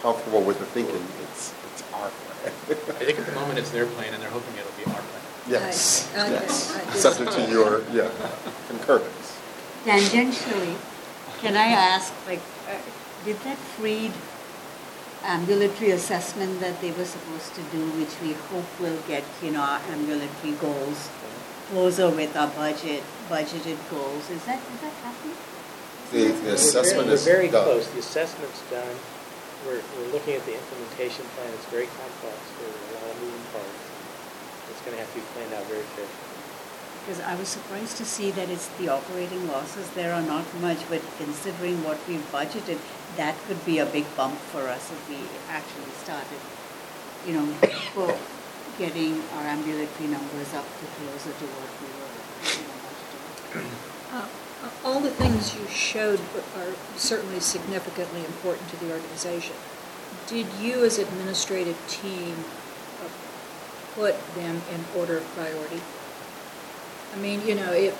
comfortable 0.01 0.41
with 0.41 0.59
the 0.59 0.65
thinking, 0.65 0.95
it's, 1.23 1.53
it's 1.73 1.83
our 1.93 2.09
plan. 2.09 2.41
I 2.67 3.03
think 3.05 3.19
at 3.19 3.25
the 3.25 3.31
moment 3.33 3.59
it's 3.59 3.71
their 3.71 3.85
plan, 3.85 4.13
and 4.13 4.21
they're 4.21 4.29
hoping 4.29 4.53
it'll 4.57 4.71
be 4.77 4.85
our 4.85 5.01
plan. 5.01 5.21
Yes, 5.47 6.09
Okay, 6.13 6.31
yes. 6.31 6.75
I 6.75 6.83
just- 6.91 7.01
Subject 7.01 7.31
to 7.33 7.49
your, 7.51 7.83
yeah, 7.91 8.09
concurrence. 8.67 9.39
Tangentially, 9.85 10.75
can 11.41 11.55
I 11.55 11.67
ask, 11.67 12.11
like, 12.25 12.41
uh, 12.67 12.73
did 13.23 13.37
that 13.41 13.57
Freed 13.57 14.11
ambulatory 15.23 15.91
assessment 15.91 16.59
that 16.59 16.81
they 16.81 16.91
were 16.91 17.05
supposed 17.05 17.53
to 17.55 17.61
do, 17.75 17.81
which 17.99 18.13
we 18.21 18.33
hope 18.49 18.65
will 18.79 18.97
get, 19.07 19.23
you 19.43 19.51
know, 19.51 19.61
our 19.61 19.79
ambulatory 19.91 20.53
goals 20.53 21.09
closer 21.69 22.09
with 22.09 22.35
our 22.35 22.47
budget, 22.49 23.03
budgeted 23.29 23.77
goals, 23.89 24.29
is 24.29 24.43
that, 24.45 24.59
is 24.59 24.81
that 24.81 24.93
happening? 25.01 25.37
The, 26.11 26.31
the 26.45 26.53
assessment 26.53 27.09
is 27.09 27.25
We're 27.25 27.31
very 27.33 27.49
done. 27.49 27.63
close, 27.65 27.87
the 27.89 27.99
assessment's 27.99 28.61
done, 28.69 28.95
we're, 29.65 29.81
we're 29.97 30.11
looking 30.13 30.35
at 30.35 30.45
the 30.45 30.53
implementation 30.53 31.25
plan, 31.35 31.49
it's 31.53 31.65
very 31.73 31.87
complex, 31.87 32.37
there 32.61 32.69
are 32.69 32.77
a 32.77 32.93
lot 33.01 33.15
of 33.15 33.21
moving 33.21 33.45
parts. 33.51 33.81
It's 34.69 34.81
gonna 34.85 34.97
have 34.97 35.09
to 35.13 35.19
be 35.19 35.25
planned 35.33 35.53
out 35.53 35.65
very 35.65 35.85
carefully. 35.95 36.31
Because 37.05 37.21
I 37.21 37.35
was 37.35 37.47
surprised 37.47 37.97
to 37.97 38.05
see 38.05 38.31
that 38.31 38.49
it's 38.49 38.67
the 38.81 38.89
operating 38.89 39.47
losses 39.47 39.89
there 39.91 40.13
are 40.13 40.23
not 40.23 40.45
much, 40.59 40.79
but 40.89 41.01
considering 41.17 41.83
what 41.83 41.99
we've 42.07 42.25
budgeted, 42.31 42.79
that 43.17 43.35
could 43.47 43.63
be 43.65 43.77
a 43.77 43.85
big 43.85 44.05
bump 44.17 44.37
for 44.49 44.67
us 44.67 44.91
if 44.91 45.09
we 45.09 45.17
actually 45.49 45.91
started, 46.01 46.41
you 47.27 47.33
know, 47.33 47.45
for 47.93 48.17
getting 48.77 49.21
our 49.35 49.43
ambulatory 49.43 50.09
numbers 50.09 50.53
up 50.53 50.65
to 50.65 50.85
closer 50.99 51.31
to 51.31 51.45
what 51.55 51.71
we 51.79 51.87
were, 51.95 52.11
you 52.51 53.69
know. 53.69 54.19
Uh, 54.19 54.27
All 54.83 54.99
the 54.99 55.11
things 55.11 55.55
you 55.55 55.65
showed 55.67 56.19
are 56.57 56.73
certainly 56.97 57.39
significantly 57.39 58.25
important 58.25 58.67
to 58.69 58.77
the 58.77 58.91
organization. 58.91 59.55
Did 60.27 60.47
you, 60.59 60.83
as 60.83 60.97
administrative 60.97 61.77
team, 61.87 62.35
uh, 63.03 63.09
put 63.93 64.15
them 64.35 64.61
in 64.73 64.83
order 64.99 65.17
of 65.17 65.25
priority? 65.35 65.81
I 67.13 67.17
mean, 67.17 67.45
you 67.47 67.55
know, 67.55 67.71
if, 67.71 67.95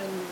and, 0.00 0.26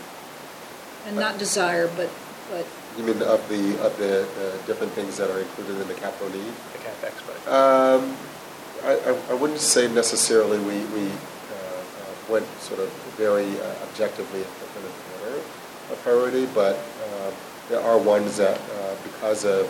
and 1.06 1.16
not 1.16 1.38
desire, 1.38 1.88
but, 1.96 2.10
but, 2.50 2.66
You 2.98 3.04
mean 3.04 3.22
of 3.22 3.48
the, 3.48 3.80
of 3.80 3.96
the, 3.96 4.28
the 4.36 4.58
different 4.66 4.92
things 4.92 5.16
that 5.16 5.30
are 5.30 5.38
included 5.38 5.80
in 5.80 5.88
the 5.88 5.94
capital 5.94 6.28
need? 6.28 6.52
The 6.72 6.78
CapEx 6.84 7.14
budget. 7.26 7.48
Um, 7.48 8.16
I, 8.84 9.16
I- 9.30 9.34
wouldn't 9.34 9.60
say 9.60 9.88
necessarily 9.92 10.58
we, 10.58 10.78
we 10.96 11.06
uh, 11.06 11.12
uh, 11.12 12.32
went 12.32 12.46
sort 12.60 12.80
of 12.80 12.90
very 13.16 13.46
uh, 13.60 13.74
objectively 13.88 14.40
in 14.40 14.46
an 14.46 14.92
order 15.22 15.36
of 15.90 16.00
priority, 16.02 16.46
but 16.54 16.76
um, 16.76 17.32
there 17.68 17.80
are 17.80 17.98
ones 17.98 18.36
that, 18.38 18.58
uh, 18.58 18.94
because 19.04 19.44
of 19.44 19.68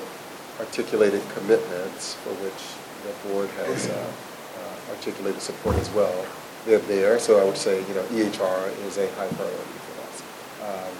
articulated 0.60 1.22
commitments 1.34 2.14
for 2.22 2.30
which 2.44 2.62
the 3.04 3.28
board 3.28 3.48
has 3.66 3.88
uh, 3.88 3.92
uh, 3.92 4.92
articulated 4.94 5.40
support 5.40 5.76
as 5.76 5.90
well, 5.90 6.24
they're 6.64 6.78
there. 6.80 7.18
So 7.18 7.40
I 7.40 7.44
would 7.44 7.56
say, 7.56 7.80
you 7.88 7.94
know, 7.94 8.02
EHR 8.04 8.86
is 8.86 8.98
a 8.98 9.10
high 9.14 9.28
priority 9.28 9.78
for 9.88 9.94
us. 10.06 10.22
Um, 10.62 10.94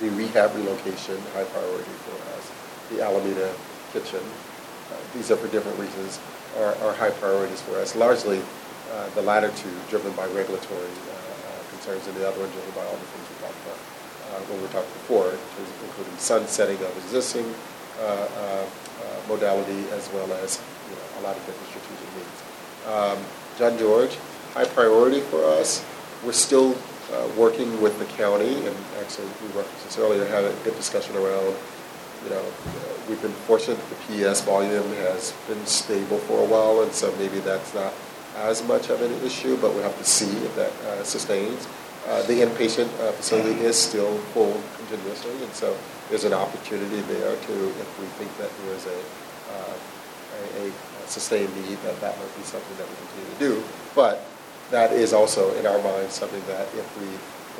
the 0.00 0.08
rehab 0.16 0.54
relocation, 0.54 1.18
high 1.34 1.44
priority 1.44 1.90
for 2.06 2.16
us. 2.36 2.50
The 2.90 3.02
Alameda 3.04 3.52
kitchen, 3.92 4.20
uh, 4.92 4.96
these 5.14 5.30
are 5.30 5.36
for 5.36 5.48
different 5.48 5.78
reasons, 5.78 6.18
are, 6.58 6.74
are 6.82 6.94
high 6.94 7.10
priorities 7.10 7.60
for 7.62 7.76
us. 7.78 7.94
Largely, 7.94 8.42
uh, 8.92 9.08
the 9.14 9.22
latter 9.22 9.50
two 9.56 9.70
driven 9.88 10.12
by 10.12 10.26
regulatory 10.28 10.90
uh, 11.10 11.70
concerns, 11.70 12.06
and 12.06 12.16
the 12.16 12.26
other 12.26 12.40
one 12.40 12.50
driven 12.50 12.70
by 12.74 12.84
all 12.84 12.96
the 12.96 13.08
things 13.14 13.26
we 13.30 13.36
talked 13.46 13.60
about 13.62 13.78
uh, 13.78 14.40
when 14.50 14.58
we 14.58 14.66
were 14.66 14.72
talking 14.72 14.92
before, 15.06 15.30
including 15.86 16.16
sunsetting 16.18 16.76
of 16.76 16.92
existing 17.04 17.46
uh, 18.00 18.26
uh, 18.36 18.66
modality 19.28 19.86
as 19.92 20.10
well 20.12 20.30
as 20.42 20.60
you 20.88 20.96
know, 20.96 21.20
a 21.20 21.22
lot 21.22 21.36
of 21.36 21.42
different 21.46 21.68
strategic 21.70 22.08
needs. 22.18 22.38
Um, 22.86 23.18
John 23.58 23.78
George, 23.78 24.16
high 24.54 24.64
priority 24.64 25.20
for 25.20 25.44
us. 25.44 25.84
We're 26.24 26.32
still 26.32 26.76
uh, 27.12 27.28
working 27.36 27.80
with 27.80 27.98
the 27.98 28.04
county, 28.16 28.54
and 28.66 28.76
actually, 29.00 29.26
we 29.42 29.48
referenced 29.48 29.84
this 29.84 29.98
earlier, 29.98 30.26
had 30.26 30.44
a 30.44 30.52
good 30.64 30.76
discussion 30.76 31.16
around, 31.16 31.54
you 32.24 32.30
know, 32.30 32.44
we've 33.08 33.20
been 33.22 33.32
fortunate 33.48 33.78
that 33.78 33.88
the 33.90 34.28
PS 34.30 34.40
volume 34.42 34.86
has 35.08 35.32
been 35.48 35.64
stable 35.66 36.18
for 36.18 36.40
a 36.42 36.46
while, 36.46 36.82
and 36.82 36.92
so 36.92 37.14
maybe 37.18 37.40
that's 37.40 37.74
not 37.74 37.92
as 38.36 38.62
much 38.66 38.90
of 38.90 39.00
an 39.02 39.12
issue, 39.24 39.56
but 39.60 39.74
we 39.74 39.82
have 39.82 39.96
to 39.98 40.04
see 40.04 40.30
if 40.46 40.54
that 40.56 40.72
uh, 40.86 41.02
sustains. 41.04 41.66
Uh, 42.08 42.22
The 42.26 42.40
inpatient 42.40 42.88
uh, 43.00 43.12
facility 43.12 43.60
is 43.60 43.76
still 43.76 44.16
full 44.32 44.56
continuously, 44.78 45.36
and 45.42 45.52
so 45.52 45.76
there's 46.08 46.24
an 46.24 46.32
opportunity 46.32 47.00
there 47.12 47.36
to, 47.36 47.54
if 47.84 47.88
we 48.00 48.06
think 48.18 48.30
that 48.38 48.50
there 48.64 48.74
is 48.74 48.86
a, 48.86 48.98
uh, 49.52 50.64
a 50.64 50.72
a 50.72 51.08
sustained 51.08 51.52
need, 51.56 51.76
that 51.82 52.00
that 52.00 52.16
might 52.18 52.34
be 52.36 52.42
something 52.42 52.76
that 52.78 52.88
we 52.88 52.94
continue 53.04 53.30
to 53.34 53.38
do. 53.38 53.52
But 53.94 54.22
that 54.70 54.92
is 54.92 55.12
also, 55.12 55.52
in 55.58 55.66
our 55.66 55.80
minds, 55.82 56.14
something 56.14 56.42
that 56.46 56.66
if 56.78 56.86
we, 57.00 57.08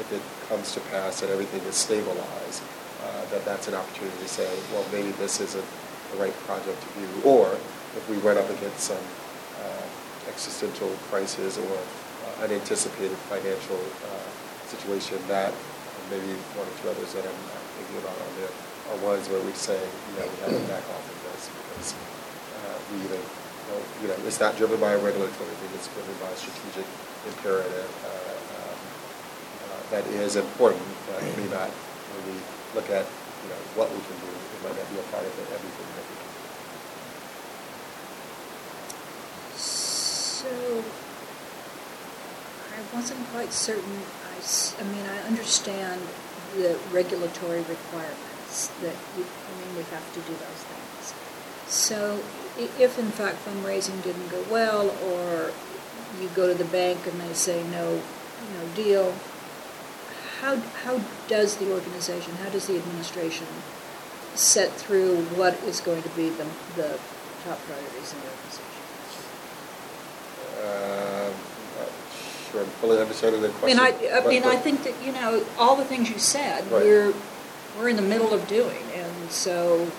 if 0.01 0.09
it 0.13 0.23
comes 0.49 0.73
to 0.75 0.81
pass 0.95 1.23
and 1.23 1.31
everything 1.31 1.61
is 1.69 1.75
stabilized, 1.75 2.63
that 3.31 3.45
that's 3.45 3.69
an 3.69 3.75
opportunity 3.75 4.17
to 4.19 4.29
say, 4.29 4.49
well, 4.73 4.85
maybe 4.93 5.11
this 5.23 5.41
isn't 5.41 5.65
the 6.13 6.19
right 6.19 6.35
project 6.45 6.79
to 6.83 6.89
do. 6.99 7.07
Or 7.25 7.55
if 7.97 8.05
we 8.11 8.17
run 8.19 8.39
up 8.39 8.49
against 8.51 8.81
some 8.91 9.05
uh, 9.63 9.87
existential 10.29 10.91
crisis 11.11 11.59
or 11.59 11.75
uh, 11.75 12.45
unanticipated 12.45 13.17
financial 13.31 13.79
uh, 14.07 14.31
situation, 14.67 15.19
that, 15.29 15.55
maybe 16.11 16.35
one 16.59 16.67
or 16.67 16.75
two 16.83 16.91
others 16.91 17.15
that 17.15 17.23
I'm 17.23 17.43
not 17.51 17.63
thinking 17.79 17.99
about 18.03 18.19
on 18.19 18.31
there, 18.43 18.51
are 18.91 18.99
ones 19.07 19.31
where 19.31 19.39
we 19.47 19.55
say, 19.55 19.79
you 19.79 20.15
know, 20.19 20.27
we 20.27 20.37
have 20.43 20.51
to 20.51 20.67
back 20.67 20.83
off 20.91 21.05
of 21.07 21.19
this 21.31 21.47
because 21.47 21.95
uh, 21.95 22.77
we 22.91 23.07
either, 23.07 23.23
you 24.03 24.09
know, 24.11 24.19
it's 24.27 24.43
not 24.43 24.59
driven 24.59 24.79
by 24.83 24.99
a 24.99 24.99
regulatory 24.99 25.55
thing, 25.63 25.71
it's 25.79 25.87
driven 25.95 26.15
by 26.19 26.27
a 26.27 26.39
strategic 26.39 26.87
imperative 27.31 27.91
uh, 28.03 28.35
um, 28.59 28.79
uh, 29.71 29.81
that 29.95 30.03
is 30.19 30.35
important, 30.35 30.83
but 31.07 31.23
may 31.39 31.47
not, 31.55 31.71
when 31.71 32.35
we 32.35 32.37
look 32.75 32.91
at, 32.91 33.07
what 33.81 33.89
we 33.97 34.05
can 34.05 34.21
do, 34.21 34.29
it 34.29 34.61
might 34.61 34.77
not 34.77 34.89
be 34.93 35.01
a 35.01 35.07
part 35.09 35.25
of 35.25 35.33
it, 35.41 35.49
everything 35.57 35.89
that 35.97 36.05
we 36.05 36.15
can 36.21 36.29
do. 36.29 36.45
so, 39.57 40.53
I 42.77 42.81
wasn't 42.95 43.25
quite 43.33 43.55
certain, 43.55 44.05
I, 44.37 44.85
mean, 44.85 45.07
I 45.09 45.25
understand 45.25 46.03
the 46.57 46.77
regulatory 46.93 47.65
requirements 47.65 48.69
that, 48.85 48.97
you- 49.17 49.25
I 49.25 49.51
mean, 49.57 49.73
we 49.75 49.83
have 49.89 50.05
to 50.13 50.21
do 50.29 50.37
those 50.37 50.63
things. 50.69 51.15
So, 51.67 52.21
if 52.59 52.99
in 52.99 53.11
fact 53.11 53.39
fundraising 53.47 54.03
didn't 54.03 54.29
go 54.29 54.45
well, 54.51 54.91
or 55.09 55.53
you 56.21 56.29
go 56.37 56.47
to 56.49 56.55
the 56.55 56.69
bank 56.69 57.07
and 57.07 57.19
they 57.19 57.33
say 57.33 57.63
no, 57.63 58.03
no 58.59 58.69
deal, 58.75 59.15
how, 60.41 60.57
how 60.85 61.01
does 61.29 61.57
the 61.57 61.71
organization, 61.73 62.35
how 62.37 62.49
does 62.51 62.67
the 62.67 62.77
administration 62.77 63.47
set 64.35 64.71
through 64.73 65.17
what 65.37 65.55
is 65.65 65.81
going 65.81 66.03
to 66.03 66.09
be 66.11 66.31
the, 66.31 66.45
the 66.77 66.99
top 67.45 67.59
priorities 67.67 68.13
in 68.15 68.21
the 68.21 68.27
organization? 68.27 68.67
Um, 70.63 71.33
not 71.79 71.89
Sure, 72.51 72.61
I'm 72.63 72.67
fully 72.81 72.99
understanding 72.99 73.43
the 73.43 73.49
I 73.49 73.67
mean, 73.67 73.77
question. 73.79 74.13
I, 74.13 74.27
mean, 74.29 74.43
I 74.45 74.57
think 74.57 74.83
that, 74.85 74.95
you 75.05 75.13
know, 75.13 75.45
all 75.59 75.77
the 75.77 75.85
things 75.85 76.11
you 76.11 76.19
said, 76.19 76.63
Right. 76.71 76.85
we're, 76.85 77.15
we're 77.79 77.89
in 77.89 77.97
the 77.97 78.03
middle 78.03 78.33
of 78.35 78.47
doing, 78.49 78.83
and 78.95 79.31
so, 79.31 79.91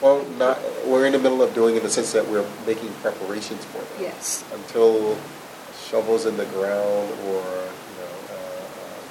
Well, 0.00 0.24
not, 0.38 0.58
we're 0.86 1.06
in 1.06 1.12
the 1.12 1.18
middle 1.18 1.42
of 1.42 1.54
doing 1.54 1.76
in 1.76 1.82
the 1.82 1.90
sense 1.90 2.12
that 2.12 2.26
we're 2.28 2.46
making 2.66 2.92
preparations 3.02 3.64
for 3.66 3.78
them. 3.78 3.88
yes. 4.00 4.42
Until 4.54 5.16
shovels 5.88 6.24
in 6.24 6.36
the 6.38 6.46
ground 6.46 7.10
or, 7.28 7.42
you 7.44 7.96
know, 8.00 8.14
uh, 8.32 8.40
um, 8.80 9.04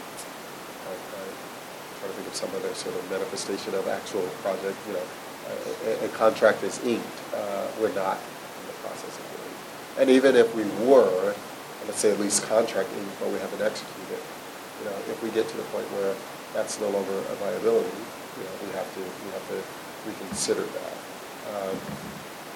I- 0.87 0.89
I'm 0.89 1.99
trying 1.99 2.09
to 2.09 2.15
think 2.17 2.19
of 2.19 2.20
some 2.33 2.49
other 2.55 2.73
sort 2.73 2.95
of 2.95 3.09
manifestation 3.11 3.73
of 3.75 3.87
actual 3.87 4.25
project, 4.41 4.77
you 4.87 4.93
know, 4.93 5.05
a, 5.85 6.05
a 6.05 6.09
contract 6.09 6.63
is 6.63 6.79
inked, 6.85 7.05
uh, 7.35 7.67
we're 7.79 7.93
not 7.93 8.17
in 8.17 8.67
the 8.67 8.77
process 8.83 9.13
of 9.19 9.25
doing. 9.31 9.55
And 9.99 10.09
even 10.09 10.35
if 10.35 10.53
we 10.55 10.63
were, 10.85 11.35
let's 11.87 11.99
say 11.99 12.11
at 12.11 12.19
least 12.19 12.43
contract 12.43 12.89
inked, 12.97 13.19
but 13.19 13.29
we 13.29 13.39
haven't 13.39 13.61
executed, 13.61 14.21
you 14.79 14.85
know, 14.85 14.95
if 15.09 15.21
we 15.23 15.29
get 15.31 15.47
to 15.47 15.57
the 15.57 15.67
point 15.75 15.85
where 15.97 16.15
that's 16.53 16.79
no 16.79 16.89
longer 16.89 17.17
a 17.17 17.35
viability, 17.35 17.89
you 18.37 18.43
know, 18.43 18.55
we 18.63 18.71
have 18.73 18.87
to, 18.95 19.01
we 19.01 19.29
have 19.31 19.47
to 19.49 19.59
reconsider 20.07 20.63
that. 20.63 20.95
Um, 21.55 21.77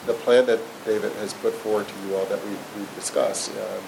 The 0.06 0.14
plan 0.22 0.45
that 0.45 0.61
David 0.85 1.11
has 1.18 1.34
put 1.34 1.53
forward 1.65 1.88
to 1.88 1.95
you 2.06 2.14
all 2.15 2.26
that 2.30 2.38
we've, 2.45 2.65
we've 2.77 2.93
discussed, 2.93 3.49
um, 3.57 3.84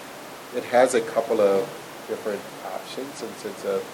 it 0.58 0.64
has 0.74 0.96
a 0.96 1.02
couple 1.14 1.40
of 1.40 1.62
different 2.10 2.42
options 2.74 3.22
in 3.22 3.30
sense 3.38 3.64
of, 3.66 3.86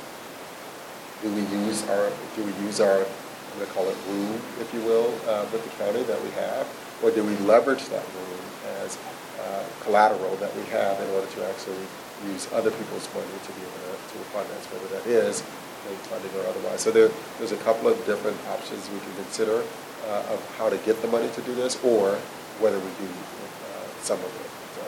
do 1.23 1.31
we 1.31 1.41
use 1.65 1.87
our, 1.87 2.11
do 2.35 2.43
we 2.43 2.51
use 2.67 2.79
our, 2.83 2.99
I'm 2.99 3.55
gonna 3.57 3.71
call 3.71 3.87
it 3.87 3.95
room, 4.09 4.35
if 4.59 4.69
you 4.73 4.81
will, 4.81 5.07
uh, 5.25 5.47
with 5.51 5.63
the 5.63 5.71
county 5.83 6.03
that 6.03 6.21
we 6.21 6.29
have? 6.31 6.67
Or 7.01 7.11
do 7.11 7.23
we 7.23 7.35
leverage 7.47 7.85
that 7.89 8.03
room 8.03 8.43
as 8.83 8.97
uh, 9.39 9.63
collateral 9.81 10.35
that 10.37 10.53
we 10.55 10.63
have 10.75 10.99
in 10.99 11.09
order 11.15 11.27
to 11.27 11.47
actually 11.47 11.83
use 12.27 12.51
other 12.53 12.71
people's 12.71 13.07
money 13.15 13.35
to 13.47 13.51
be 13.55 13.61
able 13.63 13.79
to, 13.87 14.13
to 14.13 14.17
finance, 14.35 14.65
whether 14.71 14.87
that 14.99 15.07
is 15.07 15.41
bank 15.87 15.99
funding 16.11 16.31
or 16.39 16.47
otherwise? 16.47 16.81
So 16.81 16.91
there, 16.91 17.09
there's 17.39 17.51
a 17.51 17.61
couple 17.63 17.87
of 17.87 17.97
different 18.05 18.37
options 18.47 18.89
we 18.91 18.99
can 18.99 19.15
consider 19.23 19.63
uh, 20.07 20.33
of 20.35 20.39
how 20.57 20.69
to 20.69 20.77
get 20.83 21.01
the 21.01 21.07
money 21.07 21.29
to 21.29 21.41
do 21.41 21.55
this, 21.55 21.81
or 21.83 22.15
whether 22.59 22.77
we 22.77 22.91
do 22.99 23.07
uh, 23.07 23.87
some 24.01 24.19
of 24.19 24.25
it. 24.25 24.49
So, 24.75 24.81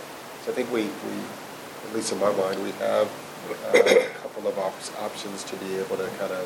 so 0.43 0.51
I 0.51 0.55
think 0.55 0.71
we, 0.71 0.83
we, 0.83 1.15
at 1.87 1.95
least 1.95 2.11
in 2.11 2.19
my 2.19 2.31
mind, 2.35 2.61
we 2.63 2.71
have 2.83 3.07
uh, 3.71 4.24
couple 4.35 4.51
of 4.51 4.59
op- 4.59 5.01
options 5.01 5.43
to 5.45 5.55
be 5.57 5.75
able 5.79 5.95
to 5.95 6.07
kind 6.19 6.31
of 6.31 6.43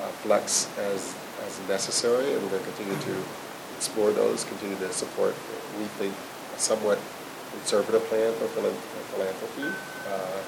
uh, 0.00 0.08
flex 0.22 0.70
as, 0.78 1.14
as 1.46 1.58
necessary, 1.68 2.32
and 2.32 2.42
we're 2.42 2.50
going 2.50 2.62
to 2.62 2.70
continue 2.70 2.98
to 3.02 3.16
explore 3.76 4.10
those, 4.12 4.44
continue 4.44 4.76
to 4.76 4.92
support, 4.92 5.34
we 5.78 5.84
think, 5.98 6.14
a 6.54 6.58
somewhat 6.58 6.98
conservative 7.50 8.02
plan 8.06 8.32
for 8.38 8.46
phila- 8.54 8.78
philanthropy, 9.10 9.68
uh, 10.06 10.38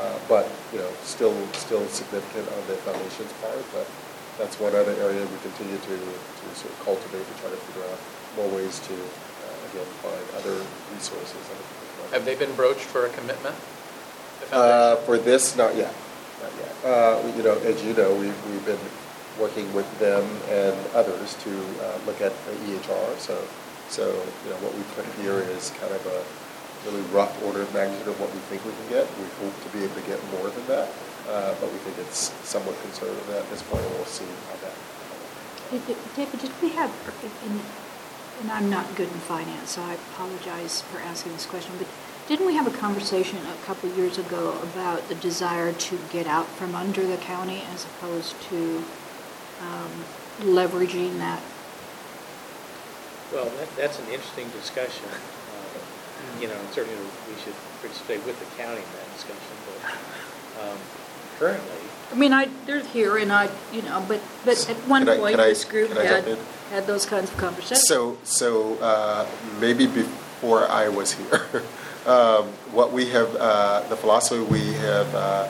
uh, 0.00 0.18
but, 0.28 0.48
you 0.72 0.78
know, 0.78 0.90
still, 1.02 1.34
still 1.52 1.84
significant 1.88 2.46
on 2.48 2.62
the 2.68 2.78
foundation's 2.86 3.32
part, 3.42 3.58
but 3.74 3.86
that's 4.38 4.58
one 4.60 4.74
other 4.74 4.94
area 5.02 5.20
we 5.26 5.38
continue 5.42 5.76
to, 5.82 5.96
to 5.98 6.46
sort 6.54 6.70
of 6.72 6.78
cultivate 6.84 7.26
to 7.26 7.34
try 7.42 7.50
to 7.50 7.56
figure 7.56 7.82
out 7.90 7.98
more 8.36 8.48
ways 8.54 8.78
to, 8.86 8.94
uh, 8.94 9.68
again, 9.72 9.88
find 9.98 10.24
other 10.38 10.54
resources. 10.94 11.42
Have 12.12 12.24
they 12.24 12.36
been 12.36 12.54
broached 12.54 12.86
for 12.86 13.06
a 13.06 13.08
commitment? 13.10 13.56
The 14.50 14.56
Uh. 14.56 14.96
For 15.08 15.18
this, 15.18 15.56
not 15.56 15.74
yet. 15.74 15.92
Uh, 16.84 17.22
You 17.36 17.42
know, 17.42 17.58
as 17.64 17.82
you 17.84 17.92
know, 17.94 18.14
we've, 18.14 18.36
we've 18.50 18.66
been 18.66 18.80
working 19.38 19.72
with 19.74 19.88
them 19.98 20.24
and 20.48 20.76
others 20.94 21.34
to 21.44 21.50
uh, 21.84 21.98
look 22.06 22.20
at 22.20 22.32
the 22.46 22.52
EHR, 22.72 23.18
so, 23.18 23.36
so, 23.88 24.08
you 24.44 24.50
know, 24.50 24.56
what 24.64 24.72
we 24.74 24.82
put 24.96 25.04
here 25.20 25.40
is 25.52 25.70
kind 25.76 25.92
of 25.92 26.02
a 26.06 26.20
really 26.88 27.02
rough 27.12 27.34
order 27.44 27.62
of 27.62 27.72
magnitude 27.74 28.08
of 28.08 28.18
what 28.20 28.32
we 28.32 28.40
think 28.48 28.64
we 28.64 28.72
can 28.72 28.88
get. 28.88 29.04
We 29.18 29.28
hope 29.42 29.52
to 29.62 29.68
be 29.76 29.84
able 29.84 29.94
to 29.96 30.06
get 30.08 30.20
more 30.38 30.48
than 30.48 30.64
that, 30.72 30.88
uh, 31.28 31.54
but 31.60 31.68
we 31.72 31.78
think 31.84 31.98
it's 31.98 32.32
somewhat 32.48 32.80
conservative 32.80 33.28
at 33.34 33.48
this 33.50 33.62
point, 33.62 33.84
and 33.84 33.94
we'll 33.94 34.08
see 34.08 34.24
how 34.48 34.56
that. 34.64 34.74
David, 36.14 36.40
did 36.40 36.54
we 36.62 36.70
have, 36.70 36.94
and 38.40 38.50
I'm 38.52 38.70
not 38.70 38.86
good 38.94 39.08
in 39.08 39.20
finance, 39.26 39.72
so 39.72 39.82
I 39.82 39.94
apologize 39.94 40.82
for 40.82 40.98
asking 41.00 41.32
this 41.32 41.46
question, 41.46 41.74
but 41.78 41.88
didn't 42.28 42.46
we 42.46 42.54
have 42.54 42.66
a 42.66 42.76
conversation 42.76 43.38
a 43.38 43.66
couple 43.66 43.90
of 43.90 43.96
years 43.96 44.18
ago 44.18 44.58
about 44.62 45.08
the 45.08 45.14
desire 45.16 45.72
to 45.72 45.98
get 46.10 46.26
out 46.26 46.46
from 46.46 46.74
under 46.74 47.06
the 47.06 47.16
county 47.18 47.62
as 47.72 47.84
opposed 47.84 48.40
to 48.50 48.82
um, 49.62 49.90
leveraging 50.40 51.18
that? 51.18 51.40
Well, 53.32 53.44
that, 53.44 53.76
that's 53.76 53.98
an 53.98 54.06
interesting 54.06 54.48
discussion. 54.50 55.04
Uh, 55.08 56.40
You 56.40 56.48
know, 56.48 56.56
certainly 56.72 56.98
we 57.28 57.40
should 57.42 57.54
participate 57.80 58.24
with 58.26 58.38
the 58.38 58.62
county 58.62 58.80
in 58.82 58.92
that 58.98 59.12
discussion, 59.14 59.56
but 59.66 60.62
um, 60.64 60.78
currently, 61.38 61.76
I 62.12 62.14
mean, 62.14 62.32
I, 62.32 62.48
they're 62.66 62.84
here 62.84 63.16
and 63.18 63.32
I, 63.32 63.50
you 63.72 63.82
know, 63.82 64.04
but, 64.06 64.20
but 64.44 64.68
at 64.70 64.76
one 64.88 65.02
Can 65.04 65.08
I- 65.14 65.16
point, 65.18 65.36
can 65.36 65.40
I- 65.44 65.48
this 65.48 65.64
group 65.64 65.90
I 65.96 66.04
had, 66.04 66.38
had 66.70 66.86
those 66.86 67.04
kinds 67.06 67.30
of 67.30 67.36
conversations. 67.36 67.86
So, 67.88 68.16
so 68.22 68.76
uh, 68.78 69.26
maybe 69.60 69.86
before 69.86 70.68
I 70.68 70.88
was 70.88 71.12
here, 71.12 71.46
um, 72.06 72.46
what 72.72 72.92
we 72.92 73.10
have, 73.10 73.34
uh, 73.36 73.86
the 73.88 73.96
philosophy 73.96 74.40
we 74.40 74.72
have 74.74 75.14
uh, 75.14 75.48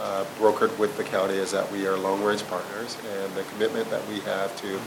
uh, 0.00 0.24
brokered 0.38 0.76
with 0.78 0.96
the 0.96 1.04
county 1.04 1.34
is 1.34 1.50
that 1.50 1.70
we 1.72 1.86
are 1.86 1.96
long-range 1.96 2.46
partners, 2.46 2.96
and 3.18 3.34
the 3.34 3.42
commitment 3.44 3.90
that 3.90 4.06
we 4.08 4.20
have 4.20 4.54
to 4.60 4.78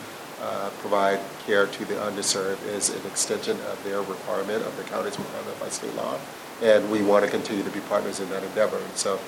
uh, 0.42 0.70
provide 0.80 1.20
care 1.46 1.68
to 1.68 1.86
the 1.86 1.96
underserved 1.96 2.66
is 2.68 2.90
an 2.90 3.06
extension 3.06 3.58
of 3.72 3.84
their 3.84 4.02
requirement, 4.02 4.66
of 4.66 4.76
the 4.78 4.84
county's 4.84 5.20
requirement 5.20 5.60
by 5.60 5.68
state 5.68 5.94
law, 5.96 6.18
and 6.64 6.90
we 6.90 7.02
want 7.02 7.26
to 7.26 7.30
continue 7.30 7.64
to 7.64 7.72
be 7.72 7.82
partners 7.82 8.22
in 8.22 8.30
that 8.30 8.44
endeavor. 8.44 8.78
And 8.78 8.96
so, 8.96 9.20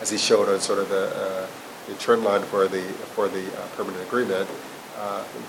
as 0.00 0.10
he 0.10 0.16
showed 0.16 0.48
on 0.48 0.60
sort 0.60 0.78
of 0.78 0.88
the, 0.88 1.14
uh, 1.14 1.46
the 1.88 1.94
trend 1.94 2.24
line 2.24 2.42
for 2.42 2.66
the, 2.68 2.82
for 3.14 3.28
the 3.28 3.46
uh, 3.46 3.66
permanent 3.76 4.02
agreement, 4.02 4.48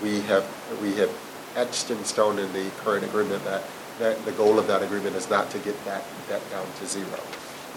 we 0.02 0.20
have, 0.22 0.44
we 0.82 0.94
have 0.96 1.10
etched 1.56 1.90
in 1.90 2.04
stone 2.04 2.38
in 2.38 2.52
the 2.52 2.68
current 2.78 3.04
agreement 3.04 3.42
that, 3.44 3.62
that 3.98 4.22
the 4.24 4.32
goal 4.32 4.58
of 4.58 4.66
that 4.66 4.82
agreement 4.82 5.16
is 5.16 5.28
not 5.30 5.50
to 5.50 5.58
get 5.58 5.82
that 5.84 6.04
debt 6.28 6.42
down 6.50 6.66
to 6.78 6.86
zero. 6.86 7.18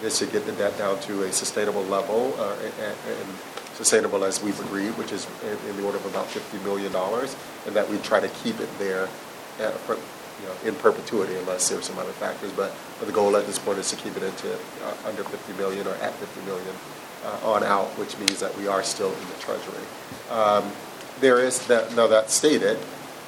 It 0.00 0.06
is 0.06 0.18
to 0.18 0.26
get 0.26 0.46
the 0.46 0.52
debt 0.52 0.76
down 0.78 0.98
to 1.00 1.24
a 1.24 1.32
sustainable 1.32 1.82
level, 1.84 2.34
uh, 2.38 2.56
and, 2.62 2.96
and 3.06 3.28
sustainable 3.74 4.24
as 4.24 4.42
we've 4.42 4.58
agreed, 4.60 4.90
which 4.98 5.12
is 5.12 5.26
in, 5.42 5.70
in 5.70 5.76
the 5.76 5.84
order 5.84 5.98
of 5.98 6.06
about 6.06 6.26
$50 6.26 6.62
million, 6.64 6.94
and 7.66 7.76
that 7.76 7.88
we 7.88 7.98
try 7.98 8.20
to 8.20 8.28
keep 8.28 8.60
it 8.60 8.68
there 8.78 9.04
uh, 9.60 9.70
for, 9.84 9.96
you 9.96 10.46
know, 10.46 10.68
in 10.68 10.74
perpetuity 10.76 11.36
unless 11.36 11.68
there's 11.68 11.84
some 11.84 11.98
other 11.98 12.12
factors. 12.12 12.52
But, 12.52 12.74
but 12.98 13.06
the 13.06 13.12
goal 13.12 13.36
at 13.36 13.46
this 13.46 13.58
point 13.58 13.78
is 13.78 13.90
to 13.90 13.96
keep 13.96 14.16
it 14.16 14.22
into 14.22 14.52
uh, 14.52 15.08
under 15.08 15.24
50 15.24 15.52
million 15.54 15.86
or 15.86 15.94
at 15.96 16.12
50 16.14 16.46
million 16.46 16.74
uh, 17.24 17.52
on 17.52 17.62
out, 17.62 17.88
which 17.98 18.16
means 18.18 18.40
that 18.40 18.56
we 18.56 18.66
are 18.66 18.82
still 18.82 19.12
in 19.12 19.28
the 19.28 19.34
treasury. 19.40 19.84
Um, 20.30 20.70
there 21.20 21.40
is 21.40 21.66
that. 21.66 21.94
Now 21.94 22.06
that 22.06 22.30
stated, 22.30 22.78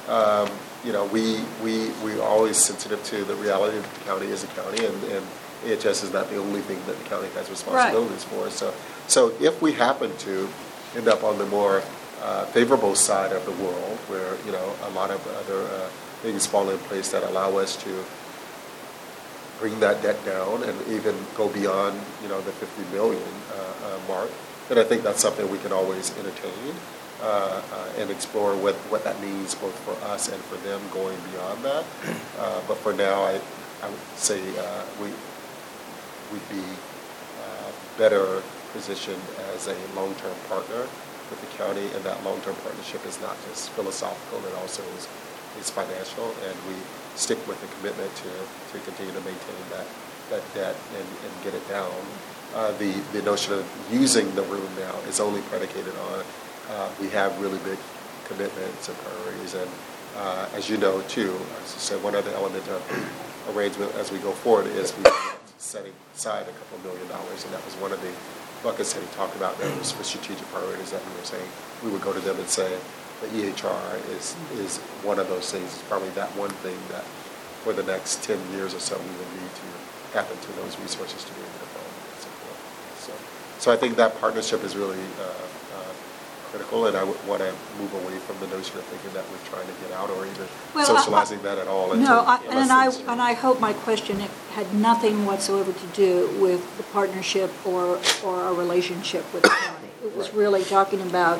um, 0.07 0.49
you 0.83 0.91
know, 0.91 1.05
we 1.05 1.39
we 1.63 1.89
we 2.03 2.19
are 2.19 2.27
always 2.27 2.57
sensitive 2.57 3.03
to 3.05 3.23
the 3.23 3.35
reality 3.35 3.77
that 3.79 3.93
the 3.93 3.99
county 4.01 4.27
is 4.27 4.43
a 4.43 4.47
county, 4.47 4.85
and, 4.85 5.03
and 5.05 5.25
AHS 5.65 6.03
is 6.03 6.11
not 6.11 6.29
the 6.29 6.37
only 6.37 6.61
thing 6.61 6.79
that 6.87 6.97
the 6.97 7.09
county 7.09 7.29
has 7.29 7.49
responsibilities 7.49 8.23
for. 8.25 8.49
So 8.49 8.73
so 9.07 9.33
if 9.39 9.61
we 9.61 9.71
happen 9.73 10.15
to 10.19 10.49
end 10.95 11.07
up 11.07 11.23
on 11.23 11.37
the 11.37 11.45
more 11.45 11.83
uh, 12.21 12.45
favorable 12.47 12.95
side 12.95 13.31
of 13.31 13.45
the 13.45 13.51
world, 13.63 13.97
where 14.07 14.35
you 14.45 14.51
know 14.51 14.75
a 14.83 14.89
lot 14.91 15.09
of 15.09 15.25
other 15.27 15.61
uh, 15.61 15.87
things 16.21 16.45
fall 16.45 16.69
in 16.69 16.77
place 16.79 17.11
that 17.11 17.23
allow 17.23 17.57
us 17.57 17.75
to 17.83 18.03
bring 19.59 19.79
that 19.79 20.01
debt 20.01 20.23
down 20.25 20.63
and 20.63 20.75
even 20.89 21.15
go 21.35 21.47
beyond 21.47 21.97
you 22.21 22.27
know 22.27 22.41
the 22.41 22.51
50 22.51 22.95
million 22.95 23.21
uh, 23.51 23.87
uh, 23.87 23.99
mark, 24.07 24.29
then 24.67 24.77
I 24.77 24.83
think 24.83 25.03
that's 25.03 25.21
something 25.21 25.49
we 25.49 25.59
can 25.59 25.71
always 25.71 26.11
entertain 26.17 26.75
uh, 27.23 27.61
and 27.97 28.11
explore 28.11 28.55
what, 28.55 28.75
what 28.91 29.03
that 29.03 29.19
means 29.21 29.55
both 29.55 29.73
for 29.87 29.95
us 30.11 30.27
and 30.27 30.41
for 30.43 30.57
them 30.67 30.81
going 30.91 31.17
beyond 31.31 31.63
that. 31.63 31.85
Uh, 32.37 32.61
but 32.67 32.77
for 32.77 32.93
now, 32.93 33.23
I, 33.23 33.39
I 33.81 33.89
would 33.89 34.07
say 34.15 34.41
uh, 34.59 34.83
we 34.99 35.07
would 36.31 36.49
be 36.49 36.67
uh, 37.39 37.71
better 37.97 38.43
positioned 38.73 39.21
as 39.55 39.67
a 39.67 39.77
long-term 39.95 40.35
partner 40.49 40.83
with 41.29 41.39
the 41.39 41.57
county, 41.57 41.87
and 41.95 42.03
that 42.03 42.21
long-term 42.25 42.55
partnership 42.63 43.05
is 43.05 43.19
not 43.21 43.37
just 43.47 43.69
philosophical, 43.71 44.43
it 44.45 44.55
also 44.59 44.83
is, 44.97 45.07
is 45.59 45.69
financial, 45.69 46.25
and 46.45 46.55
we 46.67 46.75
stick 47.15 47.39
with 47.47 47.59
the 47.61 47.67
commitment 47.77 48.11
to, 48.17 48.29
to 48.73 48.83
continue 48.83 49.13
to 49.13 49.21
maintain 49.21 49.63
that, 49.69 49.87
that 50.29 50.43
debt 50.53 50.75
and, 50.97 51.07
and 51.07 51.31
get 51.43 51.53
it 51.53 51.63
down. 51.69 51.93
Uh, 52.53 52.71
the, 52.77 52.91
the 53.13 53.21
notion 53.21 53.53
of 53.53 53.65
using 53.91 54.29
the 54.35 54.43
room 54.43 54.67
now 54.77 54.93
is 55.07 55.19
only 55.19 55.41
predicated 55.41 55.93
on, 56.11 56.23
uh, 56.69 56.89
we 56.99 57.09
have 57.09 57.39
really 57.41 57.59
big 57.59 57.77
commitments 58.25 58.89
and 58.89 58.97
priorities, 58.99 59.53
and 59.53 59.69
uh, 60.17 60.47
as 60.53 60.69
you 60.69 60.77
know 60.77 61.01
too, 61.03 61.35
as 61.63 61.75
I 61.75 61.79
said, 61.79 62.03
one 62.03 62.15
other 62.15 62.31
element 62.31 62.67
of 62.69 62.81
arrangement 63.55 63.93
as 63.95 64.11
we 64.11 64.19
go 64.19 64.31
forward 64.31 64.67
is 64.67 64.95
we 64.97 65.03
setting 65.57 65.93
aside 66.15 66.43
a 66.47 66.51
couple 66.51 66.91
million 66.91 67.07
dollars, 67.07 67.43
and 67.45 67.53
that 67.53 67.63
was 67.65 67.75
one 67.75 67.91
of 67.91 68.01
the 68.01 68.11
buckets 68.63 68.93
that 68.93 69.01
he 69.01 69.07
talked 69.15 69.35
about 69.35 69.57
that 69.59 69.77
was 69.77 69.91
for 69.91 70.03
strategic 70.03 70.47
priorities 70.47 70.91
that 70.91 71.03
we 71.05 71.11
were 71.19 71.25
saying 71.27 71.47
we 71.83 71.91
would 71.91 72.01
go 72.01 72.13
to 72.13 72.19
them 72.21 72.39
and 72.39 72.47
say 72.47 72.79
the 73.21 73.27
EHR 73.27 73.99
is 74.15 74.35
is 74.59 74.77
one 75.03 75.19
of 75.19 75.27
those 75.27 75.51
things. 75.51 75.65
It's 75.65 75.83
probably 75.83 76.09
that 76.11 76.29
one 76.35 76.51
thing 76.63 76.77
that 76.89 77.03
for 77.63 77.71
the 77.71 77.83
next 77.83 78.23
10 78.23 78.39
years 78.51 78.73
or 78.73 78.79
so 78.79 78.97
we 78.97 79.07
would 79.07 79.31
need 79.39 79.53
to 79.55 79.67
tap 80.11 80.29
into 80.29 80.51
those 80.59 80.77
resources 80.79 81.23
to 81.23 81.31
be 81.31 81.39
able 81.39 81.59
to 81.63 81.69
fund 81.71 81.87
and 81.87 82.19
support. 82.19 82.59
So, 82.99 83.11
so 83.59 83.71
I 83.71 83.77
think 83.77 83.95
that 83.95 84.19
partnership 84.19 84.63
is 84.63 84.75
really 84.75 84.99
uh, 85.19 85.42
critical, 86.53 86.85
and 86.85 86.95
I 86.95 87.03
would 87.03 87.17
want 87.27 87.41
to 87.41 87.51
move 87.79 87.91
away 88.05 88.17
from 88.19 88.37
the 88.39 88.45
notion 88.55 88.77
of 88.77 88.83
thinking 88.85 89.11
that 89.13 89.23
we're 89.31 89.43
trying 89.49 89.65
to 89.65 89.73
get 89.81 89.91
out 89.91 90.09
or 90.11 90.25
even 90.25 90.45
Well, 90.75 90.83
I- 90.85 90.99
socializing 90.99 91.41
that 91.41 91.57
at 91.57 91.67
all. 91.67 91.93
No, 91.95 92.19
I- 92.27 92.39
and 92.51 92.71
I, 92.71 92.85
and 93.11 93.19
I 93.21 93.33
hope 93.33 93.59
my 93.59 93.73
question 93.73 94.19
had 94.53 94.71
nothing 94.73 95.25
whatsoever 95.25 95.71
to 95.73 95.85
do 95.95 96.29
with 96.39 96.77
the 96.77 96.83
partnership 96.83 97.51
or, 97.65 97.97
or 98.23 98.35
our 98.43 98.53
relationship 98.53 99.25
with 99.33 99.41
the 99.43 99.49
county. 99.49 99.87
It 100.05 100.15
was 100.15 100.27
Right. 100.27 100.37
really 100.37 100.63
talking 100.63 101.01
about 101.01 101.39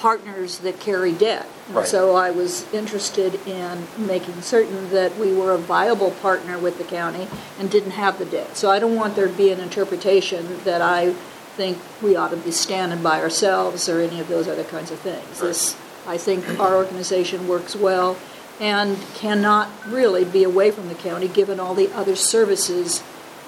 partners 0.00 0.58
that 0.58 0.78
carry 0.80 1.12
debt. 1.12 1.46
And 1.68 1.76
Right. 1.76 1.86
so 1.88 2.14
I 2.14 2.30
was 2.30 2.66
interested 2.72 3.38
in 3.46 3.86
making 3.96 4.42
certain 4.42 4.90
that 4.90 5.16
we 5.18 5.32
were 5.32 5.52
a 5.52 5.58
viable 5.58 6.10
partner 6.10 6.58
with 6.58 6.76
the 6.76 6.84
county 6.84 7.28
and 7.58 7.70
didn't 7.70 7.92
have 7.92 8.18
the 8.18 8.24
debt. 8.26 8.56
So 8.58 8.70
I 8.70 8.78
don't 8.78 8.94
want 8.94 9.14
there 9.16 9.26
to 9.26 9.32
be 9.32 9.50
an 9.50 9.60
interpretation 9.60 10.60
that 10.64 10.82
I 10.82 11.14
think 11.56 11.78
we 12.02 12.16
ought 12.16 12.30
to 12.30 12.36
be 12.36 12.50
standing 12.50 13.02
by 13.02 13.20
ourselves 13.20 13.88
or 13.88 14.00
any 14.00 14.20
of 14.20 14.28
those 14.28 14.48
other 14.48 14.64
kinds 14.64 14.90
of 14.90 14.98
things. 14.98 15.40
This, 15.40 15.76
I 16.06 16.18
think 16.18 16.58
our 16.58 16.74
organization 16.74 17.46
works 17.46 17.76
well 17.76 18.16
and 18.60 18.96
cannot 19.14 19.68
really 19.86 20.24
be 20.24 20.44
away 20.44 20.70
from 20.70 20.88
the 20.88 20.94
county, 20.94 21.28
given 21.28 21.58
all 21.58 21.74
the 21.74 21.92
other 21.92 22.16
services 22.16 23.02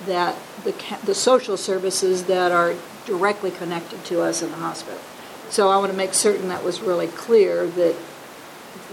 that, 0.07 0.37
the, 0.65 0.73
the 1.05 1.15
social 1.15 1.57
services 1.57 2.25
that 2.25 2.53
are 2.53 2.75
directly 3.07 3.51
connected 3.51 4.05
to 4.05 4.21
us 4.21 4.43
in 4.43 4.51
the 4.51 4.57
hospital. 4.57 5.01
So 5.49 5.69
I 5.69 5.77
want 5.79 5.93
to 5.93 5.97
make 5.97 6.13
certain 6.13 6.49
that 6.49 6.65
was 6.65 6.81
really 6.81 7.07
clear 7.07 7.67
that, 7.67 7.97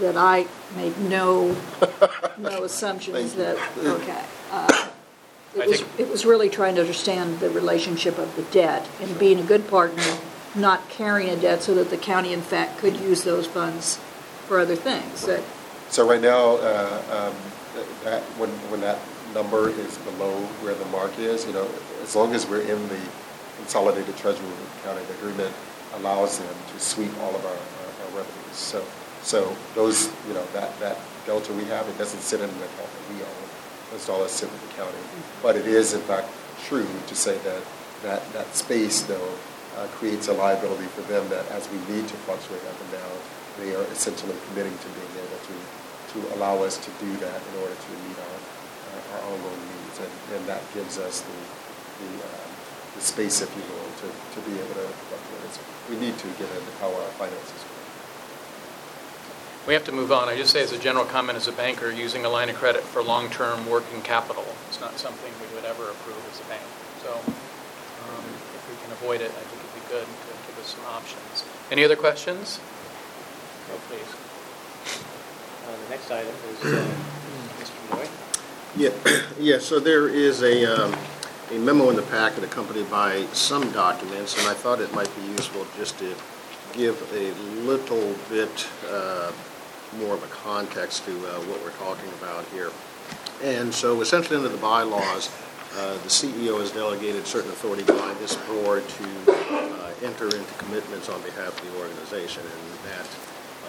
that 0.00 0.16
I 0.16 0.46
made 0.76 0.98
no, 0.98 1.56
no 2.38 2.64
assumptions 2.64 3.34
that, 3.34 3.56
okay. 3.78 4.24
uh, 4.50 4.88
I 5.56 5.62
It 5.62 5.68
was, 5.68 5.80
think- 5.80 6.00
it 6.00 6.08
was 6.10 6.26
really 6.26 6.48
trying 6.50 6.74
to 6.76 6.80
understand 6.80 7.40
the 7.40 7.50
relationship 7.50 8.18
of 8.18 8.34
the 8.36 8.42
debt 8.42 8.86
and 9.00 9.18
being 9.18 9.38
a 9.38 9.42
good 9.44 9.68
partner, 9.68 10.02
not 10.54 10.88
carrying 10.88 11.30
a 11.30 11.36
debt 11.36 11.62
so 11.62 11.74
that 11.74 11.90
the 11.90 11.96
county 11.96 12.32
in 12.32 12.42
fact 12.42 12.78
could 12.78 12.96
use 12.96 13.22
those 13.24 13.46
funds 13.46 13.98
for 14.48 14.58
other 14.58 14.76
things. 14.76 15.26
That, 15.26 15.42
So 15.90 16.08
right 16.08 16.20
now, 16.20 16.56
uh, 16.56 17.30
um, 17.30 17.34
that, 18.04 18.22
when, 18.38 18.50
when 18.70 18.80
that 18.80 18.98
number 19.32 19.70
is 19.70 19.98
below 19.98 20.32
where 20.62 20.74
the 20.74 20.84
mark 20.86 21.18
is, 21.18 21.46
you 21.46 21.52
know, 21.52 21.68
as 22.02 22.14
long 22.14 22.34
as 22.34 22.46
we're 22.46 22.62
in 22.62 22.88
the 22.88 23.00
consolidated 23.58 24.16
treasury 24.16 24.46
accounting 24.80 25.06
agreement 25.18 25.52
allows 25.94 26.38
them 26.38 26.54
to 26.72 26.80
sweep 26.80 27.10
all 27.20 27.34
of 27.34 27.44
our, 27.44 27.52
our 27.52 28.04
our 28.04 28.18
revenues. 28.18 28.56
So, 28.56 28.84
so 29.22 29.56
those, 29.74 30.06
you 30.28 30.34
know, 30.34 30.44
that, 30.52 30.78
that 30.80 30.98
delta 31.26 31.52
we 31.52 31.64
have, 31.64 31.88
it 31.88 31.96
doesn't 31.98 32.20
sit 32.20 32.40
in 32.40 32.48
that 32.48 32.68
we 33.10 33.22
own. 33.22 33.43
Dollars 34.02 34.32
sit 34.32 34.50
with 34.50 34.60
the 34.66 34.74
county. 34.74 34.98
But 35.42 35.54
it 35.56 35.66
is 35.66 35.94
in 35.94 36.00
fact 36.02 36.26
true 36.66 36.86
to 37.06 37.14
say 37.14 37.38
that, 37.38 37.62
that, 38.02 38.20
that 38.32 38.54
space 38.54 39.02
though 39.02 39.30
uh, 39.78 39.86
creates 39.98 40.26
a 40.28 40.32
liability 40.34 40.86
for 40.90 41.02
them 41.02 41.28
that 41.30 41.46
as 41.54 41.68
we 41.70 41.78
need 41.94 42.06
to 42.08 42.16
fluctuate 42.26 42.62
up 42.66 42.74
and 42.80 42.90
down, 42.92 43.14
they 43.58 43.74
are 43.74 43.84
essentially 43.94 44.34
committing 44.50 44.76
to 44.78 44.88
being 44.98 45.14
able 45.22 45.38
to, 45.46 45.54
to 46.14 46.34
allow 46.34 46.58
us 46.62 46.76
to 46.78 46.90
do 46.98 47.10
that 47.22 47.38
in 47.38 47.54
order 47.62 47.74
to 47.74 47.90
meet 48.08 48.18
our, 48.18 48.34
our- 48.34 49.04
our 49.14 49.22
own 49.30 49.40
needs. 49.40 49.98
And, 49.98 50.12
and 50.38 50.42
that 50.46 50.62
gives 50.74 50.98
us 50.98 51.20
the, 51.22 51.38
the, 52.02 52.10
um, 52.22 52.50
the 52.94 53.00
space, 53.00 53.42
if 53.42 53.50
you 53.54 53.62
will, 53.62 53.90
to, 54.02 54.08
to 54.10 54.38
be 54.46 54.54
able 54.58 54.74
to 54.74 54.86
fluctuate. 55.10 55.34
We 55.90 55.96
need 56.00 56.16
to 56.18 56.26
into 56.28 56.72
how 56.80 56.88
our 56.90 57.10
finances. 57.20 57.63
We 59.66 59.72
have 59.72 59.84
to 59.84 59.92
move 59.92 60.12
on. 60.12 60.28
I 60.28 60.36
just 60.36 60.52
say 60.52 60.62
as 60.62 60.72
a 60.72 60.78
general 60.78 61.06
comment, 61.06 61.36
as 61.36 61.48
a 61.48 61.52
banker, 61.52 61.90
using 61.90 62.26
a 62.26 62.28
line 62.28 62.50
of 62.50 62.56
credit 62.56 62.82
for 62.82 63.02
long-term 63.02 63.66
working 63.66 64.02
capital 64.02 64.44
is 64.70 64.78
not 64.78 64.98
something 64.98 65.32
we 65.40 65.54
would 65.54 65.64
ever 65.64 65.90
approve 65.90 66.22
as 66.30 66.40
a 66.40 66.44
bank. 66.50 66.62
So 67.02 67.10
um, 67.14 68.24
if 68.54 68.68
we 68.68 68.76
can 68.82 68.92
avoid 68.92 69.22
it, 69.22 69.30
I 69.30 69.40
think 69.40 69.62
it'd 69.64 69.74
be 69.74 69.88
good 69.88 70.04
to 70.04 70.46
give 70.48 70.58
us 70.58 70.74
some 70.74 70.84
options. 70.84 71.44
Any 71.70 71.82
other 71.82 71.96
questions? 71.96 72.60
Oh, 73.72 73.80
please. 73.88 74.04
Uh, 75.66 75.84
The 75.84 75.88
next 75.88 76.10
item 76.10 76.34
is 76.50 76.74
uh, 76.74 76.94
Mr. 77.58 77.96
Moy. 77.96 78.08
Yeah, 78.76 78.90
yeah, 79.40 79.58
so 79.60 79.80
there 79.80 80.08
is 80.08 80.42
a, 80.42 80.66
um, 80.66 80.94
a 81.50 81.58
memo 81.58 81.88
in 81.88 81.96
the 81.96 82.02
packet 82.02 82.44
accompanied 82.44 82.90
by 82.90 83.24
some 83.32 83.70
documents, 83.72 84.36
and 84.38 84.46
I 84.46 84.52
thought 84.52 84.82
it 84.82 84.92
might 84.92 85.08
be 85.16 85.22
useful 85.22 85.66
just 85.78 85.98
to 86.00 86.14
give 86.74 87.00
a 87.14 87.32
little 87.64 88.14
bit 88.28 88.66
uh, 88.90 89.32
more 89.98 90.14
of 90.14 90.22
a 90.22 90.28
context 90.28 91.04
to 91.06 91.12
uh, 91.12 91.40
what 91.46 91.62
we're 91.62 91.78
talking 91.78 92.08
about 92.20 92.44
here. 92.48 92.70
And 93.42 93.72
so 93.72 94.00
essentially 94.00 94.36
under 94.36 94.48
the 94.48 94.58
bylaws, 94.58 95.30
uh, 95.76 95.94
the 95.94 96.08
CEO 96.08 96.60
has 96.60 96.70
delegated 96.70 97.26
certain 97.26 97.50
authority 97.50 97.82
by 97.82 98.14
this 98.20 98.36
board 98.46 98.88
to 98.88 99.04
uh, 99.28 99.90
enter 100.02 100.26
into 100.26 100.54
commitments 100.58 101.08
on 101.08 101.20
behalf 101.22 101.60
of 101.60 101.72
the 101.72 101.78
organization, 101.80 102.42
and 102.42 102.90
that 102.90 103.06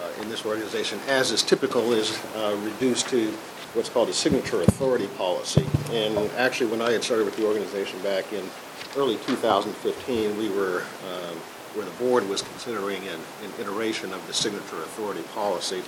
uh, 0.00 0.22
in 0.22 0.28
this 0.28 0.46
organization, 0.46 1.00
as 1.08 1.32
is 1.32 1.42
typical, 1.42 1.92
is 1.92 2.22
uh, 2.36 2.56
reduced 2.62 3.08
to 3.08 3.32
what's 3.74 3.88
called 3.88 4.08
a 4.08 4.12
signature 4.12 4.62
authority 4.62 5.08
policy. 5.18 5.66
And 5.90 6.16
actually, 6.32 6.70
when 6.70 6.80
I 6.80 6.92
had 6.92 7.02
started 7.02 7.24
with 7.24 7.36
the 7.36 7.46
organization 7.46 8.00
back 8.02 8.32
in 8.32 8.48
early 8.96 9.16
2015, 9.26 10.38
we 10.38 10.48
were, 10.50 10.84
um, 11.10 11.36
where 11.74 11.84
the 11.84 11.90
board 11.98 12.28
was 12.28 12.40
considering 12.42 13.02
an 13.08 13.20
an 13.42 13.52
iteration 13.60 14.12
of 14.14 14.24
the 14.26 14.32
signature 14.32 14.82
authority 14.82 15.22
policy. 15.34 15.82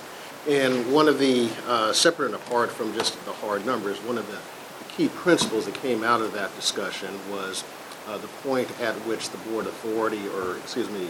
And 0.47 0.91
one 0.93 1.07
of 1.07 1.19
the, 1.19 1.49
uh, 1.67 1.93
separate 1.93 2.27
and 2.27 2.35
apart 2.35 2.71
from 2.71 2.93
just 2.93 3.23
the 3.25 3.33
hard 3.33 3.65
numbers, 3.65 3.97
one 3.99 4.17
of 4.17 4.27
the 4.31 4.39
key 4.95 5.09
principles 5.09 5.65
that 5.65 5.75
came 5.75 6.03
out 6.03 6.21
of 6.21 6.33
that 6.33 6.55
discussion 6.55 7.09
was 7.29 7.63
uh, 8.07 8.17
the 8.17 8.27
point 8.43 8.69
at 8.81 8.95
which 9.05 9.29
the 9.29 9.37
board 9.49 9.67
authority, 9.67 10.27
or 10.29 10.57
excuse 10.57 10.89
me, 10.89 11.07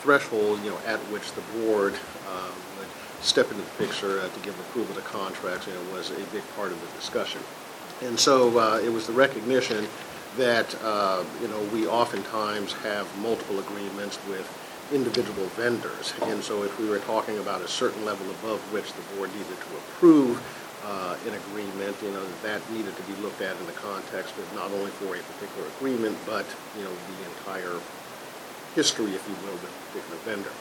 threshold, 0.00 0.62
you 0.64 0.70
know, 0.70 0.78
at 0.86 0.98
which 1.10 1.32
the 1.32 1.40
board 1.58 1.94
uh, 2.28 2.50
would 2.78 2.88
step 3.20 3.50
into 3.50 3.62
the 3.62 3.70
picture 3.86 4.20
uh, 4.20 4.28
to 4.28 4.40
give 4.40 4.58
approval 4.60 4.94
to 4.94 5.00
contracts, 5.02 5.66
you 5.66 5.74
know, 5.74 5.82
was 5.92 6.10
a 6.10 6.24
big 6.32 6.42
part 6.54 6.70
of 6.70 6.80
the 6.80 6.96
discussion. 6.96 7.40
And 8.02 8.18
so 8.18 8.58
uh, 8.58 8.78
it 8.78 8.90
was 8.90 9.06
the 9.06 9.12
recognition 9.12 9.86
that, 10.36 10.72
uh, 10.84 11.24
you 11.42 11.48
know, 11.48 11.60
we 11.72 11.86
oftentimes 11.88 12.72
have 12.74 13.06
multiple 13.18 13.58
agreements 13.58 14.18
with 14.28 14.46
individual 14.92 15.46
vendors. 15.56 16.14
And 16.22 16.42
so 16.42 16.62
if 16.62 16.78
we 16.78 16.88
were 16.88 17.00
talking 17.00 17.38
about 17.38 17.60
a 17.60 17.68
certain 17.68 18.04
level 18.04 18.28
above 18.30 18.60
which 18.72 18.92
the 18.92 19.02
board 19.14 19.30
needed 19.32 19.56
to 19.56 19.76
approve 19.76 20.40
uh, 20.84 21.16
an 21.26 21.34
agreement, 21.34 21.96
you 22.02 22.10
know, 22.10 22.24
that 22.42 22.60
needed 22.72 22.96
to 22.96 23.02
be 23.02 23.14
looked 23.20 23.42
at 23.42 23.56
in 23.56 23.66
the 23.66 23.72
context 23.72 24.36
of 24.38 24.54
not 24.54 24.70
only 24.70 24.90
for 24.92 25.14
a 25.16 25.18
particular 25.18 25.68
agreement, 25.78 26.16
but, 26.24 26.46
you 26.76 26.84
know, 26.84 26.90
the 26.90 27.18
entire 27.36 27.80
history, 28.74 29.12
if 29.12 29.28
you 29.28 29.34
will, 29.44 29.54
with 29.54 29.64
a 29.64 29.92
particular 29.92 30.18
vendor. 30.24 30.52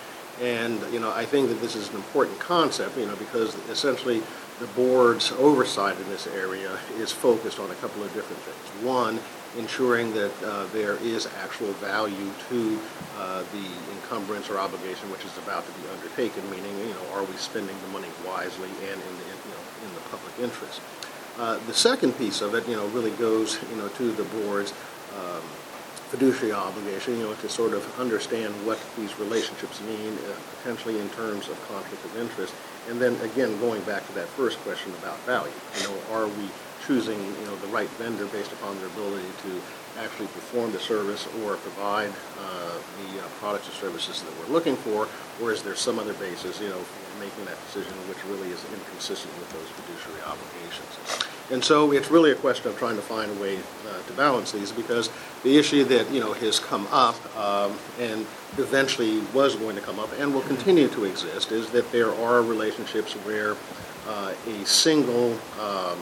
And, 0.42 0.94
you 0.94 1.00
know, 1.00 1.12
I 1.12 1.26
think 1.26 1.50
that 1.50 1.62
this 1.62 1.76
is 1.76 1.90
an 1.90 1.96
important 1.96 2.40
concept, 2.40 2.98
you 2.98 3.06
know, 3.06 3.16
because 3.16 3.56
essentially 3.70 4.22
the 4.60 4.68
board's 4.68 5.32
oversight 5.34 5.98
in 5.98 6.08
this 6.10 6.28
area 6.28 6.78
is 6.98 7.12
focused 7.12 7.60
on 7.60 7.72
a 7.72 7.76
couple 7.76 8.04
of 8.04 8.14
different 8.14 8.42
things. 8.42 8.86
One, 8.86 9.20
ensuring 9.58 10.14
that 10.14 10.32
uh, 10.44 10.66
there 10.74 10.98
is 10.98 11.28
actual 11.44 11.72
value 11.74 12.30
to 12.50 12.80
uh, 13.18 13.44
the 13.54 13.68
encumbrance 13.96 14.50
or 14.50 14.58
obligation 14.60 15.10
which 15.12 15.24
is 15.26 15.38
about 15.38 15.66
to 15.66 15.72
be 15.80 15.88
undertaken, 15.90 16.44
meaning, 16.50 16.78
you 16.80 16.94
know, 16.94 17.06
are 17.14 17.24
we 17.24 17.36
spending 17.38 17.76
the 17.82 17.88
money 17.90 18.10
wisely 18.26 18.70
and 18.90 19.00
in 19.02 19.14
the, 19.20 19.26
you 19.26 19.52
know, 19.54 19.64
in 19.88 19.94
the 19.96 20.02
public 20.10 20.34
interest? 20.40 20.82
Uh, 21.38 21.58
The 21.68 21.74
second 21.74 22.18
piece 22.18 22.42
of 22.42 22.56
it, 22.56 22.68
you 22.68 22.76
know, 22.76 22.88
really 22.88 23.12
goes, 23.12 23.60
you 23.70 23.78
know, 23.78 23.88
to 23.90 24.12
the 24.12 24.24
board's 24.24 24.74
um, 25.18 25.42
fiduciary 26.10 26.54
obligation, 26.54 27.18
you 27.18 27.24
know, 27.24 27.34
to 27.36 27.50
sort 27.50 27.74
of 27.74 27.84
understand 28.00 28.54
what 28.66 28.80
these 28.98 29.18
relationships 29.20 29.82
mean, 29.82 30.18
uh, 30.18 30.34
potentially 30.58 31.00
in 31.00 31.10
terms 31.10 31.50
of 31.50 31.56
conflict 31.68 32.04
of 32.06 32.18
interest. 32.18 32.54
And 32.90 33.02
then 33.02 33.20
again, 33.22 33.60
going 33.60 33.82
back 33.84 34.08
to 34.08 34.14
that 34.14 34.28
first 34.30 34.58
question 34.60 34.94
about 35.02 35.20
value, 35.26 35.52
you 35.78 35.84
know, 35.84 35.96
are 36.12 36.28
we 36.28 36.48
choosing, 36.88 37.20
you 37.20 37.46
know, 37.46 37.56
the 37.58 37.68
right 37.68 37.90
vendor 38.00 38.26
based 38.28 38.54
upon 38.54 38.78
their 38.78 38.88
ability 38.88 39.28
to 39.44 39.62
actually 40.00 40.28
perform 40.28 40.72
the 40.72 40.80
service 40.80 41.28
or 41.44 41.58
provide 41.58 42.10
uh, 42.40 42.72
the 43.04 43.20
uh, 43.20 43.28
products 43.40 43.68
or 43.68 43.74
services 43.74 44.22
that 44.22 44.32
we're 44.40 44.54
looking 44.54 44.76
for, 44.78 45.08
or 45.42 45.52
is 45.52 45.62
there 45.64 45.76
some 45.76 46.00
other 46.00 46.14
basis, 46.14 46.62
you 46.62 46.70
know, 46.70 46.80
for 46.80 47.20
making 47.20 47.44
that 47.46 47.58
decision 47.66 47.92
which 48.08 48.24
really 48.26 48.50
is 48.50 48.64
inconsistent 48.74 49.34
with 49.38 49.52
those 49.52 49.68
fiduciary 49.76 50.22
obligations? 50.24 51.26
And 51.50 51.64
so 51.64 51.92
it's 51.92 52.12
really 52.12 52.32
a 52.32 52.36
question 52.36 52.70
of 52.70 52.78
trying 52.78 52.98
to 52.98 53.02
find 53.02 53.32
a 53.32 53.42
way 53.42 53.58
uh, 53.58 54.02
to 54.06 54.14
balance 54.14 54.52
these 54.52 54.72
because 54.72 55.10
the 55.44 55.58
issue 55.58 55.84
that, 55.86 56.10
you 56.12 56.20
know, 56.20 56.34
has 56.34 56.60
come 56.60 56.88
up 56.92 57.16
um, 57.38 57.78
and 58.00 58.26
eventually 58.58 59.20
was 59.34 59.56
going 59.56 59.76
to 59.76 59.82
come 59.82 60.00
up 60.00 60.10
and 60.20 60.34
will 60.34 60.42
continue 60.42 60.88
to 60.90 61.06
exist 61.06 61.52
is 61.52 61.70
that 61.72 61.90
there 61.92 62.14
are 62.14 62.42
relationships 62.42 63.14
where 63.14 63.56
uh, 64.08 64.34
a 64.48 64.66
single 64.66 65.38
um, 65.60 65.98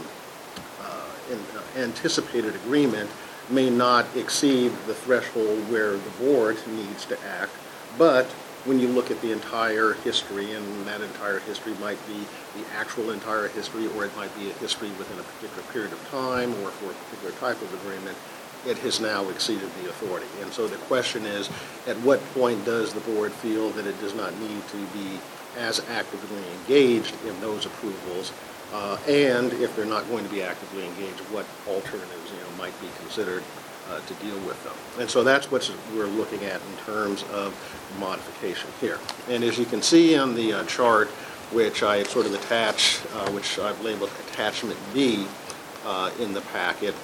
anticipated 1.75 2.55
agreement 2.55 3.09
may 3.49 3.69
not 3.69 4.05
exceed 4.15 4.71
the 4.87 4.93
threshold 4.93 5.59
where 5.69 5.93
the 5.93 6.09
board 6.19 6.57
needs 6.67 7.05
to 7.05 7.17
act, 7.25 7.51
but 7.97 8.25
when 8.65 8.79
you 8.79 8.87
look 8.87 9.11
at 9.11 9.21
the 9.21 9.31
entire 9.31 9.93
history, 9.93 10.53
and 10.53 10.87
that 10.87 10.99
entire 11.01 11.39
history 11.39 11.73
might 11.75 11.99
be 12.07 12.25
the 12.59 12.65
actual 12.75 13.11
entire 13.11 13.47
history, 13.49 13.87
or 13.95 14.05
it 14.05 14.15
might 14.17 14.35
be 14.35 14.49
a 14.49 14.53
history 14.55 14.89
within 14.97 15.19
a 15.19 15.23
particular 15.23 15.63
period 15.71 15.93
of 15.93 16.09
time, 16.09 16.49
or 16.63 16.71
for 16.71 16.89
a 16.89 16.93
particular 17.05 17.31
type 17.39 17.61
of 17.61 17.71
agreement, 17.85 18.17
it 18.65 18.79
has 18.79 18.99
now 18.99 19.29
exceeded 19.29 19.69
the 19.83 19.89
authority. 19.89 20.25
And 20.41 20.51
so 20.51 20.67
the 20.67 20.77
question 20.77 21.25
is, 21.25 21.47
at 21.85 21.95
what 21.97 22.19
point 22.33 22.65
does 22.65 22.91
the 22.91 23.01
board 23.01 23.31
feel 23.33 23.69
that 23.71 23.85
it 23.85 23.99
does 23.99 24.15
not 24.15 24.35
need 24.39 24.67
to 24.69 24.77
be 24.87 25.19
as 25.57 25.87
actively 25.91 26.43
engaged 26.61 27.15
in 27.27 27.39
those 27.41 27.67
approvals? 27.67 28.33
Uh, 28.75 28.97
And 29.07 29.53
if 29.53 29.73
they're 29.73 29.85
not 29.85 30.05
going 30.09 30.25
to 30.25 30.29
be 30.29 30.41
actively 30.41 30.85
engaged, 30.85 31.21
what 31.31 31.45
alternatives, 31.65 32.29
you 32.29 32.37
know, 32.43 32.57
might 32.57 32.77
be 32.81 32.87
considered 32.99 33.41
uh, 33.89 34.01
to 34.01 34.13
deal 34.15 34.37
with 34.39 34.61
them. 34.65 34.73
And 34.99 35.09
so 35.09 35.23
that's 35.23 35.49
what 35.49 35.71
we're 35.95 36.07
looking 36.07 36.43
at 36.43 36.59
in 36.59 36.85
terms 36.85 37.23
of 37.31 37.55
modification 37.99 38.69
here. 38.81 38.99
And 39.29 39.45
as 39.45 39.57
you 39.57 39.63
can 39.63 39.81
see 39.81 40.17
on 40.17 40.35
the 40.35 40.51
uh, 40.51 40.65
chart, 40.65 41.07
which 41.53 41.83
I 41.83 42.03
sort 42.03 42.25
of 42.25 42.33
attach, 42.33 42.99
uh, 43.13 43.31
which 43.31 43.59
I've 43.59 43.79
labeled 43.81 44.09
attachment 44.27 44.77
B 44.93 45.25
uh, 45.85 46.11
in 46.19 46.33
the 46.33 46.41
packet, 46.41 46.95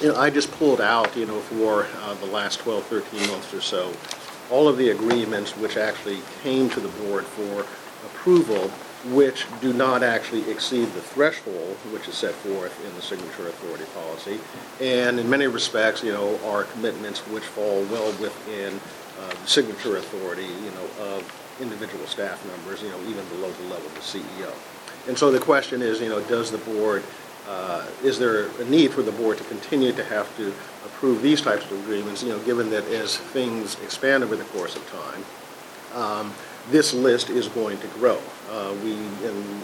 you 0.00 0.08
know, 0.08 0.16
I 0.16 0.28
just 0.28 0.50
pulled 0.50 0.80
out, 0.80 1.16
you 1.16 1.26
know, 1.26 1.38
for 1.38 1.86
uh, 2.00 2.14
the 2.14 2.26
last 2.26 2.58
12, 2.60 2.84
13 2.86 3.28
months 3.28 3.54
or 3.54 3.60
so, 3.60 3.92
all 4.50 4.66
of 4.66 4.76
the 4.76 4.90
agreements 4.90 5.56
which 5.56 5.76
actually 5.76 6.18
came 6.42 6.68
to 6.70 6.80
the 6.80 6.88
board 7.04 7.24
for 7.24 7.60
approval, 8.06 8.72
which 9.06 9.46
do 9.60 9.72
not 9.72 10.02
actually 10.02 10.48
exceed 10.50 10.86
the 10.92 11.00
threshold 11.00 11.76
which 11.92 12.06
is 12.08 12.14
set 12.14 12.34
forth 12.34 12.72
in 12.86 12.94
the 12.94 13.02
signature 13.02 13.48
authority 13.48 13.84
policy, 13.94 14.38
and 14.80 15.18
in 15.18 15.28
many 15.28 15.46
respects, 15.46 16.02
you 16.04 16.12
know, 16.12 16.38
are 16.46 16.64
commitments 16.64 17.20
which 17.28 17.44
fall 17.44 17.82
well 17.84 18.12
within 18.20 18.78
uh, 19.20 19.28
the 19.30 19.46
signature 19.46 19.96
authority, 19.96 20.46
you 20.46 20.70
know, 20.70 21.14
of 21.14 21.56
individual 21.60 22.06
staff 22.06 22.44
members, 22.46 22.82
you 22.82 22.88
know, 22.90 23.00
even 23.02 23.24
below 23.28 23.50
the 23.50 23.64
level 23.64 23.86
of 23.86 23.94
the 23.94 24.00
CEO. 24.00 24.52
And 25.08 25.18
so 25.18 25.30
the 25.30 25.40
question 25.40 25.82
is, 25.82 26.00
you 26.00 26.08
know, 26.08 26.20
does 26.22 26.50
the 26.50 26.58
board, 26.58 27.02
uh, 27.48 27.86
is 28.02 28.18
there 28.18 28.48
a 28.60 28.64
need 28.66 28.92
for 28.92 29.02
the 29.02 29.12
board 29.12 29.38
to 29.38 29.44
continue 29.44 29.92
to 29.92 30.04
have 30.04 30.34
to 30.36 30.54
approve 30.86 31.22
these 31.22 31.40
types 31.40 31.64
of 31.64 31.72
agreements, 31.80 32.22
you 32.22 32.30
know, 32.30 32.38
given 32.40 32.70
that 32.70 32.84
as 32.88 33.16
things 33.16 33.74
expand 33.82 34.22
over 34.22 34.36
the 34.36 34.44
course 34.44 34.76
of 34.76 34.90
time, 34.90 35.24
um, 36.00 36.34
this 36.70 36.94
list 36.94 37.30
is 37.30 37.48
going 37.48 37.78
to 37.78 37.86
grow. 37.88 38.18
Uh, 38.50 38.74
We, 38.82 38.92
in 38.92 39.62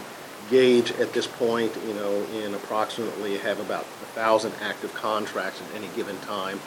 gauge 0.49 0.91
at 0.93 1.13
this 1.13 1.27
point, 1.27 1.71
you 1.87 1.93
know, 1.93 2.11
in 2.43 2.53
approximately 2.55 3.37
have 3.37 3.59
about 3.59 3.83
a 3.83 4.05
1,000 4.15 4.51
active 4.61 4.93
contracts 4.93 5.61
at 5.61 5.75
any 5.75 5.87
given 5.95 6.17
time. 6.21 6.59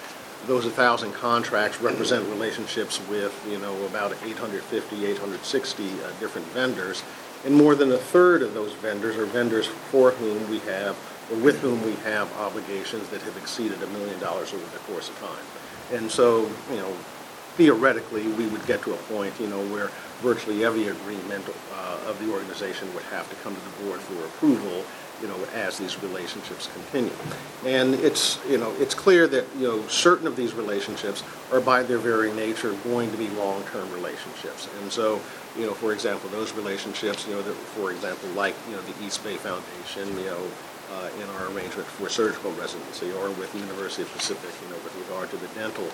Those 0.47 0.65
1,000 0.65 1.13
contracts 1.13 1.81
represent 1.81 2.29
relationships 2.29 3.01
with, 3.09 3.35
you 3.51 3.59
know, 3.59 3.75
about 3.87 4.13
850, 4.25 5.07
860 5.07 5.85
uh, 5.85 6.11
different 6.21 6.47
vendors. 6.49 7.03
And 7.45 7.55
more 7.55 7.75
than 7.75 7.91
a 7.91 7.99
third 7.99 8.43
of 8.43 8.55
those 8.55 8.73
vendors 8.75 9.17
are 9.17 9.27
vendors 9.27 9.67
for 9.67 10.13
whom 10.13 10.49
we 10.49 10.61
have, 10.61 10.97
or 11.31 11.39
with 11.39 11.61
whom 11.61 11.85
we 11.85 11.95
have 12.05 12.33
obligations 12.39 13.09
that 13.09 13.21
have 13.23 13.37
exceeded 13.37 13.83
a 13.83 13.87
million 13.89 14.19
dollars 14.21 14.53
over 14.53 14.65
the 14.67 14.79
course 14.93 15.09
of 15.09 15.19
time. 15.19 15.45
And 15.93 16.11
so, 16.11 16.49
you 16.71 16.77
know, 16.77 16.93
theoretically, 17.57 18.27
we 18.29 18.47
would 18.47 18.65
get 18.67 18.83
to 18.83 18.95
a 18.95 18.97
point, 18.97 19.35
you 19.41 19.49
know, 19.49 19.61
where 19.67 19.91
virtually 20.23 20.65
every 20.65 20.87
agreement 20.89 21.45
uh, 21.75 22.11
of 22.11 22.19
the 22.25 22.33
organization 22.33 22.93
would 22.95 23.03
have 23.05 23.29
to 23.29 23.37
come 23.43 23.55
to 23.55 23.61
the 23.61 23.85
board 23.85 24.01
for 24.01 24.15
approval, 24.31 24.85
you 25.21 25.29
know, 25.29 25.37
as 25.55 25.79
these 25.79 26.03
relationships 26.03 26.69
continue. 26.73 27.15
And 27.67 27.95
it's, 27.95 28.39
you 28.49 28.59
know, 28.59 28.73
it's 28.79 28.95
clear 28.95 29.29
that, 29.29 29.45
you 29.59 29.69
know, 29.69 29.87
certain 29.89 30.27
of 30.27 30.35
these 30.37 30.53
relationships 30.55 31.23
are 31.53 31.61
by 31.61 31.83
their 31.83 31.99
very 31.99 32.33
nature 32.33 32.73
going 32.85 33.11
to 33.11 33.17
be 33.17 33.29
long-term 33.31 33.93
relationships. 33.93 34.69
And 34.81 34.91
so, 34.91 35.21
you 35.59 35.67
know, 35.67 35.75
for 35.75 35.93
example, 35.93 36.31
those 36.31 36.53
relationships, 36.53 37.27
you 37.27 37.35
know, 37.35 37.43
that, 37.43 37.55
for 37.77 37.93
example, 37.93 38.29
like, 38.31 38.55
you 38.69 38.75
know, 38.75 38.83
the 38.83 39.05
East 39.05 39.23
Bay 39.23 39.37
Foundation, 39.37 40.09
you 40.19 40.27
know, 40.27 40.43
uh, 40.93 41.09
in 41.23 41.29
our 41.37 41.47
arrangement 41.53 41.89
for 41.89 42.09
surgical 42.09 42.51
residency, 42.53 43.11
or 43.13 43.31
with 43.41 43.51
the 43.53 43.59
University 43.59 44.03
of 44.03 44.13
Pacific, 44.13 44.51
you 44.63 44.69
know, 44.69 44.81
with 44.85 44.95
regard 45.09 45.31
to 45.31 45.37
the 45.39 45.49
dental 45.55 45.89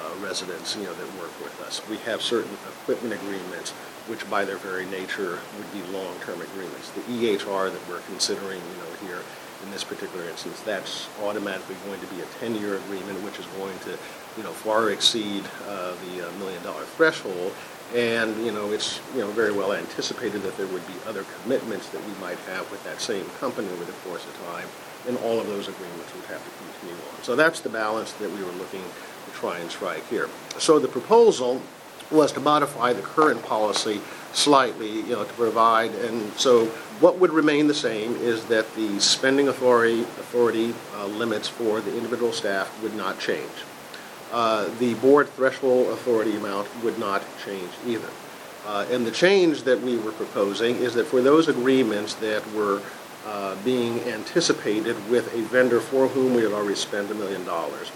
uh, 0.00 0.14
residents, 0.24 0.74
you 0.76 0.84
know, 0.84 0.94
that 0.94 1.06
work 1.20 1.30
with 1.44 1.54
us. 1.62 1.82
We 1.88 1.98
have 1.98 2.22
certain 2.22 2.56
equipment 2.90 3.22
agreements, 3.22 3.70
which 4.08 4.28
by 4.28 4.44
their 4.44 4.56
very 4.56 4.84
nature 4.86 5.38
would 5.56 5.72
be 5.72 5.80
long-term 5.92 6.40
agreements. 6.40 6.90
The 6.90 7.02
EHR 7.02 7.70
that 7.70 7.88
we're 7.88 8.00
considering, 8.10 8.58
you 8.58 8.76
know, 8.82 9.06
here 9.06 9.22
in 9.62 9.70
this 9.70 9.84
particular 9.84 10.28
instance, 10.28 10.60
that's 10.62 11.08
automatically 11.22 11.76
going 11.86 12.00
to 12.00 12.06
be 12.08 12.20
a 12.20 12.24
10-year 12.42 12.78
agreement, 12.78 13.22
which 13.22 13.38
is 13.38 13.46
going 13.58 13.78
to, 13.80 13.90
you 14.36 14.42
know, 14.42 14.50
far 14.50 14.90
exceed 14.90 15.44
uh, 15.68 15.94
the 16.06 16.26
uh, 16.26 16.32
million-dollar 16.38 16.82
threshold. 16.98 17.54
And, 17.94 18.44
you 18.44 18.50
know, 18.50 18.72
it's, 18.72 19.00
you 19.14 19.20
know, 19.20 19.30
very 19.30 19.52
well 19.52 19.72
anticipated 19.72 20.42
that 20.42 20.56
there 20.56 20.66
would 20.66 20.86
be 20.88 20.94
other 21.06 21.24
commitments 21.42 21.90
that 21.90 22.04
we 22.04 22.12
might 22.20 22.38
have 22.50 22.68
with 22.72 22.82
that 22.84 23.00
same 23.00 23.26
company 23.38 23.68
over 23.68 23.84
the 23.84 23.92
course 24.02 24.24
of 24.26 24.34
time, 24.46 24.66
and 25.06 25.16
all 25.18 25.38
of 25.38 25.46
those 25.46 25.68
agreements 25.68 26.12
would 26.14 26.24
have 26.24 26.42
to 26.42 26.50
continue 26.58 27.04
on. 27.14 27.22
So 27.22 27.36
that's 27.36 27.60
the 27.60 27.68
balance 27.68 28.12
that 28.14 28.30
we 28.30 28.42
were 28.42 28.52
looking 28.52 28.82
to 28.82 29.30
try 29.32 29.58
and 29.58 29.70
strike 29.70 30.08
here. 30.08 30.28
So 30.58 30.80
the 30.80 30.88
proposal 30.88 31.62
was 32.10 32.32
to 32.32 32.40
modify 32.40 32.92
the 32.92 33.02
current 33.02 33.42
policy 33.44 34.00
slightly, 34.32 34.90
you 34.90 35.10
know, 35.10 35.24
to 35.24 35.32
provide, 35.34 35.90
and 35.96 36.32
so 36.34 36.66
what 37.00 37.18
would 37.18 37.32
remain 37.32 37.66
the 37.66 37.74
same 37.74 38.14
is 38.16 38.44
that 38.46 38.74
the 38.74 39.00
spending 39.00 39.48
authority, 39.48 40.02
authority 40.02 40.74
uh, 40.96 41.06
limits 41.06 41.48
for 41.48 41.80
the 41.80 41.96
individual 41.96 42.32
staff 42.32 42.82
would 42.82 42.94
not 42.94 43.18
change. 43.18 43.50
Uh, 44.30 44.68
the 44.78 44.94
board 44.94 45.28
threshold 45.30 45.88
authority 45.88 46.36
amount 46.36 46.68
would 46.84 46.98
not 46.98 47.22
change 47.44 47.70
either. 47.86 48.08
Uh, 48.66 48.86
and 48.90 49.06
the 49.06 49.10
change 49.10 49.62
that 49.62 49.80
we 49.80 49.96
were 49.96 50.12
proposing 50.12 50.76
is 50.76 50.94
that 50.94 51.06
for 51.06 51.20
those 51.22 51.48
agreements 51.48 52.14
that 52.14 52.46
were 52.52 52.82
uh, 53.26 53.56
being 53.64 54.00
anticipated 54.04 54.96
with 55.10 55.34
a 55.34 55.42
vendor 55.44 55.80
for 55.80 56.06
whom 56.08 56.34
we 56.34 56.42
had 56.42 56.52
already 56.52 56.74
spent 56.74 57.10
a 57.10 57.14
million 57.14 57.44
dollars, 57.44 57.90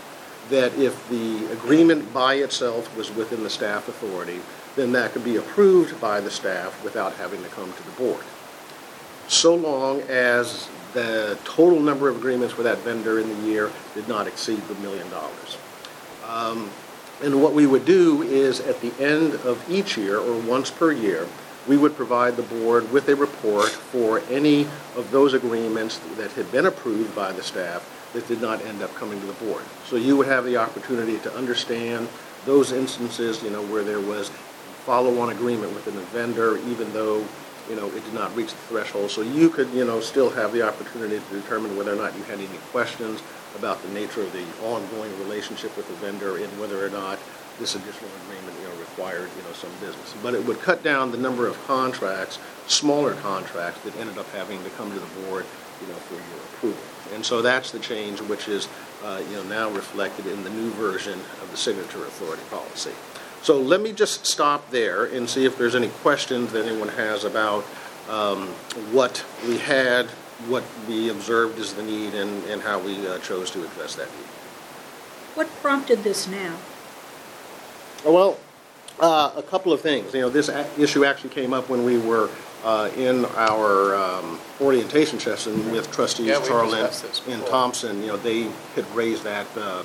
that 0.51 0.77
if 0.79 1.09
the 1.09 1.47
agreement 1.53 2.13
by 2.13 2.35
itself 2.35 2.95
was 2.97 3.11
within 3.15 3.43
the 3.43 3.51
staff 3.51 3.89
authority, 3.89 4.41
then 4.77 4.93
that 4.93 5.13
could 5.13 5.25
be 5.25 5.37
approved 5.37 6.01
by 6.01 6.21
the 6.21 6.31
staff 6.31 6.83
without 6.85 7.15
having 7.15 7.43
to 7.43 7.49
come 7.51 7.73
to 7.73 7.83
the 7.83 7.91
board. 7.93 8.25
So 9.29 9.55
long 9.55 10.03
as 10.03 10.69
the 10.93 11.39
total 11.45 11.81
number 11.81 12.09
of 12.09 12.17
agreements 12.17 12.57
with 12.57 12.67
that 12.67 12.79
vendor 12.79 13.19
in 13.19 13.29
the 13.29 13.49
year 13.49 13.71
did 13.95 14.09
not 14.09 14.27
exceed 14.27 14.61
the 14.69 14.75
million 14.77 15.09
dollars. 15.11 15.59
Um, 16.29 16.71
and 17.23 17.43
what 17.43 17.53
we 17.53 17.67
would 17.67 17.85
do 17.85 18.23
is 18.23 18.61
at 18.61 18.81
the 18.81 18.93
end 19.03 19.35
of 19.45 19.65
each 19.71 19.97
year, 19.97 20.19
or 20.19 20.39
once 20.41 20.71
per 20.71 20.93
year, 20.93 21.27
we 21.67 21.77
would 21.77 21.97
provide 21.97 22.37
the 22.37 22.43
board 22.43 22.91
with 22.93 23.09
a 23.09 23.17
report 23.17 23.69
for 23.69 24.21
any 24.31 24.63
of 24.97 25.11
those 25.11 25.33
agreements 25.33 25.99
that 26.17 26.31
had 26.33 26.51
been 26.53 26.67
approved 26.67 27.15
by 27.15 27.33
the 27.33 27.43
staff 27.43 27.91
that 28.15 28.27
did 28.27 28.41
not 28.41 28.65
end 28.65 28.83
up 28.83 28.95
coming 28.95 29.21
to 29.21 29.27
the 29.27 29.33
board. 29.35 29.63
So 29.87 29.97
you 29.97 30.17
would 30.17 30.29
have 30.29 30.45
the 30.45 30.57
opportunity 30.57 31.19
to 31.19 31.35
understand 31.37 32.09
those 32.47 32.73
instances, 32.73 33.43
you 33.43 33.51
know, 33.51 33.63
where 33.67 33.85
there 33.85 34.01
was 34.01 34.31
follow-on 34.87 35.31
agreement 35.31 35.73
within 35.75 35.97
the 35.97 36.03
vendor, 36.03 36.59
even 36.69 36.93
though, 36.93 37.27
you 37.69 37.77
know, 37.77 37.87
it 37.89 38.05
did 38.05 38.15
not 38.15 38.35
reach 38.37 38.51
the 38.51 38.57
threshold. 38.69 39.11
So 39.11 39.23
you 39.23 39.51
could, 39.51 39.69
you 39.71 39.85
know, 39.85 40.01
still 40.01 40.31
have 40.31 40.53
the 40.53 40.67
opportunity 40.67 41.19
to 41.19 41.41
determine 41.41 41.77
whether 41.77 41.93
or 41.93 41.97
not 41.97 42.17
you 42.17 42.23
had 42.25 42.39
any 42.39 42.59
questions 42.71 43.23
about 43.57 43.83
the 43.83 43.89
nature 43.91 44.23
of 44.23 44.33
the 44.33 44.45
ongoing 44.67 45.17
relationship 45.21 45.77
with 45.77 45.89
the 45.89 45.95
vendor 45.95 46.37
and 46.37 46.49
whether 46.61 46.85
or 46.85 46.91
not 46.91 47.19
this 47.59 47.75
additional 47.77 48.11
agreement, 48.27 48.57
you 48.61 48.69
know, 48.69 48.75
required, 48.81 49.31
you 49.37 49.43
know, 49.43 49.53
some 49.53 49.71
business. 49.81 50.15
But 50.23 50.35
it 50.35 50.45
would 50.45 50.61
cut 50.61 50.83
down 50.83 51.13
the 51.13 51.19
number 51.19 51.47
of 51.47 51.57
contracts, 51.67 52.39
smaller 52.67 53.15
contracts 53.15 53.81
that 53.83 53.97
ended 53.97 54.19
up 54.19 54.31
having 54.33 54.63
to 54.65 54.71
come 54.71 54.93
to 54.93 54.99
the 54.99 55.07
board, 55.23 55.47
you 55.81 55.87
know, 55.89 55.95
for 55.95 56.15
your 56.15 56.45
approval. 56.53 56.94
And 57.13 57.25
so 57.25 57.43
that's 57.43 57.71
the 57.71 57.79
change 57.79 58.21
which 58.23 58.49
is, 58.49 58.69
uh, 59.05 59.23
you 59.29 59.37
know, 59.37 59.43
now 59.45 59.71
reflected 59.71 60.27
in 60.27 60.43
the 60.45 60.51
new 60.51 60.71
version 60.71 61.19
of 61.43 61.51
the 61.51 61.57
signature 61.57 62.05
authority 62.05 62.43
policy. 62.51 62.93
So 63.43 63.61
let 63.61 63.83
me 63.83 63.93
just 63.93 64.25
stop 64.25 64.71
there 64.71 65.05
and 65.05 65.29
see 65.29 65.45
if 65.45 65.59
there's 65.59 65.75
any 65.75 65.89
questions 65.89 66.53
that 66.53 66.65
anyone 66.65 66.89
has 66.89 67.25
about 67.25 67.65
um, 68.09 68.49
what 68.91 69.25
we 69.47 69.59
had, 69.59 70.07
what 70.49 70.65
we 70.89 71.11
observed 71.11 71.59
as 71.59 71.75
the 71.75 71.83
need, 71.83 72.15
and, 72.15 72.43
and 72.47 72.63
how 72.63 72.79
we 72.79 73.07
uh, 73.07 73.19
chose 73.19 73.51
to 73.51 73.65
address 73.65 73.97
that 73.97 74.11
need. 74.11 74.27
What 75.35 75.49
prompted 75.61 76.05
this 76.05 76.27
now? 76.27 76.57
Well, 78.05 78.39
uh, 79.01 79.33
a 79.37 79.43
couple 79.43 79.73
of 79.73 79.81
things. 79.81 80.15
You 80.15 80.23
know, 80.23 80.31
this 80.31 80.49
a- 80.49 80.69
issue 80.79 81.05
actually 81.05 81.31
came 81.31 81.53
up 81.53 81.69
when 81.69 81.85
we 81.85 81.99
were 81.99 82.31
uh, 82.65 82.91
in 82.97 83.27
our 83.37 83.95
um, 83.95 84.39
orientation 84.61 85.21
session 85.21 85.71
with 85.71 85.91
trustees 85.93 86.27
Yeah, 86.27 86.41
we 86.41 86.49
Charlin 86.49 86.71
this 86.71 87.21
and 87.27 87.41
before. 87.41 87.49
Thompson. 87.49 88.01
You 88.01 88.09
know, 88.09 88.17
they 88.17 88.51
had 88.75 88.91
raised 88.95 89.23
that, 89.25 89.47
um, 89.57 89.85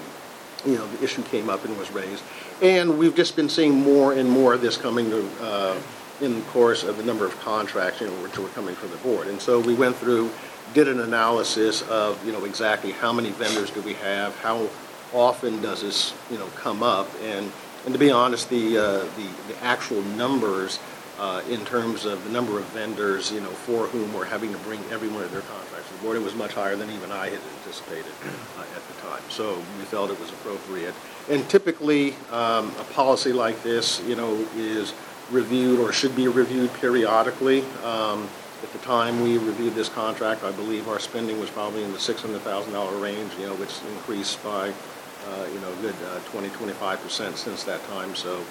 you 0.65 0.75
know, 0.75 0.87
the 0.87 1.03
issue 1.03 1.21
came 1.23 1.49
up 1.49 1.65
and 1.65 1.77
was 1.77 1.91
raised. 1.91 2.23
And 2.61 2.97
we've 2.97 3.15
just 3.15 3.35
been 3.35 3.49
seeing 3.49 3.75
more 3.75 4.13
and 4.13 4.29
more 4.29 4.53
of 4.53 4.61
this 4.61 4.77
coming 4.77 5.09
to, 5.09 5.29
uh, 5.41 5.77
in 6.21 6.35
the 6.35 6.41
course 6.47 6.83
of 6.83 6.97
the 6.97 7.03
number 7.03 7.25
of 7.25 7.37
contracts, 7.39 8.01
you 8.01 8.07
know, 8.07 8.13
which 8.23 8.37
were 8.37 8.49
coming 8.49 8.75
from 8.75 8.91
the 8.91 8.97
board. 8.97 9.27
And 9.27 9.41
so 9.41 9.59
we 9.59 9.73
went 9.73 9.95
through, 9.95 10.31
did 10.73 10.87
an 10.87 10.99
analysis 11.01 11.81
of, 11.83 12.23
you 12.25 12.31
know, 12.31 12.45
exactly 12.45 12.91
how 12.91 13.11
many 13.13 13.31
vendors 13.31 13.71
do 13.71 13.81
we 13.81 13.93
have, 13.95 14.35
how 14.37 14.69
often 15.13 15.61
does 15.61 15.81
this, 15.81 16.13
you 16.29 16.37
know, 16.37 16.47
come 16.55 16.83
up? 16.83 17.09
And, 17.23 17.51
and 17.85 17.93
to 17.93 17.99
be 17.99 18.11
honest, 18.11 18.49
the, 18.49 18.77
uh, 18.77 18.83
the, 19.15 19.29
the 19.47 19.63
actual 19.63 20.01
numbers 20.01 20.79
uh, 21.19 21.41
in 21.49 21.63
terms 21.65 22.05
of 22.05 22.23
the 22.23 22.29
number 22.29 22.57
of 22.57 22.65
vendors, 22.67 23.31
you 23.31 23.41
know, 23.41 23.49
for 23.49 23.87
whom 23.87 24.13
we're 24.13 24.25
having 24.25 24.51
to 24.51 24.57
bring 24.59 24.79
every 24.89 25.09
one 25.09 25.23
of 25.23 25.31
their 25.31 25.41
contracts 25.41 25.91
the 25.91 25.97
board, 25.97 26.15
it 26.15 26.23
was 26.23 26.35
much 26.35 26.53
higher 26.53 26.75
than 26.75 26.89
even 26.91 27.11
I 27.11 27.29
had 27.29 27.39
anticipated 27.59 28.13
uh, 28.57 28.61
at 28.61 28.87
the 28.87 29.01
time. 29.01 29.21
So 29.29 29.57
we 29.77 29.83
felt 29.85 30.11
it 30.11 30.19
was 30.19 30.29
appropriate. 30.29 30.93
And 31.29 31.47
typically, 31.49 32.15
um, 32.31 32.73
a 32.79 32.85
policy 32.93 33.33
like 33.33 33.61
this, 33.63 34.01
you 34.07 34.15
know, 34.15 34.33
is 34.55 34.93
reviewed 35.29 35.79
or 35.79 35.91
should 35.91 36.15
be 36.15 36.27
reviewed 36.27 36.73
periodically. 36.75 37.63
Um, 37.83 38.29
At 38.61 38.73
the 38.73 38.79
time 38.79 39.21
we 39.21 39.37
reviewed 39.37 39.73
this 39.73 39.87
contract, 39.87 40.43
I 40.43 40.51
believe 40.51 40.89
our 40.89 40.99
spending 40.99 41.39
was 41.39 41.49
probably 41.49 41.83
in 41.83 41.93
the 41.93 41.97
$600,000 41.97 43.01
range, 43.01 43.31
you 43.39 43.47
know, 43.47 43.55
which 43.55 43.71
increased 43.95 44.43
by, 44.43 44.69
uh, 44.69 45.45
you 45.53 45.59
know, 45.61 45.71
a 45.71 45.75
good 45.81 45.95
uh, 46.11 46.19
20, 46.31 46.49
25% 46.49 47.37
since 47.37 47.63
that 47.63 47.81
time. 47.87 48.15
So 48.15 48.43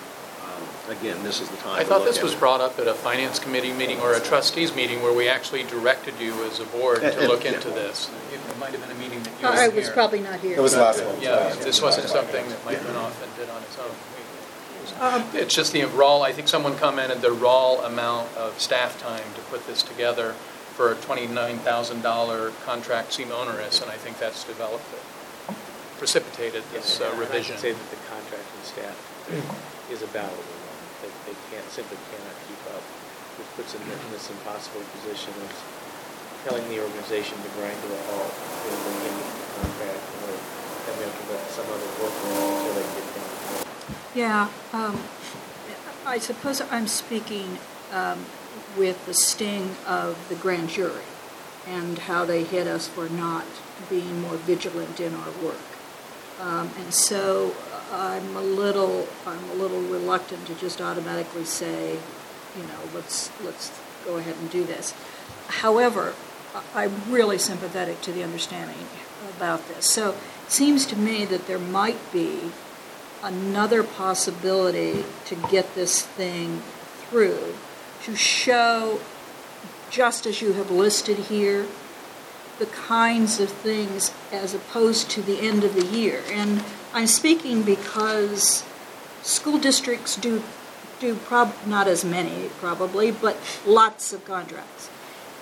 again, 0.90 1.22
this 1.22 1.40
is 1.40 1.48
the 1.48 1.56
time 1.58 1.76
I 1.76 1.82
to 1.82 1.84
thought 1.88 1.98
look 2.00 2.08
this 2.08 2.18
at 2.18 2.24
was 2.24 2.32
it. 2.34 2.38
brought 2.40 2.60
up 2.60 2.78
at 2.78 2.86
a 2.86 2.94
finance 2.94 3.38
committee 3.38 3.72
meeting 3.72 4.00
or 4.00 4.14
a 4.14 4.20
trustees 4.20 4.74
meeting 4.74 5.02
where 5.02 5.12
we 5.12 5.28
actually 5.28 5.62
directed 5.64 6.14
you 6.20 6.32
as 6.44 6.60
a 6.60 6.64
board 6.64 7.02
And- 7.02 7.12
to 7.12 7.18
and- 7.20 7.28
look 7.28 7.44
yeah. 7.44 7.52
into 7.52 7.70
this. 7.70 8.10
It 8.32 8.58
might 8.58 8.70
have 8.70 8.80
been 8.80 8.90
a 8.96 9.00
meeting 9.00 9.22
that 9.22 9.32
you 9.40 9.46
I 9.48 9.54
weren't 9.54 9.74
was 9.76 9.84
here. 9.86 9.94
probably 9.94 10.20
not 10.20 10.40
here. 10.40 10.56
It 10.56 10.60
was 10.60 10.72
the 10.72 10.80
last 10.80 11.04
one. 11.04 11.20
Yeah, 11.20 11.54
this 11.54 11.80
wasn't 11.80 12.08
something 12.08 12.48
that 12.48 12.64
Mike 12.64 12.82
went 12.84 12.96
off 12.96 13.22
and 13.22 13.30
did 13.36 13.48
on 13.50 13.62
his 13.62 13.78
own. 13.78 13.90
Um, 15.00 15.24
It's 15.34 15.54
just 15.54 15.72
the 15.72 15.84
raw, 15.84 16.22
I 16.22 16.32
think 16.32 16.48
someone 16.48 16.76
commented 16.76 17.20
the 17.20 17.30
raw 17.30 17.74
amount 17.84 18.34
of 18.36 18.58
staff 18.60 18.98
time 19.00 19.22
to 19.34 19.40
put 19.42 19.66
this 19.66 19.82
together 19.82 20.32
for 20.74 20.90
a 20.92 20.94
$29,000 20.96 22.52
contract 22.64 23.12
seemed 23.12 23.30
onerous, 23.32 23.80
and 23.82 23.90
I 23.90 23.96
think 23.96 24.18
that's 24.18 24.44
developed, 24.44 24.86
it, 24.94 25.54
precipitated 25.98 26.62
this 26.72 27.00
uh, 27.00 27.04
And 27.04 27.14
I 27.14 27.18
would 27.18 27.28
revision. 27.28 27.58
say 27.58 27.72
that 27.72 27.90
the 27.90 27.96
contracting 28.08 28.62
staff 28.64 28.96
is 29.90 30.02
about 30.02 30.30
overwhelmed. 30.30 30.57
They, 31.02 31.10
they 31.30 31.36
can't, 31.50 31.68
simply 31.70 31.98
cannot 32.10 32.36
keep 32.50 32.62
up, 32.74 32.82
which 33.38 33.50
puts 33.54 33.72
them 33.72 33.82
in 33.86 34.10
this 34.10 34.30
impossible 34.30 34.82
position 34.98 35.30
of 35.46 35.50
telling 36.44 36.66
the 36.68 36.82
organization 36.82 37.38
to 37.38 37.48
grind 37.54 37.78
to 37.82 37.88
a 37.94 38.00
halt, 38.10 38.32
know, 38.32 38.78
bring 38.82 38.98
in 39.06 39.14
the 39.14 39.26
contract, 39.58 40.02
or 40.26 40.34
having 40.90 41.10
to 41.10 41.24
let 41.32 41.42
some 41.50 41.66
other 41.70 41.90
work 42.02 42.14
until 42.14 42.74
they 42.74 42.86
get 42.98 43.06
things. 43.14 43.66
Yeah, 44.14 44.48
um, 44.72 44.98
I 46.06 46.18
suppose 46.18 46.60
I'm 46.60 46.86
speaking 46.88 47.58
um, 47.92 48.24
with 48.76 49.04
the 49.06 49.14
sting 49.14 49.76
of 49.86 50.18
the 50.28 50.34
grand 50.34 50.70
jury 50.70 51.04
and 51.66 51.98
how 51.98 52.24
they 52.24 52.44
hit 52.44 52.66
us 52.66 52.88
for 52.88 53.08
not 53.08 53.44
being 53.90 54.20
more 54.20 54.36
vigilant 54.36 55.00
in 55.00 55.14
our 55.14 55.30
work. 55.42 55.60
Um, 56.40 56.70
And 56.78 56.94
so 56.94 57.54
I'm 57.92 58.36
a 58.36 58.42
little, 58.42 59.08
I'm 59.26 59.50
a 59.50 59.54
little 59.54 59.80
reluctant 59.80 60.46
to 60.46 60.54
just 60.54 60.80
automatically 60.80 61.44
say, 61.44 61.98
you 62.56 62.62
know, 62.62 62.80
let's, 62.94 63.30
let's 63.42 63.72
go 64.04 64.16
ahead 64.16 64.36
and 64.36 64.50
do 64.50 64.64
this. 64.64 64.94
However, 65.48 66.14
I'm 66.74 66.92
really 67.10 67.38
sympathetic 67.38 68.00
to 68.02 68.12
the 68.12 68.22
understanding 68.22 68.86
about 69.36 69.66
this. 69.68 69.86
So 69.86 70.10
it 70.10 70.50
seems 70.50 70.86
to 70.86 70.96
me 70.96 71.24
that 71.26 71.46
there 71.46 71.58
might 71.58 72.12
be 72.12 72.52
another 73.22 73.82
possibility 73.82 75.04
to 75.26 75.34
get 75.50 75.74
this 75.74 76.02
thing 76.04 76.62
through, 77.08 77.54
to 78.04 78.14
show, 78.14 79.00
just 79.90 80.26
as 80.26 80.40
you 80.40 80.52
have 80.54 80.70
listed 80.70 81.18
here, 81.18 81.66
the 82.58 82.66
kinds 82.66 83.40
of 83.40 83.50
things 83.50 84.12
as 84.32 84.54
opposed 84.54 85.10
to 85.10 85.22
the 85.22 85.40
end 85.40 85.64
of 85.64 85.74
the 85.74 85.86
year. 85.86 86.22
And 86.28 86.64
I'm 86.92 87.06
speaking 87.06 87.62
because 87.62 88.64
school 89.22 89.58
districts 89.58 90.16
do, 90.16 90.42
do 91.00 91.14
prob, 91.16 91.54
not 91.66 91.86
as 91.86 92.04
many 92.04 92.48
probably, 92.60 93.10
but 93.10 93.36
lots 93.66 94.12
of 94.12 94.24
contracts. 94.24 94.88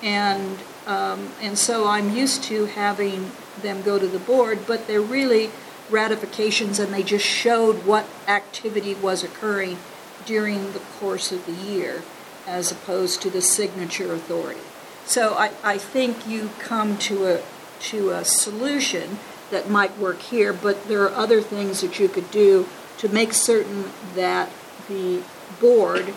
And, 0.03 0.59
um, 0.87 1.31
and 1.41 1.57
so 1.57 1.87
I'm 1.87 2.15
used 2.15 2.43
to 2.45 2.67
having 2.67 3.31
them 3.63 3.83
go 3.83 3.99
to 3.99 4.07
the 4.07 4.19
board, 4.19 4.61
but 4.67 4.87
they're 4.87 5.01
really 5.01 5.51
ratifications 5.89 6.79
and 6.79 6.93
they 6.93 7.03
just 7.03 7.25
showed 7.25 7.87
what 7.87 8.07
activity 8.27 8.95
was 8.95 9.23
occurring 9.23 9.79
during 10.25 10.73
the 10.73 10.81
course 10.99 11.31
of 11.31 11.47
the 11.47 11.53
year 11.53 12.03
as 12.47 12.73
opposed 12.73 13.23
to 13.23 13.31
the 13.31 13.41
signature 13.41 14.13
authority. 14.13 14.61
So 15.05 15.35
I, 15.35 15.53
I 15.63 15.79
think 15.79 16.27
you 16.27 16.51
come 16.59 16.99
to 16.99 17.27
a, 17.27 17.43
to 17.81 18.11
a 18.11 18.25
solution 18.25 19.19
that 19.51 19.71
might 19.71 19.97
work 19.99 20.21
here, 20.21 20.53
but 20.53 20.89
there 20.89 21.03
are 21.03 21.15
other 21.15 21.41
things 21.41 21.81
that 21.81 21.99
you 21.99 22.09
could 22.09 22.31
do 22.31 22.69
to 22.99 23.09
make 23.09 23.33
certain 23.33 23.85
that 24.15 24.51
the 24.89 25.23
board 25.61 26.15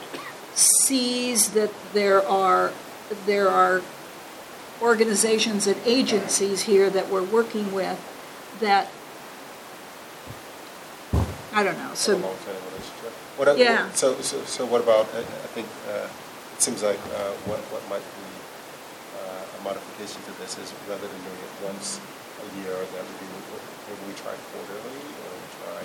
sees 0.54 1.52
that 1.52 1.72
there 1.94 2.26
are, 2.28 2.72
there 3.26 3.50
are 3.50 3.82
organizations 4.82 5.68
and 5.68 5.78
agencies 5.86 6.64
here 6.64 6.90
that 6.90 7.10
we're 7.10 7.24
working 7.24 7.72
with 7.72 8.00
that, 8.60 8.90
I 11.54 11.64
don't 11.64 11.78
know, 11.78 11.94
so. 11.94 12.18
What 13.38 13.58
Yeah. 13.58 13.90
So, 13.96 14.20
so, 14.20 14.44
so 14.44 14.66
what 14.66 14.84
about, 14.84 15.08
I 15.16 15.20
I 15.24 15.50
think, 15.56 15.68
uh, 15.88 16.12
it 16.56 16.62
seems 16.62 16.84
like 16.84 17.00
uh, 17.16 17.32
what, 17.48 17.64
what 17.72 17.80
might 17.88 18.04
be 18.04 18.28
uh, 19.16 19.60
a 19.60 19.60
modification 19.64 20.20
to 20.28 20.36
this 20.44 20.60
is 20.60 20.76
rather 20.92 21.08
than 21.08 21.22
doing 21.24 21.40
it 21.40 21.54
once 21.64 22.04
a 22.36 22.48
year, 22.60 22.76
that 22.76 23.04
we 23.08 23.19
we 24.10 24.14
try 24.18 24.34
quarterly 24.50 24.98
or 25.22 25.32
we 25.38 25.48
try 25.62 25.80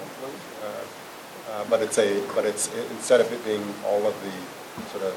monthly. 0.00 0.32
Uh, 0.64 0.84
uh, 1.52 1.64
But 1.68 1.82
it's 1.84 1.98
a, 1.98 2.24
but 2.34 2.44
it's, 2.48 2.72
instead 2.96 3.20
of 3.20 3.28
it 3.32 3.44
being 3.44 3.62
all 3.84 4.00
of 4.08 4.16
the 4.24 4.36
sort 4.92 5.04
of 5.04 5.14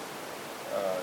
uh, 0.76 1.00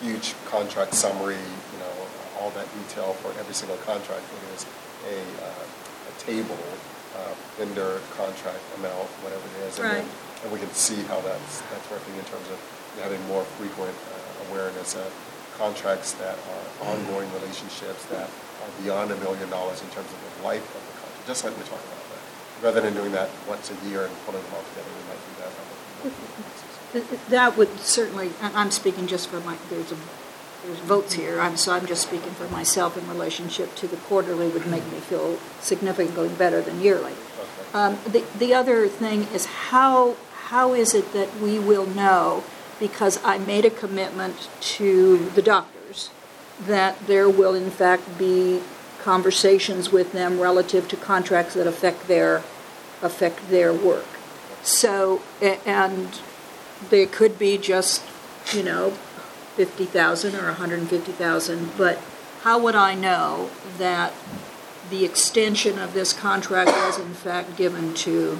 huge 0.00 0.34
contract 0.48 0.94
summary, 0.94 1.36
you 1.36 1.78
know, 1.78 1.94
all 2.40 2.50
that 2.56 2.66
detail 2.80 3.12
for 3.20 3.28
every 3.38 3.54
single 3.54 3.76
contract. 3.84 4.24
It 4.24 4.44
is 4.56 4.62
a, 5.06 5.18
uh, 5.44 6.10
a 6.10 6.12
table, 6.18 6.58
uh, 7.14 7.34
vendor 7.58 8.00
contract 8.16 8.64
amount, 8.80 9.06
whatever 9.22 9.44
it 9.60 9.68
is. 9.68 9.78
and 9.78 9.84
then- 10.00 10.10
And 10.42 10.50
we 10.50 10.58
can 10.58 10.72
see 10.74 10.98
how 11.06 11.20
that's, 11.22 11.60
that's 11.70 11.86
working 11.86 12.16
in 12.18 12.24
terms 12.26 12.48
of 12.50 12.58
having 12.98 13.22
more 13.28 13.44
frequent 13.60 13.94
uh, 14.10 14.50
awareness 14.50 14.96
of 14.96 15.06
contracts 15.56 16.12
that 16.18 16.34
are 16.34 16.66
ongoing 16.90 17.30
relationships 17.38 18.02
that 18.10 18.26
are 18.26 18.72
beyond 18.82 19.12
a 19.12 19.16
million 19.22 19.48
dollars 19.50 19.78
in 19.82 19.88
terms 19.94 20.10
of 20.10 20.18
life 20.42 20.62
of 20.74 20.82
the 20.86 20.92
contract, 21.00 21.26
just 21.26 21.44
like 21.44 21.56
we 21.56 21.62
talked 21.64 21.84
about 21.86 22.06
that. 22.10 22.64
Rather 22.64 22.80
than 22.80 22.94
doing 22.94 23.12
that 23.12 23.30
once 23.48 23.70
a 23.70 23.88
year 23.88 24.04
and 24.04 24.14
pulling 24.26 24.42
them 24.42 24.52
all 24.54 24.62
together, 24.70 24.90
we 24.90 25.04
might 25.08 25.22
do 25.26 25.32
that 25.42 25.50
on 25.50 25.64
a 25.64 25.74
monthly 26.04 26.42
basis. 26.42 27.28
that 27.28 27.56
would 27.56 27.78
certainly, 27.80 28.30
I'm 28.40 28.70
speaking 28.70 29.06
just 29.06 29.28
for 29.28 29.40
my, 29.40 29.56
there's 29.70 29.92
a, 29.92 29.96
there's 30.64 30.78
votes 30.78 31.14
here, 31.14 31.40
I'm, 31.40 31.56
so 31.56 31.72
I'm 31.72 31.86
just 31.86 32.02
speaking 32.02 32.30
for 32.32 32.48
myself 32.48 32.96
in 32.96 33.08
relationship 33.08 33.74
to 33.76 33.88
the 33.88 33.96
quarterly 33.96 34.48
would 34.48 34.66
make 34.66 34.84
me 34.92 34.98
feel 34.98 35.38
significantly 35.60 36.28
better 36.28 36.60
than 36.60 36.80
yearly. 36.80 37.12
Okay. 37.12 37.78
Um, 37.78 37.98
The, 38.06 38.24
the 38.38 38.54
other 38.54 38.86
thing 38.86 39.22
is 39.34 39.46
how, 39.46 40.16
how 40.44 40.74
is 40.74 40.94
it 40.94 41.12
that 41.14 41.40
we 41.40 41.58
will 41.58 41.86
know, 41.86 42.44
because 42.78 43.18
I 43.24 43.38
made 43.38 43.64
a 43.64 43.70
commitment 43.70 44.48
to 44.76 45.30
the 45.30 45.42
doctors, 45.42 46.10
that 46.60 47.06
there 47.06 47.28
will 47.28 47.54
in 47.54 47.70
fact 47.70 48.18
be 48.18 48.60
conversations 49.02 49.90
with 49.90 50.12
them 50.12 50.40
relative 50.40 50.88
to 50.88 50.96
contracts 50.96 51.54
that 51.54 51.66
affect 51.66 52.08
their, 52.08 52.42
affect 53.02 53.50
their 53.50 53.72
work. 53.72 54.06
So, 54.62 55.22
and 55.40 56.20
they 56.90 57.06
could 57.06 57.38
be 57.38 57.58
just, 57.58 58.02
you 58.52 58.62
know, 58.62 58.90
50,000 59.56 60.34
or 60.34 60.46
150,000, 60.46 61.72
but 61.76 61.98
how 62.42 62.58
would 62.58 62.74
I 62.74 62.94
know 62.94 63.50
that 63.78 64.12
the 64.90 65.04
extension 65.04 65.78
of 65.78 65.94
this 65.94 66.12
contract 66.12 66.70
was 66.70 66.98
in 66.98 67.14
fact 67.14 67.56
given 67.56 67.94
to 67.94 68.38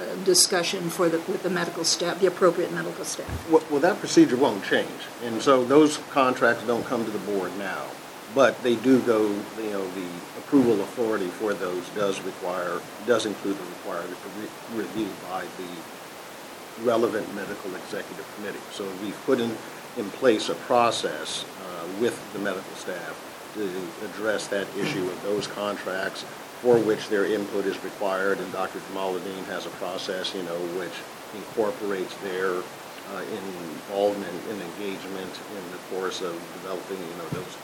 uh, 0.00 0.14
discussion 0.24 0.90
for 0.90 1.08
the, 1.08 1.18
with 1.20 1.42
the 1.42 1.50
medical 1.50 1.84
staff, 1.84 2.20
the 2.20 2.26
appropriate 2.26 2.72
medical 2.72 3.04
staff? 3.04 3.50
Well, 3.50 3.62
well, 3.70 3.80
that 3.80 3.98
procedure 3.98 4.36
won't 4.36 4.64
change, 4.64 4.88
and 5.22 5.40
so 5.40 5.64
those 5.64 5.98
contracts 6.10 6.64
don't 6.64 6.84
come 6.84 7.04
to 7.04 7.10
the 7.10 7.18
board 7.18 7.56
now, 7.58 7.86
but 8.34 8.62
they 8.62 8.76
do 8.76 9.00
go, 9.00 9.26
you 9.58 9.70
know, 9.70 9.86
the 9.92 10.06
approval 10.38 10.80
authority 10.82 11.26
for 11.26 11.54
those 11.54 11.88
does 11.90 12.20
require, 12.22 12.80
does 13.06 13.26
include 13.26 13.56
the 13.58 13.64
required 13.64 14.10
re- 14.38 14.82
review 14.82 15.08
by 15.28 15.44
the 15.58 16.84
relevant 16.84 17.32
medical 17.34 17.74
executive 17.74 18.26
committee. 18.36 18.60
So 18.72 18.88
we've 19.02 19.18
put 19.26 19.40
in, 19.40 19.56
in 19.96 20.08
place 20.10 20.48
a 20.48 20.54
process 20.54 21.44
uh, 21.62 21.86
with 22.00 22.20
the 22.32 22.38
medical 22.38 22.74
staff 22.74 23.16
to 23.54 23.68
address 24.04 24.46
that 24.48 24.66
issue 24.78 25.06
of 25.06 25.22
those 25.22 25.46
contracts 25.46 26.24
for 26.62 26.78
which 26.78 27.08
their 27.08 27.24
input 27.24 27.64
is 27.64 27.82
required, 27.82 28.38
and 28.38 28.52
Dr. 28.52 28.80
Jamaleddine 28.92 29.44
has 29.46 29.66
a 29.66 29.70
process, 29.80 30.34
you 30.34 30.42
know, 30.42 30.58
which 30.76 30.92
incorporates 31.34 32.14
their 32.16 32.52
uh, 32.56 33.22
involvement 33.32 34.32
and 34.50 34.60
engagement 34.60 35.40
in 35.56 35.72
the 35.72 35.78
course 35.90 36.20
of 36.20 36.34
developing, 36.60 36.98
you 36.98 37.16
know, 37.16 37.28
those, 37.32 37.56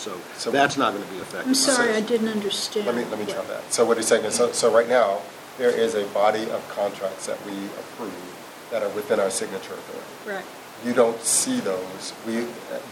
so 0.00 0.18
So- 0.36 0.50
that's 0.50 0.76
not 0.76 0.92
going 0.94 1.04
to 1.04 1.10
be 1.12 1.20
affected. 1.20 1.48
I'm 1.48 1.54
sorry, 1.54 1.88
this. 1.88 1.96
I 1.98 2.00
didn't 2.00 2.28
understand. 2.28 2.86
Let 2.86 2.94
me, 2.96 3.04
let 3.04 3.18
me 3.18 3.26
try 3.26 3.44
that. 3.44 3.72
So 3.72 3.84
what 3.84 3.96
he's 3.98 4.06
saying 4.06 4.24
is, 4.24 4.34
so, 4.34 4.50
so 4.52 4.72
right 4.72 4.88
now, 4.88 5.20
there 5.58 5.70
is 5.70 5.94
a 5.94 6.04
body 6.06 6.50
of 6.50 6.66
contracts 6.70 7.26
that 7.26 7.38
we 7.44 7.52
approve 7.82 8.12
that 8.70 8.82
are 8.82 8.88
within 8.90 9.20
our 9.20 9.30
signature 9.30 9.74
authority. 9.74 10.10
Right, 10.26 10.44
You 10.86 10.94
don't 10.94 11.20
see 11.22 11.60
those. 11.60 12.12
We, 12.26 12.46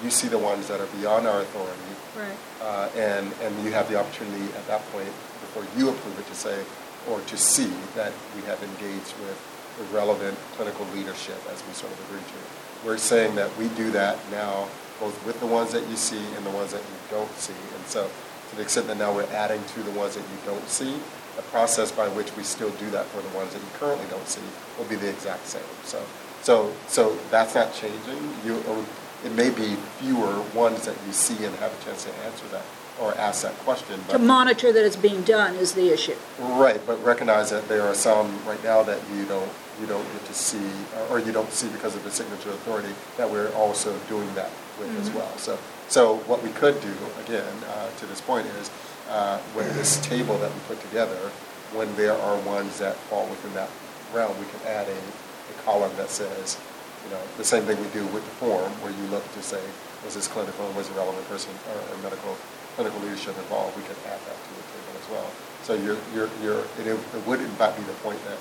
you 0.05 0.10
see 0.10 0.28
the 0.28 0.39
ones 0.39 0.68
that 0.68 0.80
are 0.80 0.86
beyond 1.01 1.26
our 1.26 1.40
authority. 1.40 1.93
right. 2.16 2.36
Uh, 2.60 2.89
and, 2.97 3.32
and 3.43 3.64
you 3.64 3.70
have 3.72 3.89
the 3.89 3.98
opportunity 3.98 4.44
at 4.55 4.66
that 4.66 4.82
point, 4.93 5.06
before 5.40 5.64
you 5.78 5.89
approve 5.89 6.18
it, 6.18 6.26
to 6.26 6.35
say, 6.35 6.62
or 7.09 7.20
to 7.20 7.36
see 7.39 7.72
that 7.94 8.12
we 8.36 8.43
have 8.43 8.60
engaged 8.62 9.14
with 9.24 9.39
the 9.78 9.85
relevant 9.97 10.36
clinical 10.56 10.85
leadership 10.94 11.39
as 11.52 11.62
we 11.66 11.72
sort 11.72 11.93
of 11.93 11.98
agreed 12.10 12.26
to. 12.26 12.86
We're 12.86 12.98
saying 12.98 13.36
that 13.36 13.56
we 13.56 13.68
do 13.68 13.90
that 13.93 14.18
now, 14.30 14.68
both 15.01 15.25
with 15.27 15.39
the 15.41 15.47
ones 15.47 15.73
that 15.73 15.89
you 15.89 15.97
see 15.97 16.23
and 16.37 16.45
the 16.45 16.51
ones 16.51 16.73
that 16.73 16.81
you 16.81 16.97
don't 17.11 17.31
see. 17.37 17.55
And 17.77 17.87
so, 17.87 18.09
to 18.51 18.57
the 18.57 18.62
extent 18.62 18.87
that 18.87 18.99
now 18.99 19.15
we're 19.15 19.31
adding 19.33 19.62
to 19.75 19.83
the 19.83 19.91
ones 19.93 20.15
that 20.16 20.23
you 20.23 20.39
don't 20.45 20.69
see, 20.69 20.97
the 21.37 21.43
process 21.43 21.93
by 21.93 22.09
which 22.09 22.35
we 22.37 22.43
still 22.43 22.70
do 22.70 22.91
that 22.91 23.07
for 23.07 23.20
the 23.23 23.37
ones 23.37 23.53
that 23.53 23.61
you 23.61 23.69
currently 23.75 24.07
don't 24.11 24.27
see 24.27 24.43
will 24.77 24.87
be 24.87 24.97
the 24.97 25.09
exact 25.09 25.47
same. 25.47 25.62
So, 25.85 26.03
so, 26.43 26.73
so 26.89 27.16
that's 27.31 27.55
not 27.55 27.73
changing. 27.75 28.19
You, 28.45 28.59
or 28.69 28.85
it 29.25 29.33
may 29.33 29.51
be 29.51 29.77
fewer 29.99 30.43
ones 30.55 30.85
that 30.87 30.97
you 31.07 31.12
see 31.12 31.45
and 31.45 31.55
have 31.57 31.73
a 31.73 31.85
chance 31.85 32.05
to 32.05 32.15
answer 32.25 32.47
that 32.49 32.65
or 33.01 33.16
ask 33.16 33.43
that 33.43 33.55
question. 33.59 34.01
To 34.09 34.19
monitor 34.19 34.73
that 34.73 34.85
it's 34.85 34.97
being 34.97 35.23
done 35.23 35.55
is 35.55 35.75
the 35.75 35.93
issue. 35.93 36.16
right, 36.39 36.81
but 36.87 37.03
recognize 37.05 37.51
that 37.51 37.69
there 37.69 37.83
are 37.83 37.95
some 37.95 38.45
right 38.45 38.62
now 38.65 38.83
that 38.83 39.01
you 39.15 39.25
don't 39.27 39.51
you 39.81 39.87
don't 39.87 40.03
get 40.12 40.25
to 40.25 40.35
see 40.35 40.70
or 41.09 41.20
you 41.20 41.31
don't 41.31 41.53
see 41.53 41.69
because 41.69 41.95
of 41.95 42.03
the 42.03 42.11
signature 42.11 42.51
authority 42.51 42.93
that 43.16 43.31
we're 43.31 43.53
also 43.53 43.97
doing 44.09 44.33
that 44.35 44.51
with 44.79 44.91
as 45.01 45.11
well. 45.11 45.37
So, 45.39 45.59
so 45.89 46.17
what 46.27 46.43
we 46.43 46.51
could 46.51 46.81
do 46.81 46.95
again 47.25 47.53
uh, 47.69 47.91
to 47.99 48.07
this 48.07 48.21
point 48.21 48.47
is 48.61 48.71
uh, 49.09 49.41
with 49.55 49.73
this 49.75 50.01
table 50.05 50.39
that 50.39 50.53
we 50.53 50.61
put 50.69 50.81
together, 50.81 51.31
when 51.73 51.95
there 51.97 52.15
are 52.15 52.39
ones 52.43 52.79
that 52.79 52.97
fall 53.09 53.27
within 53.29 53.53
that 53.55 53.71
realm, 54.13 54.39
we 54.39 54.47
can 54.47 54.61
add 54.67 54.89
a, 54.89 54.99
a 54.99 55.55
column 55.65 55.93
that 55.97 56.11
says, 56.11 56.59
you 57.05 57.11
know, 57.11 57.21
the 57.37 57.45
same 57.45 57.65
thing 57.65 57.81
we 57.81 57.89
do 57.91 58.05
with 58.09 58.25
the 58.25 58.37
form, 58.41 58.73
where 58.81 58.93
you 58.93 59.07
look 59.11 59.25
to 59.35 59.43
say, 59.43 59.61
was 60.05 60.15
this 60.15 60.29
clinical 60.29 60.67
and 60.67 60.77
was 60.77 60.89
a 60.91 60.93
relevant 60.93 61.27
person 61.29 61.53
or, 61.73 61.95
or 61.95 62.03
medical 62.03 62.37
clinical 62.77 63.01
leadership 63.01 63.37
involved? 63.39 63.77
We 63.77 63.83
could 63.83 63.99
add 64.07 64.21
that 64.21 64.37
to 64.37 64.51
the 64.57 64.65
table 64.73 64.93
as 64.97 65.07
well. 65.11 65.29
So 65.63 65.75
you're, 65.75 65.99
you're, 66.15 66.31
you're, 66.43 66.65
it, 66.81 66.87
it 66.87 67.27
would 67.27 67.41
in 67.41 67.51
fact 67.61 67.77
be 67.77 67.85
the 67.85 67.99
point 68.05 68.21
that 68.25 68.39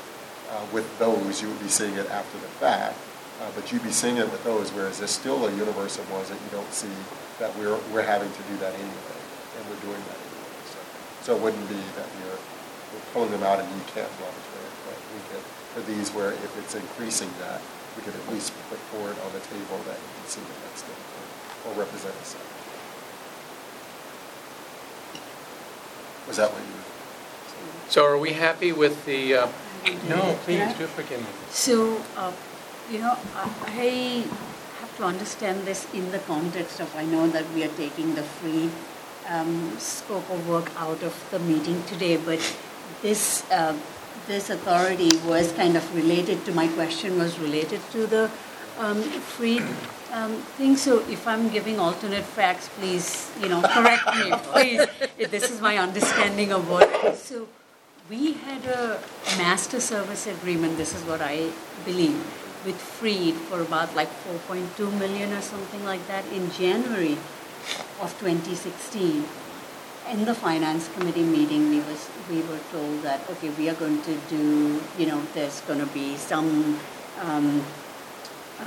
uh, 0.52 0.66
with 0.72 0.88
those, 1.00 1.42
you 1.42 1.50
would 1.50 1.60
be 1.60 1.68
seeing 1.68 1.96
it 1.96 2.10
after 2.10 2.38
the 2.40 2.48
fact, 2.60 2.96
Uh, 3.42 3.52
But 3.56 3.72
you'd 3.72 3.84
be 3.84 3.92
seeing 3.92 4.18
it 4.18 4.32
with 4.32 4.44
those, 4.44 4.72
whereas 4.74 4.98
there's 4.98 5.12
still 5.14 5.46
a 5.48 5.52
universe 5.54 5.98
of 6.00 6.10
ones 6.12 6.30
that 6.30 6.40
you 6.42 6.50
don't 6.52 6.74
see 6.74 6.94
that 7.40 7.54
we're, 7.58 7.78
we're 7.94 8.02
having 8.06 8.32
to 8.32 8.44
do 8.50 8.58
that 8.58 8.74
anyway, 8.74 9.20
and 9.58 9.62
we're 9.70 9.82
doing 9.86 10.02
that 10.10 10.18
anyway. 10.18 10.58
So, 10.74 10.80
so 11.22 11.28
it 11.38 11.42
wouldn't 11.42 11.70
be 11.70 11.78
that 12.02 12.10
you're, 12.26 12.40
we're 12.94 13.06
pulling 13.14 13.30
them 13.32 13.44
out 13.44 13.60
and 13.60 13.70
you 13.70 13.84
can't 13.94 14.10
monitor 14.18 14.58
it, 14.66 14.74
but 14.90 14.98
we 15.14 15.22
could, 15.30 15.46
for 15.78 15.82
these 15.86 16.10
where 16.18 16.34
if 16.34 16.52
it's 16.58 16.74
increasing 16.74 17.30
that, 17.46 17.62
we 17.96 18.02
could 18.02 18.16
at 18.18 18.26
least 18.34 18.54
put 18.70 18.80
forward 18.90 19.14
on 19.22 19.30
the 19.34 19.44
table 19.54 19.78
that 19.86 19.98
you 20.02 20.10
can 20.18 20.28
see 20.30 20.42
that 20.42 20.58
that's 20.66 20.82
still, 20.82 20.98
or 21.70 21.78
represent 21.78 22.14
a 22.18 22.26
set. 22.26 22.42
Was 26.28 26.38
that 26.38 26.50
what 26.52 26.62
you? 26.62 26.74
were 26.74 26.90
saying? 27.54 27.90
So 27.90 28.04
are 28.06 28.18
we 28.18 28.34
happy 28.34 28.72
with 28.72 29.06
the, 29.06 29.36
uh, 29.36 29.48
no, 30.10 30.38
please, 30.44 30.74
do 30.74 30.86
forgive 30.88 31.22
me. 31.22 31.28
So, 31.50 32.02
uh, 32.18 32.32
you 32.92 33.00
know, 33.00 33.18
I 33.36 34.24
have 34.80 34.98
to 34.98 35.04
understand 35.04 35.66
this 35.66 35.88
in 35.94 36.12
the 36.12 36.20
context 36.20 36.80
of, 36.80 36.96
I 36.96 37.04
know 37.06 37.28
that 37.28 37.46
we 37.54 37.64
are 37.64 37.74
taking 37.76 38.16
the 38.16 38.24
free 38.24 38.70
um, 39.28 39.78
scope 39.78 40.30
of 40.30 40.48
work 40.48 40.72
out 40.78 41.04
of 41.04 41.14
the 41.32 41.40
meeting 41.40 41.84
today, 41.84 42.18
but 42.18 42.40
this, 43.02 43.50
uh, 43.52 43.78
this 44.28 44.50
authority 44.50 45.18
was 45.26 45.52
kind 45.52 45.76
of 45.76 45.96
related 45.96 46.46
to, 46.46 46.54
my 46.54 46.68
question 46.70 47.18
was 47.18 47.38
related 47.40 47.82
to 47.92 48.08
the 48.08 48.32
um, 48.80 49.02
free 49.02 49.60
um, 50.14 50.34
thing. 50.58 50.78
So 50.78 51.00
if 51.10 51.28
I'm 51.28 51.50
giving 51.50 51.80
alternate 51.80 52.24
facts, 52.24 52.70
please, 52.80 53.30
you 53.42 53.50
know, 53.50 53.62
correct 53.62 54.06
me, 54.16 54.32
please. 54.54 54.88
If 55.18 55.32
This 55.32 55.52
is 55.52 55.60
my 55.60 55.78
understanding 55.78 56.54
of 56.54 56.70
what, 56.70 57.18
so 57.18 57.50
we 58.10 58.34
had 58.34 58.64
a 58.66 59.02
master 59.38 59.82
service 59.82 60.26
agreement, 60.28 60.78
this 60.78 60.96
is 60.96 61.04
what 61.04 61.22
I 61.22 61.52
believe, 61.84 62.16
with 62.68 62.76
Freed 62.76 63.36
for 63.48 63.62
about 63.62 63.96
like 63.96 64.10
4.2 64.28 65.00
million 65.00 65.32
or 65.32 65.42
something 65.42 65.84
like 65.86 66.06
that 66.08 66.28
in 66.34 66.52
January 66.52 67.18
of 68.04 68.14
2016. 68.20 69.24
In 70.12 70.26
the 70.26 70.36
finance 70.36 70.90
committee 70.94 71.24
meeting, 71.24 71.70
we 71.70 71.80
was, 71.80 72.10
we 72.30 72.42
were 72.44 72.60
told 72.72 73.02
that, 73.04 73.22
okay, 73.30 73.50
we 73.52 73.70
are 73.70 73.74
going 73.76 74.02
to 74.04 74.16
do, 74.30 74.82
you 75.00 75.06
know, 75.06 75.22
there's 75.34 75.62
going 75.62 75.80
to 75.80 75.86
be 75.88 76.16
some 76.18 76.80
um, 77.22 77.64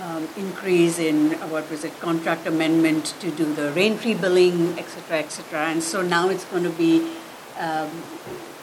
um, 0.00 0.28
increase 0.36 0.98
in, 0.98 1.34
uh, 1.34 1.48
what 1.48 1.68
was 1.70 1.84
it, 1.84 1.98
contract 2.00 2.46
amendment 2.46 3.14
to 3.20 3.30
do 3.30 3.52
the 3.54 3.70
rain-free 3.72 4.14
billing, 4.14 4.78
et 4.78 4.88
cetera, 4.88 5.18
et 5.18 5.30
cetera. 5.30 5.66
And 5.66 5.82
so 5.82 6.02
now 6.02 6.28
it's 6.28 6.44
going 6.46 6.64
to 6.64 6.70
be, 6.70 7.10
um, 7.58 7.90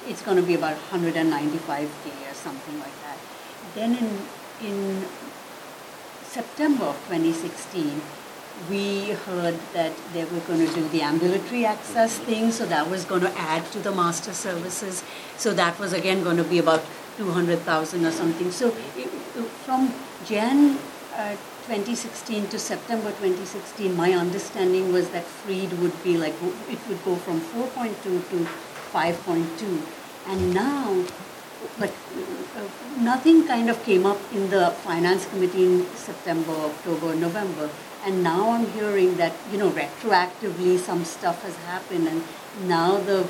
it's 0.07 0.21
going 0.21 0.37
to 0.37 0.43
be 0.43 0.55
about 0.55 0.77
195K 0.91 2.31
or 2.31 2.33
something 2.33 2.79
like 2.79 2.93
that. 3.03 3.17
Then 3.75 3.97
in, 3.97 4.67
in 4.67 5.05
September 6.37 6.83
of 6.83 6.95
2016, 7.07 7.99
we 8.69 9.09
heard 9.25 9.57
that 9.73 9.91
they 10.13 10.23
were 10.25 10.39
going 10.41 10.67
to 10.67 10.71
do 10.71 10.87
the 10.89 11.01
ambulatory 11.01 11.65
access 11.65 12.19
thing, 12.19 12.51
so 12.51 12.63
that 12.67 12.87
was 12.91 13.05
going 13.05 13.21
to 13.21 13.33
add 13.39 13.65
to 13.71 13.79
the 13.79 13.91
master 13.91 14.31
services. 14.33 15.03
So 15.37 15.51
that 15.55 15.79
was 15.79 15.93
again 15.93 16.23
going 16.23 16.37
to 16.37 16.43
be 16.43 16.59
about 16.59 16.83
200,000 17.17 18.05
or 18.05 18.11
something. 18.11 18.51
So 18.51 18.67
it, 18.95 19.07
from 19.65 19.91
Jan 20.25 20.77
uh, 21.15 21.31
2016 21.65 22.49
to 22.49 22.59
September 22.59 23.09
2016, 23.09 23.97
my 23.97 24.13
understanding 24.13 24.93
was 24.93 25.09
that 25.09 25.23
Freed 25.23 25.73
would 25.79 26.03
be 26.03 26.17
like, 26.19 26.35
it 26.69 26.79
would 26.87 27.03
go 27.03 27.15
from 27.15 27.41
4.2 27.41 28.29
to 28.29 28.47
5.2. 28.93 29.81
And 30.27 30.53
now, 30.53 31.03
but 31.79 31.89
uh, 32.55 32.67
nothing 32.99 33.47
kind 33.47 33.69
of 33.69 33.83
came 33.83 34.05
up 34.05 34.19
in 34.33 34.49
the 34.49 34.71
finance 34.83 35.25
committee 35.27 35.65
in 35.65 35.85
September, 35.95 36.51
October, 36.51 37.15
November. 37.15 37.69
And 38.05 38.23
now 38.23 38.51
I'm 38.51 38.67
hearing 38.71 39.17
that, 39.17 39.33
you 39.51 39.57
know, 39.57 39.69
retroactively 39.71 40.77
some 40.77 41.03
stuff 41.03 41.43
has 41.43 41.55
happened 41.57 42.07
and 42.07 42.23
now 42.67 42.97
the 42.97 43.27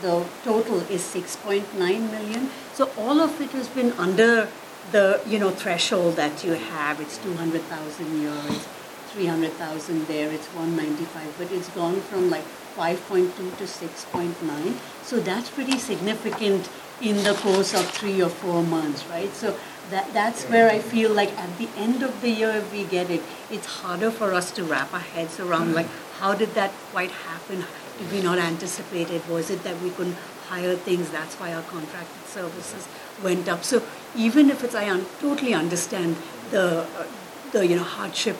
the 0.00 0.24
total 0.44 0.78
is 0.90 1.02
6.9 1.02 1.74
million. 1.76 2.50
So 2.72 2.90
all 2.96 3.20
of 3.20 3.40
it 3.40 3.50
has 3.50 3.68
been 3.68 3.92
under 3.92 4.48
the, 4.92 5.20
you 5.26 5.38
know, 5.38 5.50
threshold 5.50 6.16
that 6.16 6.44
you 6.44 6.52
have. 6.52 7.00
It's 7.00 7.18
200,000 7.18 8.20
here, 8.20 8.32
it's 8.46 8.66
300,000 9.12 10.06
there, 10.06 10.30
it's 10.30 10.46
195, 10.48 11.34
but 11.38 11.50
it's 11.50 11.68
gone 11.70 12.00
from 12.02 12.30
like 12.30 12.44
5.2 12.76 13.34
to 13.58 13.64
6.9. 13.64 14.74
So 15.02 15.18
that's 15.18 15.50
pretty 15.50 15.78
significant 15.78 16.68
in 17.00 17.22
the 17.24 17.34
course 17.34 17.74
of 17.74 17.88
three 17.90 18.20
or 18.22 18.28
four 18.28 18.62
months, 18.62 19.06
right? 19.06 19.32
So 19.34 19.56
that, 19.90 20.12
that's 20.12 20.44
where 20.44 20.68
I 20.70 20.78
feel 20.80 21.12
like 21.12 21.32
at 21.38 21.58
the 21.58 21.68
end 21.76 22.02
of 22.02 22.20
the 22.20 22.30
year, 22.30 22.50
if 22.50 22.72
we 22.72 22.84
get 22.84 23.10
it, 23.10 23.22
it's 23.50 23.66
harder 23.66 24.10
for 24.10 24.34
us 24.34 24.50
to 24.52 24.64
wrap 24.64 24.92
our 24.92 25.00
heads 25.00 25.38
around 25.40 25.74
like, 25.74 25.88
how 26.18 26.34
did 26.34 26.54
that 26.54 26.72
quite 26.90 27.10
happen? 27.10 27.64
Did 27.98 28.12
we 28.12 28.20
not 28.20 28.38
anticipate 28.38 29.10
it? 29.10 29.26
Was 29.28 29.50
it 29.50 29.62
that 29.64 29.80
we 29.80 29.90
couldn't 29.90 30.16
hire 30.48 30.74
things? 30.76 31.10
That's 31.10 31.36
why 31.36 31.54
our 31.54 31.62
contracted 31.62 32.26
services 32.26 32.88
went 33.22 33.48
up. 33.48 33.64
So 33.64 33.82
even 34.16 34.50
if 34.50 34.64
it's, 34.64 34.74
I 34.74 34.90
un- 34.90 35.06
totally 35.20 35.54
understand 35.54 36.16
the, 36.50 36.82
uh, 36.82 37.06
the 37.52 37.66
you 37.66 37.76
know 37.76 37.82
hardship 37.82 38.36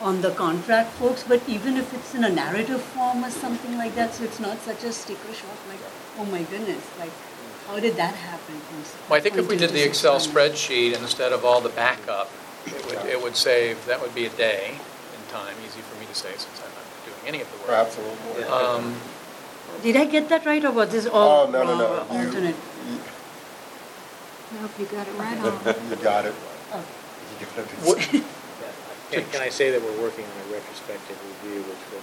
on 0.00 0.20
the 0.20 0.30
contract 0.30 0.90
folks, 0.92 1.22
but 1.22 1.40
even 1.48 1.76
if 1.76 1.92
it's 1.94 2.14
in 2.14 2.24
a 2.24 2.28
narrative 2.28 2.82
form 2.82 3.24
or 3.24 3.30
something 3.30 3.76
like 3.78 3.94
that, 3.94 4.14
so 4.14 4.24
it's 4.24 4.40
not 4.40 4.58
such 4.60 4.82
a 4.84 4.92
sticker 4.92 5.32
shock 5.32 5.56
like, 5.68 5.78
oh 6.18 6.24
my 6.24 6.42
goodness, 6.42 6.84
like 6.98 7.12
how 7.66 7.78
did 7.80 7.96
that 7.96 8.14
happen? 8.14 8.54
Well, 9.08 9.18
I 9.18 9.20
think 9.20 9.36
if 9.36 9.48
we 9.48 9.56
did 9.56 9.70
the 9.70 9.82
Excel 9.82 10.18
spreadsheet 10.18 10.94
instead 10.98 11.32
of 11.32 11.44
all 11.44 11.60
the 11.60 11.68
backup, 11.70 12.30
it 12.66 12.84
would, 12.86 13.06
it 13.06 13.22
would 13.22 13.36
save, 13.36 13.84
that 13.86 14.00
would 14.00 14.14
be 14.14 14.26
a 14.26 14.30
day 14.30 14.70
in 14.74 15.32
time, 15.32 15.54
easy 15.64 15.80
for 15.80 15.98
me 16.00 16.06
to 16.06 16.14
say 16.14 16.30
since 16.32 16.60
I'm 16.62 16.70
not 16.74 16.84
doing 17.04 17.28
any 17.28 17.40
of 17.42 17.50
the 17.52 17.58
work. 17.58 17.70
Absolutely. 17.86 18.44
Um, 18.44 18.96
Did 19.82 19.96
I 19.96 20.04
get 20.04 20.28
that 20.28 20.44
right, 20.46 20.64
or 20.64 20.70
was 20.72 20.90
this 20.90 21.06
all 21.06 21.46
Oh, 21.46 21.50
no, 21.50 21.62
no, 21.64 21.76
no. 21.78 22.06
or 22.10 22.20
You- 22.20 22.26
alternate? 22.28 22.56
Nope, 24.60 24.70
you 24.78 24.84
got 24.86 25.08
it 25.08 25.14
right 25.16 25.38
on. 25.38 25.52
You 25.90 25.96
got 25.96 26.26
it. 26.26 26.34
Oh. 26.72 26.84
You 27.40 27.46
got 27.56 27.58
it. 27.64 27.70
What- 27.86 28.24
Can 29.12 29.24
can 29.28 29.42
I 29.42 29.50
say 29.50 29.70
that 29.70 29.82
we're 29.82 30.00
working 30.00 30.24
on 30.24 30.36
a 30.48 30.52
retrospective 30.54 31.18
review, 31.44 31.60
which 31.68 31.84
will 31.92 32.00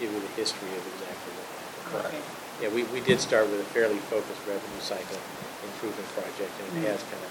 give 0.00 0.10
you 0.12 0.18
the 0.18 0.32
history 0.34 0.66
of 0.74 0.82
exactly 0.90 1.30
what 1.38 2.02
happened? 2.02 2.18
Okay. 2.18 2.37
Yeah, 2.60 2.68
we, 2.74 2.82
we 2.84 3.00
did 3.00 3.20
start 3.20 3.48
with 3.50 3.60
a 3.60 3.64
fairly 3.64 3.98
focused 4.10 4.40
revenue 4.46 4.80
cycle 4.80 5.18
improvement 5.64 6.08
project, 6.14 6.50
and 6.58 6.84
it 6.84 6.88
has 6.88 7.02
kind 7.04 7.22
of 7.22 7.30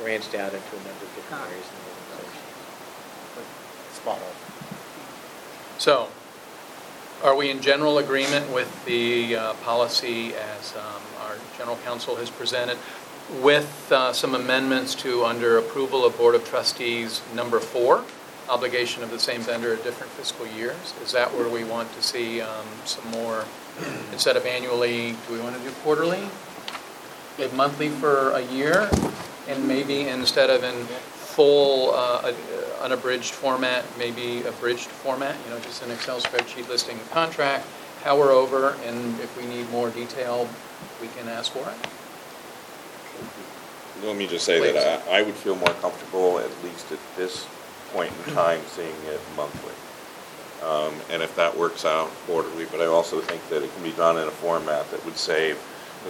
branched 0.00 0.34
out 0.34 0.52
into 0.52 0.72
a 0.72 0.82
number 0.84 1.04
of 1.04 1.14
different 1.16 1.42
Got 1.42 1.48
areas 1.48 1.66
in 1.66 1.76
the 1.76 1.90
organization. 2.16 2.42
Spot 3.94 4.20
on. 4.20 4.34
So, 5.78 6.08
are 7.22 7.34
we 7.34 7.50
in 7.50 7.62
general 7.62 7.98
agreement 7.98 8.52
with 8.52 8.84
the 8.84 9.36
uh, 9.36 9.54
policy 9.54 10.34
as 10.34 10.74
um, 10.76 11.02
our 11.22 11.36
general 11.56 11.78
counsel 11.84 12.16
has 12.16 12.28
presented, 12.28 12.76
with 13.40 13.90
uh, 13.90 14.12
some 14.12 14.34
amendments 14.34 14.94
to 14.96 15.24
under 15.24 15.58
approval 15.58 16.04
of 16.04 16.16
Board 16.16 16.34
of 16.34 16.46
Trustees 16.48 17.22
number 17.34 17.58
four, 17.58 18.04
obligation 18.48 19.02
of 19.02 19.10
the 19.10 19.18
same 19.18 19.40
vendor 19.40 19.72
at 19.72 19.82
different 19.82 20.12
fiscal 20.12 20.46
years? 20.46 20.94
Is 21.02 21.12
that 21.12 21.32
where 21.34 21.48
we 21.48 21.64
want 21.64 21.92
to 21.94 22.02
see 22.02 22.40
um, 22.40 22.66
some 22.84 23.10
more, 23.10 23.44
instead 24.12 24.36
of 24.36 24.46
annually, 24.46 25.12
do 25.26 25.34
we 25.34 25.40
want 25.40 25.56
to 25.56 25.62
do 25.62 25.70
quarterly? 25.82 26.28
Maybe 27.38 27.54
monthly 27.54 27.88
for 27.90 28.30
a 28.30 28.40
year, 28.40 28.88
and 29.48 29.68
maybe 29.68 30.08
instead 30.08 30.48
of 30.50 30.64
in 30.64 30.86
full 30.86 31.92
uh, 31.94 32.32
unabridged 32.80 33.32
format, 33.32 33.84
maybe 33.98 34.42
abridged 34.44 34.86
format, 34.86 35.36
you 35.44 35.50
know, 35.50 35.60
just 35.60 35.82
an 35.82 35.90
Excel 35.90 36.18
spreadsheet 36.20 36.68
listing 36.68 36.96
the 36.98 37.04
contract, 37.04 37.66
how 38.02 38.18
we're 38.18 38.32
over, 38.32 38.74
and 38.86 39.20
if 39.20 39.36
we 39.36 39.46
need 39.46 39.68
more 39.70 39.90
detail, 39.90 40.48
we 41.00 41.08
can 41.08 41.28
ask 41.28 41.52
for 41.52 41.68
it. 41.68 41.76
Let 44.04 44.16
me 44.16 44.26
just 44.26 44.44
say 44.44 44.72
that 44.72 45.06
I, 45.08 45.18
I 45.18 45.22
would 45.22 45.34
feel 45.34 45.56
more 45.56 45.74
comfortable, 45.80 46.38
at 46.38 46.50
least 46.64 46.92
at 46.92 46.98
this 47.16 47.46
point 47.92 48.12
in 48.26 48.34
time, 48.34 48.60
seeing 48.68 48.94
it 49.06 49.20
monthly. 49.36 49.72
Um, 50.66 50.94
and 51.10 51.22
if 51.22 51.34
that 51.36 51.56
works 51.56 51.84
out 51.84 52.08
quarterly, 52.26 52.64
but 52.66 52.80
I 52.80 52.86
also 52.86 53.20
think 53.20 53.40
that 53.50 53.62
it 53.62 53.72
can 53.72 53.82
be 53.84 53.92
done 53.92 54.18
in 54.18 54.26
a 54.26 54.30
format 54.32 54.90
that 54.90 55.04
would 55.04 55.16
save 55.16 55.56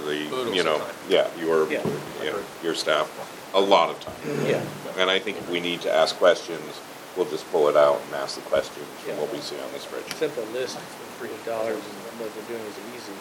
the, 0.05 0.16
you 0.16 0.65
know, 0.65 0.78
time. 0.78 0.95
yeah, 1.09 1.28
your, 1.39 1.70
Yeah. 1.70 1.85
you 2.23 2.31
know, 2.33 2.39
your 2.62 2.74
staff 2.74 3.07
a 3.55 3.61
lot 3.61 3.91
of 3.91 4.01
time. 4.01 4.15
Yeah. 4.47 4.62
And 4.97 5.11
I 5.11 5.19
think 5.19 5.37
if 5.37 5.49
we 5.51 5.61
need 5.61 5.83
to 5.83 5.95
ask 5.95 6.16
questions, 6.16 6.81
we'll 7.16 7.28
just 7.28 7.51
pull 7.53 7.69
it 7.69 7.77
out 7.77 8.01
and 8.07 8.15
ask 8.15 8.37
the 8.37 8.41
questions 8.49 8.87
from 9.05 9.19
what 9.19 9.31
we 9.33 9.41
see 9.41 9.57
on 9.57 9.70
the 9.73 9.78
spreadsheet. 9.78 10.16
Simple 10.19 10.45
list 10.55 10.78
for 10.78 11.27
three 11.27 11.37
dollars, 11.45 11.77
and 11.77 12.20
what 12.20 12.31
we're 12.35 12.49
doing 12.57 12.65
is 12.66 12.77
easy. 12.97 13.12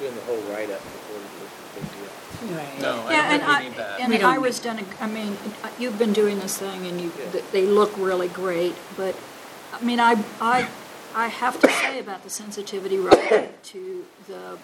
Doing 0.00 0.14
the 0.14 0.20
whole 0.22 0.40
write-up 0.52 0.80
before 0.80 1.18
we 1.18 1.26
is 1.44 1.52
a 1.52 1.80
big 1.80 1.86
deal. 1.92 2.56
Right. 2.56 2.80
No, 2.80 3.02
I 3.06 3.10
Yeah, 3.12 3.22
don't 3.22 3.32
and 3.32 3.42
think 3.42 3.42
I, 3.50 3.58
we 3.58 3.68
need 3.68 3.76
that. 3.78 4.00
and 4.00 4.08
We 4.12 4.18
don't 4.18 4.34
Ira's 4.34 4.58
done, 4.60 4.78
a- 4.78 5.04
I 5.04 5.06
mean, 5.08 5.36
you've 5.78 5.98
been 5.98 6.12
doing 6.12 6.38
this 6.38 6.56
thing 6.56 6.86
and 6.86 7.00
you, 7.00 7.10
Yeah. 7.18 7.40
they 7.52 7.66
look 7.66 7.92
really 7.98 8.28
great, 8.28 8.76
but, 8.96 9.14
I 9.80 9.84
mean, 9.84 10.00
I, 10.00 10.24
I, 10.40 10.68
I 11.14 11.28
have 11.28 11.60
to 11.60 11.68
say 11.68 12.00
about 12.00 12.24
the 12.24 12.30
sensitivity 12.30 12.98
relative 12.98 13.50
to 13.62 14.04
the 14.26 14.58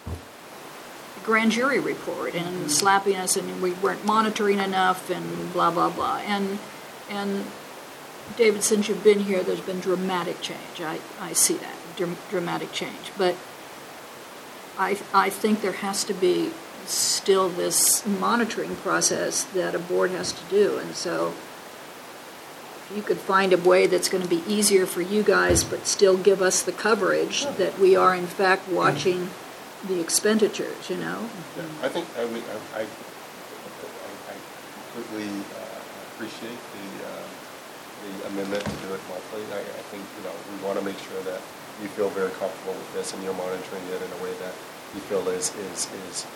grand 1.23 1.53
jury 1.53 1.79
report 1.79 2.35
and 2.35 2.71
slapping 2.71 3.17
us 3.17 3.37
and 3.37 3.63
we 3.63 3.73
weren't 3.73 4.05
monitoring 4.05 4.59
enough 4.59 5.11
and 5.11 5.53
blah, 5.53 5.71
blah, 5.71 5.91
blah. 5.91 6.19
And, 6.27 6.59
and 7.09 7.47
David, 8.37 8.63
since 8.63 8.89
you've 8.89 9.05
been 9.05 9.21
here, 9.21 9.43
there's 9.43 9.61
been 9.61 9.81
dramatic 9.81 10.41
change. 10.41 10.81
I, 10.81 10.99
I 11.21 11.33
see 11.33 11.55
that, 11.59 11.77
dram- 11.97 12.19
dramatic 12.29 12.73
change. 12.73 13.13
But 13.17 13.37
I, 14.77 14.99
I 15.15 15.31
think 15.31 15.63
there 15.63 15.73
has 15.73 16.03
to 16.05 16.15
be 16.15 16.51
still 16.87 17.49
this 17.49 18.05
monitoring 18.07 18.75
process 18.77 19.45
that 19.45 19.75
a 19.75 19.79
board 19.79 20.11
has 20.11 20.33
to 20.33 20.45
do. 20.51 20.79
And 20.79 20.95
so 20.95 21.33
you 22.95 23.03
could 23.03 23.19
find 23.19 23.53
a 23.53 23.57
way 23.57 23.87
that's 23.87 24.09
going 24.09 24.23
to 24.23 24.29
be 24.29 24.43
easier 24.47 24.87
for 24.87 25.01
you 25.01 25.23
guys, 25.23 25.65
but 25.65 25.87
still 25.87 26.17
give 26.17 26.43
us 26.43 26.63
the 26.63 26.73
coverage 26.73 27.47
that 27.57 27.79
we 27.79 27.97
are 27.97 28.15
in 28.15 28.27
fact 28.27 28.69
watching 28.69 29.31
the 29.87 30.01
expenditures, 30.01 30.91
you 30.91 30.97
know? 30.97 31.29
Yeah, 31.57 31.65
I 31.83 31.89
think, 31.89 32.07
I, 32.19 32.25
mean, 32.27 32.43
I, 32.75 32.81
I 32.81 32.83
I 32.85 34.35
completely 34.93 35.29
uh, 35.61 35.81
appreciate 36.15 36.57
the, 36.57 36.89
uh, 37.05 37.27
the 38.05 38.27
amendment 38.29 38.65
to 38.65 38.77
do 38.87 38.95
it 38.95 39.01
monthly. 39.09 39.45
I, 39.53 39.61
I 39.61 39.85
think, 39.93 40.03
you 40.19 40.25
know, 40.25 40.35
we 40.53 40.65
want 40.65 40.79
to 40.79 40.85
make 40.85 40.99
sure 40.99 41.21
that 41.25 41.41
you 41.83 41.89
feel 41.89 42.09
very 42.11 42.31
comfortable 42.39 42.73
with 42.73 42.93
this 42.95 43.13
and 43.13 43.23
you're 43.23 43.35
monitoring 43.35 43.83
it 43.93 44.01
in 44.01 44.11
a 44.13 44.21
way 44.23 44.33
that 44.41 44.55
you 44.95 45.01
feel 45.11 45.27
is, 45.29 45.51
is, 45.73 45.91
is, 46.09 46.27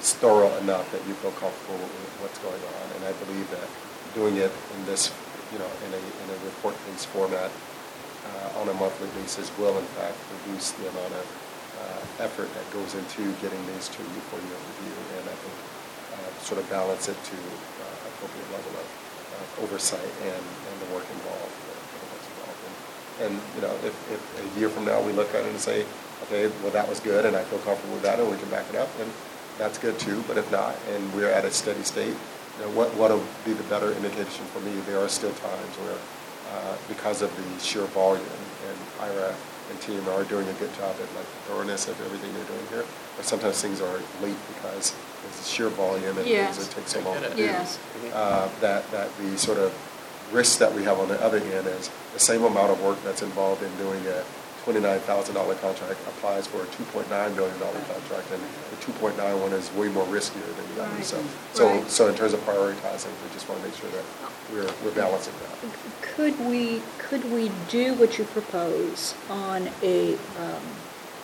is 0.00 0.14
thorough 0.18 0.50
enough 0.58 0.90
that 0.92 1.00
you 1.06 1.14
feel 1.22 1.32
comfortable 1.38 1.78
with 1.78 2.14
what's 2.20 2.38
going 2.42 2.58
on. 2.58 2.86
And 2.96 3.04
I 3.06 3.12
believe 3.24 3.48
that 3.50 3.68
doing 4.14 4.36
it 4.36 4.50
in 4.76 4.86
this, 4.86 5.14
you 5.52 5.58
know, 5.58 5.70
in 5.86 5.90
a, 5.94 6.00
in 6.00 6.28
a 6.30 6.38
report-based 6.46 7.06
format 7.10 7.50
uh, 7.50 8.60
on 8.60 8.68
a 8.68 8.74
monthly 8.74 9.08
basis 9.20 9.50
will 9.58 9.76
in 9.78 9.88
fact 9.98 10.16
reduce 10.40 10.72
the 10.72 10.88
amount 10.88 11.14
of 11.14 11.26
uh, 11.80 12.24
effort 12.24 12.48
that 12.54 12.66
goes 12.72 12.94
into 12.94 13.24
getting 13.40 13.60
these 13.72 13.88
to 13.88 14.02
you 14.02 14.20
for 14.28 14.36
your 14.36 14.60
review, 14.60 14.94
and 15.18 15.24
I 15.26 15.36
think 15.40 15.56
uh, 16.14 16.30
sort 16.44 16.60
of 16.60 16.68
balance 16.68 17.08
it 17.08 17.16
to 17.16 17.36
uh, 17.36 18.10
appropriate 18.14 18.50
level 18.52 18.72
of 18.76 18.86
uh, 18.86 19.62
oversight 19.64 20.12
and, 20.28 20.44
and 20.44 20.74
the 20.84 20.88
work 20.94 21.08
involved. 21.08 21.54
And, 23.20 23.32
and, 23.32 23.40
you 23.56 23.62
know, 23.62 23.74
if, 23.84 23.92
if 24.12 24.20
a 24.20 24.58
year 24.58 24.68
from 24.68 24.84
now 24.84 25.00
we 25.02 25.12
look 25.12 25.34
at 25.34 25.44
it 25.44 25.48
and 25.48 25.58
say, 25.60 25.84
okay, 26.24 26.48
well, 26.62 26.70
that 26.72 26.88
was 26.88 27.00
good, 27.00 27.24
and 27.24 27.36
I 27.36 27.44
feel 27.44 27.58
comfortable 27.60 27.94
with 27.94 28.02
that, 28.04 28.18
and 28.20 28.30
we 28.30 28.36
can 28.36 28.48
back 28.48 28.68
it 28.68 28.76
up, 28.76 28.88
then 28.98 29.08
that's 29.58 29.78
good 29.78 29.98
too, 29.98 30.22
but 30.26 30.38
if 30.38 30.50
not, 30.50 30.76
and 30.92 31.12
we're 31.14 31.30
at 31.30 31.44
a 31.44 31.50
steady 31.50 31.82
state, 31.82 32.16
you 32.60 32.66
know, 32.66 32.72
what 32.72 32.94
what 32.96 33.10
will 33.10 33.24
be 33.44 33.52
the 33.52 33.62
better 33.64 33.92
indication 33.92 34.44
for 34.52 34.60
me? 34.60 34.72
There 34.84 35.00
are 35.00 35.08
still 35.08 35.32
times 35.32 35.74
where, 35.80 35.96
uh, 36.52 36.76
because 36.88 37.22
of 37.22 37.34
the 37.34 37.64
sheer 37.64 37.84
volume, 37.96 38.24
and 38.68 38.78
Ira 39.00 39.34
and 39.70 39.80
team 39.80 40.06
are 40.10 40.24
doing 40.24 40.46
a 40.46 40.52
good 40.54 40.72
job 40.74 40.94
at 40.96 41.08
like 41.16 41.24
thoroughness 41.48 41.88
of 41.88 41.98
everything 42.04 42.32
they're 42.34 42.44
doing 42.44 42.66
here, 42.68 42.84
but 43.16 43.24
sometimes 43.24 43.62
things 43.62 43.80
are 43.80 44.00
late 44.20 44.36
because 44.54 44.94
it's 45.24 45.48
sheer 45.48 45.68
volume 45.68 46.18
and 46.18 46.26
yes. 46.26 46.58
things 46.58 46.90
so 46.90 47.00
long 47.00 47.22
to 47.22 47.34
do. 47.34 47.42
Yes. 47.42 47.78
Mm-hmm. 47.78 48.10
Uh, 48.12 48.48
that 48.60 48.90
that 48.90 49.16
the 49.16 49.38
sort 49.38 49.58
of 49.58 49.72
risk 50.32 50.58
that 50.58 50.72
we 50.74 50.84
have 50.84 50.98
on 50.98 51.08
the 51.08 51.20
other 51.24 51.38
end 51.38 51.66
is 51.66 51.90
the 52.12 52.20
same 52.20 52.44
amount 52.44 52.70
of 52.70 52.82
work 52.82 53.02
that's 53.02 53.22
involved 53.22 53.62
in 53.62 53.74
doing 53.78 54.04
it 54.04 54.24
$29,000 54.72 55.60
contract 55.60 56.00
applies 56.06 56.46
for 56.46 56.62
a 56.62 56.66
$2.9 56.66 57.36
million 57.36 57.58
contract, 57.58 58.30
and 58.32 58.42
the 58.42 58.92
2.91 58.92 59.52
is 59.52 59.72
way 59.74 59.88
more 59.88 60.04
riskier 60.06 60.44
than 60.56 60.74
the 60.76 60.82
other. 60.82 60.94
Right. 60.94 61.04
So, 61.04 61.22
so, 61.52 61.68
Right. 61.68 61.90
so 61.90 62.06
in 62.08 62.14
terms 62.14 62.32
of 62.32 62.40
prioritizing, 62.40 63.06
we 63.08 63.32
just 63.32 63.48
want 63.48 63.60
to 63.62 63.68
make 63.68 63.76
sure 63.76 63.90
that 63.90 64.04
we're, 64.52 64.70
we're 64.84 64.94
balancing 64.94 65.34
that. 65.40 65.72
Could 66.02 66.38
we, 66.46 66.82
could 66.98 67.30
we 67.32 67.50
do 67.68 67.94
what 67.94 68.18
you 68.18 68.24
propose 68.24 69.14
on 69.28 69.70
a, 69.82 70.14
um, 70.14 70.62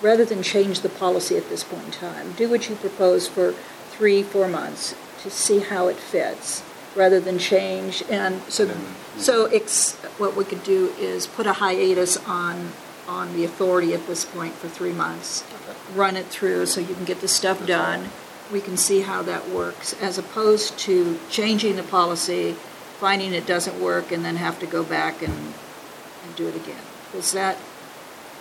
rather 0.02 0.24
than 0.24 0.43
change 0.43 0.81
the 0.81 0.89
policy 0.89 1.36
at 1.36 1.48
this 1.48 1.64
point 1.64 1.85
in 1.86 1.90
time, 1.93 2.32
do 2.32 2.48
what 2.48 2.68
you 2.68 2.77
propose 2.77 3.28
for 3.28 3.52
three, 3.90 4.23
four 4.23 4.48
months 4.48 4.94
to 5.23 5.31
see 5.31 5.60
how 5.60 5.89
it 5.89 5.97
fits, 5.97 6.62
rather 6.94 7.20
than 7.20 7.39
change? 7.39 8.02
And 8.10 8.43
so, 8.48 8.74
so, 9.18 9.47
ex- 9.47 9.94
what 10.18 10.36
we 10.36 10.44
could 10.44 10.62
do 10.64 10.93
is 10.98 11.27
put 11.27 11.47
a 11.47 11.55
hiatus 11.55 12.16
on 12.27 12.73
on 13.08 13.32
the 13.34 13.44
authority 13.44 13.94
at 13.94 14.06
this 14.06 14.24
point 14.24 14.54
for 14.54 14.68
three 14.68 14.92
months. 14.92 15.44
Okay. 15.62 15.76
Run 15.98 16.16
it 16.16 16.26
through 16.26 16.66
so 16.66 16.80
you 16.80 16.94
can 16.94 17.04
get 17.04 17.20
the 17.20 17.28
stuff 17.28 17.66
done. 17.66 18.10
We 18.52 18.60
can 18.60 18.76
see 18.76 19.00
how 19.00 19.22
that 19.22 19.48
works, 19.48 19.92
as 20.00 20.18
opposed 20.18 20.78
to 20.80 21.18
changing 21.30 21.76
the 21.76 21.82
policy, 21.82 22.52
finding 23.00 23.32
it 23.34 23.46
doesn't 23.46 23.80
work, 23.80 24.12
and 24.12 24.24
then 24.24 24.36
have 24.36 24.58
to 24.60 24.66
go 24.66 24.82
back 24.84 25.20
and, 25.22 25.32
and 25.32 26.36
do 26.36 26.46
it 26.48 26.54
again. 26.56 26.82
Is 27.14 27.32
that, 27.32 27.56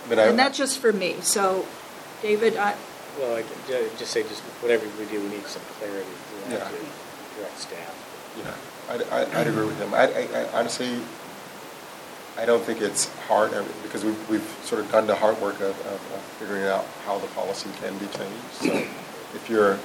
I 0.06 0.10
mean, 0.10 0.18
I- 0.18 0.26
and 0.26 0.38
that's 0.38 0.56
just 0.58 0.78
for 0.78 0.92
me. 0.92 1.16
So, 1.22 1.66
David, 2.22 2.56
I, 2.56 2.74
Well, 3.18 3.34
I 3.36 3.42
can 3.42 3.50
just 3.98 4.12
say, 4.12 4.22
just 4.22 4.42
whatever 4.62 4.86
we 4.98 5.06
do, 5.06 5.20
we 5.20 5.28
need 5.28 5.46
some 5.46 5.62
clarity. 5.80 6.06
We 6.46 6.52
have 6.52 6.60
Yeah. 6.60 6.68
to 6.78 7.36
direct 7.36 7.58
staff. 7.58 7.94
Yeah, 8.38 8.94
I'd, 8.94 9.02
I'd 9.10 9.34
I'd 9.34 9.46
agree 9.48 9.66
with 9.66 9.78
him. 9.78 9.92
I, 9.94 10.06
I, 10.12 10.40
I 10.44 10.58
honestly, 10.58 11.00
I 12.38 12.44
don't 12.44 12.62
think 12.62 12.82
it's 12.82 13.08
hard, 13.28 13.52
because 13.82 14.04
we've, 14.04 14.30
we've 14.30 14.56
sort 14.62 14.82
of 14.82 14.90
done 14.92 15.06
the 15.06 15.14
hard 15.14 15.40
work 15.40 15.56
of, 15.60 15.78
of 15.86 16.00
of 16.12 16.20
figuring 16.38 16.64
out 16.64 16.84
how 17.06 17.18
the 17.18 17.26
policy 17.28 17.70
can 17.80 17.96
be 17.98 18.06
changed. 18.06 18.52
So 18.52 18.72
if 19.34 19.48
you're, 19.48 19.78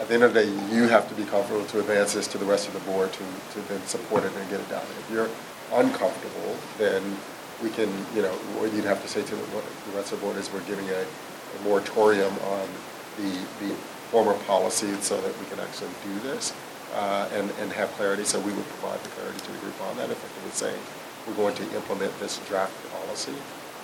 at 0.00 0.08
the 0.08 0.14
end 0.14 0.24
of 0.24 0.34
the 0.34 0.42
day, 0.42 0.50
you 0.74 0.88
have 0.88 1.08
to 1.08 1.14
be 1.14 1.24
comfortable 1.24 1.64
to 1.64 1.78
advance 1.80 2.14
this 2.14 2.26
to 2.28 2.38
the 2.38 2.44
rest 2.44 2.66
of 2.68 2.74
the 2.74 2.80
board 2.80 3.12
to, 3.12 3.24
to 3.54 3.68
then 3.68 3.80
support 3.86 4.24
it 4.24 4.32
and 4.34 4.50
get 4.50 4.60
it 4.60 4.68
done. 4.68 4.84
If 4.98 5.10
you're 5.10 5.30
uncomfortable, 5.72 6.56
then 6.78 7.16
we 7.62 7.70
can, 7.70 7.88
you 8.14 8.22
know, 8.22 8.32
what 8.58 8.72
you'd 8.74 8.84
have 8.84 9.00
to 9.02 9.08
say 9.08 9.22
to 9.22 9.34
the, 9.34 9.46
the 9.46 9.96
rest 9.96 10.12
of 10.12 10.20
the 10.20 10.26
board 10.26 10.36
is 10.36 10.52
we're 10.52 10.60
giving 10.62 10.88
a, 10.90 11.00
a 11.00 11.62
moratorium 11.64 12.34
on 12.50 12.68
the, 13.16 13.32
the 13.64 13.72
former 14.10 14.34
policy 14.44 14.92
so 15.00 15.20
that 15.20 15.32
we 15.38 15.46
can 15.46 15.58
actually 15.60 15.90
do 16.04 16.18
this 16.20 16.52
uh, 16.94 17.28
and, 17.32 17.50
and 17.60 17.72
have 17.72 17.88
clarity. 17.92 18.24
So 18.24 18.38
we 18.40 18.52
would 18.52 18.68
provide 18.76 19.00
the 19.00 19.08
clarity 19.10 19.38
to 19.40 19.52
the 19.52 19.58
group 19.58 19.80
on 19.88 19.96
that, 19.96 20.10
effectively 20.10 20.50
saying, 20.52 20.82
we're 21.26 21.34
going 21.34 21.54
to 21.56 21.62
implement 21.74 22.18
this 22.20 22.38
draft 22.48 22.74
policy. 22.92 23.34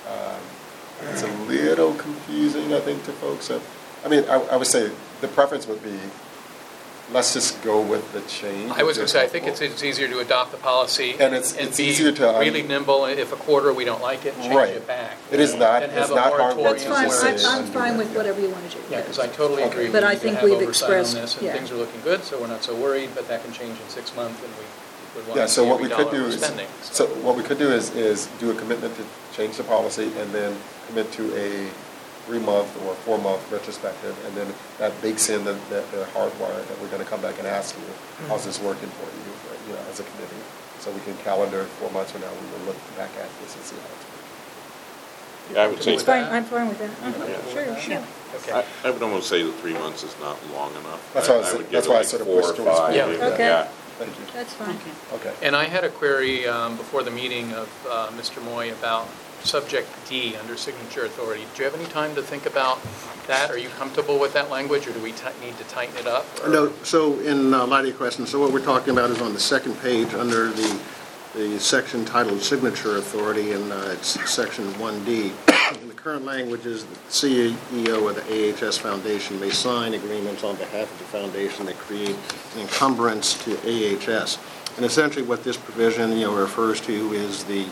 Um, 0.09 0.41
It's 1.11 1.23
a 1.23 1.33
little 1.49 1.95
confusing, 1.95 2.73
I 2.75 2.81
think, 2.81 3.05
to 3.05 3.13
folks. 3.13 3.47
So, 3.47 3.61
I 4.05 4.09
mean, 4.09 4.25
I, 4.29 4.35
I 4.53 4.57
would 4.57 4.67
say 4.69 4.91
the 5.21 5.29
preference 5.29 5.67
would 5.67 5.83
be, 5.83 5.99
let's 7.11 7.33
just 7.35 7.61
go 7.63 7.81
with 7.81 8.07
the 8.13 8.21
change. 8.23 8.71
I 8.71 8.85
was 8.85 8.97
going 8.97 9.07
to 9.07 9.13
say, 9.13 9.23
I 9.25 9.27
think 9.27 9.47
it's, 9.49 9.61
it's 9.61 9.83
easier 9.83 10.07
to 10.09 10.21
adopt 10.21 10.53
the 10.53 10.59
policy. 10.59 11.13
And 11.19 11.35
it's- 11.35 11.55
it's 11.57 11.77
be 11.79 11.85
easier 11.85 12.13
to, 12.13 12.35
um, 12.35 12.39
Really 12.41 12.63
nimble, 12.63 13.07
if 13.07 13.33
a 13.33 13.37
quarter 13.37 13.73
we 13.73 13.85
don't 13.85 14.01
like 14.01 14.25
it, 14.25 14.35
change 14.41 14.55
Right. 14.55 14.71
it 14.77 14.87
back. 14.87 15.17
It 15.33 15.41
is 15.41 15.55
not- 15.57 15.83
it's 15.83 16.11
a 16.11 16.15
not 16.15 16.33
hard 16.39 16.57
work 16.57 16.79
that's 16.79 16.85
fine. 16.85 17.11
I'm, 17.11 17.65
I'm 17.65 17.67
fine 17.73 17.99
with 17.99 18.15
whatever 18.15 18.41
you 18.41 18.51
want 18.51 18.71
to 18.71 18.77
do. 18.79 18.83
Yeah, 18.89 19.01
because 19.01 19.19
I 19.19 19.27
totally 19.27 19.65
agree. 19.65 19.89
But 19.91 20.03
We 20.05 20.09
I 20.09 20.13
need 20.13 20.15
to 20.19 20.21
think 20.23 20.35
have 20.37 20.45
we've 20.45 20.55
oversight 20.63 20.91
on 20.91 20.97
expressed- 21.01 21.15
this, 21.21 21.35
and 21.37 21.47
yeah. 21.47 21.53
things 21.55 21.73
are 21.73 21.77
looking 21.77 22.01
good, 22.03 22.23
so 22.23 22.39
we're 22.41 22.47
not 22.47 22.63
so 22.63 22.75
worried, 22.77 23.11
but 23.17 23.27
that 23.29 23.43
can 23.45 23.53
change 23.53 23.77
in 23.81 23.89
six 23.89 24.15
months, 24.15 24.39
and 24.45 24.53
we 24.57 24.65
would 25.15 25.27
want 25.27 25.37
Yeah, 25.39 25.43
to 25.47 25.49
so 25.49 25.63
see 25.65 25.69
what 25.69 25.75
every 25.75 25.89
we 25.89 25.95
could 25.95 26.05
dollar 26.05 26.17
do 26.17 26.23
we're 26.23 26.29
is, 26.29 26.43
spending. 26.43 26.69
so 26.83 27.07
what 27.27 27.37
we 27.37 27.43
could 27.43 27.59
do 27.59 27.71
is, 27.71 27.95
is 27.95 28.27
do 28.41 28.51
a 28.51 28.55
commitment 28.55 28.95
to 28.97 29.05
change 29.37 29.57
the 29.57 29.65
policy 29.65 30.11
and 30.19 30.33
then 30.33 30.57
commit 30.89 31.11
to 31.13 31.25
a 31.37 31.71
three-month 32.27 32.71
or 32.87 32.95
four-month 33.03 33.51
retrospective, 33.51 34.15
and 34.27 34.35
then 34.37 34.47
that 34.79 34.93
bakes 35.03 35.29
in 35.29 35.43
the, 35.45 35.55
the 35.71 35.83
the 35.91 36.05
hardwire 36.15 36.63
that 36.69 36.81
we're 36.81 36.89
gonna 36.89 37.05
come 37.05 37.21
back 37.21 37.37
and 37.39 37.47
ask 37.49 37.75
you, 37.77 37.83
how's 38.29 38.45
this 38.45 38.61
working 38.61 38.89
for 38.91 39.07
you, 39.11 39.33
you 39.67 39.73
know, 39.75 39.83
as 39.91 39.99
a 39.99 40.05
committee? 40.05 40.43
So 40.79 40.91
we 40.93 41.01
can 41.01 41.17
calendar 41.25 41.65
four 41.83 41.91
months 41.91 42.13
from 42.13 42.21
now, 42.23 42.31
we 42.31 42.47
will 42.59 42.67
look 42.67 42.77
back 42.97 43.11
at 43.19 43.29
this 43.43 43.55
and 43.57 43.65
see 43.65 43.75
how 43.77 43.91
it's 43.91 44.07
working. 44.07 45.55
Yeah, 45.57 45.63
I 45.63 45.67
would 45.67 45.83
say, 45.83 45.95
It's 45.95 46.03
fine, 46.05 46.25
I'm 46.25 46.45
fine 46.45 46.69
with 46.69 46.79
that. 46.79 46.91
Uh-huh. 46.91 47.27
Yeah. 47.27 47.53
Sure, 47.53 47.77
sure. 47.81 48.03
Okay. 48.37 48.53
I 48.53 48.65
I 48.89 48.91
would 48.93 49.03
almost 49.03 49.29
say 49.29 49.43
that 49.43 49.53
three 49.61 49.75
months 49.75 50.05
is 50.05 50.15
not 50.21 50.39
long 50.55 50.71
enough. 50.77 51.03
That's 51.15 51.29
why 51.29 51.35
I 51.37 51.39
I 51.39 51.43
said- 51.43 51.57
would 51.59 51.71
give 51.71 51.73
that's 51.73 51.87
it 51.87 51.91
why 51.91 51.95
I 51.97 51.99
like 51.99 52.07
sort 52.09 52.23
of 52.23 52.29
four 52.29 52.41
pushed 52.43 52.53
or 52.55 52.57
towards 52.65 52.79
five, 52.79 52.95
four. 52.95 53.07
maybe. 53.09 53.23
Okay. 53.35 53.47
Yeah. 53.47 53.69
Thank 53.99 54.19
you. 54.19 54.25
That's 54.33 54.55
fine. 54.55 54.77
Okay. 55.13 55.35
And 55.43 55.55
I 55.55 55.65
had 55.65 55.85
a 55.85 55.89
query 55.91 56.47
um, 56.47 56.77
before 56.77 57.03
the 57.03 57.11
meeting 57.11 57.53
of 57.53 57.69
uh, 57.89 58.09
Mr. 58.11 58.43
Moy 58.45 58.73
about 58.73 59.09
subject 59.43 59.89
D 60.09 60.37
under 60.37 60.57
signature 60.57 61.05
authority. 61.05 61.45
Do 61.55 61.63
you 61.63 61.71
have 61.71 61.79
any 61.79 61.89
time 61.91 62.15
to 62.15 62.23
think 62.23 62.47
about 62.47 62.79
that? 63.27 63.51
Are 63.51 63.59
you 63.59 63.69
comfortable 63.71 64.19
with 64.19 64.33
that 64.35 64.51
language, 64.51 64.87
or 64.87 64.93
do 64.93 65.01
we 65.03 65.13
ti- 65.13 65.29
need 65.45 65.57
to 65.59 65.65
tighten 65.65 65.97
it 65.97 66.07
up? 66.07 66.25
or- 66.45 66.49
No, 66.49 66.73
so 66.85 67.19
in 67.21 67.53
uh, 67.53 67.67
light 67.67 67.81
of 67.81 67.87
your 67.89 67.97
question, 67.97 68.25
so 68.27 68.39
what 68.41 68.53
we're 68.53 68.65
talking 68.65 68.91
about 68.93 69.11
is 69.11 69.21
on 69.21 69.33
the 69.35 69.41
second 69.41 69.75
page, 69.81 70.15
under 70.15 70.49
the, 70.51 70.81
the 71.35 71.59
section 71.59 72.05
titled 72.05 72.43
Signature 72.43 72.99
Authority, 72.99 73.53
and 73.53 73.73
uh, 73.73 73.89
it's 73.93 74.31
section 74.31 74.65
1D. 74.75 75.33
In 75.81 75.89
the 75.89 75.95
current 75.95 76.27
language 76.27 76.67
is 76.67 76.85
the 76.85 76.97
CEO 77.09 78.11
of 78.11 78.17
the 78.17 78.67
AHS 78.67 78.77
Foundation 78.77 79.41
may 79.41 79.49
sign 79.49 79.95
agreements 79.95 80.45
on 80.45 80.57
behalf 80.57 80.93
of 80.93 80.99
the 80.99 81.05
foundation 81.05 81.65
that 81.67 81.79
create 81.79 82.15
an 82.55 82.61
encumbrance 82.61 83.43
to 83.45 83.53
AHS. 83.63 84.39
And 84.77 84.85
essentially 84.85 85.25
what 85.25 85.43
this 85.43 85.57
provision, 85.57 86.13
you 86.13 86.27
know, 86.27 86.37
refers 86.37 86.83
to 86.83 87.13
is 87.13 87.45
the, 87.45 87.67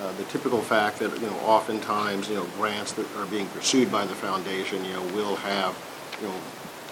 uh, 0.00 0.12
the 0.12 0.24
typical 0.24 0.62
fact 0.62 0.98
that, 1.00 1.14
you 1.20 1.26
know, 1.26 1.36
oftentimes, 1.40 2.30
you 2.30 2.36
know, 2.36 2.46
grants 2.56 2.92
that 2.92 3.06
are 3.16 3.26
being 3.26 3.46
pursued 3.48 3.92
by 3.92 4.06
the 4.06 4.14
foundation, 4.14 4.82
you 4.86 4.94
know, 4.94 5.02
will 5.14 5.36
have, 5.36 5.76
you 6.22 6.28
know, 6.28 6.34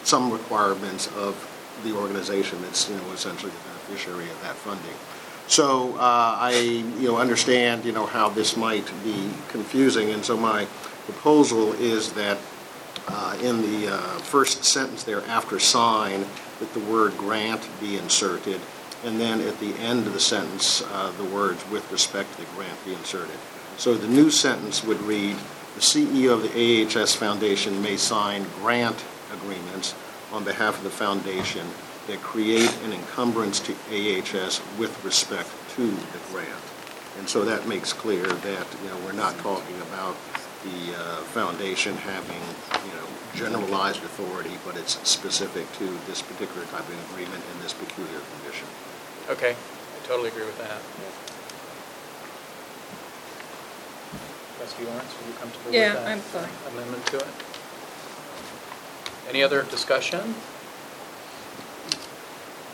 some 0.03 0.31
requirements 0.31 1.07
of 1.17 1.35
the 1.83 1.97
organization 1.97 2.61
that's, 2.61 2.91
you 2.91 2.97
know, 2.97 3.11
essentially 3.13 3.51
the 3.51 3.69
beneficiary 3.71 4.29
of 4.29 4.43
that 4.43 4.55
funding. 4.57 4.95
So 5.51 5.97
uh, 5.97 6.37
I, 6.39 6.61
you 6.61 7.09
know, 7.09 7.17
understand, 7.17 7.85
you 7.85 7.91
know, 7.91 8.07
how 8.07 8.29
this 8.29 8.57
might 8.57 8.87
be 9.03 9.31
confusing, 9.49 10.11
and 10.11 10.25
so 10.25 10.37
my 10.37 10.67
proposal 11.07 11.73
is 11.73 12.13
that 12.13 12.39
uh, 13.09 13.37
in 13.43 13.61
the 13.61 13.93
uh, 13.93 13.99
first 14.21 14.63
sentence 14.63 15.03
there, 15.03 15.27
after 15.27 15.59
sign, 15.59 16.25
that 16.61 16.73
the 16.73 16.79
word 16.79 17.19
grant 17.19 17.69
be 17.81 17.97
inserted, 17.97 18.61
and 19.05 19.21
then 19.21 19.41
at 19.41 19.59
the 19.59 19.75
end 19.81 20.07
of 20.07 20.13
the 20.13 20.21
sentence, 20.21 20.85
uh, 20.93 21.11
the 21.19 21.25
words 21.25 21.69
"with 21.69 21.91
respect 21.91 22.31
to 22.35 22.43
the 22.43 22.47
grant" 22.55 22.85
be 22.85 22.95
inserted. 22.95 23.37
So 23.77 23.95
the 23.95 24.07
new 24.07 24.31
sentence 24.31 24.85
would 24.85 25.01
read, 25.01 25.37
"The 25.75 25.83
CEO 25.83 26.35
of 26.35 26.45
the 26.45 26.85
AHS 26.87 27.17
Foundation 27.17 27.83
may 27.83 27.97
sign 27.97 28.47
grant 28.63 29.03
agreements 29.33 29.97
on 30.31 30.45
behalf 30.45 30.79
of 30.79 30.85
the 30.85 30.91
foundation 30.91 31.67
that 32.07 32.21
create 32.23 32.73
an 32.85 32.93
encumbrance 32.93 33.61
to 33.61 33.73
AHS 33.91 34.61
with 34.79 34.93
respect 35.05 35.49
to 35.77 35.87
the 35.87 36.21
grant." 36.31 36.49
And 37.19 37.29
so 37.29 37.45
that 37.45 37.67
makes 37.69 37.93
clear 37.93 38.25
that, 38.25 38.67
you 38.83 38.89
know, 38.89 38.97
we're 39.05 39.13
not 39.13 39.37
talking 39.39 39.77
about 39.93 40.17
the 40.65 40.95
uh, 40.95 41.17
foundation 41.35 41.97
having, 41.97 42.41
you 42.87 42.95
know, 42.97 43.07
generalized 43.35 44.03
authority, 44.05 44.57
but 44.65 44.77
it's 44.77 44.97
specific 45.09 45.71
to 45.75 45.87
this 46.07 46.23
particular 46.23 46.65
type 46.67 46.87
of 46.89 47.11
agreement 47.13 47.43
in 47.55 47.63
this 47.63 47.73
peculiar 47.73 48.21
condition. 48.39 48.67
Okay, 49.29 49.53
I 49.53 50.07
totally 50.07 50.29
agree 50.29 50.45
with 50.45 50.59
that. 50.59 50.81
Trustee 54.59 54.85
Lawrence, 54.85 55.15
are 55.15 55.29
you 55.29 55.35
comfortable 55.39 55.67
with 55.67 55.75
Yeah, 55.75 55.95
that? 55.95 56.09
I'm 56.09 56.21
fine. 56.21 56.49
Amendment 56.73 57.07
to 57.07 57.17
it? 57.19 57.27
Any 59.29 59.43
other 59.43 59.63
discussion? 59.65 60.35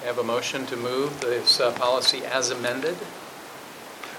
I 0.06 0.08
have 0.10 0.18
a 0.18 0.22
motion 0.22 0.64
to 0.66 0.76
move 0.76 1.20
this 1.20 1.58
uh, 1.58 1.72
policy 1.72 2.24
as 2.24 2.50
amended. 2.50 2.96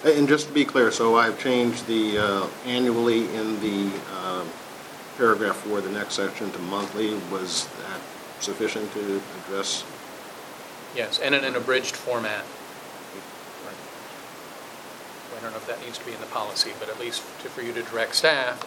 And 0.04 0.28
just 0.28 0.48
to 0.50 0.54
be 0.54 0.66
clear, 0.66 0.92
so 0.92 1.16
I've 1.16 1.40
changed 1.40 1.88
the 1.88 2.18
uh, 2.18 2.48
annually 2.66 3.34
in 3.34 3.58
the 3.62 3.90
um, 4.20 4.50
paragraph 5.16 5.56
for 5.56 5.80
the 5.80 5.90
next 5.90 6.16
section 6.16 6.52
to 6.52 6.60
monthly. 6.60 7.14
Was 7.32 7.68
that 7.68 8.02
sufficient 8.42 8.92
to 8.96 9.22
address? 9.46 9.86
Yes, 10.94 11.20
and 11.20 11.34
in 11.34 11.46
an 11.46 11.56
abridged 11.56 11.96
format. 11.96 12.44
I 15.38 15.42
don't 15.42 15.52
know 15.52 15.58
if 15.58 15.68
that 15.68 15.80
needs 15.86 15.98
to 16.00 16.06
be 16.06 16.12
in 16.12 16.20
the 16.20 16.26
policy, 16.26 16.72
but 16.82 16.90
at 16.90 17.00
least 17.00 17.24
to- 17.44 17.50
for 17.50 17.62
you 17.62 17.72
to 17.72 17.84
direct 17.84 18.16
staff, 18.16 18.62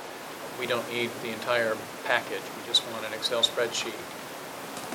we 0.59 0.67
don't 0.67 0.91
need 0.91 1.11
the 1.23 1.29
entire 1.29 1.77
package. 2.03 2.41
We 2.57 2.67
just 2.67 2.83
want 2.91 3.05
an 3.05 3.13
Excel 3.13 3.43
spreadsheet. 3.43 4.20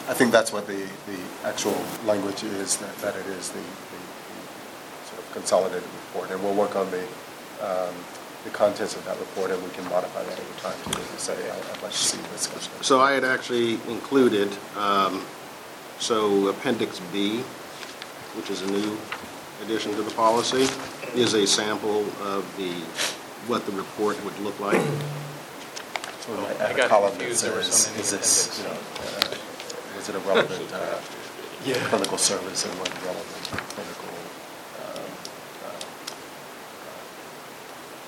I 0.08 0.14
think 0.14 0.32
that's 0.32 0.52
what 0.54 0.68
the, 0.68 0.88
the 1.08 1.20
actual 1.44 1.76
language 2.06 2.44
is, 2.44 2.78
that, 2.78 2.96
that 2.98 3.16
it 3.16 3.26
is 3.28 3.50
the, 3.50 3.60
the 3.60 4.00
the 4.00 5.08
sort 5.10 5.20
of 5.20 5.32
consolidated 5.34 5.84
report. 6.08 6.30
And 6.32 6.44
we'll 6.44 6.54
work 6.54 6.76
on 6.76 6.90
the, 6.92 7.02
um, 7.62 7.94
the 8.44 8.52
contents 8.52 8.96
of 8.96 9.04
that 9.06 9.18
report, 9.20 9.50
and 9.52 9.62
we 9.64 9.70
can 9.72 9.84
modify 9.90 10.24
that 10.24 10.40
over 10.40 10.60
time 10.60 10.78
to 10.84 11.00
to 11.00 11.20
say, 11.20 11.34
I- 11.50 11.56
I'd 11.56 11.82
like 11.82 11.92
to 11.92 11.98
see 11.98 12.20
this. 12.34 12.48
So 12.82 13.02
I 13.02 13.14
had 13.14 13.24
actually 13.24 13.74
included, 13.90 14.50
um, 14.78 15.26
so 16.00 16.48
Appendix 16.50 17.00
B, 17.12 17.40
which 18.38 18.50
is 18.52 18.62
a 18.62 18.68
new 18.68 18.98
addition 19.64 19.96
to 19.96 20.04
the 20.04 20.12
policy, 20.14 20.68
is 21.16 21.34
a 21.34 21.48
sample 21.48 22.02
of 22.22 22.46
the, 22.58 22.74
what 23.48 23.66
the 23.66 23.72
report 23.72 24.24
would 24.24 24.38
look 24.40 24.60
like. 24.60 24.82
So 26.20 26.36
we 26.36 26.42
might 26.42 26.60
I 26.62 26.66
add 26.66 26.72
a 26.72 26.78
got 26.78 26.90
column 26.90 27.12
that 27.12 27.20
confused, 27.20 27.44
there 27.44 27.54
were 27.54 27.64
so 27.64 27.72
says, 27.72 27.90
many 27.92 28.02
is 28.02 28.12
this, 28.12 28.60
you 28.60 28.66
know, 28.66 28.72
uh, 28.74 29.36
was 30.06 30.16
it 30.16 30.22
a 30.24 30.28
relevant 30.28 30.72
uh, 30.72 31.00
clinical 31.90 32.18
service 32.18 32.64
and 32.66 32.74
what 32.80 32.90
relevant 33.04 33.44
clinical 33.74 34.14
um, 34.86 35.02
uh, 35.66 35.82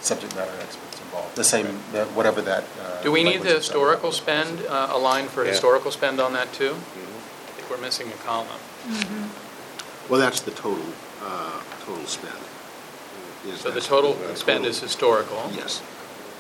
subject 0.02 0.36
matter 0.36 0.52
experts 0.62 1.02
involved? 1.02 1.36
The 1.36 1.44
same, 1.44 1.80
that- 1.94 2.12
whatever 2.12 2.42
that. 2.44 2.64
uh, 2.84 3.02
Do 3.02 3.12
we 3.12 3.24
need 3.24 3.38
the 3.42 3.46
language 3.46 3.52
is. 3.54 3.66
historical 3.68 4.12
spend, 4.12 4.64
uh, 4.68 4.90
a 4.92 4.98
line 4.98 5.28
for 5.28 5.44
Yeah. 5.44 5.52
historical 5.52 5.90
spend 5.92 6.20
on 6.20 6.34
that 6.34 6.54
too? 6.54 6.74
Mhm. 6.74 6.78
I 6.78 7.52
think 7.56 7.70
we're 7.72 7.78
missing 7.78 8.10
a 8.10 8.24
column. 8.26 8.48
Well, 10.08 10.20
that's 10.22 10.42
the 10.42 10.52
total, 10.52 10.86
uh, 11.26 11.60
total 11.86 12.06
spend. 12.06 12.34
Is 13.48 13.62
So 13.62 13.70
the 13.72 13.80
that- 13.80 13.84
total 13.88 14.14
the 14.14 14.36
spend 14.36 14.60
total. 14.60 14.70
is 14.70 14.80
historical? 14.82 15.50
Yes. 15.56 15.82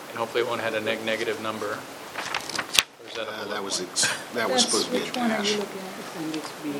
And 0.09 0.19
hopefully 0.19 0.43
it 0.43 0.47
won't 0.47 0.61
have 0.61 0.75
a 0.75 0.81
neg- 0.81 1.03
negative 1.03 1.41
number? 1.41 1.79
Or 3.17 3.21
is 3.21 3.27
that 3.27 3.33
a 3.39 3.41
Uh, 3.41 3.45
That 3.53 3.63
was, 3.63 3.81
ex- 3.81 4.01
that 4.33 4.49
was 4.49 4.63
That's- 4.63 4.65
supposed 4.65 4.85
to 4.85 4.91
be 4.91 4.97
a 4.97 5.01
Which 5.01 5.15
one 5.15 5.31
are 5.31 5.37
dash. 5.37 5.51
you 5.51 5.57
looking 5.57 5.81
at? 5.81 5.85
Appendix 6.05 6.49
B. 6.63 6.73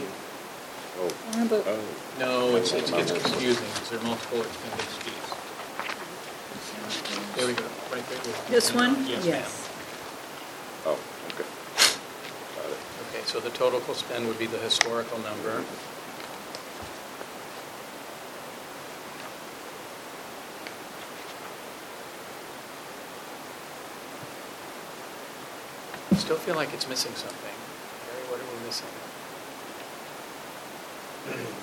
Oh, 0.99 1.09
How 1.33 1.43
about- 1.45 1.67
oh. 1.67 1.79
No, 2.19 2.55
it's, 2.57 2.71
it 2.73 2.87
gets 2.91 3.11
confusing 3.11 3.65
because 3.73 3.89
there 3.89 3.99
are 3.99 4.03
multiple 4.03 4.41
appendix 4.41 4.97
Ds. 5.05 5.27
There 7.35 7.47
we 7.47 7.53
go, 7.53 7.65
right 7.91 8.05
there. 8.09 8.19
This 8.49 8.73
one? 8.73 9.05
Yes, 9.07 9.25
ma'am. 9.25 9.45
Oh, 10.85 10.97
okay. 11.33 11.45
Got 12.55 12.65
it. 12.69 12.77
Okay, 13.09 13.23
so 13.25 13.39
the 13.39 13.49
total 13.51 13.81
spend 13.93 14.27
would 14.27 14.39
be 14.39 14.47
the 14.47 14.57
historical 14.57 15.19
number. 15.19 15.63
I 26.27 26.29
still 26.29 26.43
feel 26.43 26.55
like 26.57 26.73
it's 26.73 26.89
missing 26.89 27.13
something. 27.15 27.55
Gary, 28.03 28.27
what 28.27 28.41
are 28.41 28.43
we 28.51 28.65
missing? 28.67 28.91
Hmm. 31.23 31.55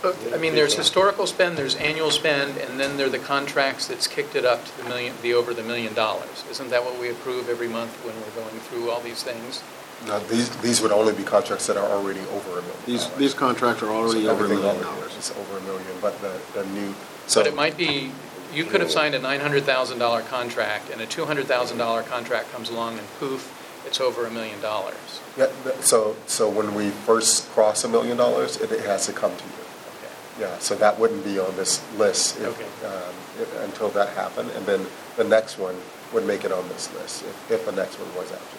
But, 0.00 0.32
I 0.32 0.38
mean, 0.38 0.54
there's 0.54 0.74
historical 0.74 1.26
spend, 1.26 1.58
there's 1.58 1.74
annual 1.74 2.12
spend, 2.12 2.56
and 2.58 2.78
then 2.78 2.96
there 2.96 3.08
are 3.08 3.10
the 3.10 3.18
contracts 3.18 3.88
that's 3.88 4.06
kicked 4.06 4.36
it 4.36 4.44
up 4.44 4.64
to 4.64 4.76
the 4.78 4.84
million, 4.88 5.16
the 5.22 5.34
over 5.34 5.52
the 5.52 5.64
million 5.64 5.92
dollars. 5.94 6.44
Isn't 6.48 6.70
that 6.70 6.84
what 6.84 6.96
we 7.00 7.10
approve 7.10 7.48
every 7.48 7.66
month 7.66 7.90
when 8.06 8.14
we're 8.14 8.40
going 8.40 8.60
through 8.60 8.90
all 8.92 9.00
these 9.00 9.24
things? 9.24 9.60
No, 10.06 10.20
these, 10.20 10.50
these 10.58 10.80
would 10.80 10.92
only 10.92 11.14
be 11.14 11.24
contracts 11.24 11.66
that 11.66 11.76
are 11.76 11.90
already 11.90 12.20
over 12.20 12.60
a 12.60 12.62
million. 12.62 12.76
These, 12.86 13.06
dollars. 13.06 13.18
these 13.18 13.34
contracts 13.34 13.82
are 13.82 13.88
already 13.90 14.22
So 14.22 14.30
over 14.30 14.42
a 14.42 14.44
everything 14.44 14.62
million 14.62 14.84
already 14.84 15.00
dollars. 15.00 15.16
is 15.16 15.32
over 15.36 15.58
a 15.58 15.62
million, 15.62 15.96
but 16.00 16.20
the, 16.20 16.38
the 16.52 16.64
new, 16.66 16.92
so. 16.92 17.13
But 17.32 17.46
it 17.46 17.54
might 17.54 17.76
be, 17.76 18.10
you 18.52 18.64
could 18.64 18.80
have 18.80 18.90
signed 18.90 19.14
a 19.14 19.20
$900,000 19.20 20.26
contract, 20.28 20.90
and 20.90 21.00
a 21.00 21.06
$200,000 21.06 22.06
contract 22.06 22.52
comes 22.52 22.68
along, 22.70 22.98
and 22.98 23.06
poof, 23.18 23.50
it's 23.86 24.00
over 24.00 24.26
a 24.26 24.30
million 24.30 24.60
dollars. 24.60 25.20
Yeah, 25.36 25.48
th- 25.64 25.76
so, 25.80 26.16
so 26.26 26.48
when 26.48 26.74
we 26.74 26.90
first 26.90 27.48
cross 27.50 27.84
a 27.84 27.88
million 27.88 28.16
dollars, 28.16 28.56
it, 28.60 28.70
it 28.72 28.84
has 28.86 29.06
to 29.06 29.12
come 29.12 29.36
to 29.36 29.44
you. 29.44 29.50
Okay. 29.50 30.12
Yeah, 30.52 30.58
so 30.58 30.74
that 30.76 30.98
wouldn't 30.98 31.24
be 31.24 31.38
on 31.38 31.54
this 31.56 31.82
list 31.98 32.38
if, 32.40 32.46
Okay. 32.48 32.86
um, 32.86 33.14
if- 33.40 33.60
until 33.62 33.88
that 33.90 34.10
happened, 34.10 34.50
and 34.52 34.64
then 34.66 34.86
the 35.16 35.24
next 35.24 35.58
one 35.58 35.76
would 36.12 36.26
make 36.26 36.44
it 36.44 36.52
on 36.52 36.66
this 36.68 36.92
list, 36.94 37.24
if, 37.24 37.50
if 37.50 37.66
the 37.66 37.72
next 37.72 37.98
one 37.98 38.14
was 38.16 38.30
after. 38.32 38.56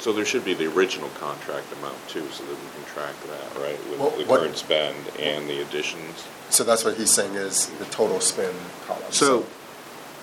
So 0.00 0.12
there 0.12 0.24
should 0.24 0.44
be 0.44 0.54
the 0.54 0.66
original 0.72 1.08
contract 1.18 1.66
amount 1.78 1.96
too, 2.08 2.24
so 2.30 2.44
that 2.44 2.52
we 2.52 2.68
can 2.74 2.84
track 2.94 3.14
that, 3.26 3.52
right? 3.60 3.78
Well, 3.98 4.10
With 4.10 4.18
the 4.20 4.24
what- 4.30 4.40
current 4.40 4.56
spend 4.56 4.96
and 5.18 5.48
the 5.48 5.60
additions. 5.60 6.22
So 6.50 6.62
that's 6.64 6.84
what 6.84 6.96
he's 6.96 7.10
saying 7.10 7.34
is 7.34 7.66
the 7.78 7.84
total 7.86 8.20
spend 8.20 8.54
column. 8.86 9.02
So, 9.10 9.44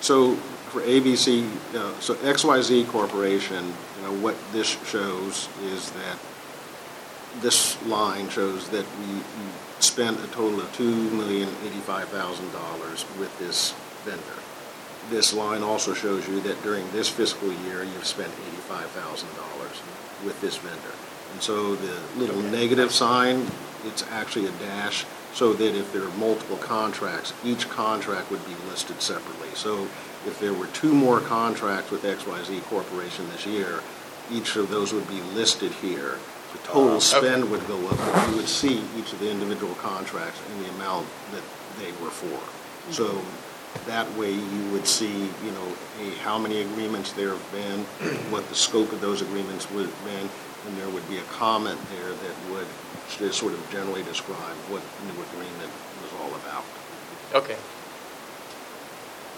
so 0.00 0.36
for 0.72 0.80
ABC, 0.80 1.46
uh, 1.74 1.92
so 2.00 2.14
XYZ 2.16 2.84
Corporation, 2.88 3.74
you 3.98 4.02
know, 4.06 4.12
what 4.20 4.34
this 4.52 4.76
shows 4.86 5.48
is 5.62 5.90
that 5.92 6.18
this 7.42 7.76
line 7.84 8.28
shows 8.30 8.68
that 8.70 8.86
we 9.00 9.14
we 9.16 9.22
spent 9.78 10.18
a 10.24 10.26
total 10.28 10.58
of 10.60 10.72
$2,085,000 10.72 13.04
with 13.18 13.38
this 13.38 13.74
vendor. 14.04 14.22
This 15.10 15.32
line 15.34 15.62
also 15.62 15.92
shows 15.94 16.26
you 16.26 16.40
that 16.40 16.60
during 16.62 16.90
this 16.92 17.08
fiscal 17.08 17.52
year, 17.52 17.84
you've 17.84 18.06
spent 18.06 18.32
$85,000 18.68 19.24
with 20.24 20.40
this 20.40 20.56
vendor. 20.56 20.94
And 21.32 21.42
so 21.42 21.74
the 21.74 22.00
little 22.16 22.40
negative 22.40 22.92
sign, 22.92 23.46
it's 23.84 24.04
actually 24.10 24.46
a 24.46 24.52
dash, 24.52 25.04
so 25.32 25.52
that 25.52 25.74
if 25.76 25.92
there 25.92 26.02
are 26.02 26.16
multiple 26.16 26.56
contracts, 26.56 27.34
each 27.44 27.68
contract 27.68 28.30
would 28.30 28.44
be 28.46 28.54
listed 28.70 29.02
separately. 29.02 29.50
So 29.54 29.82
if 30.26 30.38
there 30.40 30.54
were 30.54 30.66
two 30.68 30.94
more 30.94 31.20
contracts 31.20 31.90
with 31.90 32.04
XYZ 32.04 32.62
Corporation 32.62 33.28
this 33.30 33.44
year, 33.44 33.80
each 34.32 34.56
of 34.56 34.70
those 34.70 34.92
would 34.92 35.06
be 35.08 35.20
listed 35.34 35.72
here. 35.72 36.18
The 36.52 36.58
total 36.58 36.88
uh-huh. 36.96 37.00
spend 37.00 37.50
would 37.50 37.66
go 37.66 37.86
up, 37.88 37.98
but 37.98 38.30
you 38.30 38.36
would 38.36 38.48
see 38.48 38.82
each 38.96 39.12
of 39.12 39.20
the 39.20 39.30
individual 39.30 39.74
contracts 39.74 40.40
and 40.50 40.64
the 40.64 40.70
amount 40.70 41.06
that 41.32 41.42
they 41.78 41.92
were 42.02 42.10
for. 42.10 42.40
So 42.92 43.20
that 43.86 44.10
way 44.16 44.32
you 44.32 44.70
would 44.72 44.86
see, 44.86 45.12
you 45.44 45.50
know, 45.52 45.72
a, 46.00 46.10
how 46.18 46.38
many 46.38 46.62
agreements 46.62 47.12
there 47.12 47.30
have 47.30 47.52
been, 47.52 47.80
what 48.30 48.48
the 48.48 48.54
scope 48.54 48.92
of 48.92 49.00
those 49.00 49.22
agreements 49.22 49.70
would 49.70 49.86
have 49.86 50.04
been, 50.04 50.28
and 50.66 50.76
there 50.78 50.88
would 50.88 51.08
be 51.08 51.18
a 51.18 51.22
comment 51.24 51.78
there 51.90 52.10
that 52.10 52.50
would 52.52 52.66
just 53.18 53.38
sort 53.38 53.52
of 53.52 53.70
generally 53.70 54.02
describe 54.02 54.56
what 54.68 54.82
the 54.82 55.12
new 55.12 55.22
agreement 55.22 55.72
was 56.02 56.12
all 56.20 56.34
about. 56.40 56.64
Okay, 57.34 57.56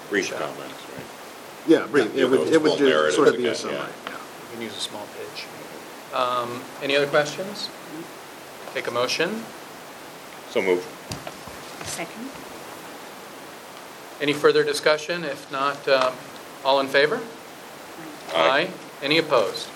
Brief 0.08 0.30
comments, 0.30 0.74
right? 0.96 1.04
Yeah, 1.66 1.86
brief, 1.86 2.14
Yeah, 2.14 2.22
it 2.24 2.30
would, 2.30 2.40
those 2.40 2.50
it 2.50 2.62
would 2.62 2.78
just 2.78 3.16
sort 3.16 3.28
of 3.28 3.36
be 3.36 3.40
a 3.44 3.50
again, 3.50 3.54
summary, 3.54 3.76
yeah. 3.76 3.88
yeah. 4.06 4.16
we 4.48 4.54
can 4.54 4.62
use 4.62 4.76
a 4.76 4.80
small 4.80 5.06
pitch. 5.18 5.44
Um, 6.14 6.62
Any 6.82 6.96
other 6.96 7.06
questions? 7.06 7.68
Take 8.72 8.86
a 8.86 8.90
motion. 8.90 9.44
So 10.50 10.62
move. 10.62 10.82
Second? 11.84 12.30
Any 14.20 14.32
further 14.32 14.64
discussion? 14.64 15.24
If 15.24 15.50
not, 15.52 15.86
um, 15.88 16.12
all 16.64 16.80
in 16.80 16.88
favor? 16.88 17.20
Aye. 18.34 18.70
Any 19.02 19.18
opposed? 19.18 19.66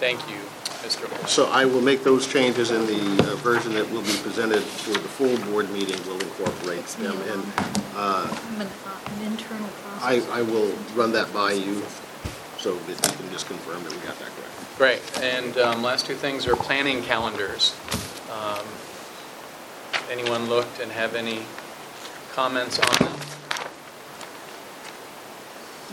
Thank 0.00 0.20
you, 0.28 0.36
Mr. 0.82 1.10
Lawrence. 1.10 1.30
So 1.30 1.46
I 1.50 1.64
will 1.66 1.80
make 1.82 2.02
those 2.02 2.26
changes, 2.26 2.70
in 2.70 2.86
the 2.86 3.32
uh, 3.32 3.36
version 3.36 3.74
that 3.74 3.90
will 3.90 4.02
be 4.02 4.16
presented 4.22 4.62
for 4.62 4.92
the 4.94 5.08
full 5.08 5.36
board 5.50 5.70
meeting 5.70 6.02
will 6.06 6.20
incorporate 6.20 6.84
them. 6.86 7.16
And 7.30 7.52
uh, 7.94 8.36
An 8.58 8.62
an 8.62 9.32
internal 9.32 9.68
I, 10.00 10.20
process. 10.20 10.30
I 10.30 10.42
will 10.42 10.72
run 10.94 11.12
that 11.12 11.32
by 11.32 11.52
you, 11.52 11.82
so 12.58 12.74
that 12.74 13.12
you 13.12 13.18
can 13.18 13.30
just 13.30 13.46
confirm 13.46 13.84
that 13.84 13.92
we 13.92 13.98
got 13.98 14.18
that 14.18 14.30
correct. 14.34 14.78
Great. 14.78 15.22
And 15.22 15.56
um, 15.58 15.82
last 15.82 16.06
two 16.06 16.14
things 16.14 16.46
are 16.46 16.56
planning 16.56 17.02
calendars. 17.02 17.76
Um, 18.32 18.66
Anyone 20.10 20.48
looked 20.48 20.80
and 20.80 20.92
have 20.92 21.14
any 21.14 21.40
comments 22.34 22.78
on 22.78 23.06
them? 23.06 23.16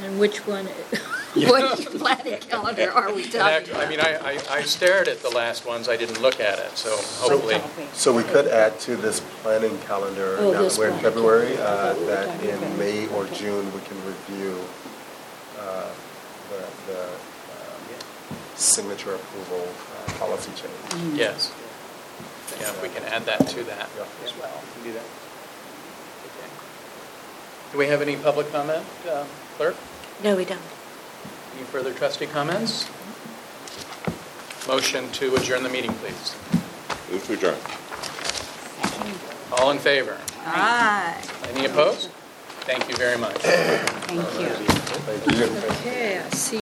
And 0.04 0.20
which 0.20 0.38
one, 0.48 0.66
what 1.36 1.80
planning 2.00 2.40
calendar 2.40 2.92
are 2.92 3.14
we 3.14 3.24
And 3.24 3.32
talking 3.34 3.72
act- 3.74 3.76
I 3.76 3.88
mean, 3.88 4.00
I 4.00 4.16
I 4.18 4.40
I 4.50 4.62
stared 4.64 5.08
at 5.08 5.22
the 5.22 5.30
last 5.30 5.66
ones, 5.68 5.88
I 5.88 5.96
didn't 5.98 6.22
look 6.22 6.40
at 6.40 6.58
it, 6.60 6.76
so 6.78 6.90
hopefully. 7.20 7.62
So 7.94 8.12
we 8.12 8.24
could 8.24 8.48
add 8.48 8.80
to 8.82 8.96
this 8.96 9.20
planning 9.44 9.78
calendar, 9.82 10.38
Oh, 10.40 10.52
now 10.54 10.62
this 10.64 10.78
that 10.78 10.80
we're 10.82 10.88
in 10.88 10.94
one. 10.94 11.04
February, 11.04 11.54
uh, 11.58 11.94
thought 11.94 11.98
we 12.00 12.06
were 12.06 12.12
that 12.16 12.44
in 12.44 12.58
about- 12.58 12.78
May 12.80 13.08
or 13.10 13.26
June, 13.28 13.66
we 13.74 13.82
can 13.82 13.98
review 14.08 14.58
uh, 15.60 15.90
the, 16.50 16.92
the 16.92 17.04
um, 17.06 18.38
signature 18.56 19.14
approval 19.16 19.68
uh, 19.68 20.12
policy 20.14 20.52
change. 20.56 21.16
Yes. 21.16 21.52
Yeah, 22.60 22.74
we 22.82 22.90
can 22.90 23.04
add 23.04 23.26
that 23.26 23.46
to 23.48 23.64
that 23.66 23.90
Yeah. 23.98 24.06
as 24.26 24.34
well. 24.40 24.62
Do 24.84 24.92
that. 24.94 25.04
Okay. 27.72 27.78
Do 27.78 27.78
we 27.78 27.88
have 27.88 28.02
any 28.02 28.16
public 28.18 28.52
comment, 28.52 28.86
uh, 29.10 29.26
clerk? 29.58 29.76
No, 30.24 30.36
we 30.36 30.46
don't. 30.46 30.60
Any 31.56 31.64
further 31.66 31.94
trustee 31.94 32.26
comments? 32.28 32.90
Motion 34.68 35.10
to 35.14 35.36
adjourn 35.36 35.64
the 35.64 35.70
meeting, 35.70 35.94
please. 35.96 36.36
Move 37.12 37.26
to 37.28 37.34
adjourn. 37.34 37.58
All 39.58 39.72
in 39.72 39.80
favor? 39.80 40.18
Aye. 40.46 41.22
Any 41.54 41.66
opposed? 41.66 42.10
Thank 42.66 42.88
you 42.90 42.96
very 42.96 43.18
much. 43.18 43.36
Thank 43.38 44.20
you. 44.40 44.50
Thank 44.50 45.38
you. 45.38 45.46
Okay, 45.72 46.20
I 46.20 46.30
see 46.30 46.58